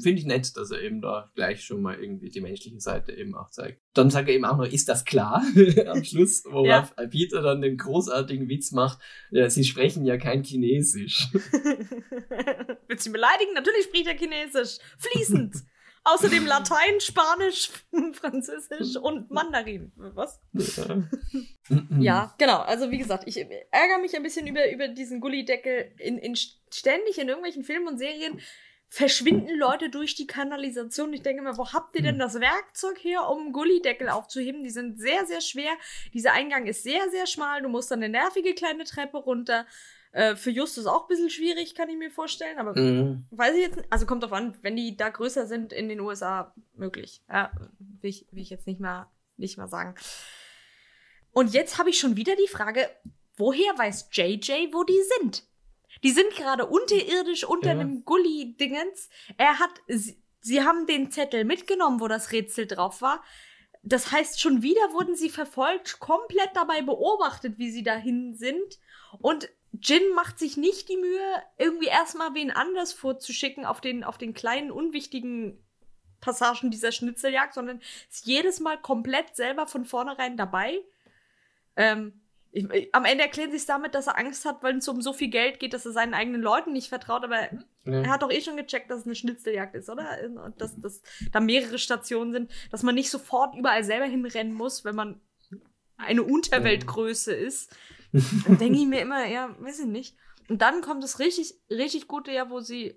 finde 0.00 0.10
ich 0.10 0.24
nett, 0.24 0.56
dass 0.56 0.70
er 0.70 0.80
eben 0.80 1.00
da 1.00 1.30
gleich 1.34 1.64
schon 1.64 1.82
mal 1.82 1.98
irgendwie 1.98 2.30
die 2.30 2.40
menschliche 2.40 2.80
Seite 2.80 3.12
eben 3.12 3.34
auch 3.34 3.50
zeigt. 3.50 3.80
Dann 3.94 4.10
sagt 4.10 4.28
er 4.28 4.34
eben 4.34 4.44
auch 4.44 4.56
noch, 4.56 4.66
ist 4.66 4.88
das 4.88 5.04
klar? 5.04 5.42
Am 5.86 6.04
Schluss, 6.04 6.44
worauf 6.44 6.94
ja. 6.96 7.06
Peter 7.06 7.42
dann 7.42 7.62
den 7.62 7.76
großartigen 7.76 8.48
Witz 8.48 8.72
macht, 8.72 8.98
ja, 9.30 9.48
sie 9.50 9.64
sprechen 9.64 10.04
ja 10.04 10.16
kein 10.18 10.42
Chinesisch. 10.42 11.28
Willst 12.88 13.06
du 13.06 13.10
ihn 13.10 13.12
beleidigen? 13.12 13.54
Natürlich 13.54 13.84
spricht 13.84 14.06
er 14.06 14.16
Chinesisch. 14.16 14.78
Fließend. 14.98 15.54
Außerdem 16.04 16.46
Latein, 16.46 17.00
Spanisch, 17.00 17.70
Französisch 18.14 18.96
und 18.96 19.30
Mandarin. 19.30 19.92
Was? 19.96 20.40
Ja. 21.98 22.34
genau. 22.38 22.58
Also 22.58 22.90
wie 22.90 22.98
gesagt, 22.98 23.24
ich 23.26 23.36
ärgere 23.36 23.98
mich 24.00 24.16
ein 24.16 24.22
bisschen 24.22 24.46
über, 24.46 24.70
über 24.70 24.88
diesen 24.88 25.20
Gullideckel. 25.20 25.92
In, 25.98 26.18
in, 26.18 26.34
ständig 26.34 27.18
in 27.18 27.28
irgendwelchen 27.28 27.62
Filmen 27.62 27.86
und 27.86 27.98
Serien 27.98 28.40
verschwinden 28.88 29.56
Leute 29.56 29.88
durch 29.88 30.16
die 30.16 30.26
Kanalisation. 30.26 31.12
Ich 31.12 31.22
denke 31.22 31.42
mir, 31.42 31.56
wo 31.56 31.72
habt 31.72 31.96
ihr 31.96 32.02
denn 32.02 32.16
hm. 32.16 32.18
das 32.18 32.40
Werkzeug 32.40 33.02
her, 33.02 33.28
um 33.28 33.52
Gullideckel 33.52 34.08
aufzuheben? 34.08 34.64
Die 34.64 34.70
sind 34.70 34.98
sehr, 34.98 35.24
sehr 35.24 35.40
schwer. 35.40 35.72
Dieser 36.12 36.32
Eingang 36.32 36.66
ist 36.66 36.82
sehr, 36.82 37.08
sehr 37.10 37.26
schmal. 37.26 37.62
Du 37.62 37.68
musst 37.68 37.90
dann 37.90 38.02
eine 38.02 38.10
nervige 38.10 38.54
kleine 38.54 38.84
Treppe 38.84 39.16
runter. 39.16 39.66
Äh, 40.12 40.36
für 40.36 40.50
Justus 40.50 40.86
auch 40.86 41.02
ein 41.02 41.08
bisschen 41.08 41.30
schwierig, 41.30 41.74
kann 41.74 41.88
ich 41.88 41.96
mir 41.96 42.10
vorstellen. 42.10 42.58
Aber 42.58 42.78
mhm. 42.78 43.24
weiß 43.30 43.54
ich 43.54 43.62
jetzt 43.62 43.76
nicht. 43.76 43.90
Also 43.90 44.06
kommt 44.06 44.22
drauf 44.22 44.32
an, 44.32 44.54
wenn 44.62 44.76
die 44.76 44.96
da 44.96 45.08
größer 45.08 45.46
sind 45.46 45.72
in 45.72 45.88
den 45.88 46.00
USA, 46.00 46.54
möglich. 46.74 47.22
Ja, 47.28 47.50
will 47.78 48.10
ich, 48.10 48.26
will 48.30 48.42
ich 48.42 48.50
jetzt 48.50 48.66
nicht 48.66 48.78
mal, 48.78 49.10
nicht 49.38 49.56
mal 49.56 49.68
sagen. 49.68 49.94
Und 51.32 51.54
jetzt 51.54 51.78
habe 51.78 51.88
ich 51.88 51.98
schon 51.98 52.16
wieder 52.16 52.36
die 52.36 52.48
Frage, 52.48 52.90
woher 53.36 53.78
weiß 53.78 54.10
JJ, 54.12 54.72
wo 54.72 54.84
die 54.84 55.00
sind? 55.18 55.44
Die 56.02 56.10
sind 56.10 56.30
gerade 56.36 56.66
unterirdisch 56.66 57.44
unter 57.44 57.72
ja. 57.72 57.80
einem 57.80 58.04
Gully-Dingens. 58.04 59.08
Er 59.38 59.58
hat, 59.58 59.70
sie, 59.88 60.22
sie 60.40 60.62
haben 60.62 60.86
den 60.86 61.10
Zettel 61.10 61.44
mitgenommen, 61.44 62.00
wo 62.00 62.08
das 62.08 62.32
Rätsel 62.32 62.66
drauf 62.66 63.00
war. 63.00 63.22
Das 63.82 64.12
heißt, 64.12 64.40
schon 64.40 64.62
wieder 64.62 64.92
wurden 64.92 65.16
sie 65.16 65.30
verfolgt, 65.30 66.00
komplett 66.00 66.50
dabei 66.54 66.82
beobachtet, 66.82 67.58
wie 67.58 67.70
sie 67.70 67.82
dahin 67.82 68.34
sind. 68.34 68.78
Und 69.20 69.48
Jin 69.80 70.02
macht 70.14 70.38
sich 70.38 70.56
nicht 70.56 70.88
die 70.88 70.96
Mühe, 70.96 71.42
irgendwie 71.56 71.86
erstmal 71.86 72.34
wen 72.34 72.50
anders 72.50 72.92
vorzuschicken 72.92 73.64
auf 73.64 73.80
den, 73.80 74.04
auf 74.04 74.18
den 74.18 74.34
kleinen, 74.34 74.70
unwichtigen 74.70 75.58
Passagen 76.20 76.70
dieser 76.70 76.92
Schnitzeljagd, 76.92 77.54
sondern 77.54 77.80
ist 78.10 78.26
jedes 78.26 78.60
Mal 78.60 78.80
komplett 78.80 79.34
selber 79.34 79.66
von 79.66 79.84
vornherein 79.84 80.36
dabei. 80.36 80.80
Ähm, 81.76 82.22
ich, 82.52 82.94
am 82.94 83.06
Ende 83.06 83.24
erklären 83.24 83.50
sie 83.50 83.56
es 83.56 83.66
damit, 83.66 83.94
dass 83.94 84.08
er 84.08 84.18
Angst 84.18 84.44
hat, 84.44 84.62
weil 84.62 84.76
es 84.76 84.86
um 84.86 85.00
so 85.00 85.14
viel 85.14 85.28
Geld 85.28 85.58
geht, 85.58 85.72
dass 85.72 85.86
er 85.86 85.92
seinen 85.92 86.12
eigenen 86.12 86.42
Leuten 86.42 86.72
nicht 86.72 86.88
vertraut. 86.88 87.24
Aber 87.24 87.40
ja. 87.40 87.52
er 87.84 88.10
hat 88.10 88.22
doch 88.22 88.30
eh 88.30 88.42
schon 88.42 88.58
gecheckt, 88.58 88.90
dass 88.90 89.00
es 89.00 89.06
eine 89.06 89.14
Schnitzeljagd 89.14 89.74
ist, 89.74 89.88
oder? 89.88 90.18
Und 90.44 90.60
dass, 90.60 90.78
dass 90.78 91.02
da 91.32 91.40
mehrere 91.40 91.78
Stationen 91.78 92.32
sind, 92.32 92.50
dass 92.70 92.82
man 92.82 92.94
nicht 92.94 93.10
sofort 93.10 93.56
überall 93.56 93.84
selber 93.84 94.04
hinrennen 94.04 94.52
muss, 94.52 94.84
wenn 94.84 94.94
man 94.94 95.20
eine 95.96 96.22
Unterweltgröße 96.22 97.32
ist. 97.32 97.74
Dann 98.12 98.58
denke 98.58 98.78
ich 98.78 98.86
mir 98.86 99.00
immer, 99.00 99.26
ja, 99.26 99.54
weiß 99.58 99.80
ich 99.80 99.86
nicht. 99.86 100.16
Und 100.48 100.60
dann 100.60 100.82
kommt 100.82 101.02
das 101.02 101.18
richtig, 101.18 101.54
richtig 101.70 102.08
gute 102.08 102.32
Jahr, 102.32 102.50
wo 102.50 102.60
sie, 102.60 102.96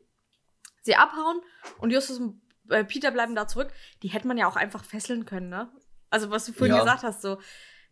sie 0.82 0.96
abhauen 0.96 1.40
und 1.80 1.92
Justus 1.92 2.20
und 2.20 2.42
äh, 2.70 2.84
Peter 2.84 3.12
bleiben 3.12 3.36
da 3.36 3.48
zurück. 3.48 3.72
Die 4.04 4.10
hätte 4.10 4.28
man 4.28 4.38
ja 4.38 4.48
auch 4.48 4.56
einfach 4.56 4.84
fesseln 4.84 5.26
können, 5.26 5.50
ne? 5.50 5.72
Also, 6.10 6.32
was 6.32 6.46
du 6.46 6.54
vorhin 6.54 6.76
ja. 6.76 6.82
gesagt 6.82 7.04
hast, 7.04 7.22
so, 7.22 7.40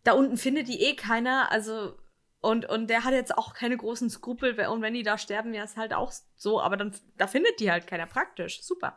da 0.02 0.12
unten 0.12 0.36
findet 0.36 0.68
die 0.68 0.80
eh 0.80 0.96
keiner, 0.96 1.50
also, 1.50 1.98
und, 2.40 2.68
und 2.68 2.88
der 2.88 3.04
hat 3.04 3.12
jetzt 3.12 3.36
auch 3.36 3.54
keine 3.54 3.76
großen 3.76 4.10
Skrupel, 4.10 4.58
und 4.66 4.82
wenn 4.82 4.94
die 4.94 5.02
da 5.02 5.18
sterben, 5.18 5.54
ja, 5.54 5.64
ist 5.64 5.76
halt 5.76 5.94
auch 5.94 6.12
so, 6.36 6.60
aber 6.60 6.76
dann, 6.76 6.94
da 7.16 7.26
findet 7.26 7.58
die 7.60 7.70
halt 7.70 7.86
keiner 7.86 8.06
praktisch. 8.06 8.62
Super. 8.62 8.96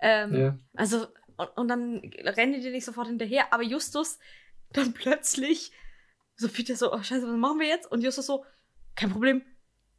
Ähm, 0.00 0.34
ja. 0.34 0.58
Also, 0.74 1.06
und, 1.36 1.48
und 1.56 1.68
dann 1.68 2.10
rennen 2.24 2.60
die 2.60 2.70
nicht 2.70 2.84
sofort 2.84 3.06
hinterher, 3.06 3.52
aber 3.52 3.62
Justus 3.62 4.18
dann 4.72 4.92
plötzlich 4.92 5.72
so 6.38 6.48
Peter 6.48 6.76
so, 6.76 6.92
oh 6.92 7.02
scheiße, 7.02 7.28
was 7.28 7.36
machen 7.36 7.60
wir 7.60 7.66
jetzt? 7.66 7.90
Und 7.90 8.02
Justus 8.02 8.26
so, 8.26 8.44
kein 8.94 9.10
Problem. 9.10 9.42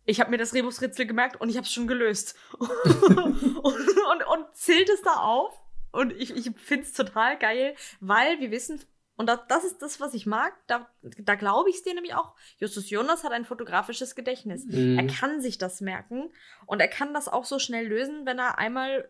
Ich 0.05 0.19
habe 0.19 0.31
mir 0.31 0.37
das 0.37 0.53
Rebusrätsel 0.53 1.05
gemerkt 1.05 1.39
und 1.39 1.49
ich 1.49 1.57
habe 1.57 1.65
es 1.65 1.71
schon 1.71 1.87
gelöst. 1.87 2.35
und, 2.57 2.67
und, 3.57 4.27
und 4.27 4.55
zählt 4.55 4.89
es 4.89 5.01
da 5.03 5.13
auf. 5.15 5.53
Und 5.91 6.13
ich, 6.13 6.35
ich 6.35 6.51
finde 6.57 6.85
es 6.85 6.93
total 6.93 7.37
geil, 7.37 7.75
weil 7.99 8.39
wir 8.39 8.51
wissen, 8.51 8.81
und 9.17 9.27
das, 9.27 9.39
das 9.49 9.65
ist 9.65 9.81
das, 9.81 9.99
was 9.99 10.13
ich 10.13 10.25
mag, 10.25 10.53
da, 10.67 10.87
da 11.01 11.35
glaube 11.35 11.69
ich 11.69 11.77
es 11.77 11.83
dir 11.83 11.93
nämlich 11.93 12.15
auch. 12.15 12.35
Justus 12.57 12.89
Jonas 12.89 13.23
hat 13.25 13.33
ein 13.33 13.43
fotografisches 13.43 14.15
Gedächtnis. 14.15 14.65
Mhm. 14.65 14.97
Er 14.97 15.07
kann 15.07 15.41
sich 15.41 15.57
das 15.57 15.81
merken 15.81 16.31
und 16.65 16.79
er 16.79 16.87
kann 16.87 17.13
das 17.13 17.27
auch 17.27 17.43
so 17.43 17.59
schnell 17.59 17.87
lösen, 17.87 18.25
wenn 18.25 18.39
er 18.39 18.57
einmal 18.59 19.09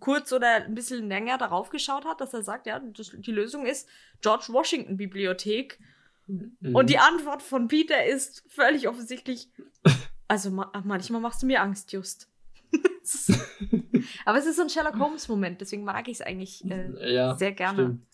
kurz 0.00 0.32
oder 0.32 0.64
ein 0.64 0.74
bisschen 0.74 1.08
länger 1.08 1.36
darauf 1.36 1.68
geschaut 1.68 2.06
hat, 2.06 2.20
dass 2.20 2.32
er 2.32 2.42
sagt, 2.42 2.66
ja, 2.66 2.78
das, 2.78 3.12
die 3.14 3.32
Lösung 3.32 3.66
ist 3.66 3.88
George 4.22 4.46
Washington 4.48 4.96
Bibliothek 4.96 5.78
Mhm. 6.26 6.74
Und 6.74 6.90
die 6.90 6.98
Antwort 6.98 7.42
von 7.42 7.68
Peter 7.68 8.04
ist 8.04 8.44
völlig 8.48 8.88
offensichtlich. 8.88 9.50
Also 10.26 10.50
manchmal 10.50 11.20
machst 11.20 11.42
du 11.42 11.46
mir 11.46 11.60
Angst, 11.60 11.92
Just. 11.92 12.30
Aber 14.24 14.38
es 14.38 14.46
ist 14.46 14.56
so 14.56 14.62
ein 14.62 14.70
Sherlock 14.70 14.98
Holmes-Moment, 14.98 15.60
deswegen 15.60 15.84
mag 15.84 16.08
ich 16.08 16.14
es 16.14 16.20
eigentlich 16.22 16.64
äh, 16.64 17.14
ja, 17.14 17.36
sehr 17.36 17.52
gerne. 17.52 17.82
Stimmt. 17.82 18.06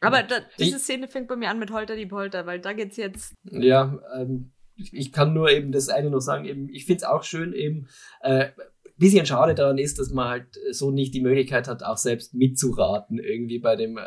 Aber 0.00 0.22
da, 0.22 0.36
diese 0.60 0.78
Szene 0.78 1.08
fängt 1.08 1.26
bei 1.26 1.34
mir 1.34 1.50
an 1.50 1.58
mit 1.58 1.72
Holter 1.72 1.96
die 1.96 2.06
Polter, 2.06 2.46
weil 2.46 2.60
da 2.60 2.72
geht's 2.72 2.96
jetzt. 2.96 3.34
Ja, 3.50 3.98
ähm, 4.16 4.52
ich 4.76 5.12
kann 5.12 5.34
nur 5.34 5.50
eben 5.50 5.72
das 5.72 5.88
eine 5.88 6.10
noch 6.10 6.20
sagen, 6.20 6.44
eben, 6.44 6.68
ich 6.68 6.86
finde 6.86 6.98
es 6.98 7.04
auch 7.04 7.24
schön, 7.24 7.52
eben, 7.52 7.88
äh, 8.20 8.50
bisschen 8.96 9.26
schade 9.26 9.54
daran 9.54 9.78
ist, 9.78 9.98
dass 9.98 10.10
man 10.10 10.28
halt 10.28 10.46
so 10.70 10.90
nicht 10.90 11.14
die 11.14 11.20
Möglichkeit 11.20 11.68
hat, 11.68 11.82
auch 11.82 11.96
selbst 11.96 12.34
mitzuraten 12.34 13.18
irgendwie 13.18 13.58
bei 13.58 13.76
dem 13.76 13.96
äh, 13.96 14.02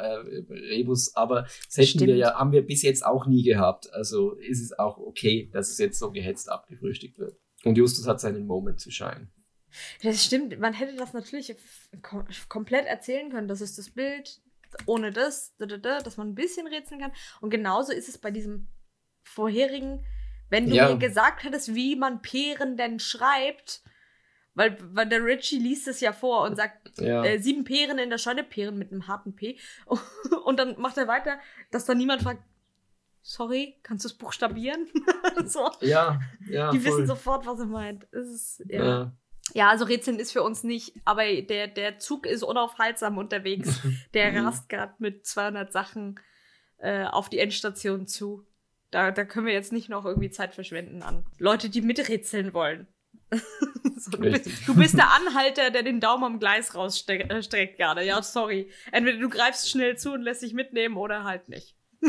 Rebus. 0.50 1.16
Aber 1.16 1.44
das 1.44 1.78
hätten 1.78 1.88
Stimmt. 1.88 2.08
wir 2.08 2.16
ja, 2.16 2.36
haben 2.36 2.52
wir 2.52 2.66
bis 2.66 2.84
jetzt 2.84 3.06
auch 3.06 3.28
nie 3.28 3.44
gehabt. 3.44 3.92
Also 3.94 4.34
ist 4.34 4.62
es 4.62 4.78
auch 4.78 4.98
okay, 4.98 5.50
dass 5.52 5.70
es 5.70 5.78
jetzt 5.78 6.00
so 6.00 6.12
gehetzt 6.12 6.50
abgefrühstückt 6.50 7.20
wird. 7.20 7.38
Und 7.64 7.78
Justus 7.78 8.08
hat 8.08 8.22
seinen 8.22 8.46
Moment 8.46 8.80
zu 8.80 8.92
scheinen. 8.92 9.32
Das 10.02 10.24
stimmt. 10.24 10.58
Man 10.60 10.74
hätte 10.74 10.96
das 10.96 11.14
natürlich 11.14 11.54
kom 12.02 12.26
komplett 12.48 12.86
erzählen 12.86 13.30
können. 13.30 13.48
Das 13.48 13.62
ist 13.62 13.78
das 13.78 13.90
Bild. 13.90 14.42
ohne 14.86 15.12
das, 15.12 15.56
dass 15.58 16.18
man 16.18 16.30
ein 16.30 16.36
bisschen 16.36 16.68
rätseln 16.68 17.02
kann. 17.02 17.12
Und 17.42 17.50
genauso 17.50 17.94
ist 17.94 18.10
es 18.10 18.18
bei 18.18 18.32
diesem 18.32 18.68
vorherigen, 19.24 20.06
wenn 20.50 20.70
du 20.70 20.76
ja. 20.76 20.90
mir 20.90 20.98
gesagt 20.98 21.44
hättest, 21.44 21.76
wie 21.76 21.96
man 21.96 22.22
Peeren 22.22 22.78
denn 22.78 23.00
schreibt, 23.00 23.82
weil, 24.58 24.76
weil 24.92 25.08
der 25.08 25.24
Richie 25.24 25.60
liest 25.60 25.88
es 25.88 26.02
ja 26.02 26.12
vor 26.12 26.42
und 26.42 26.56
sagt, 26.56 27.00
ja. 27.00 27.24
äh, 27.24 27.38
sieben 27.38 27.64
Peeren 27.64 28.00
in 28.00 28.10
der 28.10 28.18
Scheune, 28.18 28.44
Peeren 28.44 28.76
mit 28.76 28.92
einem 28.92 29.08
harten 29.08 29.36
P. 29.36 29.60
Und 30.46 30.58
dann 30.58 30.80
macht 30.82 30.98
er 30.98 31.08
weiter, 31.08 31.38
dass 31.70 31.86
dann 31.86 32.00
niemand 32.00 32.24
fragt, 32.24 32.42
sorry, 33.22 33.76
kannst 33.84 34.04
du 34.04 34.08
es 34.10 34.18
buchstabieren? 34.18 34.88
so. 35.46 35.70
Ja, 35.82 36.20
ja. 36.50 36.72
Die 36.72 36.80
voll. 36.80 36.92
wissen 36.92 37.08
sofort, 37.08 37.46
was 37.46 37.60
er 37.60 37.68
meint. 37.68 38.06
Ist, 38.06 38.64
ja. 38.68 38.84
ja. 38.84 39.18
Ja, 39.54 39.70
also 39.70 39.86
Rätseln 39.86 40.18
ist 40.18 40.32
für 40.32 40.42
uns 40.42 40.64
nicht, 40.64 40.94
aber 41.06 41.24
der, 41.42 41.68
der 41.68 42.00
Zug 42.00 42.26
ist 42.26 42.44
unaufhaltsam 42.44 43.18
unterwegs. 43.18 43.80
Der 44.14 44.32
mhm. 44.32 44.46
rast 44.46 44.68
gerade 44.68 44.96
mit 44.98 45.26
200 45.26 45.72
Sachen 45.72 46.20
äh, 46.80 47.06
auf 47.06 47.30
die 47.30 47.40
Endstation 47.40 48.08
zu. 48.08 48.46
Da, 48.92 49.12
da 49.12 49.24
können 49.24 49.46
wir 49.46 49.54
jetzt 49.54 49.72
nicht 49.72 49.88
noch 49.88 50.04
irgendwie 50.04 50.32
Zeit 50.32 50.54
verschwenden 50.54 51.02
an 51.02 51.26
Leute, 51.38 51.70
die 51.70 51.82
miträtseln 51.82 52.54
wollen. 52.54 52.88
so, 53.98 54.12
du, 54.12 54.20
bist, 54.20 54.68
du, 54.68 54.76
bist, 54.76 54.98
der 54.98 55.12
Anhalter, 55.14 55.70
der 55.70 55.84
den 55.84 56.00
Daumen 56.00 56.24
am 56.24 56.40
Gleis 56.40 56.76
rausstreckt 56.76 57.54
äh, 57.54 57.68
gerade. 57.68 58.04
Ja, 58.04 58.22
sorry. 58.22 58.72
Entweder 58.92 59.20
du 59.20 59.30
greifst 59.30 59.70
schnell 59.70 59.98
zu 59.98 60.14
und 60.14 60.22
lässt 60.22 60.42
dich 60.42 60.54
mitnehmen 60.54 60.98
oder 60.98 61.24
halt 61.24 61.50
nicht. 61.50 61.76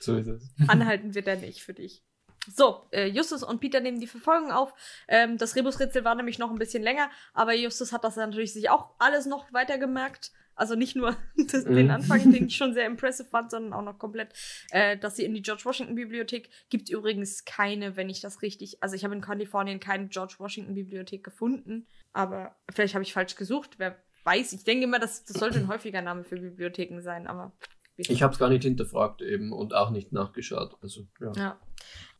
so 0.00 0.16
ist 0.16 0.26
es. 0.26 0.50
Anhalten 0.66 1.14
wird 1.14 1.28
er 1.28 1.36
nicht 1.36 1.62
für 1.62 1.74
dich. 1.74 2.02
So, 2.48 2.86
äh, 2.90 3.06
Justus 3.06 3.42
und 3.42 3.60
Peter 3.60 3.80
nehmen 3.80 4.00
die 4.00 4.06
Verfolgung 4.06 4.50
auf. 4.50 4.72
Ähm, 5.08 5.36
das 5.36 5.54
Rebusrätsel 5.56 6.04
war 6.04 6.14
nämlich 6.14 6.38
noch 6.38 6.50
ein 6.50 6.58
bisschen 6.58 6.82
länger, 6.82 7.10
aber 7.34 7.54
Justus 7.54 7.92
hat 7.92 8.02
das 8.02 8.16
natürlich 8.16 8.52
sich 8.52 8.70
auch 8.70 8.94
alles 8.98 9.26
noch 9.26 9.52
weiter 9.52 9.78
gemerkt. 9.78 10.32
Also 10.60 10.74
nicht 10.74 10.94
nur 10.94 11.16
das, 11.50 11.64
den 11.64 11.86
mhm. 11.86 11.90
Anfang, 11.90 12.30
den 12.30 12.48
ich 12.48 12.56
schon 12.56 12.74
sehr 12.74 12.84
impressive 12.84 13.26
fand, 13.26 13.50
sondern 13.50 13.72
auch 13.72 13.82
noch 13.82 13.98
komplett, 13.98 14.34
äh, 14.72 14.98
dass 14.98 15.16
sie 15.16 15.24
in 15.24 15.32
die 15.32 15.40
George 15.40 15.62
Washington 15.64 15.94
Bibliothek 15.94 16.50
gibt 16.68 16.90
übrigens 16.90 17.46
keine, 17.46 17.96
wenn 17.96 18.10
ich 18.10 18.20
das 18.20 18.42
richtig, 18.42 18.82
also 18.82 18.94
ich 18.94 19.02
habe 19.02 19.14
in 19.14 19.22
Kalifornien 19.22 19.80
keine 19.80 20.08
George 20.08 20.34
Washington 20.36 20.74
Bibliothek 20.74 21.24
gefunden, 21.24 21.86
aber 22.12 22.56
vielleicht 22.70 22.92
habe 22.92 23.02
ich 23.02 23.14
falsch 23.14 23.36
gesucht, 23.36 23.76
wer 23.78 23.96
weiß. 24.24 24.52
Ich 24.52 24.64
denke 24.64 24.84
immer, 24.84 24.98
das, 24.98 25.24
das 25.24 25.38
sollte 25.38 25.58
ein 25.58 25.68
häufiger 25.68 26.02
Name 26.02 26.24
für 26.24 26.36
Bibliotheken 26.36 27.00
sein, 27.00 27.26
aber 27.26 27.52
ich 27.96 28.22
habe 28.22 28.32
es 28.32 28.38
gar 28.38 28.48
nicht 28.48 28.62
hinterfragt 28.62 29.22
eben 29.22 29.52
und 29.52 29.74
auch 29.74 29.90
nicht 29.90 30.12
nachgeschaut. 30.12 30.76
Also, 30.82 31.06
ja. 31.20 31.32
ja. 31.32 31.60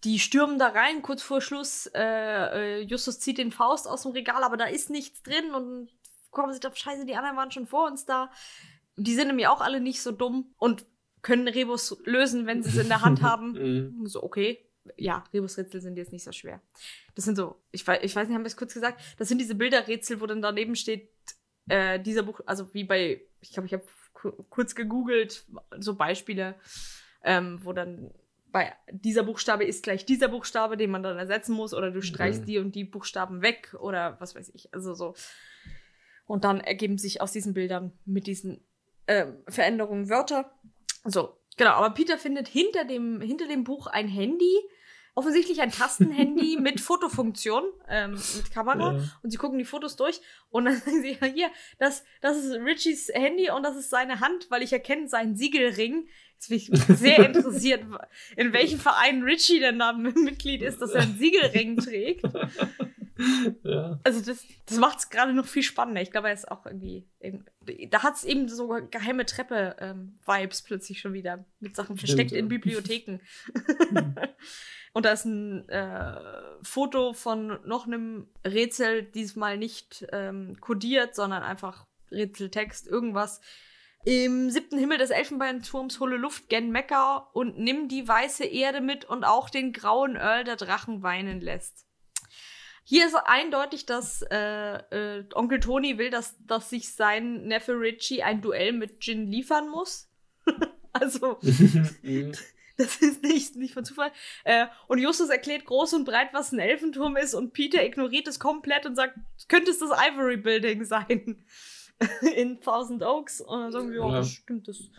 Die 0.05 0.19
stürmen 0.19 0.59
da 0.59 0.69
rein, 0.69 1.03
kurz 1.03 1.23
vor 1.23 1.41
Schluss. 1.41 1.87
Äh, 1.95 2.01
äh, 2.03 2.81
Justus 2.81 3.21
zieht 3.21 3.39
den 3.39 3.53
Faust 3.53 3.87
aus 3.87 4.03
dem 4.03 4.13
Regal, 4.13 4.43
aber 4.43 4.57
da 4.57 4.65
ist 4.65 4.91
nichts 4.91 5.23
drin 5.23 5.55
und 5.55 5.91
kommen 6.31 6.53
sich 6.53 6.67
auf 6.67 6.77
Scheiße, 6.77 7.07
die 7.07 7.17
anderen 7.17 7.37
waren 7.37 7.51
schon 7.51 7.67
vor 7.67 7.87
uns 7.87 8.07
da. 8.07 8.31
Die 8.97 9.15
sind 9.15 9.29
nämlich 9.29 9.47
auch 9.47 9.61
alle 9.61 9.81
nicht 9.81 10.03
so 10.03 10.13
dumm 10.13 10.55
und 10.57 10.87
können 11.23 11.49
Rebus 11.49 11.97
lösen, 12.05 12.47
wenn 12.47 12.63
sie 12.63 12.71
es 12.71 12.77
in 12.77 12.89
der 12.89 13.03
Hand 13.03 13.23
haben. 13.23 13.53
Mhm. 13.53 14.07
so, 14.07 14.23
okay. 14.23 14.67
Ja, 14.97 15.25
Rebus-Rätsel 15.33 15.81
sind 15.81 15.97
jetzt 15.97 16.13
nicht 16.13 16.25
so 16.25 16.33
schwer. 16.33 16.61
Das 17.15 17.27
sind 17.27 17.37
so, 17.37 17.57
ich 17.71 17.87
weiß, 17.87 18.01
ich 18.03 18.17
weiß 18.17 18.27
nicht, 18.27 18.35
haben 18.35 18.43
wir 18.43 18.49
es 18.49 18.57
kurz 18.57 18.73
gesagt? 18.73 19.01
Das 19.19 19.29
sind 19.29 19.39
diese 19.39 19.55
Bilderrätsel, 19.55 20.21
wo 20.21 20.27
dann 20.27 20.41
daneben 20.41 20.75
steht, 20.75 21.11
äh, 21.69 22.01
dieser 22.01 22.23
Buch, 22.23 22.41
also 22.47 22.73
wie 22.73 22.85
bei, 22.85 23.21
ich 23.41 23.53
glaube, 23.53 23.67
ich 23.67 23.75
habe 23.75 23.85
kurz 24.49 24.75
gegoogelt, 24.75 25.45
so 25.79 25.95
Beispiele, 25.95 26.57
ähm, 27.23 27.61
wo 27.63 27.73
dann 27.73 28.11
bei 28.53 28.75
dieser 28.91 29.23
Buchstabe 29.23 29.65
ist 29.65 29.83
gleich 29.83 30.05
dieser 30.05 30.29
Buchstabe, 30.29 30.77
den 30.77 30.91
man 30.91 31.03
dann 31.03 31.19
ersetzen 31.19 31.55
muss, 31.55 31.75
oder 31.75 31.91
du 31.91 32.03
streichst 32.03 32.43
mhm. 32.43 32.47
die 32.47 32.59
und 32.59 32.75
die 32.75 32.85
Buchstaben 32.85 33.43
weg 33.43 33.75
oder 33.79 34.17
was 34.21 34.35
weiß 34.35 34.51
ich. 34.55 34.73
Also 34.75 34.95
so. 34.95 35.15
Und 36.31 36.45
dann 36.45 36.61
ergeben 36.61 36.97
sich 36.97 37.21
aus 37.21 37.33
diesen 37.33 37.55
Bildern 37.55 37.91
mit 38.05 38.29
diesen 38.29 38.61
äh, 39.07 39.27
Veränderungen 39.49 40.09
Wörter. 40.09 40.49
So, 41.05 41.37
genau. 41.57 41.73
Aber 41.73 41.91
Peter 41.91 42.19
findet 42.19 42.47
hinter 42.47 42.85
dem, 42.85 43.21
hinter 43.21 43.49
dem 43.49 43.65
Buch 43.65 43.89
ein 43.89 44.07
Handy, 44.07 44.57
offensichtlich 45.17 45.61
ein 45.61 45.73
Tastenhandy 45.73 46.57
mit 46.61 46.81
Fotofunktion, 46.81 47.65
ähm, 47.89 48.13
mit 48.13 48.53
Kamera. 48.53 48.93
Ja. 48.93 49.03
Und 49.25 49.31
sie 49.33 49.39
gucken 49.39 49.59
die 49.59 49.65
Fotos 49.65 49.97
durch 49.97 50.21
und 50.51 50.67
dann 50.67 50.77
sagen 50.85 51.03
sie, 51.03 51.19
ja, 51.21 51.27
hier, 51.27 51.51
das, 51.81 52.05
das 52.21 52.37
ist 52.37 52.53
Richies 52.61 53.09
Handy 53.13 53.51
und 53.51 53.65
das 53.65 53.75
ist 53.75 53.91
seine 53.91 54.21
Hand, 54.21 54.53
weil 54.53 54.63
ich 54.63 54.73
erkenne 54.73 55.09
seinen 55.09 55.35
Siegelring. 55.35 56.07
Jetzt 56.35 56.49
bin 56.49 56.59
ich 56.59 56.71
sehr 56.97 57.27
interessiert, 57.27 57.83
in 58.37 58.53
welchem 58.53 58.79
Verein 58.79 59.25
Richie 59.25 59.59
denn 59.59 59.81
da 59.81 59.95
Mitglied 59.95 60.63
ist, 60.63 60.81
dass 60.81 60.93
er 60.93 61.03
einen 61.03 61.19
Siegelring 61.19 61.77
trägt. 61.77 62.23
Ja. 63.63 64.01
Also 64.05 64.21
das, 64.21 64.45
das 64.67 64.79
macht 64.79 64.99
es 64.99 65.11
gerade 65.11 65.33
noch 65.33 65.47
viel 65.47 65.63
spannender. 65.63 66.01
Ich 66.01 66.11
glaube, 66.11 66.29
er 66.29 66.35
ist 66.35 66.51
auch 66.51 66.67
irgendwie, 66.67 67.07
da 67.91 68.03
hat 68.03 68.17
es 68.17 68.25
eben 68.25 68.49
so 68.49 68.69
geheime 68.91 69.27
Treppe-Vibes 69.27 70.61
ähm, 70.61 70.67
plötzlich 70.67 71.01
schon 71.01 71.13
wieder 71.13 71.45
mit 71.61 71.77
Sachen 71.77 71.97
Stimmt, 71.97 72.01
versteckt 72.01 72.33
ja. 72.33 72.39
in 72.39 72.49
Bibliotheken. 72.49 73.21
Und 74.93 75.05
da 75.05 75.13
ist 75.13 75.25
ein 75.25 75.69
äh, 75.69 76.19
Foto 76.63 77.13
von 77.13 77.59
noch 77.65 77.87
einem 77.87 78.29
Rätsel, 78.45 79.05
diesmal 79.05 79.57
nicht 79.57 80.07
ähm, 80.13 80.57
kodiert, 80.61 81.15
sondern 81.15 81.43
einfach 81.43 81.87
Rätseltext, 82.11 82.89
irgendwas. 82.89 83.41
Im 84.05 84.51
siebten 84.51 84.79
Himmel 84.79 84.99
des 84.99 85.11
Elfenbeinturms 85.11 86.01
hole 86.01 86.17
Luft 86.17 86.49
gen 86.49 86.71
Mekka 86.71 87.29
und 87.35 87.59
nimm 87.59 87.89
die 87.89 88.09
weiße 88.09 88.45
Erde 88.45 88.81
mit 88.81 89.05
und 89.05 89.25
auch 89.25 89.51
den 89.51 89.73
grauen 89.73 90.17
Earl 90.17 90.45
der 90.45 90.57
Drachen 90.57 91.03
weinen 91.03 91.41
lässt. 91.41 91.87
Hier 92.91 93.07
ist 93.07 93.15
eindeutig, 93.15 93.87
dass 93.87 94.23
äh, 94.33 94.75
äh, 95.19 95.25
Onkel 95.35 95.61
Tony 95.61 95.97
will, 95.97 96.11
dass, 96.11 96.37
dass 96.45 96.71
sich 96.71 96.93
sein 96.93 97.45
Neffe 97.45 97.79
Richie 97.79 98.25
ein 98.25 98.43
Duell 98.43 98.73
mit 98.73 99.05
Jin 99.07 99.29
liefern 99.29 99.69
muss. 99.69 100.11
also. 100.93 101.39
Das 102.77 102.97
ist 102.97 103.23
nicht, 103.23 103.57
nicht 103.57 103.75
von 103.75 103.85
Zufall. 103.85 104.11
Äh, 104.43 104.65
und 104.89 105.01
Justus 105.01 105.29
erklärt 105.29 105.67
groß 105.67 105.93
und 105.93 106.07
breit, 106.07 106.31
was 106.33 106.51
ein 106.51 106.61
Elfenturm 106.61 107.15
ist, 107.19 107.35
und 107.35 107.53
Peter 107.53 107.85
ignoriert 107.85 108.27
es 108.27 108.41
komplett 108.41 108.87
und 108.87 108.97
sagt, 108.97 109.19
könnte 109.49 109.71
es 109.71 109.81
das 109.81 109.91
Ivory 109.91 110.39
Building 110.39 110.87
sein? 110.87 111.45
In 112.37 112.59
Thousand 112.63 113.03
Oaks. 113.03 113.43
Und 113.43 113.61
dann 113.61 113.73
sagen 113.73 113.91
wir, 113.91 114.01
ja, 114.01 114.11
das 114.11 114.31
stimmt, 114.31 114.67
das, 114.67 114.91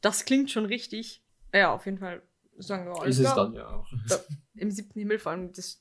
das 0.00 0.24
klingt 0.24 0.50
schon 0.50 0.64
richtig. 0.64 1.22
Ja, 1.52 1.74
auf 1.74 1.84
jeden 1.84 1.98
Fall 1.98 2.22
sagen 2.56 2.86
wir, 2.86 3.06
Ist 3.06 3.18
es 3.18 3.34
dann 3.34 3.52
ja 3.52 3.68
auch. 3.68 3.86
Im 4.54 4.70
siebten 4.70 4.98
Himmel 4.98 5.18
vor 5.18 5.32
allem. 5.32 5.52
Das, 5.52 5.80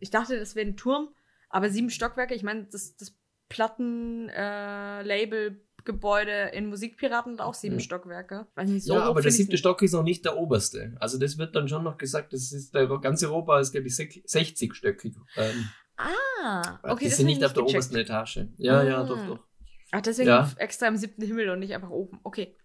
ich 0.00 0.10
dachte, 0.10 0.38
das 0.38 0.54
wäre 0.54 0.66
ein 0.66 0.76
Turm, 0.76 1.08
aber 1.50 1.70
sieben 1.70 1.90
Stockwerke, 1.90 2.34
ich 2.34 2.42
meine, 2.42 2.64
das, 2.64 2.96
das 2.96 3.16
Plattenlabel 3.48 5.60
äh, 5.86 6.56
in 6.56 6.66
Musikpiraten 6.66 7.32
und 7.32 7.40
auch 7.40 7.54
sieben 7.54 7.76
mhm. 7.76 7.80
Stockwerke. 7.80 8.46
Nicht, 8.64 8.84
so 8.84 8.94
ja, 8.94 9.02
aber 9.02 9.22
der 9.22 9.30
siebte 9.30 9.56
Stock 9.56 9.80
ist 9.82 9.92
noch 9.92 10.02
nicht 10.02 10.24
der 10.24 10.36
oberste. 10.36 10.96
Also 11.00 11.18
das 11.18 11.38
wird 11.38 11.56
dann 11.56 11.68
schon 11.68 11.84
noch 11.84 11.96
gesagt, 11.96 12.32
das 12.32 12.52
ist 12.52 12.74
der 12.74 12.86
ganze 12.98 13.28
Europa 13.28 13.60
ist, 13.60 13.72
glaube 13.72 13.86
ich, 13.86 13.96
60 13.96 14.74
stöckig. 14.74 15.14
Ähm, 15.36 15.68
ah, 15.96 16.78
okay. 16.82 17.04
Die 17.04 17.10
sind 17.10 17.26
nicht 17.26 17.44
auf 17.44 17.52
der 17.52 17.62
gecheckt. 17.62 17.76
obersten 17.76 17.96
Etage. 17.96 18.40
Ja, 18.58 18.80
ah. 18.80 18.84
ja, 18.84 19.04
doch, 19.04 19.26
doch. 19.26 19.44
Ach, 19.90 20.02
deswegen 20.02 20.28
ja. 20.28 20.50
extra 20.58 20.86
im 20.86 20.96
siebten 20.96 21.22
Himmel 21.22 21.48
und 21.48 21.60
nicht 21.60 21.74
einfach 21.74 21.90
oben. 21.90 22.20
Okay. 22.22 22.56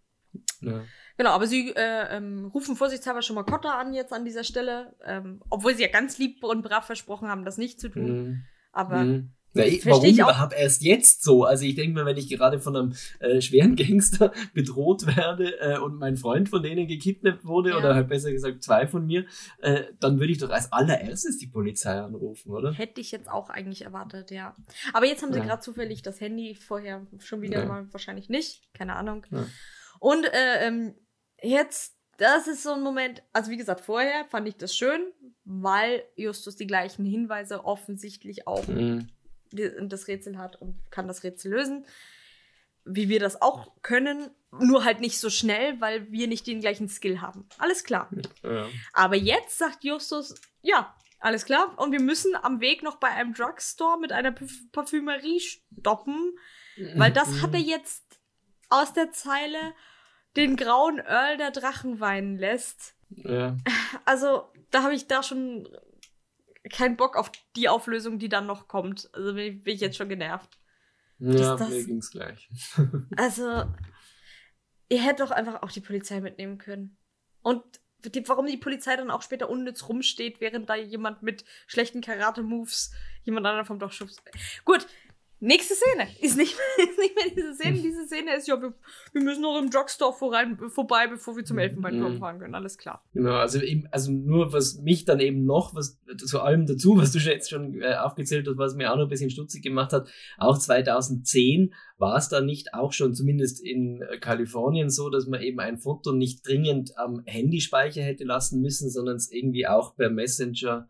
Ja. 0.60 0.84
Genau, 1.18 1.32
aber 1.32 1.48
sie 1.48 1.70
äh, 1.76 2.18
ähm, 2.18 2.46
rufen 2.54 2.76
vorsichtshalber 2.76 3.22
schon 3.22 3.36
mal 3.36 3.44
Cotta 3.44 3.80
an 3.80 3.94
jetzt 3.94 4.14
an 4.14 4.26
dieser 4.26 4.44
Stelle, 4.44 4.96
ähm, 5.06 5.42
obwohl 5.50 5.76
sie 5.76 5.84
ja 5.84 5.90
ganz 5.90 6.18
lieb 6.18 6.44
und 6.44 6.64
brav 6.64 6.86
versprochen 6.86 7.28
haben, 7.28 7.46
das 7.46 7.58
nicht 7.58 7.80
zu 7.80 7.90
tun. 7.90 8.06
Mhm. 8.06 8.42
Aber 8.72 9.04
mhm. 9.04 9.34
Na, 9.56 9.66
ich, 9.66 9.86
warum 9.86 10.04
ich 10.04 10.18
überhaupt 10.18 10.54
erst 10.54 10.82
jetzt 10.82 11.24
so? 11.24 11.44
Also 11.44 11.66
ich 11.66 11.76
denke 11.76 11.94
mir, 11.94 12.06
wenn 12.08 12.18
ich 12.18 12.28
gerade 12.28 12.60
von 12.60 12.76
einem 12.76 12.94
äh, 13.20 13.40
schweren 13.40 13.76
Gangster 13.76 14.32
bedroht 14.54 15.06
werde 15.16 15.60
äh, 15.60 15.78
und 15.78 16.00
mein 16.00 16.18
Freund 16.18 16.50
von 16.50 16.64
denen 16.64 16.88
gekidnappt 16.88 17.46
wurde, 17.46 17.70
ja. 17.70 17.78
oder 17.78 17.94
halt 17.94 18.08
besser 18.08 18.32
gesagt 18.32 18.64
zwei 18.64 18.88
von 18.88 19.06
mir, 19.06 19.26
äh, 19.60 19.84
dann 20.00 20.20
würde 20.20 20.32
ich 20.32 20.40
doch 20.40 20.50
als 20.50 20.72
allererstes 20.72 21.38
die 21.38 21.48
Polizei 21.48 22.00
anrufen, 22.00 22.52
oder? 22.52 22.74
Hätte 22.74 23.00
ich 23.00 23.12
jetzt 23.12 23.30
auch 23.30 23.50
eigentlich 23.50 23.84
erwartet, 23.84 24.32
ja. 24.32 24.56
Aber 24.92 25.06
jetzt 25.06 25.22
haben 25.22 25.34
sie 25.34 25.40
ja. 25.40 25.46
gerade 25.46 25.62
zufällig 25.62 26.02
das 26.02 26.20
Handy, 26.20 26.56
vorher 26.56 27.06
schon 27.20 27.42
wieder 27.42 27.60
ja. 27.60 27.66
mal 27.66 27.88
wahrscheinlich 27.92 28.30
nicht, 28.30 28.74
keine 28.74 28.96
Ahnung. 28.96 29.26
Und 30.00 30.26
äh, 30.26 30.68
ähm, 30.68 30.96
jetzt, 31.44 31.96
das 32.18 32.48
ist 32.48 32.64
so 32.64 32.74
ein 32.74 32.82
Moment, 32.82 33.22
also 33.34 33.52
wie 33.52 33.58
gesagt, 33.58 33.82
vorher 33.82 34.26
fand 34.26 34.48
ich 34.48 34.56
das 34.56 34.76
schön, 34.76 35.12
weil 35.46 36.04
Justus 36.16 36.56
die 36.56 36.68
gleichen 36.68 37.06
Hinweise 37.06 37.66
offensichtlich 37.66 38.48
auch 38.48 38.68
mhm 38.68 39.10
das 39.54 40.08
Rätsel 40.08 40.38
hat 40.38 40.62
und 40.62 40.80
kann 40.92 41.08
das 41.08 41.24
Rätsel 41.24 41.52
lösen. 41.52 41.86
Wie 42.86 43.08
wir 43.08 43.20
das 43.20 43.42
auch 43.42 43.72
können, 43.82 44.30
nur 44.52 44.84
halt 44.84 45.00
nicht 45.00 45.20
so 45.20 45.30
schnell, 45.30 45.80
weil 45.80 46.12
wir 46.12 46.28
nicht 46.28 46.46
den 46.48 46.60
gleichen 46.60 46.90
Skill 46.90 47.22
haben. 47.22 47.48
Alles 47.58 47.84
klar. 47.84 48.10
Ja. 48.44 48.68
Aber 48.92 49.16
jetzt 49.16 49.58
sagt 49.58 49.84
Justus, 49.84 50.36
ja, 50.62 50.94
alles 51.20 51.46
klar. 51.46 51.78
Und 51.78 51.94
wir 51.94 52.02
müssen 52.02 52.36
am 52.36 52.60
Weg 52.60 52.84
noch 52.84 52.98
bei 52.98 53.08
einem 53.08 53.34
Drugstore 53.34 54.00
mit 54.00 54.12
einer 54.12 54.36
Parfümerie 54.74 55.40
stoppen, 55.40 56.38
weil 56.96 57.14
das 57.14 57.42
hat 57.42 57.54
er 57.54 57.62
jetzt 57.62 58.04
aus 58.70 58.92
der 58.94 59.12
Zeile 59.12 59.74
den 60.36 60.56
grauen 60.56 61.00
Earl 61.00 61.38
der 61.38 61.52
Drachen 61.52 62.00
weinen 62.00 62.38
lässt. 62.38 62.96
Ja. 63.10 63.58
Also, 64.06 64.52
da 64.72 64.84
habe 64.84 64.96
ich 64.96 65.08
da 65.08 65.24
schon 65.24 65.68
keinen 66.72 66.98
Bock 66.98 67.16
auf 67.16 67.32
die 67.56 67.70
Auflösung, 67.70 68.20
die 68.20 68.30
dann 68.30 68.46
noch 68.46 68.68
kommt. 68.68 69.10
Also 69.14 69.34
bin 69.34 69.58
ich, 69.58 69.64
bin 69.64 69.76
ich 69.76 69.82
jetzt 69.82 69.98
schon 69.98 70.10
genervt. 70.10 70.60
Ja, 71.20 71.56
das, 71.56 71.70
mir 71.70 71.86
ging's 71.86 72.12
gleich. 72.12 72.50
also, 73.18 73.66
ihr 74.90 75.02
hättet 75.02 75.22
doch 75.22 75.32
einfach 75.32 75.62
auch 75.62 75.72
die 75.72 75.82
Polizei 75.82 76.22
mitnehmen 76.22 76.58
können. 76.58 76.98
Und 77.42 77.64
die, 78.00 78.28
warum 78.28 78.46
die 78.46 78.58
Polizei 78.58 78.96
dann 78.96 79.12
auch 79.12 79.22
später 79.22 79.50
unnütz 79.50 79.88
rumsteht, 79.88 80.42
während 80.42 80.70
da 80.70 80.76
jemand 80.76 81.24
mit 81.24 81.46
schlechten 81.68 82.02
Karate-Moves 82.02 82.92
jemand 83.24 83.46
anderen 83.46 83.66
vom 83.66 83.80
Dach 83.80 83.92
schubst. 83.92 84.22
Gut, 84.66 84.86
Nächste 85.44 85.74
Szene. 85.74 86.08
Ist 86.22 86.38
nicht, 86.38 86.56
mehr, 86.56 86.88
ist 86.90 86.98
nicht 86.98 87.16
mehr 87.16 87.26
diese 87.36 87.54
Szene. 87.54 87.82
Diese 87.82 88.08
Szene 88.08 88.38
ist 88.38 88.48
ja, 88.48 88.62
wir, 88.62 88.74
wir 89.12 89.22
müssen 89.22 89.42
noch 89.42 89.60
im 89.62 89.70
Drugstore 89.70 90.14
vorein, 90.14 90.58
vorbei, 90.70 91.08
bevor 91.08 91.36
wir 91.36 91.44
zum 91.44 91.58
Elfenbeinturm 91.58 92.14
mhm. 92.14 92.18
fahren 92.20 92.40
können. 92.40 92.56
Alles 92.56 92.78
klar. 92.78 93.04
Genau, 93.14 93.36
also 93.36 93.60
eben, 93.60 93.86
also 93.92 94.14
nur 94.14 94.54
was 94.54 94.78
mich 94.78 95.04
dann 95.04 95.20
eben 95.20 95.44
noch, 95.44 95.76
was 95.76 96.00
zu 96.26 96.40
allem 96.40 96.66
dazu, 96.66 96.96
was 96.96 97.12
du 97.12 97.20
jetzt 97.20 97.50
schon 97.50 97.82
äh, 97.82 97.96
aufgezählt 97.96 98.48
hast, 98.48 98.58
was 98.58 98.76
mir 98.76 98.90
auch 98.90 98.96
noch 98.96 99.04
ein 99.04 99.10
bisschen 99.10 99.32
stutzig 99.32 99.62
gemacht 99.62 99.92
hat, 99.92 100.08
auch 100.38 100.58
2010 100.58 101.74
war 101.98 102.16
es 102.16 102.30
dann 102.30 102.46
nicht 102.46 102.74
auch 102.74 102.94
schon 102.94 103.14
zumindest 103.14 103.62
in 103.62 104.02
Kalifornien 104.22 104.90
so, 104.90 105.10
dass 105.10 105.28
man 105.28 105.42
eben 105.42 105.60
ein 105.60 105.78
Foto 105.78 106.14
nicht 106.14 106.48
dringend 106.48 106.98
am 106.98 107.22
Handyspeicher 107.26 108.02
hätte 108.02 108.24
lassen 108.24 108.62
müssen, 108.62 108.90
sondern 108.90 109.18
es 109.18 109.30
irgendwie 109.30 109.68
auch 109.68 109.98
per 109.98 110.10
Messenger 110.10 110.88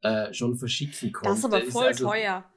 äh, 0.00 0.32
schon 0.32 0.56
verschicken 0.56 1.12
konnte. 1.12 1.28
Das 1.28 1.38
ist 1.40 1.44
aber 1.44 1.60
voll 1.70 1.90
ist 1.90 2.00
also, 2.00 2.06
teuer. 2.06 2.50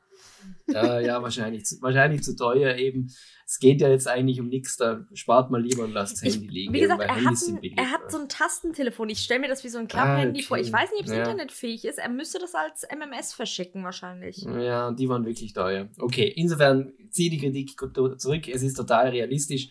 Ja, 0.68 1.00
ja, 1.00 1.22
wahrscheinlich, 1.22 1.64
wahrscheinlich 1.82 2.24
zu 2.24 2.36
teuer 2.36 2.76
eben. 2.76 3.12
Es 3.46 3.60
geht 3.60 3.82
ja 3.82 3.90
jetzt 3.90 4.08
eigentlich 4.08 4.40
um 4.40 4.48
nichts, 4.48 4.78
da 4.78 5.06
spart 5.14 5.52
man 5.52 5.62
lieber 5.62 5.84
und 5.84 5.92
lasst 5.92 6.14
das 6.14 6.34
Handy 6.34 6.48
liegen. 6.48 6.74
Wie 6.74 6.80
gesagt, 6.80 7.02
er 7.02 7.24
hat, 7.24 7.36
ein, 7.48 7.64
er 7.76 7.92
hat, 7.92 8.12
so 8.12 8.18
ein 8.18 8.30
Tastentelefon. 8.30 9.10
Ich 9.10 9.20
stelle 9.20 9.42
mir 9.42 9.50
das 9.50 9.64
wie 9.64 9.70
so 9.70 9.78
ein 9.78 9.88
Klapphandy 9.88 10.28
ah, 10.28 10.32
okay. 10.32 10.44
vor. 10.44 10.58
Ich 10.58 10.72
weiß 10.72 10.92
nicht, 10.92 11.02
ob 11.02 11.06
es 11.08 11.12
ja. 11.12 11.20
internetfähig 11.20 11.86
ist. 11.86 12.00
Er 12.00 12.10
müsste 12.10 12.40
das 12.40 12.56
als 12.56 12.88
MMS 12.90 13.34
verschicken 13.34 13.84
wahrscheinlich. 13.84 14.38
Ja, 14.38 14.92
die 14.92 15.10
waren 15.10 15.26
wirklich 15.26 15.54
teuer. 15.54 15.90
Okay, 16.00 16.32
insofern 16.36 16.94
ziehe 17.10 17.30
die 17.30 17.40
Kritik 17.40 17.78
zurück. 18.18 18.48
Es 18.48 18.64
ist 18.64 18.76
total 18.76 19.10
realistisch. 19.10 19.70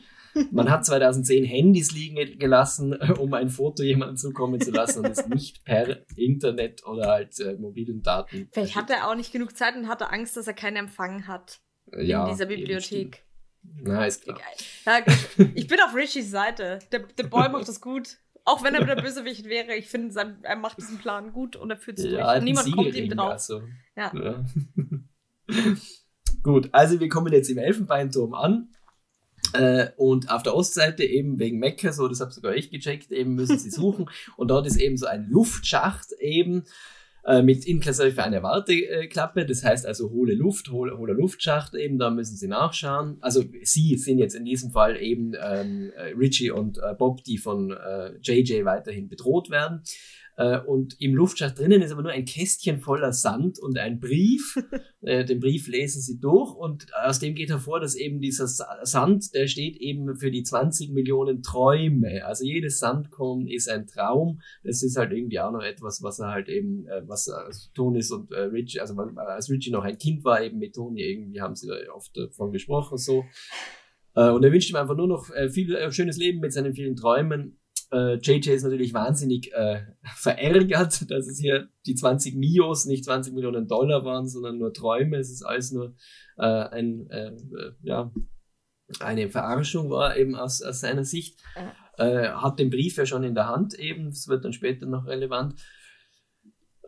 Man 0.50 0.70
hat 0.70 0.86
2010 0.86 1.44
Handys 1.44 1.92
liegen 1.92 2.38
gelassen, 2.38 2.94
um 3.18 3.34
ein 3.34 3.50
Foto 3.50 3.82
jemandem 3.82 4.16
zukommen 4.16 4.60
zu 4.60 4.70
lassen 4.70 5.00
und 5.00 5.10
es 5.10 5.26
nicht 5.26 5.64
per 5.64 5.98
Internet 6.16 6.86
oder 6.86 7.09
halt 7.09 7.38
äh, 7.40 7.54
mobilen 7.54 8.02
Daten. 8.02 8.48
Vielleicht 8.52 8.76
hat 8.76 8.90
er 8.90 9.09
auch 9.09 9.14
nicht 9.14 9.32
genug 9.32 9.56
Zeit 9.56 9.76
und 9.76 9.88
hatte 9.88 10.10
Angst, 10.10 10.36
dass 10.36 10.46
er 10.46 10.54
keinen 10.54 10.76
Empfang 10.76 11.26
hat 11.26 11.60
ja, 11.92 12.24
in 12.24 12.30
dieser 12.30 12.46
Bibliothek. 12.46 13.24
Na, 13.62 14.06
ist 14.06 14.24
klar. 14.24 14.40
Ja, 14.86 15.04
ich 15.54 15.66
bin 15.68 15.78
auf 15.80 15.94
Richies 15.94 16.30
Seite. 16.30 16.80
Der, 16.90 17.00
der 17.00 17.24
Boy 17.24 17.48
macht 17.48 17.68
das 17.68 17.80
gut. 17.80 18.18
Auch 18.44 18.64
wenn 18.64 18.74
er 18.74 18.84
der 18.84 19.00
Bösewicht 19.00 19.44
wäre, 19.44 19.76
ich 19.76 19.88
finde, 19.88 20.36
er 20.42 20.56
macht 20.56 20.78
diesen 20.78 20.98
Plan 20.98 21.32
gut 21.32 21.54
und 21.54 21.70
er 21.70 21.76
führt 21.76 21.98
es 21.98 22.06
ja, 22.06 22.32
durch. 22.32 22.42
Niemand 22.42 22.74
kommt 22.74 22.94
ihm 22.94 23.09
drauf. 23.10 23.32
Also. 23.32 23.62
Ja. 23.96 24.12
ja. 24.14 24.44
gut, 26.42 26.68
also 26.72 26.98
wir 26.98 27.09
kommen 27.09 27.32
jetzt 27.32 27.50
im 27.50 27.59
Elfenbeinturm 27.59 28.34
an. 28.34 28.70
Äh, 29.54 29.90
und 29.96 30.30
auf 30.30 30.42
der 30.42 30.54
Ostseite 30.54 31.04
eben 31.04 31.38
wegen 31.38 31.58
Mekka, 31.58 31.92
so 31.92 32.08
das 32.08 32.20
habe 32.20 32.32
sogar 32.32 32.54
ich 32.54 32.70
gecheckt, 32.70 33.12
eben 33.12 33.34
müssen 33.34 33.58
sie 33.58 33.70
suchen. 33.70 34.06
und 34.36 34.48
dort 34.48 34.66
ist 34.66 34.80
eben 34.80 34.96
so 34.96 35.06
ein 35.06 35.28
Luftschacht 35.28 36.12
eben 36.20 36.64
äh, 37.24 37.42
mit 37.42 37.66
inklusive 37.66 38.22
einer 38.22 38.42
Warteklappe, 38.42 39.46
das 39.46 39.62
heißt 39.62 39.86
also 39.86 40.10
hohle 40.10 40.34
Luft, 40.34 40.70
hohle, 40.70 40.98
hohler 40.98 41.14
Luftschacht 41.14 41.74
eben, 41.74 41.98
da 41.98 42.10
müssen 42.10 42.36
sie 42.36 42.48
nachschauen. 42.48 43.18
Also 43.20 43.44
sie 43.62 43.96
sind 43.96 44.18
jetzt 44.18 44.34
in 44.34 44.44
diesem 44.44 44.70
Fall 44.72 45.00
eben 45.00 45.34
ähm, 45.40 45.92
Richie 46.18 46.50
und 46.50 46.78
äh, 46.78 46.94
Bob, 46.98 47.22
die 47.24 47.38
von 47.38 47.70
äh, 47.70 48.16
JJ 48.22 48.64
weiterhin 48.64 49.08
bedroht 49.08 49.50
werden. 49.50 49.82
Äh, 50.36 50.60
und 50.60 51.00
im 51.00 51.14
Luftschacht 51.14 51.59
drinnen 51.59 51.82
ist 51.82 51.92
aber 51.92 52.02
nur 52.02 52.12
ein 52.12 52.24
Kästchen 52.24 52.80
voller 52.80 53.12
Sand 53.12 53.59
und 53.59 53.78
ein 53.78 54.00
Brief. 54.00 54.56
äh, 55.02 55.24
den 55.24 55.40
Brief 55.40 55.68
lesen 55.68 56.00
sie 56.00 56.18
durch 56.18 56.54
und 56.54 56.86
aus 56.94 57.18
dem 57.18 57.34
geht 57.34 57.50
hervor, 57.50 57.80
dass 57.80 57.94
eben 57.94 58.20
dieser 58.20 58.46
Sand, 58.46 59.34
der 59.34 59.46
steht 59.46 59.76
eben 59.76 60.16
für 60.16 60.30
die 60.30 60.42
20 60.42 60.90
Millionen 60.90 61.42
Träume. 61.42 62.24
Also 62.24 62.44
jedes 62.44 62.78
Sandkorn 62.78 63.46
ist 63.46 63.68
ein 63.68 63.86
Traum. 63.86 64.40
Das 64.64 64.82
ist 64.82 64.96
halt 64.96 65.12
irgendwie 65.12 65.40
auch 65.40 65.52
noch 65.52 65.62
etwas, 65.62 66.02
was 66.02 66.18
er 66.18 66.28
halt 66.28 66.48
eben, 66.48 66.86
äh, 66.86 67.02
was 67.06 67.30
Tonis 67.74 68.10
und 68.10 68.32
Richie, 68.32 68.80
also 68.80 68.94
als 68.96 69.50
Richie 69.50 69.70
noch 69.70 69.84
ein 69.84 69.98
Kind 69.98 70.24
war, 70.24 70.42
eben 70.42 70.59
mit 70.59 70.74
Toni, 70.74 71.02
irgendwie 71.02 71.40
haben 71.40 71.54
sie 71.54 71.68
da 71.68 71.74
oft 71.94 72.16
davon 72.16 72.52
gesprochen 72.52 72.96
so. 72.96 73.24
Und 74.14 74.44
er 74.44 74.52
wünscht 74.52 74.70
ihm 74.70 74.76
einfach 74.76 74.96
nur 74.96 75.09
noch 75.09 75.30
viel 75.50 75.90
schönes 75.90 76.18
Leben 76.18 76.40
mit 76.40 76.52
seinen 76.52 76.74
vielen 76.74 76.96
Träumen 76.96 77.59
äh, 77.93 78.14
JJ 78.14 78.51
ist 78.51 78.62
natürlich 78.62 78.94
wahnsinnig 78.94 79.52
äh, 79.52 79.82
verärgert, 80.16 81.10
dass 81.10 81.27
es 81.28 81.39
hier 81.39 81.69
die 81.86 81.94
20 81.94 82.35
Mios 82.35 82.86
nicht 82.86 83.05
20 83.05 83.35
Millionen 83.35 83.69
Dollar 83.69 84.05
waren, 84.05 84.27
sondern 84.28 84.59
nur 84.59 84.73
Träume. 84.73 85.19
Es 85.19 85.31
ist 85.31 85.43
alles 85.43 85.73
nur 85.73 85.94
äh, 86.39 86.44
ein, 86.44 87.09
äh, 87.10 87.32
ja, 87.82 88.12
eine 89.01 89.31
Verarschung 89.31 89.90
war 89.90 90.16
eben 90.16 90.35
aus, 90.35 90.62
aus 90.62 90.81
seiner 90.81 91.05
Sicht. 91.05 91.40
Äh, 91.98 92.28
hat 92.28 92.59
den 92.59 92.70
Brief 92.70 92.97
ja 92.97 93.06
schon 93.06 93.23
in 93.23 93.35
der 93.35 93.48
Hand 93.48 93.74
eben, 93.74 94.09
das 94.09 94.28
wird 94.28 94.44
dann 94.44 94.52
später 94.52 94.86
noch 94.86 95.06
relevant. 95.06 95.60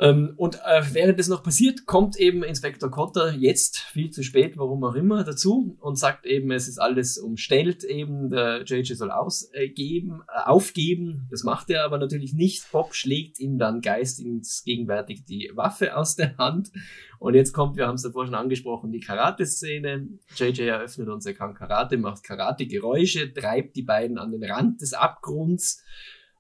Ähm, 0.01 0.35
und 0.37 0.57
äh, 0.57 0.83
während 0.93 1.21
das 1.21 1.29
noch 1.29 1.45
passiert, 1.45 1.87
kommt 1.87 2.17
eben 2.17 2.43
Inspektor 2.43 2.91
Cotter 2.91 3.33
jetzt 3.33 3.79
viel 3.79 4.11
zu 4.11 4.25
spät, 4.25 4.57
warum 4.57 4.83
auch 4.83 4.97
immer, 4.97 5.23
dazu 5.23 5.77
und 5.81 5.97
sagt 5.97 6.27
eben, 6.27 6.51
es 6.51 6.67
ist 6.67 6.79
alles 6.79 7.17
umstellt, 7.17 7.85
eben 7.85 8.29
der 8.29 8.65
JJ 8.65 8.95
soll 8.95 9.13
ausgeben, 9.13 10.23
äh, 10.27 10.43
aufgeben. 10.47 11.29
Das 11.31 11.45
macht 11.45 11.71
er 11.71 11.85
aber 11.85 11.99
natürlich 11.99 12.35
nicht. 12.35 12.73
Bob 12.73 12.95
schlägt 12.95 13.39
ihm 13.39 13.57
dann 13.57 13.83
Geist 13.83 14.19
ins 14.19 14.65
gegenwärtig 14.65 15.25
die 15.27 15.53
Waffe 15.55 15.97
aus 15.97 16.17
der 16.17 16.37
Hand. 16.39 16.73
Und 17.21 17.35
jetzt 17.35 17.53
kommt, 17.53 17.77
wir 17.77 17.87
haben 17.87 17.95
es 17.95 18.03
davor 18.03 18.27
schon 18.27 18.35
angesprochen, 18.35 18.91
die 18.91 19.01
Karate-Szene. 19.01 20.09
JJ 20.35 20.63
eröffnet 20.63 21.09
uns, 21.09 21.25
er 21.25 21.35
kann 21.35 21.55
Karate, 21.55 21.99
macht 21.99 22.25
Karate-Geräusche, 22.25 23.33
treibt 23.33 23.77
die 23.77 23.83
beiden 23.83 24.19
an 24.19 24.33
den 24.33 24.43
Rand 24.43 24.81
des 24.81 24.93
Abgrunds. 24.93 25.85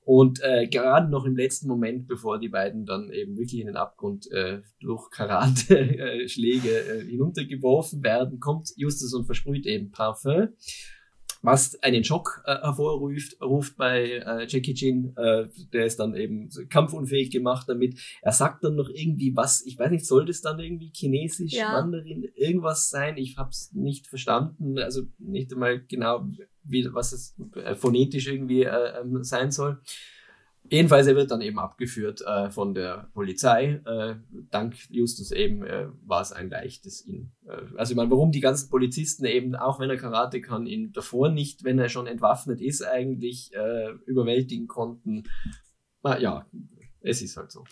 Und 0.04 0.42
äh, 0.42 0.66
gerade 0.68 1.10
noch 1.10 1.24
im 1.24 1.34
letzten 1.34 1.66
Moment, 1.66 2.06
bevor 2.06 2.38
die 2.38 2.50
beiden 2.50 2.84
dann 2.84 3.10
eben 3.10 3.38
wirklich 3.38 3.60
in 3.60 3.68
den 3.68 3.76
Abgrund 3.76 4.30
äh, 4.30 4.60
durch 4.80 5.10
Karate-Schläge 5.10 6.68
äh, 7.00 7.04
hinuntergeworfen 7.06 8.02
werden, 8.02 8.38
kommt 8.38 8.70
Justus 8.76 9.14
und 9.14 9.24
versprüht 9.24 9.64
eben 9.64 9.90
Parfum, 9.90 10.48
was 11.40 11.82
einen 11.82 12.04
Schock 12.04 12.42
äh, 12.44 12.54
hervorruft 12.54 13.40
ruft 13.40 13.76
bei 13.78 14.12
äh, 14.12 14.46
Jackie 14.46 14.74
Chan. 14.74 15.14
Äh, 15.16 15.48
der 15.72 15.86
ist 15.86 15.98
dann 15.98 16.14
eben 16.14 16.50
kampfunfähig 16.68 17.30
gemacht 17.30 17.66
damit. 17.66 17.98
Er 18.20 18.32
sagt 18.32 18.62
dann 18.62 18.76
noch 18.76 18.90
irgendwie 18.90 19.34
was, 19.34 19.64
ich 19.64 19.78
weiß 19.78 19.90
nicht, 19.90 20.06
soll 20.06 20.26
das 20.26 20.42
dann 20.42 20.60
irgendwie 20.60 20.90
Chinesisch, 20.94 21.52
ja. 21.52 21.72
Mandarin, 21.72 22.28
irgendwas 22.34 22.90
sein? 22.90 23.16
Ich 23.16 23.38
hab's 23.38 23.72
nicht 23.72 24.06
verstanden, 24.06 24.78
also 24.78 25.02
nicht 25.18 25.50
einmal 25.52 25.80
genau 25.80 26.26
wie, 26.64 26.88
was 26.92 27.12
es 27.12 27.36
äh, 27.54 27.74
phonetisch 27.74 28.26
irgendwie 28.28 28.64
äh, 28.64 29.00
ähm, 29.00 29.22
sein 29.22 29.50
soll. 29.50 29.80
Jedenfalls, 30.70 31.06
er 31.06 31.14
wird 31.14 31.30
dann 31.30 31.42
eben 31.42 31.58
abgeführt 31.58 32.22
äh, 32.22 32.50
von 32.50 32.72
der 32.72 33.10
Polizei. 33.12 33.82
Äh, 33.84 34.16
dank 34.50 34.74
Justus 34.88 35.30
eben 35.30 35.62
äh, 35.62 35.88
war 36.06 36.22
es 36.22 36.32
ein 36.32 36.48
leichtes, 36.48 37.06
ihn. 37.06 37.32
Äh, 37.46 37.76
also 37.76 37.92
ich 37.92 37.96
meine, 37.96 38.10
warum 38.10 38.32
die 38.32 38.40
ganzen 38.40 38.70
Polizisten 38.70 39.26
eben, 39.26 39.54
auch 39.54 39.78
wenn 39.78 39.90
er 39.90 39.98
Karate 39.98 40.40
kann, 40.40 40.66
ihn 40.66 40.92
davor 40.92 41.28
nicht, 41.28 41.64
wenn 41.64 41.78
er 41.78 41.90
schon 41.90 42.06
entwaffnet 42.06 42.62
ist, 42.62 42.82
eigentlich 42.82 43.52
äh, 43.54 43.90
überwältigen 44.06 44.66
konnten. 44.66 45.24
Na, 46.02 46.18
ja, 46.18 46.46
es 47.00 47.20
ist 47.20 47.36
halt 47.36 47.52
so. 47.52 47.64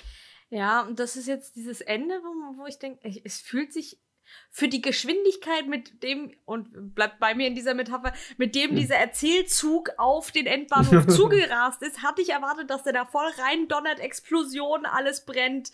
Ja, 0.51 0.87
und 0.87 0.99
das 0.99 1.17
ist 1.17 1.29
jetzt 1.29 1.57
dieses 1.57 1.81
Ende, 1.81 2.15
wo, 2.17 2.59
wo 2.59 2.67
ich 2.67 2.79
denke, 2.79 3.01
es 3.25 3.41
fühlt 3.41 3.73
sich 3.73 4.03
für 4.51 4.69
die 4.69 4.83
Geschwindigkeit, 4.83 5.67
mit 5.67 6.03
dem, 6.03 6.35
und 6.45 6.95
bleibt 6.95 7.19
bei 7.19 7.35
mir 7.35 7.47
in 7.47 7.55
dieser 7.55 7.73
Metapher, 7.73 8.13
mit 8.37 8.55
dem 8.55 8.71
hm. 8.71 8.77
dieser 8.77 8.97
Erzählzug 8.97 9.91
auf 9.97 10.31
den 10.31 10.47
Endbahnhof 10.47 11.07
zugerast 11.09 11.83
ist, 11.83 12.03
hatte 12.03 12.21
ich 12.21 12.31
erwartet, 12.31 12.69
dass 12.69 12.83
der 12.83 12.93
da 12.93 13.07
voll 13.07 13.31
rein 13.39 13.67
donnert, 13.69 13.99
Explosion, 13.99 14.85
alles 14.85 15.25
brennt, 15.25 15.73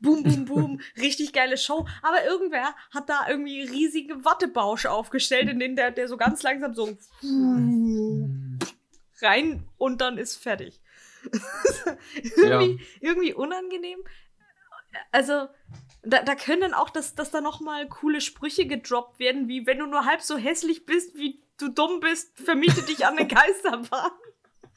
boom, 0.00 0.22
boom, 0.22 0.44
boom, 0.44 0.80
richtig 0.96 1.32
geile 1.32 1.58
Show. 1.58 1.86
Aber 2.02 2.24
irgendwer 2.24 2.74
hat 2.92 3.08
da 3.08 3.26
irgendwie 3.28 3.62
riesige 3.62 4.24
Wattebausch 4.24 4.86
aufgestellt, 4.86 5.48
in 5.48 5.58
den 5.58 5.74
der, 5.74 5.90
der 5.90 6.06
so 6.06 6.16
ganz 6.16 6.42
langsam 6.42 6.74
so 6.74 6.96
rein 9.22 9.64
und 9.76 10.00
dann 10.00 10.18
ist 10.18 10.36
fertig. 10.36 10.80
irgendwie, 12.36 12.82
ja. 12.82 12.86
irgendwie 13.00 13.34
unangenehm. 13.34 13.98
Also, 15.12 15.48
da, 16.02 16.22
da 16.22 16.34
können 16.34 16.74
auch, 16.74 16.90
dass, 16.90 17.14
dass 17.14 17.30
da 17.30 17.40
nochmal 17.40 17.88
coole 17.88 18.20
Sprüche 18.20 18.66
gedroppt 18.66 19.18
werden, 19.18 19.48
wie 19.48 19.66
wenn 19.66 19.78
du 19.78 19.86
nur 19.86 20.06
halb 20.06 20.22
so 20.22 20.36
hässlich 20.36 20.86
bist, 20.86 21.14
wie 21.16 21.42
du 21.58 21.68
dumm 21.68 22.00
bist, 22.00 22.38
vermiete 22.38 22.82
dich 22.82 23.06
an 23.06 23.18
eine 23.18 23.28
Geisterbahn. 23.28 24.12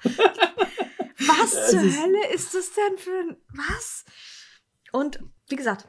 was 0.04 1.70
zur 1.70 1.80
Hölle 1.80 2.28
ist 2.34 2.54
das 2.54 2.72
denn 2.74 2.98
für 2.98 3.18
ein. 3.18 3.38
Was? 3.50 4.06
Und 4.92 5.20
wie 5.48 5.56
gesagt, 5.56 5.86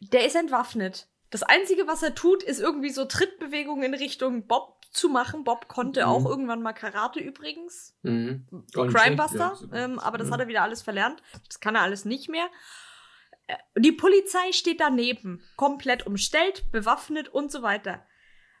der 0.00 0.26
ist 0.26 0.36
entwaffnet. 0.36 1.08
Das 1.30 1.42
Einzige, 1.42 1.86
was 1.86 2.02
er 2.02 2.14
tut, 2.14 2.42
ist 2.42 2.60
irgendwie 2.60 2.90
so 2.90 3.04
Trittbewegungen 3.04 3.82
in 3.82 3.94
Richtung 3.94 4.46
Bob 4.46 4.84
zu 4.92 5.08
machen. 5.08 5.44
Bob 5.44 5.68
konnte 5.68 6.02
mhm. 6.02 6.06
auch 6.06 6.24
irgendwann 6.24 6.62
mal 6.62 6.72
Karate 6.72 7.20
übrigens. 7.20 7.96
Mhm. 8.02 8.46
Crimebuster. 8.72 9.58
Ja, 9.72 9.76
ähm, 9.84 9.98
aber 9.98 10.16
das 10.16 10.28
mhm. 10.28 10.32
hat 10.32 10.40
er 10.40 10.48
wieder 10.48 10.62
alles 10.62 10.82
verlernt. 10.82 11.22
Das 11.48 11.60
kann 11.60 11.74
er 11.74 11.82
alles 11.82 12.04
nicht 12.04 12.28
mehr. 12.28 12.46
Die 13.76 13.92
Polizei 13.92 14.52
steht 14.52 14.80
daneben, 14.80 15.42
komplett 15.56 16.06
umstellt, 16.06 16.70
bewaffnet 16.72 17.28
und 17.28 17.52
so 17.52 17.62
weiter. 17.62 18.06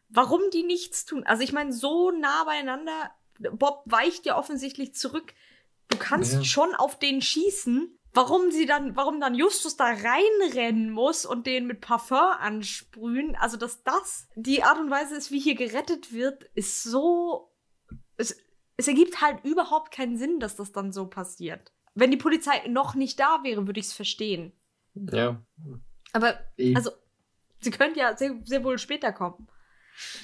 Warum 0.08 0.42
die 0.52 0.62
nichts 0.62 1.06
tun? 1.06 1.24
Also 1.24 1.42
ich 1.42 1.52
meine, 1.52 1.72
so 1.72 2.10
nah 2.10 2.44
beieinander 2.44 3.10
Bob 3.38 3.82
weicht 3.86 4.26
ja 4.26 4.36
offensichtlich 4.38 4.94
zurück. 4.94 5.34
Du 5.88 5.96
kannst 5.98 6.34
Ja. 6.34 6.44
schon 6.44 6.74
auf 6.74 6.98
den 6.98 7.22
schießen. 7.22 7.98
Warum 8.16 8.52
sie 8.52 8.64
dann, 8.64 8.94
warum 8.94 9.18
dann 9.20 9.34
Justus 9.34 9.76
da 9.76 9.86
reinrennen 9.86 10.90
muss 10.92 11.26
und 11.26 11.48
den 11.48 11.66
mit 11.66 11.80
Parfum 11.80 12.16
ansprühen, 12.38 13.34
also 13.34 13.56
dass 13.56 13.82
das 13.82 14.28
die 14.36 14.62
Art 14.62 14.78
und 14.78 14.88
Weise 14.88 15.16
ist, 15.16 15.32
wie 15.32 15.40
hier 15.40 15.56
gerettet 15.56 16.12
wird, 16.12 16.44
ist 16.54 16.84
so. 16.84 17.50
Es, 18.16 18.36
es 18.76 18.86
ergibt 18.86 19.20
halt 19.20 19.44
überhaupt 19.44 19.90
keinen 19.90 20.16
Sinn, 20.16 20.38
dass 20.38 20.54
das 20.54 20.70
dann 20.70 20.92
so 20.92 21.06
passiert. 21.06 21.72
Wenn 21.96 22.12
die 22.12 22.16
Polizei 22.16 22.62
noch 22.68 22.94
nicht 22.94 23.18
da 23.18 23.40
wäre, 23.42 23.66
würde 23.66 23.80
ich 23.80 23.86
es 23.86 23.92
verstehen. 23.92 24.52
Ja. 24.94 25.42
Aber, 26.12 26.38
also, 26.74 26.90
sie 27.60 27.70
könnte 27.70 28.00
ja 28.00 28.16
sehr, 28.16 28.34
sehr 28.44 28.62
wohl 28.64 28.78
später 28.78 29.12
kommen. 29.12 29.48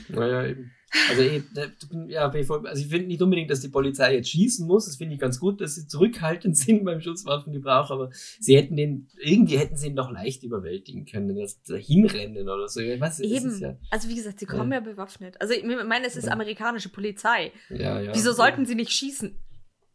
Naja, 0.09 0.47
eben. 0.47 0.72
Also, 1.09 1.22
eh, 1.22 1.42
da- 1.55 1.68
ja, 2.09 2.28
also 2.28 2.82
ich 2.82 2.88
finde 2.88 3.06
nicht 3.06 3.22
unbedingt, 3.22 3.48
dass 3.51 3.60
die 3.60 3.68
Polizei 3.68 4.14
jetzt 4.16 4.28
schießen 4.30 4.66
muss. 4.66 4.86
Das 4.86 4.97
finde 4.97 5.14
ich 5.14 5.20
ganz 5.20 5.38
gut, 5.38 5.60
dass 5.60 5.76
sie 5.76 5.86
zurückhaltend 5.86 6.56
sind 6.56 6.84
beim 6.84 7.01
Schusswaffengebrauch, 7.01 7.90
aber 7.92 8.10
sie 8.40 8.56
hätten 8.56 8.74
den, 8.76 9.09
irgendwie 9.20 9.59
hätten 9.59 9.76
sie 9.76 9.86
ihn 9.88 9.94
doch 9.97 10.10
leicht 10.10 10.42
überwältigen 10.42 11.05
können, 11.06 11.36
dass 11.36 11.62
da 11.62 11.76
hinrennen 11.76 12.48
oder 12.48 12.66
so. 12.68 12.80
Ich 12.80 13.01
weiß, 13.01 13.20
Eben. 13.20 13.51
ist 13.51 13.60
ja, 13.60 13.76
Also, 13.90 14.09
wie 14.09 14.16
gesagt, 14.16 14.40
sie 14.40 14.47
kommen 14.47 14.72
ja, 14.72 14.80
bewaffnet. 14.80 15.40
Also, 15.40 15.55
ich 15.55 15.62
meine, 15.64 16.06
es 16.06 16.16
ist 16.16 16.26
Ja. 16.26 16.32
amerikanische 16.32 16.88
Polizei. 16.88 17.52
ja, 17.68 18.01
ja. 18.01 18.12
Wieso 18.14 18.32
sollten 18.32 18.66
sie 18.66 18.74
nicht 18.74 18.90
schießen? 18.90 19.38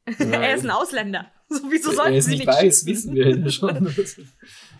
Ja, 0.07 0.13
er 0.41 0.55
ist 0.55 0.63
ein. 0.63 0.69
Ausländer. 0.71 1.29
So, 1.49 1.59
wieso 1.69 1.91
sollten 1.91 2.21
sie 2.21 2.31
nicht 2.31 2.39
nicht, 2.39 2.47
weiß, 2.47 2.61
schießen? 2.85 2.87
wissen 2.87 3.15
wir 3.15 3.37
ja 3.37 3.49
schon. 3.51 3.93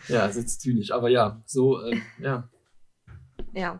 ja, 0.08 0.26
ist 0.30 0.38
jetzt 0.38 0.62
zynisch, 0.62 0.92
aber 0.92 1.10
ja, 1.10 1.42
so, 1.46 1.82
ähm, 1.84 2.02
ja. 2.20 2.50
Ja. 3.54 3.80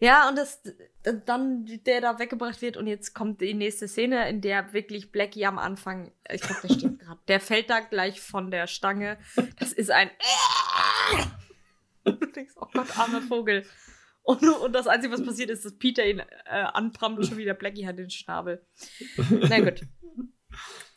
Ja, 0.00 0.28
und 0.28 0.36
das 0.36 0.62
dann 1.02 1.64
der 1.86 2.00
da 2.00 2.18
weggebracht 2.18 2.60
wird 2.60 2.76
und 2.76 2.86
jetzt 2.86 3.14
kommt 3.14 3.40
die 3.40 3.54
nächste 3.54 3.88
Szene, 3.88 4.28
in 4.28 4.40
der 4.40 4.72
wirklich 4.72 5.10
Blackie 5.10 5.46
am 5.46 5.58
Anfang, 5.58 6.12
ich 6.30 6.42
glaube, 6.42 6.60
der 6.62 6.74
stirbt 6.74 6.98
gerade. 6.98 7.20
Der 7.28 7.40
fällt 7.40 7.70
da 7.70 7.80
gleich 7.80 8.20
von 8.20 8.50
der 8.50 8.66
Stange. 8.66 9.18
Das 9.58 9.72
ist 9.72 9.90
ein 9.90 10.10
Du 12.04 12.12
denkst, 12.12 12.54
oh 12.56 12.66
Gott, 12.72 12.98
armer 12.98 13.22
Vogel. 13.22 13.64
Und, 14.22 14.42
und 14.42 14.72
das 14.72 14.86
Einzige, 14.86 15.12
was 15.12 15.24
passiert 15.24 15.50
ist, 15.50 15.64
dass 15.64 15.78
Peter 15.78 16.06
ihn 16.06 16.20
äh, 16.20 16.24
anprammt, 16.50 17.24
schon 17.26 17.38
wieder 17.38 17.54
Blackie 17.54 17.86
hat 17.86 17.98
den 17.98 18.10
Schnabel. 18.10 18.62
Na 19.30 19.60
gut. 19.60 19.82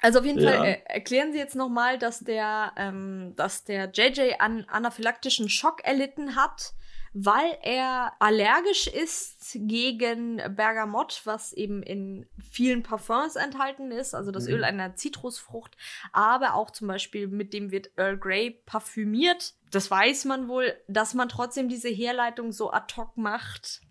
Also 0.01 0.19
auf 0.19 0.25
jeden 0.25 0.39
Ja. 0.41 0.51
Fall 0.51 0.65
äh, 0.67 0.81
erklären 0.85 1.31
Sie 1.31 1.37
jetzt 1.37 1.55
noch 1.55 1.69
mal, 1.69 1.97
dass 1.97 2.19
der, 2.19 2.73
ähm, 2.75 3.33
dass 3.35 3.63
der 3.63 3.91
JJ 3.91 4.33
an 4.39 4.65
anaphylaktischen 4.65 5.47
Schock 5.47 5.83
erlitten 5.83 6.35
hat, 6.35 6.73
weil 7.13 7.57
er 7.61 8.13
allergisch 8.19 8.87
ist 8.87 9.51
gegen 9.53 10.37
Bergamott, 10.55 11.21
was 11.25 11.51
eben 11.53 11.83
in 11.83 12.25
vielen 12.51 12.83
Parfums 12.83 13.35
enthalten 13.35 13.91
ist, 13.91 14.15
also 14.15 14.31
das 14.31 14.47
Mhm. 14.47 14.53
Öl 14.53 14.63
einer 14.63 14.95
Zitrusfrucht, 14.95 15.75
aber 16.13 16.55
auch 16.55 16.71
zum 16.71 16.87
Beispiel 16.87 17.27
mit 17.27 17.53
dem 17.53 17.69
wird 17.71 17.91
Earl 17.97 18.17
Grey 18.17 18.61
parfümiert. 18.65 19.53
Das 19.71 19.91
weiß 19.91 20.25
man 20.25 20.47
wohl, 20.47 20.73
dass 20.87 21.13
man 21.13 21.29
trotzdem 21.29 21.69
diese 21.69 21.89
Herleitung 21.89 22.51
so 22.53 22.71
ad 22.71 22.93
hoc 22.95 23.17
macht. 23.17 23.81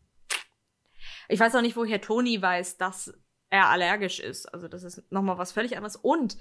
Ich 1.28 1.38
weiß 1.38 1.54
auch 1.54 1.62
nicht, 1.62 1.76
woher 1.76 2.00
Toni 2.00 2.40
weiß, 2.40 2.78
dass 2.78 3.12
er 3.50 3.68
allergisch 3.68 4.20
ist. 4.20 4.46
Also 4.54 4.68
das 4.68 4.84
ist 4.84 5.02
nochmal 5.10 5.38
was 5.38 5.52
völlig 5.52 5.76
anderes. 5.76 5.96
Und 5.96 6.36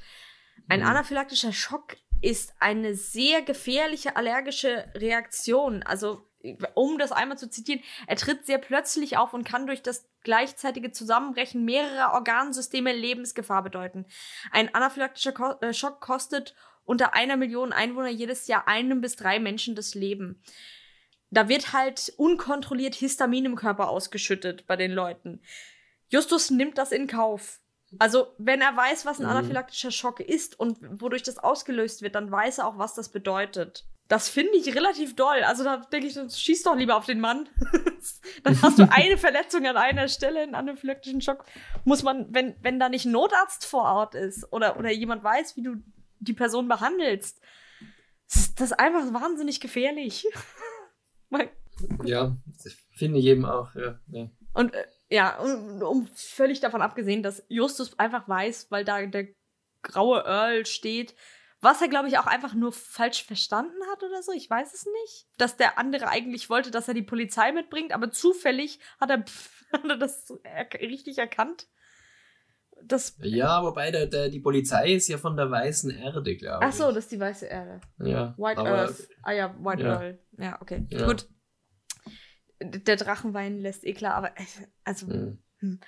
ein 0.68 0.81
Mhm. 0.81 0.86
anaphylaktischer 0.86 1.53
Schock 1.53 1.98
ist 2.22 2.53
eine 2.60 2.95
sehr 2.95 3.41
gefährliche 3.41 4.15
allergische 4.15 4.91
Reaktion. 4.95 5.84
Also, 5.84 6.27
um 6.73 6.98
das 6.98 7.11
einmal 7.11 7.38
zu 7.38 7.49
zitieren, 7.49 7.81
er 8.07 8.15
tritt 8.15 8.45
sehr 8.45 8.57
plötzlich 8.57 9.18
auf 9.18 9.34
und 9.34 9.44
kann 9.45 9.68
durch 9.68 9.81
das 9.81 10.07
gleichzeitige 10.23 10.91
Zusammenbrechen 10.91 11.64
mehrerer 11.64 12.14
Organsysteme 12.14 12.94
Lebensgefahr 12.94 13.64
bedeuten. 13.64 14.06
Ein 14.52 14.73
anaphylaktischer 14.73 15.31
Ko 15.31 15.53
äh, 15.61 15.73
Schock 15.73 16.02
kostet 16.02 16.56
unter 16.84 17.14
einer 17.14 17.38
Million 17.38 17.72
Einwohner 17.72 18.10
jedes 18.10 18.48
Jahr 18.48 18.68
einem 18.68 18.99
bis 18.99 19.15
drei 19.15 19.40
Menschen 19.40 19.76
das 19.76 19.95
Leben. 19.95 20.41
Da 21.30 21.48
wird 21.48 21.73
halt 21.73 22.11
unkontrolliert 22.18 22.95
Histamin 22.95 23.45
im 23.45 23.56
Körper 23.56 23.90
ausgeschüttet 23.90 24.65
bei 24.65 24.76
den 24.76 24.91
Leuten. 24.91 25.41
Justus 26.10 26.49
nimmt 26.49 26.77
das 26.77 26.91
in 26.91 27.07
Kauf. 27.07 27.60
Also, 27.98 28.27
wenn 28.38 28.61
er 28.61 28.76
weiß, 28.77 29.06
was 29.06 29.19
ein 29.19 29.26
Mhm. 29.26 29.31
anaphylaktischer 29.31 29.91
Schock 29.91 30.19
ist 30.19 30.60
und 30.60 30.77
wodurch 31.02 31.23
das 31.23 31.40
ausgelöst 31.40 32.02
wird, 32.03 32.14
dann 32.15 32.31
weiß 32.31 32.60
er 32.60 32.68
auch, 32.68 32.77
was 32.77 32.94
das 32.94 33.10
bedeutet. 33.10 33.86
Das 34.07 34.27
finde 34.30 34.57
ich 34.57 34.76
relativ 34.76 35.15
doll. 35.15 35.44
Also, 35.44 35.64
da 35.64 35.77
denke 35.77 36.07
ich, 36.07 36.14
schieß 36.36 36.64
doch 36.64 36.76
lieber 36.76 36.95
auf 36.98 37.06
den 37.06 37.19
Mann. 37.19 37.48
dann 38.44 38.61
hast 38.61 38.77
du 38.80 38.88
eine 38.91 39.18
Verletzung 39.18 39.65
an 39.65 39.77
einer 39.77 40.07
Stelle, 40.07 40.41
einen 40.41 40.56
anaphylaktischen 40.56 41.22
Schock. 41.22 41.45
Muss 41.84 42.03
man, 42.03 42.31
wenn, 42.34 42.56
wenn 42.61 42.80
da 42.80 42.90
nicht 42.90 43.06
ein 43.06 43.11
Notarzt 43.11 43.65
vor 43.65 43.84
Ort 43.84 44.15
ist 44.15 44.52
oder, 44.52 44.77
oder 44.77 44.91
jemand 44.91 45.23
weiß, 45.23 45.56
wie 45.57 45.64
du 45.64 45.76
die 46.19 46.34
Person 46.34 46.68
behandelst, 46.68 47.40
ist 48.27 48.60
das 48.60 48.72
einfach 48.73 49.14
wahnsinnig 49.14 49.60
gefährlich. 49.60 50.27
Ja, 52.03 52.36
das 52.64 52.73
finde 52.98 53.19
ich 53.19 53.26
eben 53.26 53.45
auch, 53.45 53.73
ja. 53.76 53.99
ja. 54.07 54.30
Und 54.53 54.73
äh, 54.73 54.86
ja, 55.10 55.40
um, 55.40 55.81
um 55.81 56.07
völlig 56.14 56.60
davon 56.60 56.81
abgesehen, 56.81 57.23
dass 57.23 57.44
Justus 57.49 57.98
einfach 57.98 58.27
weiß, 58.27 58.68
weil 58.69 58.86
da 58.86 59.06
der 59.06 59.27
graue 59.81 60.23
Earl 60.26 60.65
steht, 60.65 61.15
was 61.61 61.81
er, 61.81 61.90
glaube 61.90 62.07
ich, 62.07 62.18
auch 62.18 62.27
einfach 62.27 62.53
nur 62.53 62.72
falsch 62.72 63.23
verstanden 63.23 63.81
hat 63.91 64.03
oder 64.03 64.22
so. 64.23 64.31
Ich 64.31 64.49
weiß 64.49 64.73
es 64.73 64.86
nicht. 64.86 65.27
Dass 65.38 65.57
der 65.57 65.77
andere 65.77 66.07
eigentlich 66.07 66.49
wollte, 66.49 66.72
dass 66.72 66.88
er 66.88 66.94
die 66.94 67.02
Polizei 67.02 67.52
mitbringt, 67.52 67.91
aber 67.91 68.11
zufällig 68.11 68.80
hat 68.99 69.10
er, 69.10 69.26
hat 69.73 69.86
er 69.90 69.98
das 69.98 70.31
er 70.44 70.68
richtig 70.80 71.18
erkannt. 71.18 71.68
Das, 72.81 73.18
Ja, 73.22 73.61
wobei 73.61 73.91
der, 73.91 74.06
der, 74.06 74.30
die 74.30 74.40
Polizei 74.40 74.94
ist 74.94 75.10
ja 75.10 75.18
von 75.18 75.36
der 75.36 75.52
weißen 75.52 75.90
Erde, 75.91 76.38
glaube 76.38 76.64
ich. 76.64 76.69
ach 76.69 76.72
so, 76.72 76.86
das 76.94 77.06
ist 77.06 77.11
die 77.11 77.19
weiße 77.19 77.45
Erde. 77.48 77.81
Ja, 77.98 78.34
White 78.38 78.61
Earth. 78.61 79.10
Ah 79.22 79.34
ja, 79.34 79.53
White 79.60 79.84
ja. 79.84 79.90
Earl. 79.90 80.19
Ja, 80.38 80.61
okay. 80.61 80.88
Ja. 80.90 81.06
Gut. 81.06 81.27
Der 82.61 82.95
Drachenwein 82.95 83.60
lässt 83.60 83.86
eh 83.86 83.94
klar, 83.94 84.15
aber 84.15 84.30
äh, 84.38 84.45
also. 84.84 85.07
hm. 85.07 85.80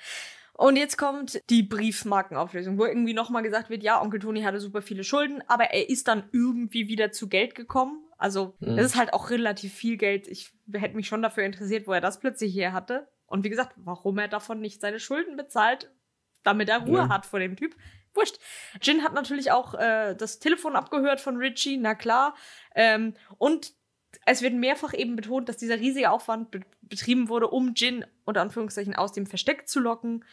Und 0.54 0.76
jetzt 0.76 0.98
kommt 0.98 1.42
die 1.50 1.64
Briefmarkenauflösung, 1.64 2.78
wo 2.78 2.86
irgendwie 2.86 3.14
nochmal 3.14 3.42
gesagt 3.42 3.70
wird, 3.70 3.84
ja, 3.84 4.02
Onkel 4.02 4.20
Toni 4.20 4.44
hatte 4.44 4.60
super 4.60 4.82
viele 4.82 5.04
Schulden, 5.04 5.42
aber 5.48 5.66
er 5.72 5.90
ist 5.90 6.08
dann 6.08 6.30
irgendwie 6.34 6.88
wieder 6.88 7.12
zu 7.12 7.30
Geld 7.30 7.56
gekommen. 7.56 8.04
Also, 8.18 8.56
Mhm. 8.60 8.76
das 8.76 8.86
ist 8.88 8.96
halt 8.96 9.14
auch 9.14 9.30
relativ 9.32 9.74
viel 9.74 9.98
Geld. 9.98 10.28
Ich 10.28 10.52
hätte 10.74 10.96
mich 10.96 11.08
schon 11.08 11.22
dafür 11.24 11.44
interessiert, 11.46 11.88
wo 11.88 11.94
er 11.94 12.02
das 12.02 12.20
plötzlich 12.20 12.54
her 12.54 12.74
hatte. 12.74 13.08
Und 13.26 13.44
wie 13.44 13.50
gesagt, 13.50 13.74
warum 13.78 14.20
er 14.20 14.28
davon 14.28 14.60
nicht 14.60 14.82
seine 14.82 15.00
Schulden 15.00 15.36
bezahlt, 15.38 15.90
damit 16.44 16.70
er 16.70 16.80
Ruhe 16.86 17.00
Ja. 17.00 17.10
hat 17.10 17.26
vor 17.26 17.40
dem 17.40 17.56
Typ. 17.56 17.76
Wurscht. 18.14 18.38
Jin 18.82 19.04
hat 19.04 19.14
natürlich 19.14 19.52
auch 19.52 19.74
äh, 19.74 20.16
das 20.16 20.40
Telefon 20.40 20.76
abgehört 20.76 21.22
von 21.22 21.38
Richie, 21.38 21.78
na 21.78 21.96
klar. 21.96 22.36
Ähm, 22.76 23.16
und 23.38 23.74
es 24.26 24.42
wird 24.42 24.54
mehrfach 24.54 24.94
eben 24.94 25.16
betont, 25.16 25.50
dass 25.50 25.58
dieser 25.58 25.80
riesige 25.80 26.12
Aufwand 26.12 26.52
be 26.52 26.62
betrieben 26.82 27.30
wurde, 27.30 27.48
um 27.48 27.74
Jin 27.74 28.06
unter 28.26 28.42
Anführungszeichen 28.42 28.96
aus 28.96 29.14
dem 29.14 29.26
Versteck 29.26 29.70
zu 29.70 29.80
locken. 29.80 30.26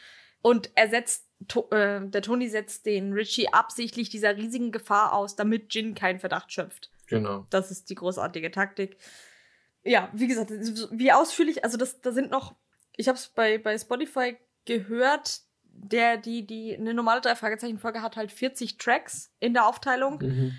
Und 0.42 0.70
er 0.74 0.88
setzt, 0.88 1.28
to 1.46 1.68
äh, 1.70 2.00
der 2.04 2.20
Tony 2.20 2.48
setzt 2.48 2.84
den 2.84 3.12
Richie 3.12 3.52
absichtlich 3.52 4.08
dieser 4.08 4.36
riesigen 4.36 4.72
Gefahr 4.72 5.12
aus, 5.12 5.36
damit 5.36 5.72
Jin 5.72 5.94
keinen 5.94 6.18
Verdacht 6.18 6.52
schöpft. 6.52 6.90
Genau. 7.06 7.46
Das 7.50 7.70
ist 7.70 7.90
die 7.90 7.94
großartige 7.94 8.50
Taktik. 8.50 8.96
Ja, 9.84 10.10
wie 10.12 10.26
gesagt, 10.26 10.50
wie 10.50 11.12
ausführlich, 11.12 11.62
also 11.62 11.76
das, 11.76 12.00
da 12.00 12.10
sind 12.10 12.30
noch, 12.30 12.54
ich 12.96 13.06
habe 13.08 13.16
es 13.16 13.28
bei, 13.28 13.58
bei 13.58 13.78
Spotify 13.78 14.36
gehört, 14.64 15.42
der, 15.62 16.16
die, 16.16 16.46
die, 16.46 16.76
eine 16.76 16.92
normale 16.94 17.20
Drei-Fragezeichen-Folge 17.20 18.02
hat 18.02 18.16
halt 18.16 18.32
40 18.32 18.78
Tracks 18.78 19.32
in 19.38 19.54
der 19.54 19.66
Aufteilung. 19.66 20.18
Mhm. 20.18 20.52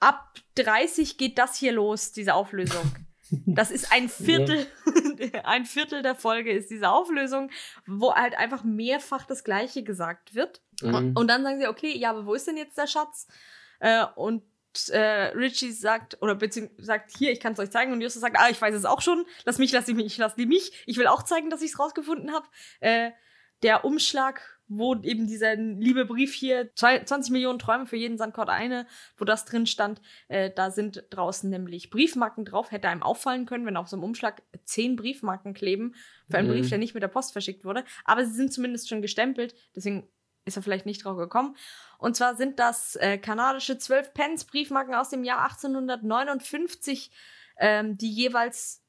Ab 0.00 0.34
30 0.56 1.18
geht 1.18 1.38
das 1.38 1.56
hier 1.56 1.72
los, 1.72 2.12
diese 2.12 2.34
Auflösung. 2.34 2.92
Das 3.46 3.70
ist 3.70 3.92
ein 3.92 4.08
Viertel, 4.08 4.66
ein 5.44 5.64
Viertel 5.64 6.02
der 6.02 6.16
Folge 6.16 6.50
ist 6.50 6.68
diese 6.68 6.88
Auflösung, 6.90 7.52
wo 7.86 8.12
halt 8.12 8.36
einfach 8.36 8.64
mehrfach 8.64 9.24
das 9.24 9.44
Gleiche 9.44 9.84
gesagt 9.84 10.34
wird. 10.34 10.60
Mhm. 10.82 11.12
Und 11.14 11.28
dann 11.28 11.44
sagen 11.44 11.60
sie, 11.60 11.68
okay, 11.68 11.96
ja, 11.96 12.10
aber 12.10 12.26
wo 12.26 12.34
ist 12.34 12.48
denn 12.48 12.56
jetzt 12.56 12.76
der 12.76 12.88
Schatz? 12.88 13.28
Äh, 13.78 14.04
und 14.16 14.42
äh, 14.88 15.32
Richie 15.36 15.72
sagt, 15.72 16.20
oder 16.22 16.34
beziehungsweise 16.34 16.84
sagt, 16.84 17.16
hier, 17.16 17.32
ich 17.32 17.40
kann 17.40 17.52
es 17.52 17.58
euch 17.58 17.70
zeigen. 17.70 17.92
Und 17.92 18.00
Justus 18.00 18.20
sagt, 18.20 18.36
ah, 18.38 18.48
ich 18.50 18.60
weiß 18.60 18.74
es 18.74 18.84
auch 18.84 19.00
schon. 19.00 19.24
Lass 19.44 19.58
mich, 19.58 19.72
lass 19.72 19.86
mich, 19.88 20.16
lass 20.18 20.36
die 20.36 20.46
mich. 20.46 20.72
Ich 20.86 20.96
will 20.96 21.06
auch 21.06 21.22
zeigen, 21.22 21.50
dass 21.50 21.62
ich 21.62 21.72
es 21.72 21.78
rausgefunden 21.78 22.32
habe. 22.32 22.46
Äh, 22.80 23.10
der 23.62 23.84
Umschlag, 23.84 24.59
wo 24.72 24.94
eben 25.02 25.26
dieser 25.26 25.56
liebe 25.56 26.04
Brief 26.06 26.32
hier, 26.32 26.72
zwei- 26.76 27.02
20 27.02 27.32
Millionen 27.32 27.58
Träume 27.58 27.86
für 27.86 27.96
jeden 27.96 28.16
Sandkord 28.16 28.48
eine, 28.48 28.86
wo 29.16 29.24
das 29.24 29.44
drin 29.44 29.66
stand, 29.66 30.00
äh, 30.28 30.50
da 30.54 30.70
sind 30.70 31.04
draußen 31.10 31.50
nämlich 31.50 31.90
Briefmarken 31.90 32.44
drauf. 32.44 32.70
Hätte 32.70 32.88
einem 32.88 33.02
auffallen 33.02 33.46
können, 33.46 33.66
wenn 33.66 33.76
auf 33.76 33.88
so 33.88 33.96
einem 33.96 34.04
Umschlag 34.04 34.42
zehn 34.64 34.94
Briefmarken 34.94 35.54
kleben 35.54 35.94
für 36.30 36.38
einen 36.38 36.48
Mhm. 36.48 36.52
Brief, 36.52 36.68
der 36.68 36.78
nicht 36.78 36.94
mit 36.94 37.02
der 37.02 37.08
Post 37.08 37.32
verschickt 37.32 37.64
wurde. 37.64 37.84
Aber 38.04 38.24
sie 38.24 38.32
sind 38.32 38.52
zumindest 38.52 38.88
schon 38.88 39.02
gestempelt, 39.02 39.54
deswegen 39.74 40.08
ist 40.44 40.56
er 40.56 40.62
vielleicht 40.62 40.86
nicht 40.86 41.04
drauf 41.04 41.16
gekommen. 41.18 41.56
Und 41.98 42.14
zwar 42.16 42.36
sind 42.36 42.58
das 42.60 42.94
äh, 42.96 43.18
kanadische 43.18 43.76
12 43.76 44.14
Pence 44.14 44.44
Briefmarken 44.44 44.94
aus 44.94 45.10
dem 45.10 45.24
Jahr 45.24 45.42
1859, 45.42 47.10
ähm, 47.58 47.96
die 47.98 48.10
jeweils 48.10 48.82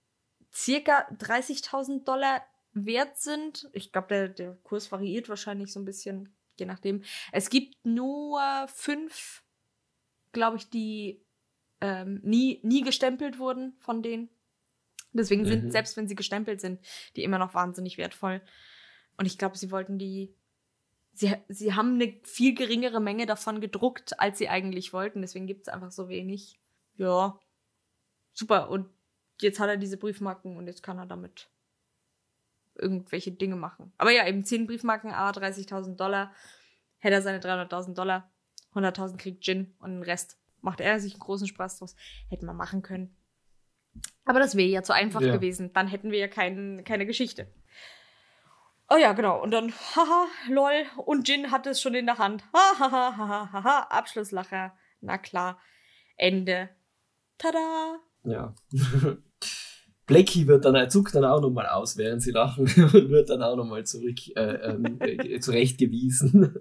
circa 0.53 1.07
30.000 1.17 2.03
Dollar 2.05 2.41
wert 2.73 3.17
sind. 3.17 3.69
Ich 3.73 3.91
glaube, 3.91 4.07
der, 4.07 4.29
der 4.29 4.53
Kurs 4.63 4.91
variiert 4.91 5.29
wahrscheinlich 5.29 5.71
so 5.71 5.79
ein 5.79 5.85
bisschen, 5.85 6.33
je 6.59 6.65
nachdem. 6.65 7.03
Es 7.31 7.49
gibt 7.49 7.85
nur 7.85 8.41
fünf, 8.67 9.43
glaube 10.31 10.57
ich, 10.57 10.69
die 10.69 11.21
ähm, 11.81 12.19
nie, 12.23 12.59
nie 12.63 12.81
gestempelt 12.81 13.39
wurden 13.39 13.73
von 13.79 14.01
denen. 14.01 14.29
Deswegen 15.13 15.45
sind, 15.45 15.65
mhm. 15.65 15.71
selbst 15.71 15.97
wenn 15.97 16.07
sie 16.07 16.15
gestempelt 16.15 16.61
sind, 16.61 16.79
die 17.15 17.23
immer 17.23 17.37
noch 17.37 17.53
wahnsinnig 17.53 17.97
wertvoll. 17.97 18.41
Und 19.17 19.25
ich 19.25 19.37
glaube, 19.37 19.57
sie 19.57 19.71
wollten 19.71 19.97
die. 19.97 20.33
Sie, 21.13 21.35
sie 21.49 21.73
haben 21.73 21.95
eine 21.95 22.17
viel 22.23 22.55
geringere 22.55 23.01
Menge 23.01 23.25
davon 23.25 23.59
gedruckt, 23.59 24.17
als 24.19 24.37
sie 24.37 24.47
eigentlich 24.47 24.93
wollten. 24.93 25.19
Deswegen 25.19 25.45
gibt 25.45 25.63
es 25.63 25.67
einfach 25.67 25.91
so 25.91 26.07
wenig. 26.07 26.57
Ja. 26.95 27.37
Super. 28.31 28.69
Und 28.69 28.87
jetzt 29.41 29.59
hat 29.59 29.67
er 29.67 29.75
diese 29.75 29.97
Briefmarken 29.97 30.55
und 30.55 30.67
jetzt 30.67 30.83
kann 30.83 30.97
er 30.97 31.05
damit 31.05 31.49
irgendwelche 32.75 33.31
Dinge 33.31 33.55
machen. 33.55 33.93
Aber 33.97 34.11
ja, 34.11 34.27
eben 34.27 34.45
10 34.45 34.67
Briefmarken, 34.67 35.11
A, 35.11 35.31
30.000 35.31 35.95
Dollar. 35.95 36.33
Hätte 36.99 37.15
er 37.15 37.21
seine 37.21 37.39
300.000 37.39 37.93
Dollar, 37.93 38.31
100.000 38.73 39.17
kriegt 39.17 39.43
Gin 39.43 39.75
und 39.79 39.91
den 39.91 40.03
Rest 40.03 40.37
macht 40.61 40.79
er 40.79 40.99
sich 40.99 41.13
einen 41.13 41.21
großen 41.21 41.47
Spaß 41.47 41.79
draus. 41.79 41.95
Hätten 42.29 42.45
wir 42.45 42.53
machen 42.53 42.83
können. 42.83 43.15
Aber 44.25 44.39
das 44.39 44.55
wäre 44.55 44.69
ja 44.69 44.83
zu 44.83 44.93
einfach 44.93 45.21
ja. 45.21 45.33
gewesen. 45.33 45.73
Dann 45.73 45.87
hätten 45.87 46.11
wir 46.11 46.19
ja 46.19 46.27
kein, 46.27 46.83
keine 46.83 47.05
Geschichte. 47.05 47.51
Oh 48.89 48.97
ja, 48.97 49.13
genau. 49.13 49.41
Und 49.41 49.51
dann, 49.51 49.71
haha, 49.71 50.27
lol. 50.49 50.85
Und 50.97 51.27
Jin 51.27 51.51
hat 51.51 51.65
es 51.65 51.81
schon 51.81 51.95
in 51.95 52.05
der 52.05 52.17
Hand. 52.17 52.43
Hahaha, 52.53 53.17
haha, 53.17 53.51
haha, 53.51 53.79
Abschlusslacher. 53.89 54.77
Na 54.99 55.17
klar. 55.17 55.59
Ende. 56.17 56.69
Tada! 57.37 57.99
Ja. 58.23 58.53
Blackie 60.11 60.45
wird 60.45 60.65
dann, 60.65 60.75
er 60.75 60.89
zuckt 60.89 61.15
dann 61.15 61.23
auch 61.23 61.39
nochmal 61.39 61.67
aus, 61.67 61.95
während 61.95 62.21
sie 62.21 62.31
lachen 62.31 62.65
und 62.93 63.09
wird 63.09 63.29
dann 63.29 63.41
auch 63.41 63.55
nochmal 63.55 63.85
zurück 63.85 64.17
äh, 64.35 64.73
ähm, 64.73 64.97
äh, 64.99 65.39
zurechtgewiesen. 65.39 66.53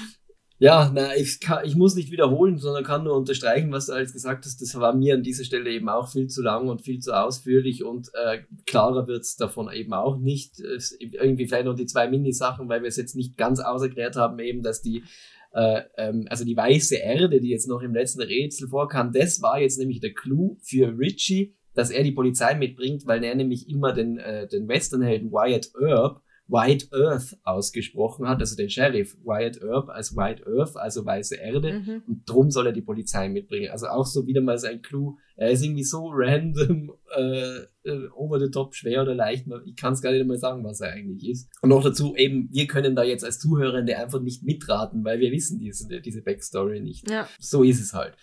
ja, 0.60 0.92
na, 0.94 1.16
ich, 1.16 1.40
kann, 1.40 1.64
ich 1.64 1.74
muss 1.74 1.96
nicht 1.96 2.12
wiederholen, 2.12 2.56
sondern 2.58 2.84
kann 2.84 3.02
nur 3.02 3.16
unterstreichen, 3.16 3.72
was 3.72 3.86
du 3.86 3.94
alles 3.94 4.12
gesagt 4.12 4.44
hast. 4.44 4.62
Das 4.62 4.76
war 4.76 4.94
mir 4.94 5.14
an 5.14 5.24
dieser 5.24 5.42
Stelle 5.42 5.70
eben 5.70 5.88
auch 5.88 6.08
viel 6.08 6.28
zu 6.28 6.40
lang 6.40 6.68
und 6.68 6.82
viel 6.82 7.00
zu 7.00 7.12
ausführlich 7.20 7.82
und 7.82 8.12
äh, 8.14 8.42
klarer 8.64 9.08
wird's 9.08 9.34
davon 9.34 9.72
eben 9.72 9.92
auch 9.92 10.16
nicht. 10.16 10.60
Es, 10.60 10.96
irgendwie 11.00 11.48
vielleicht 11.48 11.66
noch 11.66 11.74
die 11.74 11.86
zwei 11.86 12.08
Mini-Sachen, 12.08 12.68
weil 12.68 12.82
wir 12.82 12.88
es 12.88 12.96
jetzt 12.96 13.16
nicht 13.16 13.36
ganz 13.36 13.58
auserklärt 13.58 14.14
haben, 14.14 14.38
eben, 14.38 14.62
dass 14.62 14.82
die 14.82 15.02
äh, 15.52 15.82
ähm, 15.96 16.26
also 16.30 16.44
die 16.44 16.56
weiße 16.56 16.94
Erde, 16.94 17.40
die 17.40 17.50
jetzt 17.50 17.66
noch 17.66 17.82
im 17.82 17.92
letzten 17.92 18.22
Rätsel 18.22 18.68
vorkam, 18.68 19.10
das 19.10 19.42
war 19.42 19.60
jetzt 19.60 19.80
nämlich 19.80 19.98
der 19.98 20.14
Clou 20.14 20.58
für 20.62 20.96
Richie, 20.96 21.56
dass 21.74 21.90
er 21.90 22.02
die 22.02 22.12
Polizei 22.12 22.54
mitbringt, 22.54 23.06
weil 23.06 23.22
er 23.24 23.34
nämlich 23.34 23.68
immer 23.68 23.92
den, 23.92 24.18
äh, 24.18 24.46
den 24.48 24.68
Westernhelden 24.68 25.32
Wyatt 25.32 25.70
Earp 25.80 26.22
White 26.46 26.88
Earth 26.92 27.38
ausgesprochen 27.42 28.28
hat, 28.28 28.40
also 28.40 28.54
den 28.54 28.68
Sheriff 28.68 29.16
Wyatt 29.24 29.62
Earp 29.62 29.88
als 29.88 30.14
White 30.14 30.44
Earth, 30.46 30.76
also 30.76 31.04
weiße 31.04 31.36
Erde, 31.36 31.80
mhm. 31.80 32.02
und 32.06 32.22
drum 32.26 32.50
soll 32.50 32.66
er 32.66 32.72
die 32.72 32.82
Polizei 32.82 33.28
mitbringen. 33.28 33.70
Also 33.70 33.86
auch 33.86 34.04
so 34.04 34.26
wieder 34.26 34.42
mal 34.42 34.58
sein 34.58 34.82
Clou. 34.82 35.16
Er 35.36 35.50
ist 35.50 35.64
irgendwie 35.64 35.84
so 35.84 36.10
random, 36.12 36.92
äh, 37.16 37.60
äh, 37.84 38.08
over 38.14 38.38
the 38.38 38.50
top, 38.50 38.74
schwer 38.74 39.02
oder 39.02 39.14
leicht. 39.14 39.46
Ich 39.64 39.76
kann 39.76 39.94
es 39.94 40.02
gar 40.02 40.12
nicht 40.12 40.26
mal 40.26 40.38
sagen, 40.38 40.62
was 40.64 40.80
er 40.80 40.92
eigentlich 40.92 41.28
ist. 41.28 41.50
Und 41.62 41.70
noch 41.70 41.82
dazu 41.82 42.14
eben, 42.14 42.48
wir 42.52 42.66
können 42.66 42.94
da 42.94 43.02
jetzt 43.02 43.24
als 43.24 43.38
Zuhörende 43.38 43.96
einfach 43.98 44.20
nicht 44.20 44.42
mitraten, 44.42 45.02
weil 45.04 45.20
wir 45.20 45.32
wissen 45.32 45.58
diese, 45.58 46.00
diese 46.00 46.22
Backstory 46.22 46.80
nicht. 46.80 47.10
Ja. 47.10 47.26
So 47.38 47.62
ist 47.62 47.80
es 47.80 47.94
halt. 47.94 48.16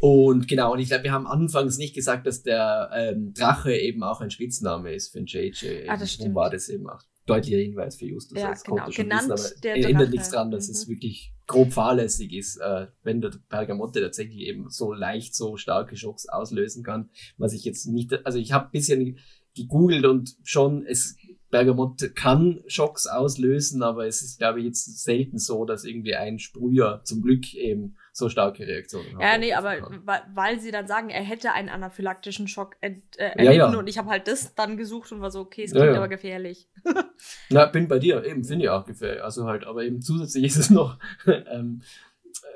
Und 0.00 0.48
genau, 0.48 0.72
und 0.72 0.80
ich 0.80 0.88
glaube, 0.88 1.04
wir 1.04 1.12
haben 1.12 1.26
anfangs 1.26 1.78
nicht 1.78 1.94
gesagt, 1.94 2.26
dass 2.26 2.42
der 2.42 2.90
ähm, 2.94 3.32
Drache 3.34 3.74
eben 3.74 4.02
auch 4.02 4.20
ein 4.20 4.30
Spitzname 4.30 4.92
ist 4.94 5.12
für 5.12 5.18
den 5.18 5.26
JJ. 5.26 5.88
Ah, 5.88 5.96
das 5.96 6.12
stimmt. 6.12 6.34
war 6.34 6.50
das 6.50 6.68
eben 6.68 6.88
auch 6.88 7.00
deutlicher 7.26 7.58
Hinweis 7.58 7.96
für 7.96 8.06
Justus. 8.06 8.38
Ja, 8.38 8.48
als 8.48 8.64
genau. 8.64 8.88
Genannt 8.88 9.30
wissen, 9.30 9.58
aber 9.58 9.74
ändert 9.74 9.94
Drache. 9.94 10.10
nichts 10.10 10.30
dran, 10.30 10.50
dass 10.50 10.68
mhm. 10.68 10.74
es 10.74 10.88
wirklich 10.88 11.32
grob 11.46 11.72
fahrlässig 11.72 12.32
ist, 12.32 12.56
äh, 12.56 12.86
wenn 13.02 13.20
der 13.20 13.32
Pergamotte 13.48 14.00
tatsächlich 14.00 14.40
eben 14.40 14.70
so 14.70 14.92
leicht 14.92 15.34
so 15.34 15.56
starke 15.56 15.96
Schocks 15.96 16.28
auslösen 16.28 16.82
kann, 16.82 17.10
was 17.36 17.52
ich 17.52 17.64
jetzt 17.64 17.86
nicht, 17.86 18.24
also 18.24 18.38
ich 18.38 18.52
habe 18.52 18.70
bisschen 18.72 19.18
gegoogelt 19.54 20.06
und 20.06 20.34
schon, 20.42 20.84
es 20.86 21.16
Bergamotte 21.50 22.10
kann 22.10 22.64
Schocks 22.66 23.06
auslösen, 23.06 23.82
aber 23.82 24.06
es 24.06 24.22
ist, 24.22 24.38
glaube 24.38 24.60
ich, 24.60 24.66
jetzt 24.66 25.02
selten 25.02 25.38
so, 25.38 25.66
dass 25.66 25.84
irgendwie 25.84 26.14
ein 26.14 26.38
Sprüher 26.38 27.02
zum 27.04 27.20
Glück 27.20 27.54
eben 27.54 27.96
so 28.12 28.28
starke 28.28 28.66
Reaktionen. 28.66 29.18
Ja, 29.18 29.38
nee, 29.38 29.54
aber 29.54 29.88
weil, 30.04 30.22
weil 30.34 30.60
sie 30.60 30.70
dann 30.70 30.86
sagen, 30.86 31.08
er 31.08 31.22
hätte 31.22 31.52
einen 31.52 31.70
anaphylaktischen 31.70 32.46
Schock 32.46 32.76
äh, 32.80 32.96
erlitten 33.16 33.44
ja, 33.44 33.52
ja. 33.72 33.78
und 33.78 33.88
ich 33.88 33.96
habe 33.96 34.10
halt 34.10 34.28
das 34.28 34.54
dann 34.54 34.76
gesucht 34.76 35.10
und 35.12 35.22
war 35.22 35.30
so, 35.30 35.40
okay, 35.40 35.64
es 35.64 35.72
klingt 35.72 35.86
ja, 35.86 35.96
aber 35.96 36.08
gefährlich. 36.08 36.68
Na, 37.50 37.66
bin 37.66 37.88
bei 37.88 37.98
dir, 37.98 38.24
eben, 38.24 38.44
finde 38.44 38.64
ich 38.64 38.70
auch 38.70 38.84
gefährlich. 38.84 39.22
Also 39.22 39.46
halt, 39.46 39.64
aber 39.64 39.84
eben 39.84 40.02
zusätzlich 40.02 40.44
ist 40.46 40.56
es 40.56 40.70
noch, 40.70 40.98
ähm, 41.26 41.82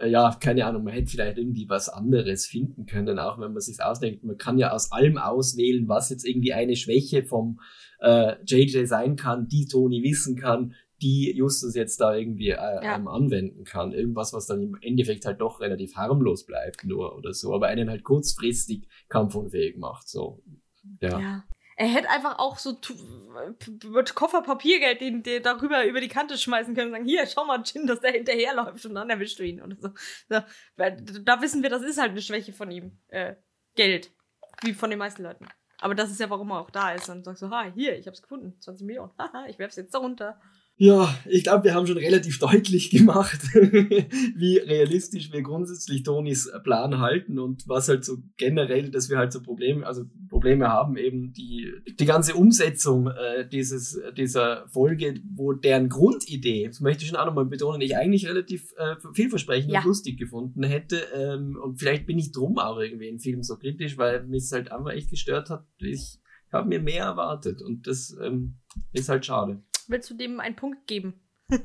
äh, 0.00 0.08
ja, 0.08 0.36
keine 0.40 0.66
Ahnung, 0.66 0.84
man 0.84 0.92
hätte 0.92 1.10
vielleicht 1.10 1.38
irgendwie 1.38 1.68
was 1.68 1.88
anderes 1.88 2.46
finden 2.46 2.86
können, 2.86 3.18
auch 3.18 3.38
wenn 3.38 3.52
man 3.52 3.60
sich 3.60 3.82
ausdenkt. 3.82 4.24
Man 4.24 4.38
kann 4.38 4.58
ja 4.58 4.72
aus 4.72 4.92
allem 4.92 5.18
auswählen, 5.18 5.88
was 5.88 6.10
jetzt 6.10 6.26
irgendwie 6.26 6.52
eine 6.52 6.76
Schwäche 6.76 7.24
vom 7.24 7.60
äh, 8.00 8.34
JJ 8.44 8.84
sein 8.84 9.16
kann, 9.16 9.48
die 9.48 9.66
Tony 9.66 10.02
wissen 10.02 10.36
kann, 10.36 10.74
die 11.02 11.32
Justus 11.36 11.74
jetzt 11.74 12.00
da 12.00 12.14
irgendwie 12.14 12.50
äh, 12.50 12.54
ja. 12.54 12.96
ähm, 12.96 13.08
anwenden 13.08 13.64
kann. 13.64 13.92
Irgendwas, 13.92 14.32
was 14.32 14.46
dann 14.46 14.62
im 14.62 14.78
Endeffekt 14.80 15.24
halt 15.24 15.40
doch 15.40 15.60
relativ 15.60 15.96
harmlos 15.96 16.46
bleibt 16.46 16.84
nur 16.84 17.16
oder 17.16 17.32
so, 17.32 17.54
aber 17.54 17.66
einen 17.66 17.90
halt 17.90 18.04
kurzfristig 18.04 18.88
kampfunfähig 19.08 19.76
macht. 19.76 20.08
So. 20.08 20.42
Ja. 21.00 21.20
ja. 21.20 21.44
Er 21.78 21.88
hätte 21.88 22.08
einfach 22.08 22.38
auch 22.38 22.58
so 22.58 22.78
mit 23.90 24.14
Koffer 24.14 24.40
Papiergeld 24.40 25.02
den, 25.02 25.22
den 25.22 25.42
darüber 25.42 25.84
über 25.84 26.00
die 26.00 26.08
Kante 26.08 26.38
schmeißen 26.38 26.74
können 26.74 26.86
und 26.86 26.92
sagen, 26.92 27.04
hier, 27.04 27.26
schau 27.26 27.44
mal, 27.44 27.62
Jin, 27.66 27.86
dass 27.86 28.00
der 28.00 28.12
hinterherläuft 28.12 28.86
und 28.86 28.94
dann 28.94 29.10
erwischst 29.10 29.38
du 29.38 29.42
ihn 29.42 29.60
oder 29.60 29.76
so. 29.78 29.90
so. 30.30 30.40
Da 31.22 31.42
wissen 31.42 31.62
wir, 31.62 31.68
das 31.68 31.82
ist 31.82 32.00
halt 32.00 32.12
eine 32.12 32.22
Schwäche 32.22 32.54
von 32.54 32.70
ihm. 32.70 32.98
Äh, 33.08 33.34
Geld. 33.74 34.10
Wie 34.62 34.72
von 34.72 34.88
den 34.88 34.98
meisten 34.98 35.22
Leuten. 35.22 35.46
Aber 35.78 35.94
das 35.94 36.10
ist 36.10 36.20
ja, 36.20 36.30
warum 36.30 36.50
er 36.50 36.60
auch 36.60 36.70
da 36.70 36.92
ist. 36.92 37.10
Und 37.10 37.24
sagst 37.24 37.40
so, 37.40 37.50
ha, 37.50 37.70
hier, 37.74 37.98
ich 37.98 38.06
hab's 38.06 38.22
gefunden. 38.22 38.58
20 38.60 38.86
Millionen. 38.86 39.12
Haha, 39.18 39.46
ich 39.46 39.58
werf's 39.58 39.76
jetzt 39.76 39.94
da 39.94 39.98
runter. 39.98 40.40
Ja, 40.78 41.14
ich 41.26 41.44
glaube, 41.44 41.64
wir 41.64 41.74
haben 41.74 41.86
schon 41.86 41.96
relativ 41.96 42.38
deutlich 42.38 42.90
gemacht, 42.90 43.40
wie 43.54 44.58
realistisch 44.58 45.32
wir 45.32 45.40
grundsätzlich 45.40 46.02
Tonis 46.02 46.52
Plan 46.64 46.98
halten 46.98 47.38
und 47.38 47.66
was 47.66 47.88
halt 47.88 48.04
so 48.04 48.18
generell, 48.36 48.90
dass 48.90 49.08
wir 49.08 49.16
halt 49.16 49.32
so 49.32 49.42
Probleme, 49.42 49.86
also 49.86 50.04
Probleme 50.28 50.68
haben, 50.68 50.98
eben 50.98 51.32
die, 51.32 51.72
die 51.98 52.04
ganze 52.04 52.34
Umsetzung 52.34 53.06
äh, 53.06 53.48
dieses, 53.48 53.98
dieser 54.18 54.68
Folge, 54.68 55.14
wo 55.34 55.54
deren 55.54 55.88
Grundidee, 55.88 56.66
das 56.66 56.80
möchte 56.80 57.04
ich 57.04 57.08
schon 57.08 57.18
auch 57.18 57.26
nochmal 57.26 57.46
betonen, 57.46 57.80
ich 57.80 57.96
eigentlich 57.96 58.28
relativ 58.28 58.74
äh, 58.76 58.96
vielversprechend 59.14 59.72
ja. 59.72 59.80
und 59.80 59.86
lustig 59.86 60.18
gefunden 60.18 60.62
hätte. 60.62 61.00
Ähm, 61.14 61.58
und 61.62 61.78
vielleicht 61.78 62.04
bin 62.04 62.18
ich 62.18 62.32
drum 62.32 62.58
auch 62.58 62.78
irgendwie 62.78 63.08
im 63.08 63.18
Film 63.18 63.42
so 63.42 63.56
kritisch, 63.56 63.96
weil 63.96 64.26
mich 64.26 64.44
es 64.44 64.52
halt 64.52 64.70
einfach 64.72 64.92
echt 64.92 65.08
gestört 65.08 65.48
hat. 65.48 65.64
Ich 65.78 66.18
habe 66.52 66.68
mir 66.68 66.80
mehr 66.80 67.04
erwartet 67.04 67.62
und 67.62 67.86
das 67.86 68.16
ähm, 68.22 68.56
ist 68.92 69.08
halt 69.08 69.24
schade. 69.24 69.62
Willst 69.88 70.10
du 70.10 70.14
dem 70.14 70.40
einen 70.40 70.56
Punkt 70.56 70.86
geben? 70.86 71.20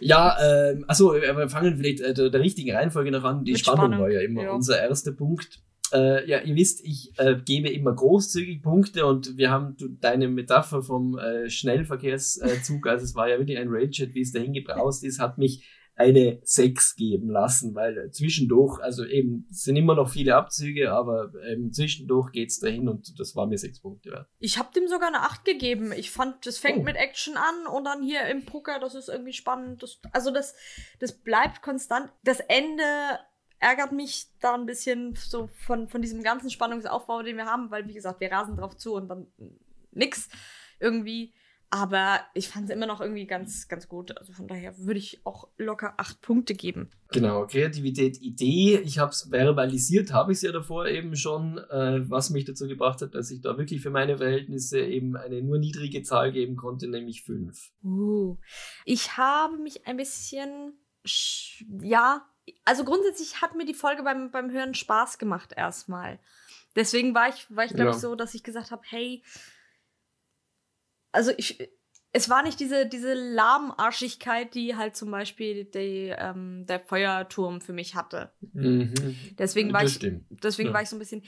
ja, 0.00 0.36
ähm, 0.42 0.84
achso, 0.88 1.14
wir 1.14 1.48
fangen 1.48 1.76
vielleicht 1.76 2.00
äh, 2.00 2.14
der, 2.14 2.30
der, 2.30 2.40
richtigen 2.40 2.74
Reihenfolge 2.74 3.10
nach 3.10 3.24
an. 3.24 3.44
Die 3.44 3.52
Mit 3.52 3.60
Spannung, 3.60 3.92
Spannung 3.92 4.00
war 4.00 4.10
ja 4.10 4.20
immer 4.22 4.44
ja. 4.44 4.52
unser 4.52 4.80
erster 4.80 5.12
Punkt. 5.12 5.62
Äh, 5.92 6.28
ja, 6.28 6.40
ihr 6.40 6.56
wisst, 6.56 6.84
ich 6.84 7.12
äh, 7.18 7.36
gebe 7.36 7.68
immer 7.68 7.94
großzügig 7.94 8.62
Punkte 8.62 9.06
und 9.06 9.36
wir 9.36 9.50
haben 9.50 9.76
deine 10.00 10.26
Metapher 10.26 10.82
vom 10.82 11.16
äh, 11.16 11.48
Schnellverkehrszug, 11.48 12.86
also 12.88 13.04
es 13.04 13.14
war 13.14 13.28
ja 13.28 13.38
wirklich 13.38 13.58
ein 13.58 13.68
Railjet, 13.68 14.14
wie 14.14 14.22
es 14.22 14.32
dahin 14.32 14.52
gebraust 14.52 15.04
ist, 15.04 15.20
hat 15.20 15.38
mich 15.38 15.64
eine 15.96 16.38
6 16.42 16.96
geben 16.96 17.30
lassen, 17.30 17.74
weil 17.74 18.10
zwischendurch, 18.10 18.78
also 18.80 19.04
eben, 19.04 19.46
sind 19.50 19.76
immer 19.76 19.94
noch 19.94 20.10
viele 20.10 20.36
Abzüge, 20.36 20.92
aber 20.92 21.32
ähm, 21.48 21.72
zwischendurch 21.72 22.32
geht's 22.32 22.60
dahin 22.60 22.86
und 22.88 23.18
das 23.18 23.34
war 23.34 23.46
mir 23.46 23.56
6 23.56 23.80
Punkte 23.80 24.10
wert. 24.10 24.28
Ich 24.38 24.58
habe 24.58 24.72
dem 24.74 24.88
sogar 24.88 25.08
eine 25.08 25.22
8 25.22 25.46
gegeben. 25.46 25.92
Ich 25.92 26.10
fand, 26.10 26.44
das 26.46 26.58
fängt 26.58 26.80
oh. 26.80 26.82
mit 26.82 26.96
Action 26.96 27.36
an 27.36 27.66
und 27.66 27.84
dann 27.84 28.02
hier 28.02 28.26
im 28.26 28.44
Poker, 28.44 28.78
das 28.78 28.94
ist 28.94 29.08
irgendwie 29.08 29.32
spannend. 29.32 29.82
Das, 29.82 29.98
also 30.12 30.30
das, 30.30 30.54
das 31.00 31.12
bleibt 31.12 31.62
konstant. 31.62 32.12
Das 32.24 32.40
Ende 32.40 32.84
ärgert 33.58 33.92
mich 33.92 34.26
da 34.40 34.54
ein 34.54 34.66
bisschen 34.66 35.14
so 35.14 35.48
von, 35.64 35.88
von 35.88 36.02
diesem 36.02 36.22
ganzen 36.22 36.50
Spannungsaufbau, 36.50 37.22
den 37.22 37.38
wir 37.38 37.46
haben, 37.46 37.70
weil, 37.70 37.88
wie 37.88 37.94
gesagt, 37.94 38.20
wir 38.20 38.30
rasen 38.30 38.56
drauf 38.56 38.76
zu 38.76 38.94
und 38.94 39.08
dann 39.08 39.28
nix 39.92 40.28
irgendwie. 40.78 41.32
Aber 41.70 42.20
ich 42.34 42.48
fand 42.48 42.68
sie 42.68 42.72
immer 42.72 42.86
noch 42.86 43.00
irgendwie 43.00 43.26
ganz, 43.26 43.66
ganz 43.66 43.88
gut. 43.88 44.16
Also 44.16 44.32
von 44.32 44.46
daher 44.46 44.78
würde 44.78 44.98
ich 44.98 45.20
auch 45.24 45.48
locker 45.56 45.94
acht 45.96 46.20
Punkte 46.22 46.54
geben. 46.54 46.90
Genau, 47.10 47.46
Kreativität, 47.46 48.20
Idee. 48.20 48.78
Ich 48.84 48.98
habe 48.98 49.10
es 49.10 49.28
verbalisiert, 49.30 50.12
habe 50.12 50.32
ich 50.32 50.38
es 50.38 50.42
ja 50.42 50.52
davor 50.52 50.86
eben 50.86 51.16
schon, 51.16 51.58
äh, 51.58 52.08
was 52.08 52.30
mich 52.30 52.44
dazu 52.44 52.68
gebracht 52.68 53.02
hat, 53.02 53.14
dass 53.14 53.30
ich 53.30 53.40
da 53.40 53.58
wirklich 53.58 53.80
für 53.80 53.90
meine 53.90 54.18
Verhältnisse 54.18 54.80
eben 54.80 55.16
eine 55.16 55.42
nur 55.42 55.58
niedrige 55.58 56.02
Zahl 56.02 56.30
geben 56.30 56.56
konnte, 56.56 56.86
nämlich 56.86 57.24
fünf. 57.24 57.72
Uh, 57.82 58.36
ich 58.84 59.16
habe 59.16 59.58
mich 59.58 59.86
ein 59.88 59.96
bisschen, 59.96 60.74
ja, 61.82 62.26
also 62.64 62.84
grundsätzlich 62.84 63.42
hat 63.42 63.56
mir 63.56 63.64
die 63.64 63.74
Folge 63.74 64.04
beim, 64.04 64.30
beim 64.30 64.50
Hören 64.50 64.74
Spaß 64.74 65.18
gemacht 65.18 65.52
erstmal. 65.56 66.20
Deswegen 66.76 67.14
war 67.14 67.28
ich, 67.28 67.46
war 67.54 67.64
ich 67.64 67.72
glaube 67.72 67.90
ja. 67.90 67.96
ich, 67.96 68.00
so, 68.00 68.14
dass 68.14 68.34
ich 68.34 68.44
gesagt 68.44 68.70
habe, 68.70 68.82
hey, 68.84 69.22
also 71.16 71.32
ich, 71.36 71.58
es 72.12 72.30
war 72.30 72.42
nicht 72.42 72.60
diese, 72.60 72.86
diese 72.86 73.12
Lahmarschigkeit, 73.12 74.54
die 74.54 74.74
halt 74.74 74.96
zum 74.96 75.10
Beispiel 75.10 75.64
die, 75.64 76.14
ähm, 76.16 76.64
der 76.66 76.80
Feuerturm 76.80 77.60
für 77.60 77.74
mich 77.74 77.94
hatte. 77.94 78.32
Mhm. 78.54 78.94
Deswegen 79.38 79.72
war 79.74 79.84
ich, 79.84 79.98
deswegen 80.30 80.68
ja. 80.68 80.74
war 80.74 80.82
ich 80.82 80.88
so 80.88 80.96
ein 80.96 81.00
bisschen. 81.00 81.22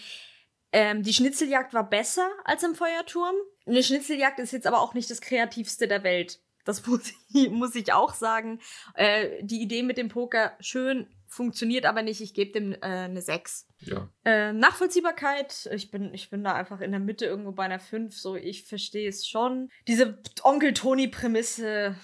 Ähm, 0.73 1.02
die 1.02 1.12
Schnitzeljagd 1.12 1.74
war 1.74 1.89
besser 1.89 2.28
als 2.44 2.62
im 2.62 2.74
Feuerturm. 2.74 3.35
Eine 3.66 3.82
Schnitzeljagd 3.82 4.39
ist 4.39 4.52
jetzt 4.52 4.66
aber 4.66 4.81
auch 4.81 4.94
nicht 4.94 5.10
das 5.10 5.20
kreativste 5.20 5.89
der 5.89 6.05
Welt. 6.05 6.40
Das 6.65 6.86
muss 6.86 7.12
ich, 7.32 7.51
muss 7.51 7.74
ich 7.74 7.93
auch 7.93 8.15
sagen. 8.15 8.60
Äh, 8.94 9.43
die 9.43 9.60
Idee 9.60 9.82
mit 9.82 9.98
dem 9.98 10.09
Poker 10.09 10.52
schön, 10.60 11.06
funktioniert 11.27 11.85
aber 11.85 12.02
nicht. 12.02 12.23
Ich 12.23 12.32
gebe 12.32 12.52
dem 12.52 12.73
äh, 12.73 12.78
eine 12.81 13.20
6. 13.20 13.68
Ja. 13.81 14.09
Äh, 14.25 14.53
Nachvollziehbarkeit, 14.53 15.69
ich 15.73 15.91
bin, 15.91 16.13
ich 16.13 16.31
bin 16.31 16.43
da 16.43 16.55
einfach 16.55 16.81
in 16.81 16.91
der 16.91 17.01
Mitte 17.01 17.27
irgendwo 17.27 17.53
bei 17.53 17.65
einer 17.65 17.79
5. 17.79 18.19
So, 18.19 18.37
ich 18.37 18.65
verstehe 18.65 19.09
es 19.09 19.27
schon. 19.27 19.71
Diese 19.87 20.19
Onkel-Toni-Prämisse, 20.43 21.95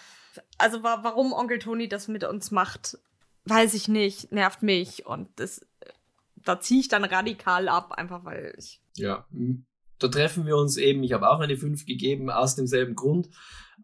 also 0.59 0.83
wa 0.83 1.01
warum 1.03 1.33
Onkel 1.33 1.59
Toni 1.59 1.89
das 1.89 2.09
mit 2.09 2.25
uns 2.25 2.51
macht, 2.51 2.99
weiß 3.45 3.75
ich 3.75 3.89
nicht, 3.89 4.33
nervt 4.33 4.63
mich. 4.63 5.07
Und 5.07 5.29
das, 5.37 5.67
da 6.37 6.61
ziehe 6.61 6.81
ich 6.81 6.89
dann 6.89 7.05
radikal 7.05 7.69
ab, 7.69 7.93
einfach 7.93 8.25
weil 8.25 8.55
ich. 8.57 8.81
Ja, 8.97 9.27
da 9.99 10.09
treffen 10.09 10.47
wir 10.47 10.57
uns 10.57 10.77
eben. 10.77 11.03
Ich 11.03 11.13
habe 11.13 11.29
auch 11.29 11.41
eine 11.41 11.57
5 11.57 11.87
gegeben, 11.87 12.31
aus 12.31 12.55
demselben 12.55 12.95
Grund. 12.95 13.29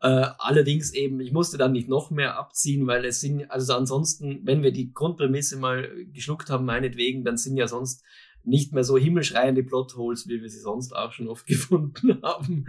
Äh, 0.03 0.29
allerdings 0.39 0.93
eben, 0.95 1.21
ich 1.21 1.33
musste 1.33 1.59
dann 1.59 1.73
nicht 1.73 1.89
noch 1.89 2.11
mehr 2.11 2.39
abziehen, 2.39 2.87
weil 2.87 3.05
es 3.05 3.21
sind, 3.21 3.51
also 3.51 3.75
ansonsten, 3.75 4.41
wenn 4.45 4.63
wir 4.63 4.73
die 4.73 4.93
Grundprämisse 4.93 5.59
mal 5.59 5.91
geschluckt 6.07 6.49
haben, 6.49 6.65
meinetwegen, 6.65 7.25
dann 7.25 7.37
sind 7.37 7.57
ja 7.57 7.69
sonst 7.69 8.03
nicht 8.43 8.73
mehr 8.73 8.85
so 8.85 8.97
himmelschreiende 8.97 9.63
Plotholes, 9.63 10.27
wie 10.27 10.41
wir 10.41 10.49
sie 10.49 10.61
sonst 10.61 10.97
auch 10.97 11.13
schon 11.13 11.29
oft 11.29 11.47
gefunden 11.47 12.23
haben. 12.23 12.65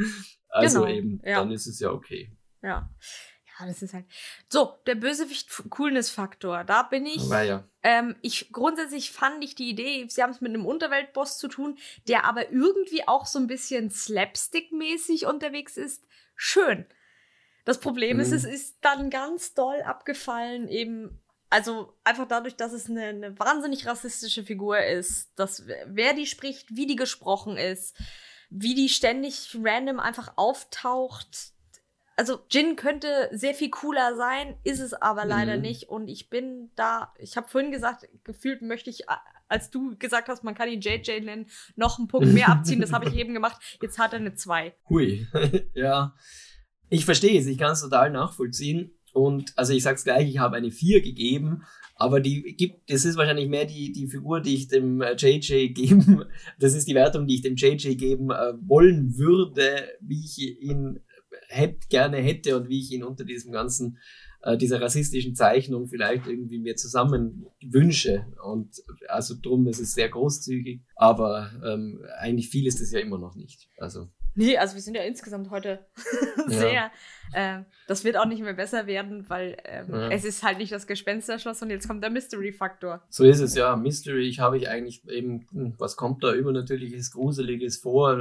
Also 0.50 0.82
genau, 0.82 0.94
eben, 0.94 1.22
ja. 1.24 1.40
dann 1.40 1.52
ist 1.52 1.68
es 1.68 1.80
ja 1.80 1.92
okay. 1.92 2.36
Ja. 2.62 2.90
Ja, 3.60 3.68
das 3.68 3.82
ist 3.82 3.94
halt. 3.94 4.06
So, 4.50 4.80
der 4.88 4.96
Bösewicht-Coolness-Faktor. 4.96 6.64
Da 6.64 6.84
bin 6.84 7.06
ich. 7.06 7.28
Ja. 7.30 7.68
Ähm, 7.84 8.16
ich 8.22 8.52
grundsätzlich 8.52 9.12
fand 9.12 9.44
ich 9.44 9.56
die 9.56 9.70
Idee, 9.70 10.06
sie 10.10 10.24
haben 10.24 10.32
es 10.32 10.42
mit 10.42 10.50
einem 10.50 10.66
Unterweltboss 10.66 11.38
zu 11.38 11.48
tun, 11.48 11.78
der 12.08 12.26
aber 12.26 12.52
irgendwie 12.52 13.08
auch 13.08 13.26
so 13.26 13.40
ein 13.40 13.48
bisschen 13.48 13.90
slapstick-mäßig 13.90 15.28
unterwegs 15.28 15.78
ist. 15.78 16.04
Schön. 16.36 16.86
Das 17.66 17.80
Problem 17.80 18.18
mhm. 18.18 18.24
ist, 18.24 18.32
es 18.32 18.44
ist 18.44 18.78
dann 18.82 19.10
ganz 19.10 19.54
doll 19.54 19.82
abgefallen, 19.82 20.68
eben, 20.68 21.20
also 21.50 21.94
einfach 22.04 22.28
dadurch, 22.28 22.56
dass 22.56 22.74
es 22.74 22.90
eine, 22.90 23.06
eine 23.06 23.40
wahnsinnig 23.40 23.86
rassistische 23.86 24.44
Figur 24.44 24.80
ist, 24.80 25.32
dass 25.36 25.66
wer 25.86 26.14
die 26.14 26.26
spricht, 26.26 26.76
wie 26.76 26.88
die 26.88 26.96
gesprochen 26.96 27.58
ist, 27.58 27.96
wie 28.50 28.76
die 28.76 28.90
ständig 28.90 29.58
random 29.62 30.00
einfach 30.00 30.34
auftaucht. 30.36 31.54
Also 32.18 32.40
Jin 32.50 32.76
könnte 32.76 33.30
sehr 33.32 33.54
viel 33.54 33.70
cooler 33.70 34.16
sein, 34.16 34.58
ist 34.64 34.80
es 34.80 34.94
aber 34.94 35.26
leider 35.26 35.56
mhm. 35.56 35.62
nicht. 35.62 35.90
Und 35.90 36.08
ich 36.08 36.30
bin 36.30 36.72
da, 36.76 37.14
ich 37.18 37.38
habe 37.38 37.48
vorhin 37.48 37.72
gesagt, 37.72 38.08
gefühlt 38.24 38.62
möchte 38.62 38.90
ich 38.90 39.06
als 39.52 39.70
du 39.70 39.98
gesagt 39.98 40.30
hast, 40.30 40.44
man 40.44 40.56
kann 40.56 40.70
ihn 40.70 40.80
JJ 40.80 41.20
nennen, 41.20 41.48
noch 41.76 42.00
einen 42.00 42.08
Punkt 42.08 42.30
mehr 42.30 42.50
abziehen. 42.50 42.80
Das 42.80 42.94
habe 42.94 43.10
ich 43.10 43.16
eben 43.18 43.34
gemacht. 43.34 43.62
Jetzt 43.82 44.00
hat 44.00 44.14
er 44.14 44.20
eine 44.20 44.34
2. 44.34 44.74
Hui, 44.90 45.28
ja. 45.74 46.16
Ich 46.92 47.06
verstehe 47.06 47.40
es, 47.40 47.48
ich 47.48 47.58
kann 47.58 47.72
es 47.72 47.82
total 47.82 48.12
nachvollziehen. 48.12 48.92
Und 49.14 49.54
also 49.58 49.72
ich 49.72 49.82
sag's 49.82 50.04
gleich, 50.04 50.30
ich 50.30 50.40
habe 50.40 50.58
eine 50.58 50.72
4 50.72 51.02
gegeben, 51.02 51.64
aber 51.96 52.20
die 52.20 52.42
gibt, 52.58 52.90
das 52.92 53.06
ist 53.06 53.16
wahrscheinlich 53.16 53.48
mehr 53.48 53.66
die, 53.66 53.94
die 53.94 54.08
Figur, 54.08 54.42
die 54.42 54.56
ich 54.56 54.68
dem 54.68 55.02
JJ 55.02 55.54
äh, 55.54 55.70
geben, 55.74 56.26
das 56.60 56.74
ist 56.74 56.88
die 56.90 56.96
Wertung, 56.96 57.28
die 57.28 57.36
ich 57.36 57.42
dem 57.42 57.56
JJ 57.56 57.96
geben 57.96 58.30
äh, 58.30 58.54
wollen 58.68 59.18
würde, 59.18 59.88
wie 60.02 60.26
ich 60.26 60.38
ihn 60.62 61.00
hätte, 61.48 61.88
gerne 61.90 62.18
hätte 62.18 62.58
und 62.58 62.68
wie 62.68 62.82
ich 62.82 62.92
ihn 62.92 63.04
unter 63.04 63.24
diesem 63.24 63.54
ganzen, 63.54 63.98
äh, 64.42 64.58
dieser 64.58 64.82
rassistischen 64.82 65.34
Zeichnung 65.34 65.88
vielleicht 65.88 66.28
irgendwie 66.28 66.60
mir 66.60 66.76
zusammen 66.76 67.46
wünsche. 67.62 68.26
Und 68.44 68.82
also 69.08 69.36
drum 69.42 69.66
ist 69.68 69.80
es 69.80 69.94
sehr 69.94 70.10
großzügig, 70.10 70.82
aber 70.98 71.52
ähm, 71.66 72.02
eigentlich 72.20 72.50
viel 72.50 72.68
ist 72.68 72.82
es 72.82 72.92
ja 72.92 73.00
immer 73.00 73.18
noch 73.18 73.36
nicht. 73.36 73.70
Also 73.78 74.10
Nee, 74.36 74.58
also 74.58 74.76
wir 74.76 74.82
sind 74.82 74.96
ja 74.96 75.04
insgesamt 75.04 75.50
heute 75.50 75.86
sehr. 76.48 76.74
Ja. 76.74 76.92
Äh, 77.34 77.64
das 77.88 78.04
wird 78.04 78.18
auch 78.18 78.26
nicht 78.26 78.42
mehr 78.42 78.54
besser 78.54 78.88
werden, 78.88 79.30
weil 79.30 79.58
ähm, 79.66 79.88
ja. 79.90 80.10
es 80.10 80.26
ist 80.26 80.44
halt 80.44 80.58
nicht 80.58 80.72
das 80.72 80.88
Gespensterschloss 80.88 81.62
und 81.62 81.70
jetzt 81.70 81.88
kommt 81.88 82.04
der 82.04 82.10
Mystery-Faktor. 82.10 83.02
So 83.10 83.24
ist 83.24 83.40
es, 83.40 83.56
ja. 83.56 83.76
Mystery 83.76 84.28
ich 84.28 84.40
habe 84.40 84.58
ich 84.58 84.70
eigentlich 84.70 85.08
eben, 85.10 85.48
hm, 85.52 85.76
was 85.78 85.96
kommt 85.96 86.24
da 86.24 86.34
übernatürliches, 86.34 87.12
Gruseliges 87.12 87.78
vor? 87.78 88.20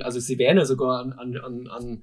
Also 0.00 0.20
sie 0.20 0.38
wären 0.38 0.58
ja 0.58 0.66
sogar 0.66 1.00
an, 1.00 1.12
an, 1.12 1.66
an 1.68 2.02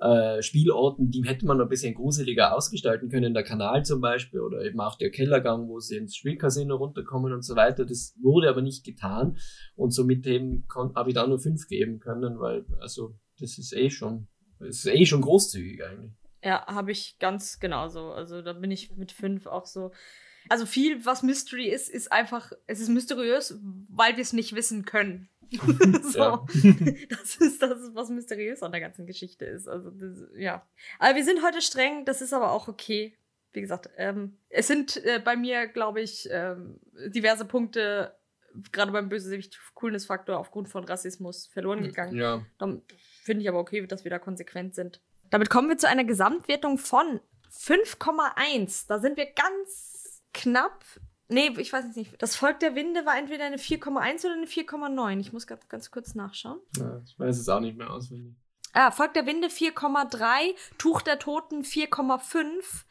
äh, 0.00 0.42
Spielorten, 0.42 1.10
die 1.10 1.22
hätte 1.24 1.46
man 1.46 1.60
ein 1.60 1.68
bisschen 1.68 1.94
gruseliger 1.94 2.56
ausgestalten 2.56 3.10
können. 3.10 3.34
Der 3.34 3.42
Kanal 3.42 3.84
zum 3.84 4.00
Beispiel 4.00 4.40
oder 4.40 4.64
eben 4.64 4.80
auch 4.80 4.96
der 4.96 5.10
Kellergang, 5.10 5.68
wo 5.68 5.78
sie 5.78 5.96
ins 5.96 6.16
Spielcasino 6.16 6.76
runterkommen 6.76 7.32
und 7.32 7.44
so 7.44 7.54
weiter. 7.54 7.84
Das 7.84 8.16
wurde 8.20 8.48
aber 8.48 8.62
nicht 8.62 8.84
getan 8.84 9.36
und 9.76 9.90
somit 9.90 10.26
eben 10.26 10.66
habe 10.74 11.10
ich 11.10 11.14
da 11.14 11.26
nur 11.26 11.38
fünf 11.38 11.66
geben 11.68 12.00
können, 12.00 12.38
weil 12.40 12.64
also 12.80 13.14
das 13.38 13.58
ist 13.58 13.74
eh 13.74 13.90
schon, 13.90 14.26
ist 14.60 14.86
eh 14.86 15.04
schon 15.04 15.20
großzügig 15.20 15.84
eigentlich. 15.84 16.12
Ja, 16.42 16.66
habe 16.66 16.92
ich 16.92 17.18
ganz 17.18 17.58
genauso. 17.60 18.12
Also 18.12 18.40
da 18.40 18.54
bin 18.54 18.70
ich 18.70 18.96
mit 18.96 19.12
fünf 19.12 19.46
auch 19.46 19.66
so. 19.66 19.92
Also 20.48 20.64
viel, 20.64 21.04
was 21.04 21.22
Mystery 21.22 21.68
ist, 21.68 21.90
ist 21.90 22.10
einfach, 22.10 22.52
es 22.66 22.80
ist 22.80 22.88
mysteriös, 22.88 23.58
weil 23.90 24.16
wir 24.16 24.22
es 24.22 24.32
nicht 24.32 24.54
wissen 24.54 24.86
können. 24.86 25.28
so. 26.02 26.18
Ja. 26.18 26.46
Das 27.08 27.36
ist 27.36 27.62
das, 27.62 27.78
was 27.94 28.08
mysteriös 28.10 28.62
an 28.62 28.72
der 28.72 28.80
ganzen 28.80 29.06
Geschichte 29.06 29.44
ist. 29.44 29.68
Also, 29.68 29.90
das, 29.90 30.28
ja. 30.36 30.66
Aber 30.98 31.16
wir 31.16 31.24
sind 31.24 31.44
heute 31.44 31.60
streng, 31.60 32.04
das 32.04 32.22
ist 32.22 32.32
aber 32.32 32.52
auch 32.52 32.68
okay. 32.68 33.16
Wie 33.52 33.60
gesagt, 33.60 33.90
ähm, 33.96 34.36
es 34.48 34.68
sind 34.68 35.04
äh, 35.04 35.20
bei 35.22 35.36
mir, 35.36 35.66
glaube 35.66 36.00
ich, 36.00 36.28
ähm, 36.30 36.78
diverse 37.06 37.44
Punkte, 37.44 38.14
gerade 38.70 38.92
beim 38.92 39.08
Bösewicht 39.08 39.58
Coolness-Faktor 39.74 40.38
aufgrund 40.38 40.68
von 40.68 40.84
Rassismus 40.84 41.46
verloren 41.46 41.82
gegangen. 41.82 42.16
Ja. 42.16 42.44
Dann 42.58 42.82
finde 43.22 43.42
ich 43.42 43.48
aber 43.48 43.58
okay, 43.58 43.84
dass 43.86 44.04
wir 44.04 44.10
da 44.10 44.18
konsequent 44.18 44.74
sind. 44.74 45.00
Damit 45.30 45.50
kommen 45.50 45.68
wir 45.68 45.78
zu 45.78 45.88
einer 45.88 46.04
Gesamtwertung 46.04 46.78
von 46.78 47.20
5,1. 47.52 48.86
Da 48.88 48.98
sind 48.98 49.16
wir 49.16 49.26
ganz 49.26 50.22
knapp 50.32 50.84
Nee, 51.30 51.52
ich 51.58 51.72
weiß 51.72 51.96
nicht. 51.96 52.20
Das 52.20 52.34
Volk 52.34 52.58
der 52.60 52.74
Winde 52.74 53.06
war 53.06 53.16
entweder 53.16 53.44
eine 53.44 53.56
4,1 53.56 54.24
oder 54.24 54.34
eine 54.34 54.46
4,9. 54.46 55.20
Ich 55.20 55.32
muss 55.32 55.46
ganz 55.46 55.90
kurz 55.90 56.14
nachschauen. 56.14 56.58
Ja, 56.76 57.00
ich 57.04 57.18
weiß 57.18 57.38
es 57.38 57.48
auch 57.48 57.60
nicht 57.60 57.78
mehr 57.78 57.90
auswendig. 57.90 58.34
Ah, 58.72 58.90
Volk 58.90 59.14
der 59.14 59.26
Winde 59.26 59.48
4,3, 59.48 60.54
Tuch 60.78 61.02
der 61.02 61.18
Toten 61.18 61.62
4,5. 61.62 62.84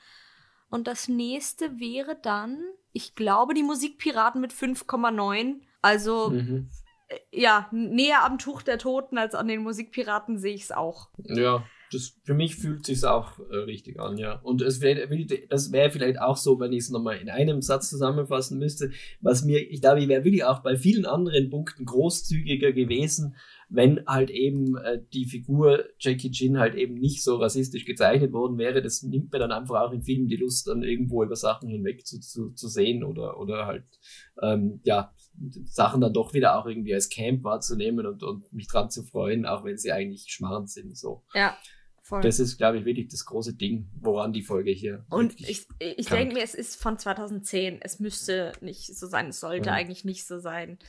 Und 0.70 0.88
das 0.88 1.08
nächste 1.08 1.80
wäre 1.80 2.18
dann, 2.22 2.64
ich 2.94 3.16
glaube, 3.16 3.54
die 3.54 3.64
Musikpiraten 3.64 4.40
mit 4.40 4.54
5,9. 4.54 5.62
Also, 5.82 6.30
mhm. 6.30 6.70
Äh, 7.08 7.20
ja, 7.32 7.68
näher 7.72 8.24
am 8.24 8.38
Tuch 8.38 8.62
der 8.62 8.78
Toten 8.78 9.18
als 9.18 9.36
an 9.36 9.48
den 9.48 9.64
Musikpiraten 9.64 10.38
sehe 10.38 10.54
ich 10.54 10.64
es 10.64 10.72
auch. 10.72 11.10
Ja, 11.18 11.64
das, 11.92 12.18
für 12.24 12.34
mich 12.34 12.56
fühlt 12.56 12.86
sich 12.86 13.04
auch 13.04 13.40
äh, 13.50 13.56
richtig 13.56 14.00
an, 14.00 14.18
ja. 14.18 14.40
Und 14.42 14.62
es 14.62 14.80
das 14.80 15.72
wäre 15.72 15.92
vielleicht 15.92 16.20
auch 16.20 16.38
so, 16.38 16.60
wenn 16.60 16.74
ich 16.74 16.80
es 16.80 16.90
nochmal 16.90 17.18
in 17.18 17.30
einem 17.30 17.62
Satz 17.62 17.90
zusammenfassen 17.90 18.60
müsste, 18.60 18.92
was 19.22 19.44
mir, 19.44 19.60
ich 19.72 19.82
glaube, 19.82 20.02
ich 20.02 20.08
wäre 20.08 20.24
wirklich 20.24 20.44
auch 20.44 20.60
bei 20.60 20.76
vielen 20.76 21.06
anderen 21.06 21.50
Punkten 21.50 21.86
großzügiger 21.86 22.72
gewesen, 22.72 23.36
wenn 23.70 24.04
halt 24.08 24.32
eben 24.32 24.78
äh, 24.78 25.00
die 25.14 25.26
Figur 25.26 25.86
Jackie 26.00 26.32
Chin 26.32 26.58
halt 26.58 26.76
eben 26.76 26.96
nicht 26.96 27.24
so 27.24 27.36
rassistisch 27.36 27.86
gezeichnet 27.86 28.34
worden 28.34 28.58
wäre. 28.58 28.82
Das 28.82 29.04
nimmt 29.04 29.32
mir 29.32 29.40
dann 29.40 29.52
einfach 29.52 29.82
auch 29.82 29.92
in 29.92 30.02
Filmen 30.02 30.28
die 30.28 30.38
Lust, 30.38 30.68
dann 30.68 30.82
irgendwo 30.82 31.24
über 31.24 31.36
Sachen 31.36 31.70
hinweg 31.70 32.06
zu, 32.06 32.20
zu, 32.20 32.52
zu 32.52 32.68
sehen 32.68 33.04
oder, 33.04 33.40
oder 33.40 33.68
halt, 33.68 33.86
ähm, 34.42 34.82
ja, 34.84 35.14
Sachen 35.66 36.02
dann 36.02 36.14
doch 36.14 36.34
wieder 36.34 36.58
auch 36.58 36.66
irgendwie 36.66 36.94
als 36.94 37.10
Camp 37.10 37.44
wahrzunehmen 37.44 38.06
und, 38.06 38.24
und 38.24 38.52
mich 38.52 38.68
dran 38.68 38.90
zu 38.90 39.04
freuen, 39.04 39.46
auch 39.46 39.64
wenn 39.64 39.78
sie 39.78 39.92
eigentlich 39.92 40.26
schmarrn 40.28 40.68
sind, 40.68 40.98
so. 40.98 41.24
Ja. 41.34 41.56
Voll. 42.10 42.22
Das 42.22 42.40
ist, 42.40 42.58
glaube 42.58 42.80
ich, 42.80 42.86
wirklich 42.86 43.08
das 43.10 43.24
große 43.24 43.54
Ding, 43.54 43.88
woran 44.02 44.34
die 44.34 44.42
Folge 44.42 44.72
hier. 44.72 45.06
Und 45.12 45.40
ich, 45.40 45.68
ich 45.78 46.08
denke 46.08 46.34
mir, 46.34 46.44
es 46.44 46.56
ist 46.56 46.82
von 46.82 46.98
2010. 46.98 47.78
Es 47.84 48.00
müsste 48.00 48.52
nicht 48.62 48.98
so 48.98 49.06
sein. 49.06 49.28
Es 49.28 49.40
sollte 49.40 49.68
ja. 49.68 49.76
eigentlich 49.76 50.06
nicht 50.06 50.26
so 50.26 50.40
sein. 50.40 50.80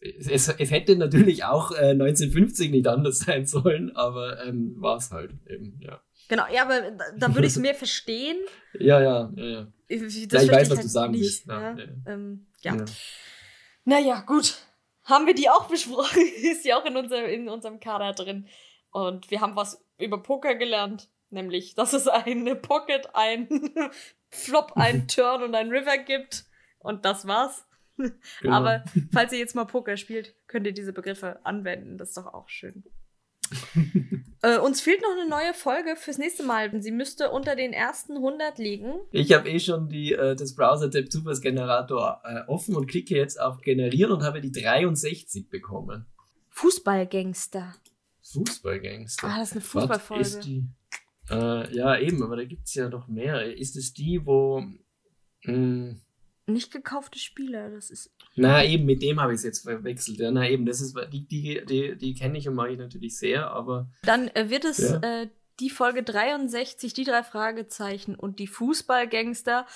Es, 0.00 0.48
es 0.48 0.70
hätte 0.70 0.96
natürlich 0.96 1.44
auch 1.44 1.72
äh, 1.72 1.90
1950 1.90 2.70
nicht 2.70 2.86
anders 2.86 3.18
sein 3.26 3.44
sollen, 3.44 3.94
aber 3.94 4.46
ähm, 4.46 4.76
war 4.78 4.96
es 4.96 5.10
halt 5.10 5.34
eben, 5.46 5.78
ja. 5.78 6.00
Genau, 6.28 6.44
ja, 6.50 6.62
aber 6.62 6.90
da, 6.90 7.04
da 7.18 7.34
würde 7.34 7.46
ich 7.46 7.52
es 7.52 7.58
mehr 7.60 7.74
verstehen. 7.74 8.38
Ja, 8.80 8.98
ja, 8.98 9.30
ja, 9.36 9.44
ja. 9.44 9.72
Ich, 9.88 10.00
ja, 10.00 10.40
ich 10.40 10.50
weiß, 10.50 10.70
was 10.70 10.78
halt 10.78 10.84
du 10.84 10.88
sagen 10.88 11.12
willst. 11.12 11.46
Ja, 11.48 11.76
ja. 11.76 11.84
Ähm, 12.06 12.46
ja. 12.62 12.82
Naja, 13.84 14.22
gut. 14.22 14.56
Haben 15.04 15.26
wir 15.26 15.34
die 15.34 15.50
auch 15.50 15.68
besprochen? 15.68 16.22
ist 16.42 16.64
die 16.64 16.72
auch 16.72 16.86
in, 16.86 16.96
unser, 16.96 17.28
in 17.28 17.46
unserem 17.50 17.78
Kader 17.78 18.14
drin. 18.14 18.46
Und 18.90 19.30
wir 19.30 19.42
haben 19.42 19.54
was 19.54 19.85
über 19.98 20.22
Poker 20.22 20.54
gelernt, 20.54 21.08
nämlich, 21.30 21.74
dass 21.74 21.92
es 21.92 22.08
eine 22.08 22.56
Pocket, 22.56 23.08
ein 23.14 23.48
Flop, 24.28 24.72
ein 24.74 25.08
Turn 25.08 25.42
und 25.42 25.54
ein 25.54 25.70
River 25.70 25.98
gibt. 25.98 26.44
Und 26.78 27.04
das 27.04 27.26
war's. 27.26 27.64
Genau. 28.42 28.56
Aber 28.56 28.84
falls 29.10 29.32
ihr 29.32 29.38
jetzt 29.38 29.54
mal 29.54 29.64
Poker 29.64 29.96
spielt, 29.96 30.34
könnt 30.48 30.66
ihr 30.66 30.74
diese 30.74 30.92
Begriffe 30.92 31.40
anwenden. 31.46 31.96
Das 31.96 32.08
ist 32.10 32.18
doch 32.18 32.26
auch 32.26 32.50
schön. 32.50 32.84
äh, 34.42 34.58
uns 34.58 34.82
fehlt 34.82 35.00
noch 35.00 35.12
eine 35.12 35.26
neue 35.26 35.54
Folge 35.54 35.96
fürs 35.96 36.18
nächste 36.18 36.42
Mal. 36.42 36.82
Sie 36.82 36.90
müsste 36.90 37.30
unter 37.30 37.56
den 37.56 37.72
ersten 37.72 38.16
100 38.16 38.58
liegen. 38.58 39.00
Ich 39.12 39.32
habe 39.32 39.48
eh 39.48 39.58
schon 39.58 39.88
die, 39.88 40.12
äh, 40.12 40.36
das 40.36 40.54
Browser-Tab 40.54 41.10
Zufallsgenerator 41.10 42.20
äh, 42.24 42.40
offen 42.50 42.76
und 42.76 42.86
klicke 42.86 43.16
jetzt 43.16 43.40
auf 43.40 43.62
Generieren 43.62 44.12
und 44.12 44.22
habe 44.24 44.42
die 44.42 44.52
63 44.52 45.48
bekommen. 45.48 46.04
Fußballgangster. 46.50 47.74
Fußballgangster? 48.32 49.26
Ah, 49.26 49.38
das 49.38 49.48
ist 49.48 49.52
eine 49.54 49.60
Fußballfolge. 49.62 50.22
ist 50.22 50.40
die? 50.40 50.64
Äh, 51.30 51.74
ja, 51.74 51.98
eben, 51.98 52.22
aber 52.22 52.36
da 52.36 52.44
gibt 52.44 52.66
es 52.66 52.74
ja 52.74 52.88
noch 52.88 53.08
mehr. 53.08 53.56
Ist 53.56 53.76
es 53.76 53.92
die, 53.92 54.24
wo. 54.24 54.60
Mh, 54.60 54.74
hm, 55.44 56.00
nicht 56.48 56.72
gekaufte 56.72 57.18
Spieler, 57.18 57.70
das 57.70 57.90
ist. 57.90 58.14
Na, 58.36 58.64
eben, 58.64 58.84
mit 58.84 59.02
dem 59.02 59.20
habe 59.20 59.32
ich 59.32 59.38
es 59.38 59.44
jetzt 59.44 59.62
verwechselt. 59.62 60.18
Ja, 60.18 60.30
na, 60.30 60.48
eben, 60.48 60.64
das 60.64 60.80
ist, 60.80 60.96
die, 61.12 61.26
die, 61.26 61.64
die, 61.66 61.96
die 61.96 62.14
kenne 62.14 62.38
ich 62.38 62.48
und 62.48 62.54
mag 62.54 62.70
ich 62.70 62.78
natürlich 62.78 63.18
sehr, 63.18 63.50
aber. 63.50 63.90
Dann 64.02 64.28
äh, 64.28 64.48
wird 64.48 64.64
es 64.64 64.78
ja. 64.78 65.00
äh, 65.00 65.28
die 65.58 65.70
Folge 65.70 66.04
63, 66.04 66.92
die 66.92 67.02
drei 67.02 67.24
Fragezeichen 67.24 68.14
und 68.14 68.38
die 68.38 68.46
Fußballgangster. 68.46 69.66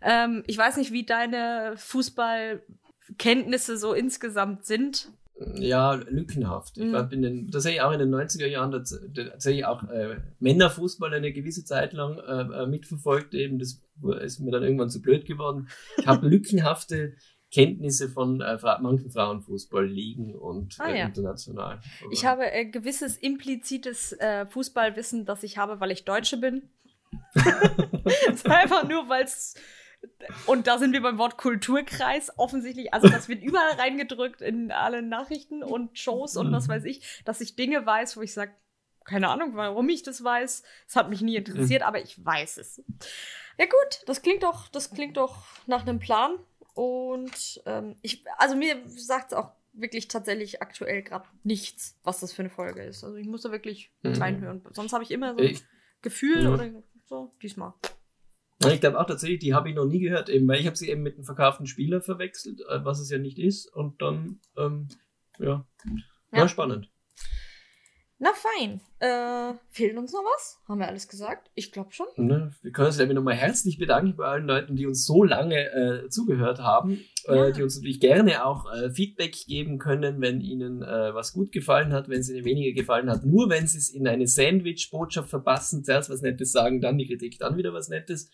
Ähm, 0.00 0.42
ich 0.46 0.56
weiß 0.56 0.78
nicht, 0.78 0.92
wie 0.92 1.04
deine 1.04 1.74
Fußballkenntnisse 1.76 3.76
so 3.76 3.92
insgesamt 3.92 4.64
sind 4.64 5.12
ja, 5.38 5.94
lückenhaft. 5.94 6.76
Mhm. 6.76 6.86
Ich 6.86 6.92
war 6.92 7.12
in 7.12 7.22
den, 7.22 7.50
tatsächlich 7.50 7.82
auch 7.82 7.92
in 7.92 7.98
den 7.98 8.14
90er 8.14 8.46
Jahren 8.46 8.72
tatsächlich 8.72 9.64
auch 9.66 9.82
äh, 9.84 10.16
Männerfußball 10.38 11.12
eine 11.12 11.32
gewisse 11.32 11.64
Zeit 11.64 11.92
lang 11.92 12.18
äh, 12.18 12.62
äh 12.62 12.66
mitverfolgt. 12.66 13.34
Eben, 13.34 13.58
das 13.58 13.82
ist 14.22 14.40
mir 14.40 14.50
dann 14.50 14.62
irgendwann 14.62 14.90
zu 14.90 15.02
blöd 15.02 15.26
geworden. 15.26 15.68
Ich 15.98 16.06
habe 16.06 16.26
lückenhafte 16.28 17.14
Kenntnisse 17.52 18.08
von 18.08 18.40
äh, 18.40 18.58
manchen 18.80 19.10
Frauenfußball 19.10 19.86
liegen 19.86 20.34
und 20.34 20.76
ah, 20.78 20.88
äh, 20.88 20.98
ja. 21.00 21.06
international. 21.06 21.80
Aber 22.02 22.12
ich 22.12 22.24
habe 22.24 22.50
äh, 22.50 22.64
gewisses 22.64 23.16
implizites 23.16 24.12
äh, 24.12 24.46
Fußballwissen, 24.46 25.26
das 25.26 25.42
ich 25.42 25.58
habe, 25.58 25.80
weil 25.80 25.90
ich 25.90 26.04
Deutsche 26.04 26.38
bin. 26.38 26.70
einfach 28.44 28.88
nur, 28.88 29.08
weil 29.08 29.24
es 29.24 29.54
und 30.46 30.66
da 30.66 30.78
sind 30.78 30.92
wir 30.92 31.02
beim 31.02 31.18
Wort 31.18 31.36
Kulturkreis 31.38 32.32
offensichtlich. 32.38 32.92
Also 32.92 33.08
das 33.08 33.28
wird 33.28 33.42
überall 33.42 33.72
reingedrückt 33.78 34.40
in 34.40 34.72
alle 34.72 35.02
Nachrichten 35.02 35.62
und 35.62 35.98
Shows 35.98 36.36
und 36.36 36.52
was 36.52 36.68
weiß 36.68 36.84
ich, 36.84 37.22
dass 37.24 37.40
ich 37.40 37.56
Dinge 37.56 37.84
weiß, 37.84 38.16
wo 38.16 38.22
ich 38.22 38.32
sage, 38.32 38.52
keine 39.04 39.28
Ahnung, 39.28 39.54
warum 39.54 39.88
ich 39.88 40.02
das 40.02 40.22
weiß. 40.22 40.62
Es 40.88 40.96
hat 40.96 41.08
mich 41.08 41.20
nie 41.20 41.36
interessiert, 41.36 41.82
aber 41.82 42.00
ich 42.00 42.24
weiß 42.24 42.58
es. 42.58 42.82
Ja 43.58 43.64
gut, 43.64 44.02
das 44.06 44.22
klingt 44.22 44.42
doch, 44.42 44.68
das 44.68 44.90
klingt 44.90 45.16
doch 45.16 45.44
nach 45.66 45.82
einem 45.82 45.98
Plan. 45.98 46.36
Und 46.74 47.62
ähm, 47.64 47.96
ich, 48.02 48.24
also 48.36 48.56
mir 48.56 48.76
sagt 48.86 49.32
es 49.32 49.38
auch 49.38 49.52
wirklich 49.72 50.08
tatsächlich 50.08 50.60
aktuell 50.60 51.02
gerade 51.02 51.26
nichts, 51.42 51.98
was 52.02 52.20
das 52.20 52.32
für 52.32 52.42
eine 52.42 52.50
Folge 52.50 52.82
ist. 52.82 53.04
Also 53.04 53.16
ich 53.16 53.26
muss 53.26 53.42
da 53.42 53.50
wirklich 53.50 53.92
mhm. 54.02 54.14
reinhören. 54.14 54.62
Sonst 54.72 54.92
habe 54.92 55.04
ich 55.04 55.10
immer 55.10 55.34
so 55.34 55.40
ein 55.40 55.58
Gefühl 56.02 56.44
ja. 56.44 56.52
oder 56.52 56.70
so, 57.06 57.32
diesmal. 57.42 57.74
Ich 58.64 58.80
glaube 58.80 58.98
auch 58.98 59.06
tatsächlich, 59.06 59.40
die 59.40 59.54
habe 59.54 59.68
ich 59.68 59.74
noch 59.74 59.84
nie 59.84 60.00
gehört, 60.00 60.28
eben, 60.28 60.48
weil 60.48 60.60
ich 60.60 60.66
habe 60.66 60.76
sie 60.76 60.88
eben 60.88 61.02
mit 61.02 61.16
einem 61.16 61.24
verkauften 61.24 61.66
Spieler 61.66 62.00
verwechselt, 62.00 62.60
äh, 62.62 62.84
was 62.84 63.00
es 63.00 63.10
ja 63.10 63.18
nicht 63.18 63.38
ist. 63.38 63.66
Und 63.72 64.00
dann, 64.00 64.40
ähm, 64.56 64.88
ja, 65.38 65.66
war 66.30 66.40
ja. 66.40 66.48
spannend. 66.48 66.90
Na 68.18 68.30
fein. 68.32 68.80
Äh, 68.98 69.58
fehlt 69.68 69.98
uns 69.98 70.12
noch 70.14 70.24
was? 70.24 70.58
Haben 70.66 70.80
wir 70.80 70.88
alles 70.88 71.06
gesagt? 71.06 71.50
Ich 71.54 71.70
glaube 71.70 71.92
schon. 71.92 72.06
Ne, 72.16 72.50
wir 72.62 72.72
können 72.72 72.86
uns 72.86 72.98
nochmal 72.98 73.34
herzlich 73.34 73.78
bedanken 73.78 74.16
bei 74.16 74.24
allen 74.24 74.46
Leuten, 74.46 74.74
die 74.74 74.86
uns 74.86 75.04
so 75.04 75.22
lange 75.22 75.56
äh, 75.56 76.08
zugehört 76.08 76.60
haben, 76.60 77.04
äh, 77.28 77.36
ja. 77.36 77.46
äh, 77.46 77.52
die 77.52 77.62
uns 77.62 77.76
natürlich 77.76 78.00
gerne 78.00 78.46
auch 78.46 78.72
äh, 78.72 78.90
Feedback 78.90 79.34
geben 79.46 79.78
können, 79.78 80.22
wenn 80.22 80.40
ihnen 80.40 80.82
äh, 80.82 81.14
was 81.14 81.34
gut 81.34 81.52
gefallen 81.52 81.92
hat, 81.92 82.08
wenn 82.08 82.20
es 82.20 82.30
ihnen 82.30 82.46
weniger 82.46 82.72
gefallen 82.72 83.10
hat. 83.10 83.26
Nur 83.26 83.50
wenn 83.50 83.66
sie 83.66 83.76
es 83.76 83.90
in 83.90 84.08
eine 84.08 84.26
Sandwich-Botschaft 84.26 85.28
verpassen, 85.28 85.84
zuerst 85.84 86.08
was 86.08 86.22
Nettes 86.22 86.52
sagen, 86.52 86.80
dann 86.80 86.96
die 86.96 87.06
Kritik, 87.06 87.38
dann 87.38 87.58
wieder 87.58 87.74
was 87.74 87.90
Nettes. 87.90 88.30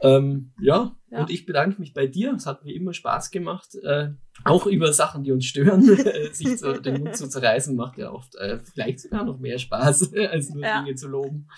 Ähm, 0.00 0.52
ja, 0.60 0.96
ja, 1.10 1.20
und 1.20 1.30
ich 1.30 1.46
bedanke 1.46 1.80
mich 1.80 1.94
bei 1.94 2.06
dir. 2.06 2.34
Es 2.34 2.46
hat 2.46 2.64
mir 2.64 2.74
immer 2.74 2.92
Spaß 2.92 3.30
gemacht. 3.30 3.74
Äh, 3.82 4.10
auch 4.44 4.66
über 4.66 4.92
Sachen, 4.92 5.24
die 5.24 5.32
uns 5.32 5.46
stören, 5.46 5.82
sich 6.32 6.58
so, 6.58 6.72
den 6.72 7.02
Mund 7.02 7.16
zu 7.16 7.28
zerreißen, 7.28 7.74
macht 7.74 7.98
ja 7.98 8.10
oft 8.10 8.34
äh, 8.36 8.58
vielleicht 8.58 9.00
sogar 9.00 9.24
noch 9.24 9.38
mehr 9.38 9.58
Spaß, 9.58 10.12
als 10.30 10.50
nur 10.50 10.64
ja. 10.64 10.82
Dinge 10.82 10.94
zu 10.94 11.08
loben. 11.08 11.48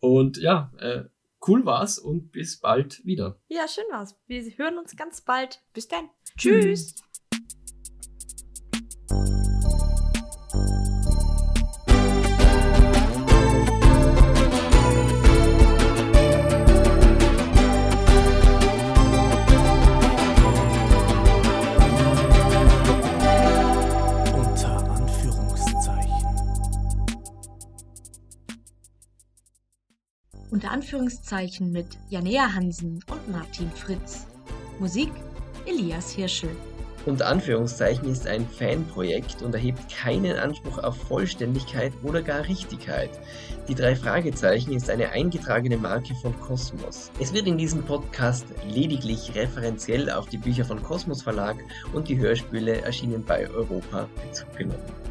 Und 0.00 0.38
ja, 0.38 0.72
äh, 0.78 1.04
cool 1.46 1.64
war's 1.64 1.98
und 1.98 2.32
bis 2.32 2.60
bald 2.60 3.04
wieder. 3.04 3.40
Ja, 3.48 3.68
schön 3.68 3.84
war's. 3.90 4.18
Wir 4.26 4.42
hören 4.56 4.78
uns 4.78 4.96
ganz 4.96 5.20
bald. 5.20 5.62
Bis 5.72 5.88
dann. 5.88 6.08
Tschüss. 6.36 6.94
Unter 30.68 30.76
Anführungszeichen 30.76 31.72
mit 31.72 31.86
Janea 32.10 32.52
Hansen 32.52 33.00
und 33.10 33.32
Martin 33.32 33.70
Fritz. 33.70 34.26
Musik 34.78 35.10
Elias 35.64 36.10
Hirschel. 36.10 36.50
Unter 37.06 37.26
Anführungszeichen 37.26 38.06
ist 38.06 38.26
ein 38.26 38.46
Fanprojekt 38.46 39.40
und 39.40 39.54
erhebt 39.54 39.88
keinen 39.88 40.36
Anspruch 40.36 40.76
auf 40.76 40.94
Vollständigkeit 41.08 41.94
oder 42.02 42.20
gar 42.20 42.46
Richtigkeit. 42.46 43.08
Die 43.66 43.74
drei 43.74 43.96
Fragezeichen 43.96 44.72
ist 44.74 44.90
eine 44.90 45.08
eingetragene 45.10 45.78
Marke 45.78 46.14
von 46.16 46.38
Kosmos. 46.38 47.10
Es 47.18 47.32
wird 47.32 47.46
in 47.46 47.56
diesem 47.56 47.82
Podcast 47.84 48.44
lediglich 48.68 49.34
referenziell 49.34 50.10
auf 50.10 50.26
die 50.26 50.38
Bücher 50.38 50.66
von 50.66 50.82
Kosmos 50.82 51.22
Verlag 51.22 51.56
und 51.94 52.08
die 52.08 52.18
Hörspiele 52.18 52.82
erschienen 52.82 53.24
bei 53.24 53.48
Europa 53.48 54.06
Bezug 54.22 54.54
genommen. 54.54 55.07